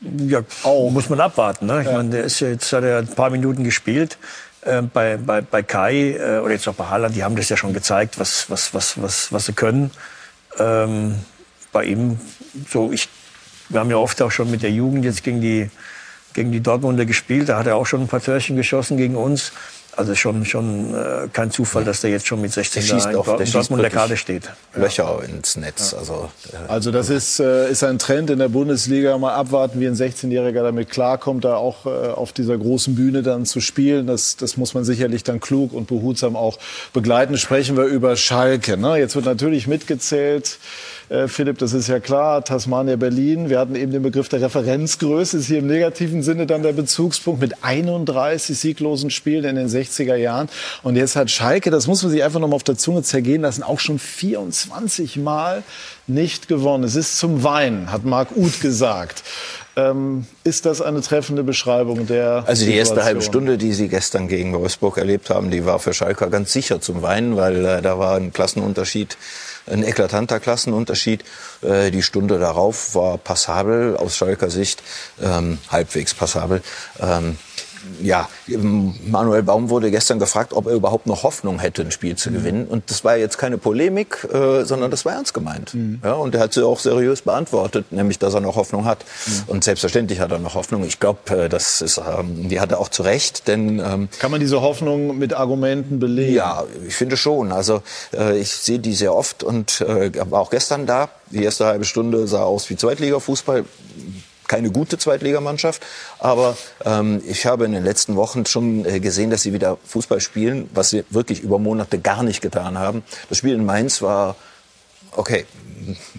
Ja, 0.00 0.42
auch. 0.62 0.90
muss 0.90 1.08
man 1.08 1.20
abwarten. 1.20 1.66
Ne? 1.66 1.80
Ich 1.80 1.86
ja. 1.86 1.96
meine, 1.96 2.10
der 2.10 2.24
ist 2.24 2.40
ja 2.40 2.48
jetzt 2.48 2.72
hat 2.72 2.84
er 2.84 2.98
ein 2.98 3.08
paar 3.08 3.30
Minuten 3.30 3.64
gespielt. 3.64 4.18
Äh, 4.62 4.82
bei, 4.82 5.16
bei, 5.16 5.40
bei 5.40 5.62
Kai 5.62 6.12
äh, 6.12 6.38
oder 6.38 6.52
jetzt 6.52 6.68
auch 6.68 6.74
bei 6.74 6.84
Haaland, 6.84 7.14
die 7.16 7.24
haben 7.24 7.36
das 7.36 7.48
ja 7.48 7.56
schon 7.56 7.72
gezeigt, 7.72 8.18
was, 8.18 8.50
was, 8.50 8.74
was, 8.74 9.00
was, 9.00 9.32
was 9.32 9.46
sie 9.46 9.52
können. 9.52 9.90
Ähm, 10.58 11.16
bei 11.76 11.84
ihm 11.84 12.18
so, 12.70 12.90
ich, 12.90 13.06
wir 13.68 13.80
haben 13.80 13.90
ja 13.90 13.98
oft 13.98 14.22
auch 14.22 14.30
schon 14.30 14.50
mit 14.50 14.62
der 14.62 14.70
Jugend 14.70 15.04
jetzt 15.04 15.22
gegen 15.22 15.42
die, 15.42 15.68
gegen 16.32 16.50
die 16.50 16.60
Dortmunder 16.60 17.04
gespielt. 17.04 17.50
Da 17.50 17.58
hat 17.58 17.66
er 17.66 17.76
auch 17.76 17.84
schon 17.84 18.00
ein 18.00 18.08
paar 18.08 18.22
Törchen 18.22 18.56
geschossen 18.56 18.96
gegen 18.96 19.14
uns. 19.14 19.52
Also 19.94 20.14
schon, 20.14 20.46
schon 20.46 20.94
äh, 20.94 21.28
kein 21.30 21.50
Zufall, 21.50 21.84
dass 21.84 22.00
der 22.00 22.10
jetzt 22.10 22.26
schon 22.26 22.40
mit 22.40 22.52
16 22.52 22.86
der 22.86 22.98
da 22.98 23.36
in, 23.38 23.52
Dortmund 23.52 23.82
der 23.82 23.90
Karte 23.90 24.16
steht. 24.16 24.50
Löcher 24.74 25.04
ja. 25.04 25.24
ins 25.26 25.56
Netz. 25.56 25.92
Ja. 25.92 25.98
Also, 25.98 26.30
äh, 26.52 26.70
also 26.70 26.92
das 26.92 27.10
ist, 27.10 27.40
äh, 27.40 27.70
ist 27.70 27.84
ein 27.84 27.98
Trend 27.98 28.30
in 28.30 28.38
der 28.38 28.48
Bundesliga. 28.48 29.18
Mal 29.18 29.34
abwarten, 29.34 29.80
wie 29.80 29.86
ein 29.86 29.94
16-Jähriger 29.94 30.62
damit 30.62 30.90
klarkommt, 30.90 31.44
da 31.44 31.56
auch 31.56 31.84
äh, 31.84 31.88
auf 31.88 32.32
dieser 32.32 32.56
großen 32.56 32.94
Bühne 32.94 33.22
dann 33.22 33.44
zu 33.44 33.60
spielen. 33.60 34.06
Das, 34.06 34.36
das 34.36 34.56
muss 34.56 34.72
man 34.72 34.84
sicherlich 34.84 35.24
dann 35.24 35.40
klug 35.40 35.74
und 35.74 35.88
behutsam 35.88 36.36
auch 36.36 36.58
begleiten. 36.94 37.36
Sprechen 37.36 37.76
wir 37.76 37.84
über 37.84 38.16
Schalke. 38.16 38.78
Ne? 38.78 38.96
Jetzt 38.96 39.14
wird 39.14 39.26
natürlich 39.26 39.66
mitgezählt 39.66 40.58
äh, 41.08 41.28
Philipp, 41.28 41.58
das 41.58 41.72
ist 41.72 41.88
ja 41.88 42.00
klar, 42.00 42.44
Tasmania 42.44 42.96
Berlin. 42.96 43.48
Wir 43.48 43.60
hatten 43.60 43.76
eben 43.76 43.92
den 43.92 44.02
Begriff 44.02 44.28
der 44.28 44.40
Referenzgröße, 44.40 45.38
ist 45.38 45.46
hier 45.46 45.58
im 45.58 45.68
negativen 45.68 46.22
Sinne 46.22 46.46
dann 46.46 46.62
der 46.62 46.72
Bezugspunkt 46.72 47.40
mit 47.40 47.62
31 47.62 48.58
sieglosen 48.58 49.10
Spielen 49.10 49.44
in 49.44 49.56
den 49.56 49.68
60er 49.68 50.16
Jahren. 50.16 50.48
Und 50.82 50.96
jetzt 50.96 51.14
hat 51.14 51.30
Schalke, 51.30 51.70
das 51.70 51.86
muss 51.86 52.02
man 52.02 52.10
sich 52.10 52.24
einfach 52.24 52.40
noch 52.40 52.48
mal 52.48 52.56
auf 52.56 52.64
der 52.64 52.76
Zunge 52.76 53.02
zergehen 53.02 53.42
lassen, 53.42 53.62
auch 53.62 53.78
schon 53.78 53.98
24 53.98 55.16
Mal 55.16 55.62
nicht 56.08 56.48
gewonnen. 56.48 56.84
Es 56.84 56.96
ist 56.96 57.18
zum 57.18 57.44
Weinen, 57.44 57.92
hat 57.92 58.04
Marc 58.04 58.36
Uth 58.36 58.60
gesagt. 58.60 59.22
Ähm, 59.78 60.24
ist 60.42 60.64
das 60.64 60.80
eine 60.80 61.02
treffende 61.02 61.44
Beschreibung 61.44 62.06
der 62.06 62.44
Also 62.46 62.64
die 62.64 62.74
erste 62.74 63.04
halbe 63.04 63.20
Stunde, 63.20 63.58
die 63.58 63.74
Sie 63.74 63.88
gestern 63.88 64.26
gegen 64.26 64.54
Wolfsburg 64.54 64.96
erlebt 64.96 65.28
haben, 65.28 65.50
die 65.50 65.66
war 65.66 65.78
für 65.80 65.92
Schalke 65.92 66.30
ganz 66.30 66.52
sicher 66.52 66.80
zum 66.80 67.02
Weinen, 67.02 67.36
weil 67.36 67.64
äh, 67.64 67.82
da 67.82 67.98
war 67.98 68.16
ein 68.16 68.32
Klassenunterschied 68.32 69.18
ein 69.66 69.82
eklatanter 69.82 70.40
Klassenunterschied. 70.40 71.24
Äh, 71.62 71.90
die 71.90 72.02
Stunde 72.02 72.38
darauf 72.38 72.94
war 72.94 73.18
passabel, 73.18 73.96
aus 73.96 74.16
Schalker 74.16 74.50
Sicht 74.50 74.82
ähm, 75.22 75.58
halbwegs 75.70 76.14
passabel. 76.14 76.62
Ähm, 77.00 77.38
ja, 78.02 78.28
Manuel 78.46 79.42
Baum 79.42 79.70
wurde 79.70 79.90
gestern 79.90 80.18
gefragt, 80.18 80.52
ob 80.52 80.66
er 80.66 80.74
überhaupt 80.74 81.06
noch 81.06 81.22
Hoffnung 81.22 81.58
hätte, 81.58 81.82
ein 81.82 81.90
Spiel 81.90 82.16
zu 82.16 82.30
mhm. 82.30 82.34
gewinnen. 82.34 82.66
Und 82.66 82.90
das 82.90 83.04
war 83.04 83.16
jetzt 83.16 83.38
keine 83.38 83.58
Polemik, 83.58 84.26
äh, 84.32 84.64
sondern 84.64 84.90
das 84.90 85.04
war 85.04 85.14
ernst 85.14 85.34
gemeint. 85.34 85.74
Mhm. 85.74 86.00
Ja, 86.02 86.14
und 86.14 86.34
er 86.34 86.40
hat 86.40 86.52
sie 86.52 86.64
auch 86.66 86.78
seriös 86.78 87.22
beantwortet, 87.22 87.92
nämlich, 87.92 88.18
dass 88.18 88.34
er 88.34 88.40
noch 88.40 88.56
Hoffnung 88.56 88.84
hat. 88.84 89.04
Mhm. 89.26 89.42
Und 89.48 89.64
selbstverständlich 89.64 90.20
hat 90.20 90.30
er 90.30 90.38
noch 90.38 90.54
Hoffnung. 90.54 90.84
Ich 90.84 91.00
glaube, 91.00 91.44
äh, 91.44 91.48
das 91.48 91.80
ist, 91.80 91.98
ähm, 91.98 92.48
die 92.48 92.60
hat 92.60 92.72
er 92.72 92.80
auch 92.80 92.88
zu 92.88 93.02
Recht, 93.02 93.48
denn 93.48 93.78
ähm, 93.78 94.08
kann 94.18 94.30
man 94.30 94.40
diese 94.40 94.60
Hoffnung 94.60 95.18
mit 95.18 95.34
Argumenten 95.34 95.98
belegen? 95.98 96.34
Ja, 96.34 96.64
ich 96.86 96.94
finde 96.94 97.16
schon. 97.16 97.52
Also 97.52 97.82
äh, 98.12 98.38
ich 98.38 98.50
sehe 98.50 98.78
die 98.78 98.94
sehr 98.94 99.14
oft 99.14 99.42
und 99.42 99.80
äh, 99.80 100.12
war 100.30 100.40
auch 100.40 100.50
gestern 100.50 100.86
da. 100.86 101.08
Die 101.30 101.42
erste 101.42 101.66
halbe 101.66 101.84
Stunde 101.84 102.26
sah 102.26 102.42
aus 102.42 102.70
wie 102.70 102.76
Zweitliga-Fußball 102.76 103.64
keine 104.48 104.70
gute 104.70 104.98
Zweitligamannschaft, 104.98 105.82
aber 106.18 106.56
ähm, 106.84 107.22
ich 107.26 107.46
habe 107.46 107.64
in 107.64 107.72
den 107.72 107.84
letzten 107.84 108.16
Wochen 108.16 108.46
schon 108.46 108.84
äh, 108.84 109.00
gesehen, 109.00 109.30
dass 109.30 109.42
sie 109.42 109.52
wieder 109.52 109.78
Fußball 109.84 110.20
spielen, 110.20 110.68
was 110.72 110.90
sie 110.90 111.04
wirklich 111.10 111.40
über 111.40 111.58
Monate 111.58 111.98
gar 111.98 112.22
nicht 112.22 112.40
getan 112.40 112.78
haben. 112.78 113.02
Das 113.28 113.38
Spiel 113.38 113.54
in 113.54 113.64
Mainz 113.64 114.02
war 114.02 114.36
okay, 115.12 115.46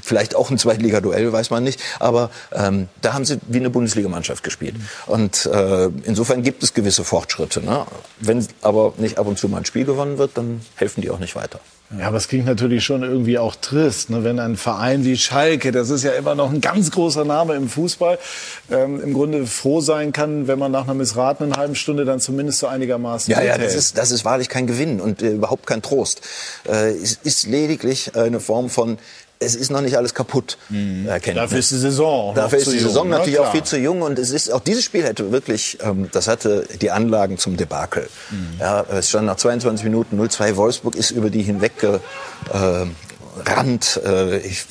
vielleicht 0.01 0.35
auch 0.35 0.49
ein 0.49 0.57
Zweitliga-Duell, 0.57 1.31
weiß 1.31 1.49
man 1.49 1.63
nicht. 1.63 1.81
Aber 1.99 2.29
ähm, 2.53 2.87
da 3.01 3.13
haben 3.13 3.25
sie 3.25 3.39
wie 3.47 3.57
eine 3.57 3.69
Bundesligamannschaft 3.69 4.43
gespielt. 4.43 4.75
Und 5.05 5.45
äh, 5.45 5.89
insofern 6.03 6.43
gibt 6.43 6.63
es 6.63 6.73
gewisse 6.73 7.03
Fortschritte. 7.03 7.63
Ne? 7.63 7.85
Wenn 8.19 8.45
aber 8.61 8.93
nicht 8.97 9.17
ab 9.17 9.27
und 9.27 9.37
zu 9.37 9.49
mal 9.49 9.59
ein 9.59 9.65
Spiel 9.65 9.85
gewonnen 9.85 10.17
wird, 10.17 10.37
dann 10.37 10.61
helfen 10.75 11.01
die 11.01 11.09
auch 11.09 11.19
nicht 11.19 11.35
weiter. 11.35 11.59
Ja, 11.97 12.07
aber 12.07 12.17
es 12.17 12.27
klingt 12.27 12.45
natürlich 12.45 12.83
schon 12.83 13.01
irgendwie 13.01 13.37
auch 13.39 13.55
trist, 13.55 14.09
ne? 14.09 14.25
wenn 14.25 14.39
ein 14.39 14.57
Verein 14.57 15.05
wie 15.05 15.15
Schalke, 15.15 15.71
das 15.71 15.89
ist 15.89 16.03
ja 16.03 16.11
immer 16.11 16.35
noch 16.35 16.51
ein 16.51 16.59
ganz 16.59 16.91
großer 16.91 17.23
Name 17.23 17.55
im 17.55 17.69
Fußball, 17.69 18.19
ähm, 18.69 19.01
im 19.01 19.13
Grunde 19.13 19.45
froh 19.45 19.79
sein 19.79 20.11
kann, 20.11 20.47
wenn 20.47 20.59
man 20.59 20.69
nach 20.69 20.83
einer 20.83 20.95
missratenen 20.95 21.55
halben 21.55 21.75
Stunde 21.75 22.03
dann 22.03 22.19
zumindest 22.19 22.59
so 22.59 22.67
einigermaßen 22.67 23.31
Ja, 23.31 23.41
ja, 23.41 23.57
das 23.57 23.73
ist, 23.73 23.97
das 23.97 24.11
ist 24.11 24.25
wahrlich 24.25 24.49
kein 24.49 24.67
Gewinn 24.67 24.99
und 24.99 25.21
äh, 25.21 25.29
überhaupt 25.29 25.65
kein 25.65 25.81
Trost. 25.81 26.21
Äh, 26.67 26.89
es 26.89 27.19
ist 27.23 27.47
lediglich 27.47 28.17
eine 28.17 28.41
Form 28.41 28.69
von 28.69 28.97
es 29.39 29.55
ist 29.55 29.69
noch 29.69 29.81
nicht 29.81 29.97
alles 29.97 30.13
kaputt. 30.13 30.57
Mhm. 30.69 31.07
Dafür 31.07 31.59
ist 31.59 31.71
die 31.71 31.77
Saison. 31.77 32.33
Dafür 32.35 32.59
ist 32.59 32.71
die 32.71 32.79
Saison 32.79 33.05
jung, 33.05 33.09
natürlich 33.09 33.39
ne? 33.39 33.45
auch 33.45 33.51
viel 33.51 33.63
zu 33.63 33.77
jung 33.77 34.01
und 34.01 34.19
es 34.19 34.31
ist 34.31 34.51
auch 34.51 34.61
dieses 34.61 34.83
Spiel 34.83 35.03
hätte 35.03 35.31
wirklich, 35.31 35.77
ähm, 35.81 36.09
das 36.11 36.27
hatte 36.27 36.67
die 36.81 36.91
Anlagen 36.91 37.37
zum 37.37 37.57
Debakel. 37.57 38.09
Mhm. 38.31 38.59
Ja, 38.59 38.85
es 38.89 39.09
stand 39.09 39.27
nach 39.27 39.37
22 39.37 39.83
Minuten 39.83 40.19
0-2. 40.19 40.55
Wolfsburg 40.55 40.95
ist 40.95 41.11
über 41.11 41.29
die 41.29 41.43
hinweg 41.43 41.83
äh, 41.83 41.99
Rand, 43.45 44.01
äh, 44.05 44.37
ich, 44.39 44.65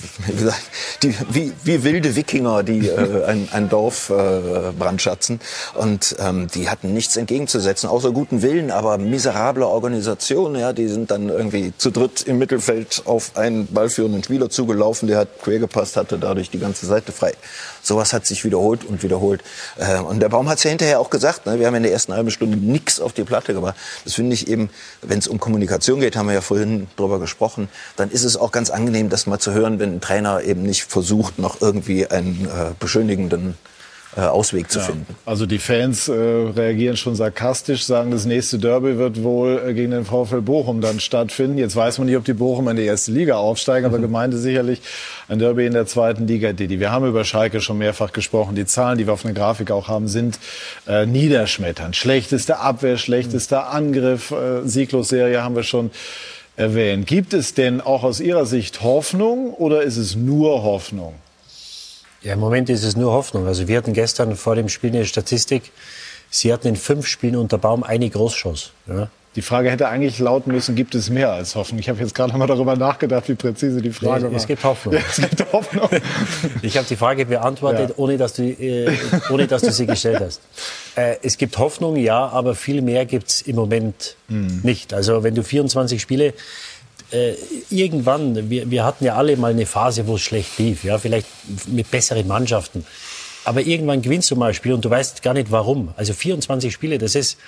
die, 1.03 1.15
wie, 1.31 1.53
wie 1.65 1.85
wilde 1.85 2.17
Wikinger, 2.17 2.63
die 2.63 2.89
äh, 2.89 3.25
ein, 3.25 3.49
ein 3.53 3.69
Dorf 3.69 4.11
äh, 4.11 4.73
brandschatzen. 4.79 5.41
Und 5.75 6.17
ähm, 6.19 6.49
die 6.55 6.69
hatten 6.69 6.93
nichts 6.93 7.17
entgegenzusetzen, 7.17 7.89
außer 7.89 8.13
guten 8.13 8.43
Willen, 8.43 8.71
aber 8.71 8.99
miserable 8.99 9.67
Organisation. 9.67 10.57
Ja, 10.57 10.73
die 10.73 10.89
sind 10.89 11.11
dann 11.11 11.29
irgendwie 11.29 11.73
zu 11.77 11.91
dritt 11.91 12.23
im 12.23 12.39
Mittelfeld 12.39 13.03
auf 13.05 13.37
einen 13.37 13.67
ballführenden 13.67 14.23
Spieler 14.23 14.51
zugelaufen, 14.51 15.09
der 15.09 15.19
hat 15.19 15.41
quer 15.43 15.59
gepasst, 15.59 15.97
hatte 15.97 16.19
dadurch 16.19 16.51
die 16.51 16.59
ganze 16.59 16.87
Seite 16.87 17.13
frei. 17.13 17.33
Sowas 17.87 18.13
hat 18.13 18.27
sich 18.27 18.45
wiederholt 18.45 18.85
und 18.85 19.03
wiederholt. 19.03 19.43
Äh, 19.79 20.01
und 20.01 20.21
der 20.21 20.29
Baum 20.29 20.49
hat 20.49 20.59
es 20.59 20.65
ja 20.65 20.71
hinterher 20.71 21.01
auch 21.01 21.11
gesagt. 21.11 21.47
Ne? 21.47 21.61
Wir 21.61 21.67
haben 21.69 21.75
in 21.77 21.85
der 21.85 21.93
ersten 21.93 22.13
halben 22.13 22.31
Stunde 22.31 22.57
nichts 22.57 23.01
auf 23.01 23.13
die 23.13 23.23
Platte 23.23 23.55
gemacht. 23.55 23.77
Das 24.05 24.15
finde 24.15 24.35
ich 24.35 24.49
eben, 24.49 24.71
wenn 25.03 25.19
es 25.19 25.29
um 25.29 25.39
Kommunikation 25.39 26.01
geht, 26.01 26.17
haben 26.17 26.27
wir 26.27 26.35
ja 26.35 26.41
vorhin 26.41 26.89
drüber 26.97 27.21
gesprochen, 27.21 27.69
dann 27.97 28.11
ist 28.11 28.25
es 28.25 28.37
auch 28.37 28.51
ganz 28.51 28.71
angenehm, 28.71 29.09
das 29.09 29.27
mal 29.27 29.39
zu 29.39 29.53
hören, 29.53 29.79
wenn 29.79 29.95
ein 29.95 30.01
Trainer 30.01 30.43
eben 30.43 30.63
nicht 30.63 30.85
versucht, 30.85 31.39
noch 31.39 31.61
irgendwie 31.61 32.07
einen 32.09 32.47
äh, 32.47 32.73
beschönigenden 32.79 33.57
äh, 34.17 34.21
Ausweg 34.21 34.71
zu 34.71 34.79
Ja. 34.79 34.85
finden. 34.87 35.15
Also 35.27 35.45
die 35.47 35.59
Fans 35.59 36.09
äh, 36.09 36.13
reagieren 36.13 36.97
schon 36.97 37.15
sarkastisch, 37.17 37.85
sagen, 37.85 38.11
das 38.11 38.25
nächste 38.25 38.59
Derby 38.59 38.97
wird 38.97 39.23
wohl 39.23 39.63
äh, 39.67 39.75
gegen 39.75 39.91
den 39.91 40.05
VfL 40.05 40.41
Bochum 40.41 40.81
dann 40.81 41.01
stattfinden. 41.01 41.59
Jetzt 41.59 41.77
weiß 41.77 41.99
man 41.99 42.07
nicht, 42.07 42.17
ob 42.17 42.25
die 42.25 42.33
Bochum 42.33 42.69
in 42.69 42.77
die 42.77 42.85
erste 42.85 43.13
Liga 43.13 43.37
aufsteigen, 43.37 43.85
aber 43.87 43.99
gemeint 43.99 44.33
ist 44.33 44.41
sicherlich 44.43 44.81
ein 45.29 45.39
Derby 45.39 45.67
in 45.67 45.73
der 45.75 45.87
zweiten 45.87 46.27
Liga. 46.27 46.53
Didi, 46.53 46.81
wir 46.81 46.91
haben 46.91 47.07
über 47.07 47.25
Schalke 47.25 47.61
schon 47.61 47.79
mehrfach 47.79 48.13
gesprochen. 48.13 48.55
Die 48.57 48.65
Zahlen, 48.65 48.97
die 48.99 49.07
wir 49.07 49.13
auf 49.13 49.25
einer 49.25 49.35
Grafik 49.35 49.71
auch 49.71 49.89
haben, 49.89 50.09
sind 50.09 50.39
äh, 50.89 51.05
niederschmetternd. 51.05 51.95
Schlechteste 51.97 52.59
Abwehr, 52.59 52.97
schlechtester 52.97 53.71
Angriff, 53.71 54.31
äh, 54.31 54.67
Sieglosserie 54.67 55.43
haben 55.43 55.57
wir 55.57 55.63
schon 55.63 55.91
erwähnt. 56.57 57.07
Gibt 57.07 57.35
es 57.35 57.53
denn 57.53 57.83
auch 57.83 58.03
aus 58.03 58.21
Ihrer 58.21 58.47
Sicht 58.47 58.83
Hoffnung 58.83 59.53
oder 59.53 59.83
ist 59.83 59.99
es 59.99 60.17
nur 60.17 60.63
Hoffnung? 60.63 61.13
Ja, 62.27 62.33
im 62.33 62.41
Moment 62.41 62.69
ist 62.71 62.83
es 62.83 62.97
nur 62.97 63.13
Hoffnung. 63.13 63.47
Also 63.47 63.69
wir 63.69 63.77
hatten 63.79 63.93
gestern 63.93 64.35
vor 64.35 64.57
dem 64.57 64.69
Spiel 64.69 64.91
eine 64.91 65.05
Statistik. 65.05 65.71
Sie 66.29 66.53
hatten 66.53 66.67
in 66.67 66.75
fünf 66.75 67.07
Spielen 67.07 67.37
unter 67.37 67.57
Baum 67.57 67.85
eine 67.85 68.11
Großchance. 68.11 68.71
Ja. 68.89 69.09
Die 69.37 69.43
Frage 69.43 69.71
hätte 69.71 69.87
eigentlich 69.89 70.19
lauten 70.19 70.51
müssen, 70.51 70.75
gibt 70.75 70.97
es 70.97 71.09
mehr 71.09 71.31
als 71.31 71.55
Hoffnung? 71.55 71.79
Ich 71.79 71.89
habe 71.89 72.01
jetzt 72.01 72.17
gerade 72.17 72.37
mal 72.37 72.49
darüber 72.49 72.75
nachgedacht, 72.75 73.29
wie 73.29 73.35
präzise 73.37 73.81
die 73.81 73.93
Frage 73.93 74.25
Nee, 74.25 74.31
war. 74.31 74.37
es 74.39 74.47
gibt 74.49 74.65
Hoffnung. 74.65 74.95
Ja, 74.95 75.01
es 75.09 75.17
gibt 75.17 75.53
Hoffnung. 75.53 75.89
Ich 76.63 76.77
habe 76.77 76.87
die 76.89 76.97
Frage 76.97 77.27
beantwortet, 77.27 77.91
Ja. 77.91 77.95
ohne, 77.99 78.17
dass 78.17 78.33
du, 78.33 78.43
äh, 78.43 78.91
ohne 79.31 79.47
dass 79.47 79.63
du 79.63 79.71
sie 79.71 79.87
gestellt 79.87 80.19
hast. 80.21 80.41
Äh, 80.97 81.17
es 81.23 81.37
gibt 81.39 81.57
Hoffnung, 81.59 81.95
ja, 81.95 82.27
aber 82.27 82.57
viel 82.57 82.83
mehr 82.83 83.07
gibt's 83.07 83.43
im 83.43 83.55
Moment 83.55 84.17
nicht. 84.29 84.93
Also 84.95 85.23
wenn 85.23 85.37
du 85.37 85.45
24 85.45 86.03
Spiele 86.03 86.33
äh, 87.11 87.35
irgendwann, 87.71 88.51
wir, 88.51 88.71
wir 88.71 88.85
hatten 88.85 89.05
ja 89.05 89.15
alle 89.15 89.37
mal 89.37 89.53
eine 89.53 89.67
Phase, 89.67 90.07
wo 90.07 90.17
es 90.17 90.23
schlecht 90.23 90.59
lief, 90.59 90.85
ja, 90.85 90.99
vielleicht 90.99 91.27
mit 91.69 91.91
besseren 91.91 92.27
Mannschaften. 92.27 92.85
Aber 93.45 93.61
irgendwann 93.61 94.03
gewinnst 94.03 94.31
du 94.31 94.37
mal 94.37 94.49
ein 94.49 94.55
Spiel 94.55 94.73
und 94.73 94.85
du 94.85 94.91
weißt 94.91 95.23
gar 95.23 95.35
nicht 95.35 95.51
warum. 95.53 95.95
Also 95.97 96.13
24 96.13 96.73
Spiele, 96.73 96.99
das 96.99 97.15
ist, 97.15 97.39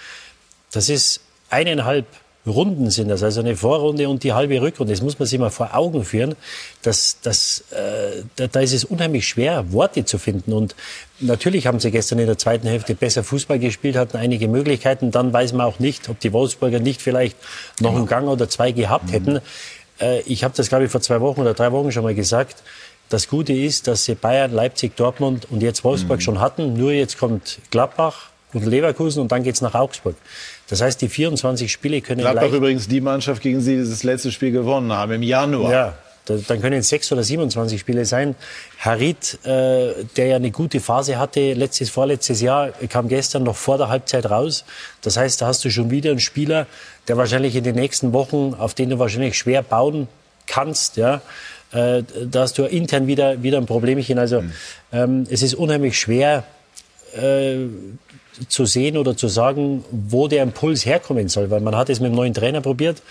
das 0.71 0.89
ist 0.89 1.21
eineinhalb 1.51 2.07
Runden 2.49 2.91
sind 2.91 3.09
das, 3.09 3.23
also 3.23 3.41
eine 3.41 3.57
Vorrunde 3.57 4.09
und 4.09 4.23
die 4.25 4.33
halbe 4.33 4.61
Rückrunde. 4.61 4.93
Das 4.93 5.03
muss 5.03 5.19
man 5.19 5.27
sich 5.27 5.39
mal 5.39 5.51
vor 5.51 5.75
Augen 5.75 6.05
führen. 6.05 6.35
Das, 6.83 7.19
das, 7.23 7.65
äh, 7.71 8.23
da, 8.37 8.47
da 8.47 8.61
ist 8.61 8.73
es 8.73 8.85
unheimlich 8.85 9.27
schwer, 9.27 9.73
Worte 9.73 10.05
zu 10.05 10.19
finden. 10.19 10.53
Und 10.53 10.75
natürlich 11.21 11.67
haben 11.67 11.81
sie 11.81 11.91
gestern 11.91 12.19
in 12.19 12.27
der 12.27 12.39
zweiten 12.39 12.67
Hälfte 12.67 12.95
besser 12.95 13.25
Fußball 13.25 13.59
gespielt, 13.59 13.97
hatten 13.97 14.17
einige 14.17 14.49
Möglichkeiten. 14.49 15.11
Dann 15.11 15.33
weiß 15.33 15.53
man 15.53 15.67
auch 15.67 15.79
nicht, 15.79 16.09
ob 16.09 16.21
die 16.21 16.33
Wolfsburger 16.33 16.81
nicht 16.81 17.03
vielleicht 17.03 17.37
noch 17.81 17.95
einen 17.95 18.07
Gang 18.07 18.29
oder 18.29 18.49
zwei 18.49 18.73
gehabt 18.73 19.13
hätten. 19.13 19.41
Äh, 20.01 20.21
ich 20.23 20.45
habe 20.45 20.55
das, 20.57 20.69
glaube 20.69 20.85
ich, 20.85 20.91
vor 20.91 21.01
zwei 21.01 21.21
Wochen 21.21 21.41
oder 21.41 21.55
drei 21.55 21.73
Wochen 21.73 21.93
schon 21.93 22.03
mal 22.03 22.15
gesagt. 22.15 22.63
Das 23.09 23.29
Gute 23.29 23.55
ist, 23.55 23.87
dass 23.87 24.05
sie 24.05 24.15
Bayern, 24.15 24.53
Leipzig, 24.53 24.95
Dortmund 24.97 25.47
und 25.51 25.63
jetzt 25.63 25.83
Wolfsburg 25.83 26.21
schon 26.21 26.41
hatten. 26.41 26.75
Nur 26.75 26.93
jetzt 26.93 27.19
kommt 27.19 27.59
Gladbach 27.71 28.29
und 28.53 28.67
Leverkusen 28.67 29.23
und 29.23 29.33
dann 29.33 29.43
geht's 29.43 29.63
nach 29.63 29.75
Augsburg. 29.75 30.17
Das 30.69 30.81
heißt, 30.81 31.01
die 31.01 31.09
24 31.09 31.73
Spiele 31.73 32.01
können 32.01 32.21
Gladbach 32.21 32.53
übrigens 32.53 32.89
die 32.89 33.01
Mannschaft, 33.01 33.43
gegen 33.43 33.61
sie 33.61 33.79
das 33.79 34.03
letzte 34.03 34.31
Spiel 34.31 34.53
gewonnen 34.53 34.93
haben, 34.93 35.13
im 35.13 35.23
Januar. 35.23 35.73
Ja, 35.73 35.95
da, 36.27 36.37
dann 36.47 36.61
können 36.61 36.81
es 36.81 36.91
sechs 36.91 37.11
oder 37.11 37.23
27 37.23 37.81
Spiele 37.81 38.05
sein. 38.05 38.35
Harit, 38.79 39.39
äh, 39.45 40.05
der 40.17 40.27
ja 40.27 40.37
eine 40.37 40.51
gute 40.51 40.81
Phase 40.81 41.19
hatte, 41.19 41.55
letztes, 41.55 41.89
vorletztes 41.89 42.43
Jahr, 42.43 42.71
kam 42.91 43.09
gestern 43.09 43.45
noch 43.45 43.57
vor 43.57 43.79
der 43.79 43.89
Halbzeit 43.89 44.29
raus. 44.29 44.65
Das 45.01 45.17
heißt, 45.17 45.41
da 45.41 45.47
hast 45.47 45.65
du 45.65 45.71
schon 45.71 45.91
wieder 45.91 46.11
einen 46.11 46.21
Spieler, 46.21 46.67
der 47.09 47.17
wahrscheinlich 47.17 47.57
in 47.57 47.65
den 47.65 47.75
nächsten 47.75 48.13
Wochen, 48.13 48.55
auf 48.59 48.75
den 48.75 48.91
du 48.91 48.99
wahrscheinlich 48.99 49.39
schwer 49.39 49.63
bauen 49.63 50.07
kannst, 50.47 50.99
ja. 50.99 51.23
Äh, 51.73 52.03
da 52.31 52.43
hast 52.43 52.59
du 52.59 52.65
intern 52.65 53.07
wieder, 53.07 53.43
wieder 53.43 53.59
ein 53.59 53.67
Problemchen. 53.67 54.19
Also, 54.19 54.43
ähm, 54.93 55.27
es 55.31 55.43
ist 55.43 55.55
unheimlich 55.55 55.99
schwer, 55.99 56.45
äh, 57.15 57.57
zu 58.49 58.67
sehen 58.67 58.97
oder 58.97 59.17
zu 59.17 59.29
sagen, 59.29 59.85
wo 59.91 60.29
der 60.29 60.43
Impuls 60.43 60.87
herkommen 60.87 61.29
soll. 61.29 61.51
Weil 61.51 61.61
man 61.61 61.77
hat 61.77 61.91
es 61.91 62.01
mit 62.01 62.11
dem 62.11 62.17
neuen 62.17 62.35
Trainer 62.35 62.61
probiert. 62.61 63.03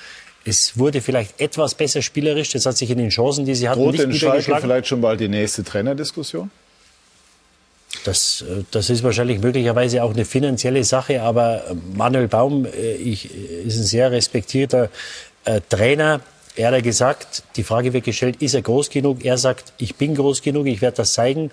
Es 0.45 0.77
wurde 0.77 1.01
vielleicht 1.01 1.41
etwas 1.41 1.75
besser 1.75 2.01
spielerisch. 2.01 2.51
Das 2.51 2.65
hat 2.65 2.77
sich 2.77 2.89
in 2.89 2.97
den 2.97 3.09
Chancen, 3.09 3.45
die 3.45 3.55
sie 3.55 3.67
hatten, 3.67 3.81
Droht 3.81 3.93
nicht 3.93 4.01
Schalke 4.01 4.15
niedergeschlagen. 4.15 4.61
vielleicht 4.61 4.87
schon 4.87 5.01
bald 5.01 5.19
die 5.19 5.27
nächste 5.27 5.63
Trainerdiskussion? 5.63 6.49
Das, 8.03 8.41
äh, 8.41 8.63
das 8.71 8.89
ist 8.89 9.03
wahrscheinlich 9.03 9.39
möglicherweise 9.39 10.03
auch 10.03 10.13
eine 10.13 10.25
finanzielle 10.25 10.83
Sache. 10.83 11.21
Aber 11.21 11.63
Manuel 11.93 12.27
Baum 12.27 12.65
äh, 12.65 12.93
ich, 12.93 13.29
ist 13.33 13.77
ein 13.77 13.83
sehr 13.83 14.11
respektierter 14.11 14.89
äh, 15.45 15.61
Trainer. 15.67 16.21
Er 16.55 16.71
hat 16.71 16.83
gesagt, 16.83 17.43
die 17.55 17.63
Frage 17.63 17.93
wird 17.93 18.05
gestellt, 18.05 18.41
ist 18.41 18.55
er 18.55 18.63
groß 18.63 18.89
genug? 18.89 19.23
Er 19.23 19.37
sagt, 19.37 19.73
ich 19.77 19.95
bin 19.95 20.15
groß 20.15 20.41
genug, 20.41 20.65
ich 20.65 20.81
werde 20.81 20.97
das 20.97 21.13
zeigen. 21.13 21.51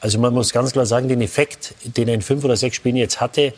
Also 0.00 0.18
man 0.18 0.34
muss 0.34 0.52
ganz 0.52 0.72
klar 0.72 0.86
sagen, 0.86 1.08
den 1.08 1.22
Effekt, 1.22 1.74
den 1.84 2.08
er 2.08 2.14
in 2.14 2.22
fünf 2.22 2.44
oder 2.44 2.56
sechs 2.56 2.76
Spielen 2.76 2.96
jetzt 2.96 3.20
hatte, 3.20 3.54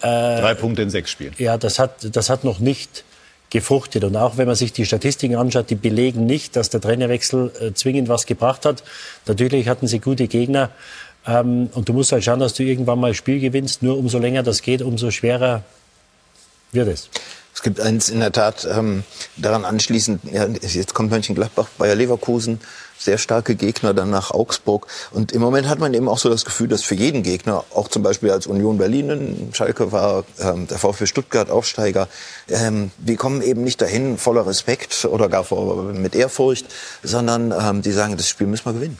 Drei 0.00 0.54
Punkte 0.54 0.82
in 0.82 0.90
sechs 0.90 1.10
Spielen. 1.10 1.32
Ja, 1.38 1.56
das 1.56 1.78
hat, 1.78 2.14
das 2.14 2.28
hat 2.28 2.44
noch 2.44 2.58
nicht 2.58 3.04
gefruchtet. 3.50 4.04
Und 4.04 4.16
auch 4.16 4.36
wenn 4.36 4.46
man 4.46 4.56
sich 4.56 4.72
die 4.72 4.84
Statistiken 4.84 5.36
anschaut, 5.36 5.70
die 5.70 5.74
belegen 5.74 6.26
nicht, 6.26 6.56
dass 6.56 6.68
der 6.70 6.80
Trainerwechsel 6.80 7.52
äh, 7.60 7.72
zwingend 7.72 8.08
was 8.08 8.26
gebracht 8.26 8.64
hat. 8.64 8.82
Natürlich 9.26 9.68
hatten 9.68 9.86
sie 9.86 10.00
gute 10.00 10.28
Gegner. 10.28 10.70
Ähm, 11.26 11.70
und 11.72 11.88
du 11.88 11.92
musst 11.92 12.12
halt 12.12 12.24
schauen, 12.24 12.40
dass 12.40 12.54
du 12.54 12.62
irgendwann 12.62 12.98
mal 12.98 13.08
ein 13.08 13.14
Spiel 13.14 13.40
gewinnst. 13.40 13.82
Nur 13.82 13.96
umso 13.98 14.18
länger 14.18 14.42
das 14.42 14.62
geht, 14.62 14.82
umso 14.82 15.10
schwerer 15.10 15.62
wird 16.72 16.88
es. 16.88 17.08
Es 17.54 17.62
gibt 17.62 17.80
eins 17.80 18.10
in 18.10 18.20
der 18.20 18.32
Tat 18.32 18.68
ähm, 18.70 19.02
daran 19.38 19.64
anschließend, 19.64 20.20
ja, 20.30 20.46
jetzt 20.46 20.92
kommt 20.92 21.10
Mönchengladbach, 21.10 21.68
Bayer 21.78 21.94
Leverkusen, 21.94 22.60
sehr 22.98 23.18
starke 23.18 23.54
Gegner, 23.54 23.94
dann 23.94 24.10
nach 24.10 24.30
Augsburg. 24.30 24.86
Und 25.10 25.32
im 25.32 25.40
Moment 25.40 25.68
hat 25.68 25.78
man 25.78 25.94
eben 25.94 26.08
auch 26.08 26.18
so 26.18 26.28
das 26.28 26.44
Gefühl, 26.44 26.68
dass 26.68 26.82
für 26.82 26.94
jeden 26.94 27.22
Gegner, 27.22 27.64
auch 27.74 27.88
zum 27.88 28.02
Beispiel 28.02 28.30
als 28.30 28.46
Union 28.46 28.78
Berlin, 28.78 29.10
in 29.10 29.54
Schalke 29.54 29.92
war 29.92 30.24
ähm, 30.40 30.66
der 30.66 30.78
VfB 30.78 31.06
Stuttgart 31.06 31.50
Aufsteiger, 31.50 32.08
ähm, 32.48 32.90
wir 32.98 33.16
kommen 33.16 33.42
eben 33.42 33.62
nicht 33.64 33.80
dahin 33.80 34.18
voller 34.18 34.46
Respekt 34.46 35.04
oder 35.04 35.28
gar 35.28 35.44
vor, 35.44 35.84
mit 35.92 36.14
Ehrfurcht, 36.14 36.66
sondern 37.02 37.52
ähm, 37.52 37.82
die 37.82 37.92
sagen, 37.92 38.16
das 38.16 38.28
Spiel 38.28 38.46
müssen 38.46 38.66
wir 38.66 38.72
gewinnen. 38.72 38.98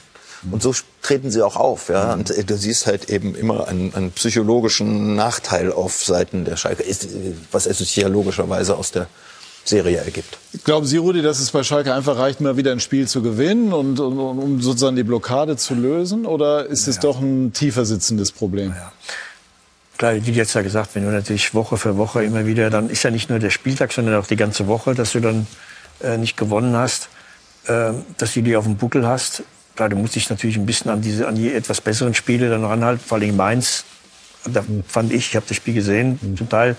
Und 0.51 0.61
so 0.61 0.73
treten 1.01 1.31
sie 1.31 1.41
auch 1.41 1.55
auf. 1.55 1.89
Ja? 1.89 2.13
Und 2.13 2.29
äh, 2.29 2.43
du 2.43 2.55
siehst 2.55 2.85
halt 2.85 3.09
eben 3.09 3.35
immer 3.35 3.67
einen, 3.67 3.93
einen 3.93 4.11
psychologischen 4.11 5.15
Nachteil 5.15 5.71
auf 5.71 6.03
Seiten 6.03 6.45
der 6.45 6.57
Schalke, 6.57 6.83
ist, 6.83 7.05
äh, 7.05 7.33
was 7.51 7.67
ja 7.95 8.07
logischerweise 8.07 8.77
aus 8.77 8.91
der 8.91 9.07
Serie 9.67 9.97
ergibt. 9.97 10.37
Glauben 10.63 10.85
Sie, 10.85 10.97
Rudi, 10.97 11.21
dass 11.21 11.39
es 11.39 11.51
bei 11.51 11.63
Schalke 11.63 11.93
einfach 11.93 12.17
reicht, 12.17 12.41
mal 12.41 12.57
wieder 12.57 12.71
ein 12.71 12.79
Spiel 12.79 13.07
zu 13.07 13.21
gewinnen 13.21 13.73
und, 13.73 13.99
und, 13.99 14.17
um 14.19 14.61
sozusagen 14.61 14.95
die 14.95 15.03
Blockade 15.03 15.57
zu 15.57 15.75
lösen? 15.75 16.25
Oder 16.25 16.65
ist 16.65 16.87
es 16.87 16.99
doch 16.99 17.19
ein 17.19 17.53
tiefer 17.53 17.85
sitzendes 17.85 18.31
Problem? 18.31 18.73
Klar, 19.97 20.13
wie 20.25 20.31
jetzt 20.31 20.53
ja 20.53 20.61
gesagt, 20.61 20.91
wenn 20.93 21.03
du 21.03 21.09
natürlich 21.09 21.53
Woche 21.53 21.77
für 21.77 21.97
Woche 21.97 22.23
immer 22.23 22.45
wieder, 22.45 22.69
dann 22.69 22.89
ist 22.89 23.03
ja 23.03 23.09
nicht 23.09 23.29
nur 23.29 23.39
der 23.39 23.49
Spieltag, 23.49 23.91
sondern 23.91 24.15
auch 24.15 24.27
die 24.27 24.35
ganze 24.35 24.67
Woche, 24.67 24.93
dass 24.93 25.13
du 25.13 25.19
dann 25.19 25.47
äh, 26.03 26.17
nicht 26.17 26.37
gewonnen 26.37 26.75
hast. 26.75 27.09
äh, 27.67 27.93
dass 28.17 28.33
du 28.33 28.41
die 28.41 28.55
auf 28.55 28.65
dem 28.65 28.77
Buckel 28.77 29.05
hast. 29.07 29.43
Klar, 29.75 29.89
du 29.89 29.95
musst 29.95 30.15
dich 30.15 30.29
natürlich 30.29 30.57
ein 30.57 30.65
bisschen 30.65 30.89
an 30.89 31.01
diese 31.01 31.27
an 31.27 31.35
die 31.35 31.53
etwas 31.53 31.81
besseren 31.81 32.13
Spiele 32.13 32.49
dann 32.49 32.63
ranhalten, 32.63 33.03
vor 33.05 33.17
allem 33.17 33.35
Mainz. 33.35 33.83
Da 34.45 34.63
fand 34.87 35.11
ich, 35.11 35.29
ich 35.29 35.35
habe 35.35 35.45
das 35.47 35.57
Spiel 35.57 35.73
gesehen, 35.73 36.19
mhm. 36.21 36.37
zum 36.37 36.49
Teil, 36.49 36.75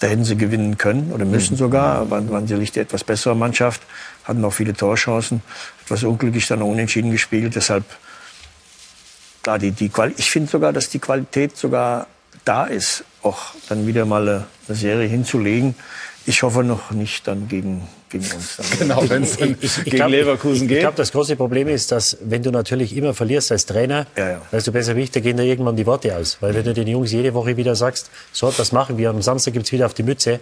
da 0.00 0.06
hätten 0.06 0.24
sie 0.24 0.36
gewinnen 0.36 0.78
können 0.78 1.12
oder 1.12 1.24
müssen 1.24 1.54
mhm. 1.54 1.58
sogar, 1.58 2.10
waren, 2.10 2.30
waren 2.30 2.46
sicherlich 2.46 2.72
die 2.72 2.80
etwas 2.80 3.04
bessere 3.04 3.34
Mannschaft, 3.34 3.82
hatten 4.24 4.44
auch 4.44 4.52
viele 4.52 4.74
Torchancen, 4.74 5.42
etwas 5.84 6.04
unglücklich 6.04 6.46
dann 6.46 6.62
unentschieden 6.62 7.10
gespielt, 7.10 7.56
deshalb 7.56 7.84
klar, 9.42 9.58
die, 9.58 9.72
die 9.72 9.90
ich 10.16 10.30
finde 10.30 10.50
sogar, 10.50 10.72
dass 10.72 10.90
die 10.90 10.98
Qualität 10.98 11.56
sogar 11.56 12.06
da 12.44 12.64
ist, 12.64 13.04
auch 13.22 13.54
dann 13.68 13.86
wieder 13.86 14.04
mal 14.04 14.46
eine 14.68 14.76
Serie 14.76 15.08
hinzulegen. 15.08 15.74
Ich 16.28 16.42
hoffe 16.42 16.62
noch 16.62 16.90
nicht 16.90 17.26
dann 17.26 17.48
gegen, 17.48 17.88
gegen 18.10 18.24
uns. 18.24 18.58
Genau, 18.78 19.02
wenn 19.08 19.22
es 19.22 19.38
gegen 19.38 19.56
glaub, 19.84 20.10
Leverkusen 20.10 20.68
geht. 20.68 20.76
Ich 20.76 20.82
glaube, 20.82 20.98
das 20.98 21.10
große 21.10 21.36
Problem 21.36 21.68
ist, 21.68 21.90
dass 21.90 22.18
wenn 22.20 22.42
du 22.42 22.50
natürlich 22.50 22.94
immer 22.94 23.14
verlierst 23.14 23.50
als 23.50 23.64
Trainer, 23.64 24.06
ja, 24.14 24.32
ja. 24.32 24.42
weißt 24.50 24.66
du 24.66 24.72
besser 24.72 24.94
wie 24.94 25.04
ich, 25.04 25.10
da 25.10 25.20
gehen 25.20 25.38
da 25.38 25.42
irgendwann 25.42 25.76
die 25.76 25.86
Worte 25.86 26.14
aus. 26.14 26.36
Weil 26.40 26.54
wenn 26.54 26.64
du 26.64 26.74
den 26.74 26.86
Jungs 26.86 27.12
jede 27.12 27.32
Woche 27.32 27.56
wieder 27.56 27.74
sagst, 27.74 28.10
so, 28.30 28.52
das 28.54 28.72
machen 28.72 28.98
wir, 28.98 29.08
am 29.08 29.22
Samstag 29.22 29.54
gibt's 29.54 29.72
wieder 29.72 29.86
auf 29.86 29.94
die 29.94 30.02
Mütze, 30.02 30.40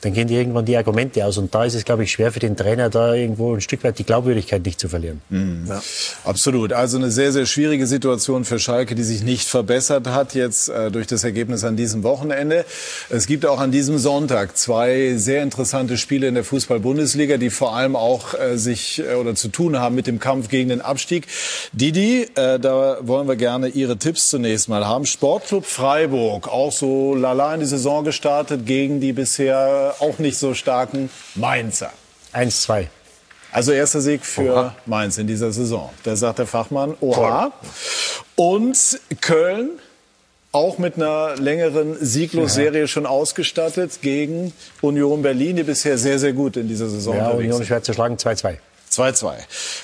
dann 0.00 0.12
gehen 0.14 0.28
die 0.28 0.34
irgendwann 0.34 0.64
die 0.64 0.76
Argumente 0.76 1.24
aus. 1.24 1.38
Und 1.38 1.54
da 1.54 1.64
ist 1.64 1.74
es, 1.74 1.84
glaube 1.84 2.04
ich, 2.04 2.12
schwer 2.12 2.32
für 2.32 2.40
den 2.40 2.56
Trainer, 2.56 2.88
da 2.88 3.14
irgendwo 3.14 3.54
ein 3.54 3.60
Stück 3.60 3.84
weit 3.84 3.98
die 3.98 4.04
Glaubwürdigkeit 4.04 4.64
nicht 4.64 4.80
zu 4.80 4.88
verlieren. 4.88 5.20
Mhm. 5.28 5.66
Ja. 5.68 5.82
Absolut. 6.24 6.72
Also 6.72 6.96
eine 6.96 7.10
sehr, 7.10 7.32
sehr 7.32 7.46
schwierige 7.46 7.86
Situation 7.86 8.44
für 8.44 8.58
Schalke, 8.58 8.94
die 8.94 9.02
sich 9.02 9.22
nicht 9.22 9.48
verbessert 9.48 10.06
hat 10.06 10.34
jetzt 10.34 10.68
äh, 10.68 10.90
durch 10.90 11.06
das 11.06 11.24
Ergebnis 11.24 11.64
an 11.64 11.76
diesem 11.76 12.02
Wochenende. 12.02 12.64
Es 13.10 13.26
gibt 13.26 13.44
auch 13.44 13.60
an 13.60 13.70
diesem 13.70 13.98
Sonntag 13.98 14.56
zwei 14.56 15.14
sehr 15.16 15.42
interessante 15.42 15.98
Spiele 15.98 16.28
in 16.28 16.34
der 16.34 16.44
Fußball-Bundesliga, 16.44 17.36
die 17.36 17.50
vor 17.50 17.76
allem 17.76 17.96
auch 17.96 18.34
äh, 18.34 18.56
sich 18.56 19.00
äh, 19.00 19.14
oder 19.14 19.34
zu 19.34 19.48
tun 19.48 19.78
haben 19.78 19.94
mit 19.94 20.06
dem 20.06 20.18
Kampf 20.18 20.48
gegen 20.48 20.70
den 20.70 20.80
Abstieg. 20.80 21.26
Didi, 21.72 22.26
äh, 22.34 22.58
da 22.58 22.98
wollen 23.02 23.28
wir 23.28 23.36
gerne 23.36 23.68
Ihre 23.68 23.96
Tipps 23.96 24.30
zunächst 24.30 24.68
mal 24.68 24.86
haben. 24.86 25.04
Sportclub 25.04 25.66
Freiburg, 25.66 26.48
auch 26.48 26.72
so 26.72 27.14
lala 27.14 27.54
in 27.54 27.60
die 27.60 27.66
Saison 27.66 28.04
gestartet 28.04 28.66
gegen 28.66 29.00
die 29.00 29.12
bisher 29.12 29.89
auch 29.98 30.18
nicht 30.18 30.38
so 30.38 30.54
starken 30.54 31.10
Mainzer. 31.34 31.90
1-2. 32.32 32.86
Also 33.52 33.72
erster 33.72 34.00
Sieg 34.00 34.24
für 34.24 34.52
Oha. 34.52 34.76
Mainz 34.86 35.18
in 35.18 35.26
dieser 35.26 35.52
Saison. 35.52 35.90
Da 36.04 36.14
sagt 36.14 36.38
der 36.38 36.46
Fachmann, 36.46 36.94
oha. 37.00 37.52
Und 38.36 39.00
Köln 39.20 39.70
auch 40.52 40.78
mit 40.78 40.96
einer 40.96 41.36
längeren 41.36 41.96
Sieglosserie 42.00 42.80
ja. 42.80 42.86
schon 42.86 43.06
ausgestattet 43.06 44.02
gegen 44.02 44.52
Union 44.80 45.22
Berlin, 45.22 45.56
die 45.56 45.62
bisher 45.62 45.98
sehr, 45.98 46.18
sehr 46.18 46.32
gut 46.32 46.56
in 46.56 46.68
dieser 46.68 46.88
Saison 46.88 47.16
ja, 47.16 47.30
Union 47.30 47.64
schwer 47.64 47.82
zu 47.82 47.92
schlagen, 47.92 48.16
2-2. 48.16 48.56
2-2. 48.90 49.34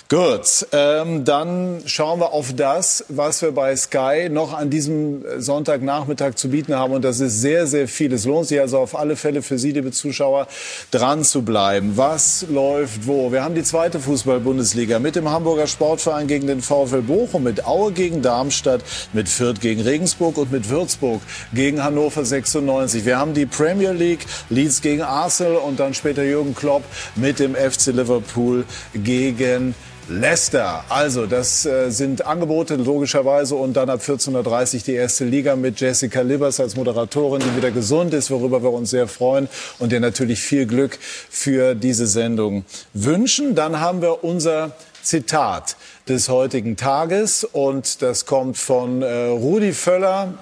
Gut, 0.08 0.66
ähm, 0.72 1.24
dann 1.24 1.82
schauen 1.86 2.18
wir 2.18 2.32
auf 2.32 2.54
das, 2.56 3.04
was 3.08 3.40
wir 3.40 3.52
bei 3.52 3.76
Sky 3.76 4.28
noch 4.28 4.52
an 4.52 4.68
diesem 4.68 5.24
Sonntagnachmittag 5.38 6.34
zu 6.34 6.48
bieten 6.48 6.74
haben. 6.74 6.92
Und 6.92 7.04
das 7.04 7.20
ist 7.20 7.40
sehr, 7.40 7.68
sehr 7.68 7.86
viel. 7.86 8.12
Es 8.12 8.24
lohnt 8.24 8.48
sich 8.48 8.60
also 8.60 8.78
auf 8.78 8.98
alle 8.98 9.14
Fälle 9.14 9.42
für 9.42 9.58
Sie, 9.58 9.70
liebe 9.70 9.92
Zuschauer, 9.92 10.48
dran 10.90 11.22
zu 11.22 11.42
bleiben. 11.42 11.92
Was 11.96 12.46
läuft 12.50 13.06
wo? 13.06 13.30
Wir 13.30 13.44
haben 13.44 13.54
die 13.54 13.62
zweite 13.62 14.00
Fußball-Bundesliga 14.00 14.98
mit 14.98 15.14
dem 15.14 15.30
Hamburger 15.30 15.68
Sportverein 15.68 16.26
gegen 16.26 16.48
den 16.48 16.60
VfL 16.60 17.02
Bochum, 17.02 17.44
mit 17.44 17.64
Aue 17.64 17.92
gegen 17.92 18.22
Darmstadt, 18.22 18.82
mit 19.12 19.28
Fürth 19.28 19.60
gegen 19.60 19.82
Regensburg 19.82 20.36
und 20.36 20.50
mit 20.50 20.68
Würzburg 20.68 21.22
gegen 21.52 21.84
Hannover 21.84 22.24
96. 22.24 23.04
Wir 23.04 23.18
haben 23.18 23.34
die 23.34 23.46
Premier 23.46 23.92
League, 23.92 24.26
Leeds 24.50 24.82
gegen 24.82 25.02
Arsenal 25.02 25.56
und 25.56 25.78
dann 25.78 25.94
später 25.94 26.24
Jürgen 26.24 26.56
Klopp 26.56 26.82
mit 27.14 27.38
dem 27.38 27.54
FC 27.54 27.86
Liverpool 27.86 28.64
gegen 28.98 29.74
Leicester. 30.08 30.84
Also, 30.88 31.26
das 31.26 31.66
äh, 31.66 31.90
sind 31.90 32.24
Angebote 32.24 32.76
logischerweise 32.76 33.56
und 33.56 33.74
dann 33.74 33.90
ab 33.90 34.00
14.30 34.00 34.74
Uhr 34.74 34.80
die 34.86 34.92
erste 34.92 35.24
Liga 35.24 35.56
mit 35.56 35.80
Jessica 35.80 36.20
Libbers 36.20 36.60
als 36.60 36.76
Moderatorin, 36.76 37.42
die 37.42 37.56
wieder 37.56 37.72
gesund 37.72 38.14
ist, 38.14 38.30
worüber 38.30 38.62
wir 38.62 38.72
uns 38.72 38.90
sehr 38.90 39.08
freuen 39.08 39.48
und 39.80 39.90
dir 39.90 39.98
natürlich 39.98 40.40
viel 40.40 40.66
Glück 40.66 40.98
für 41.28 41.74
diese 41.74 42.06
Sendung 42.06 42.64
wünschen. 42.92 43.56
Dann 43.56 43.80
haben 43.80 44.00
wir 44.00 44.22
unser 44.22 44.76
Zitat 45.02 45.76
des 46.08 46.28
heutigen 46.28 46.76
Tages 46.76 47.42
und 47.42 48.00
das 48.00 48.26
kommt 48.26 48.58
von 48.58 49.02
äh, 49.02 49.26
Rudi 49.26 49.72
Völler, 49.72 50.34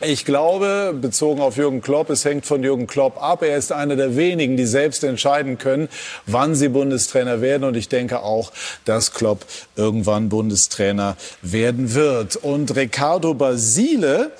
ich 0.00 0.24
glaube, 0.24 0.94
bezogen 1.00 1.40
auf 1.40 1.56
Jürgen 1.56 1.80
Klopp, 1.80 2.10
es 2.10 2.24
hängt 2.24 2.46
von 2.46 2.62
Jürgen 2.62 2.86
Klopp 2.86 3.20
ab. 3.20 3.42
Er 3.42 3.56
ist 3.56 3.72
einer 3.72 3.96
der 3.96 4.16
wenigen, 4.16 4.56
die 4.56 4.66
selbst 4.66 5.02
entscheiden 5.02 5.58
können, 5.58 5.88
wann 6.26 6.54
sie 6.54 6.68
Bundestrainer 6.68 7.40
werden. 7.40 7.64
Und 7.64 7.76
ich 7.76 7.88
denke 7.88 8.20
auch, 8.20 8.52
dass 8.84 9.12
Klopp 9.12 9.44
irgendwann 9.74 10.28
Bundestrainer 10.28 11.16
werden 11.42 11.94
wird. 11.94 12.36
Und 12.36 12.76
Ricardo 12.76 13.34
Basile 13.34 14.30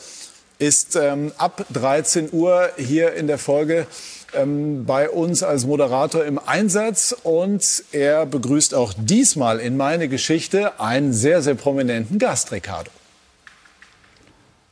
ist 0.58 0.96
ähm, 0.96 1.32
ab 1.38 1.64
13 1.72 2.28
Uhr 2.32 2.70
hier 2.76 3.14
in 3.14 3.26
der 3.26 3.38
Folge 3.38 3.86
ähm, 4.34 4.84
bei 4.84 5.08
uns 5.08 5.42
als 5.42 5.66
Moderator 5.66 6.24
im 6.24 6.38
Einsatz 6.38 7.14
und 7.22 7.84
er 7.92 8.26
begrüßt 8.26 8.74
auch 8.74 8.92
diesmal 8.96 9.58
in 9.60 9.76
meine 9.76 10.08
Geschichte 10.08 10.78
einen 10.80 11.12
sehr, 11.12 11.42
sehr 11.42 11.54
prominenten 11.54 12.18
Gast, 12.18 12.52
Ricardo. 12.52 12.90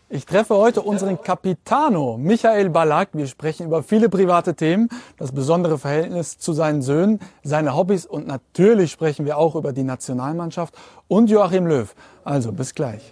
Ich 0.09 0.25
treffe 0.25 0.55
heute 0.55 0.83
unseren 0.83 1.21
Capitano, 1.21 2.17
Michael 2.17 2.71
Ballack. 2.71 3.09
Wir 3.15 3.27
sprechen 3.27 3.67
über 3.67 3.83
viele 3.83 4.09
private 4.09 4.55
Themen, 4.55 4.89
das 5.19 5.33
besondere 5.33 5.79
Verhältnis 5.79 6.39
zu 6.39 6.53
seinen 6.53 6.81
Söhnen, 6.81 7.19
seine 7.43 7.75
Hobbys 7.75 8.07
und 8.07 8.29
natürlich 8.29 8.93
sprechen 8.93 9.27
wir 9.27 9.37
auch 9.37 9.57
über 9.57 9.73
die 9.73 9.83
Nationalmannschaft 9.83 10.75
und 11.09 11.29
Joachim 11.29 11.67
Löw. 11.67 11.93
Also 12.23 12.53
bis 12.53 12.73
gleich. 12.77 13.03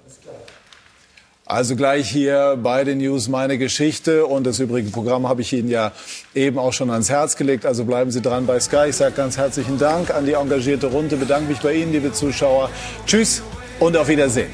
Also 1.47 1.75
gleich 1.75 2.09
hier 2.09 2.57
bei 2.63 2.85
den 2.85 2.99
News 2.99 3.27
meine 3.29 3.59
Geschichte 3.59 4.27
und 4.27 4.47
das 4.47 4.61
übrige 4.61 4.91
Programm 4.91 5.29
habe 5.29 5.43
ich 5.43 5.53
Ihnen 5.53 5.69
ja 5.69 5.91
eben 6.33 6.61
auch 6.61 6.73
schon 6.73 6.91
ans 6.91 7.11
Herz 7.11 7.35
gelegt. 7.35 7.67
Also 7.67 7.85
bleiben 7.85 8.13
Sie 8.13 8.23
dran 8.23 8.47
bei 8.47 8.61
Sky. 8.61 8.91
Ich 8.91 8.97
sage 8.97 9.17
ganz 9.17 9.37
herzlichen 9.37 9.79
Dank 9.79 10.15
an 10.15 10.27
die 10.27 10.35
engagierte 10.35 10.87
Runde, 10.87 11.17
bedanke 11.17 11.49
mich 11.49 11.59
bei 11.59 11.75
Ihnen, 11.75 11.91
liebe 11.91 12.13
Zuschauer. 12.13 12.71
Tschüss 13.05 13.43
und 13.81 13.97
auf 13.97 14.07
Wiedersehen. 14.07 14.51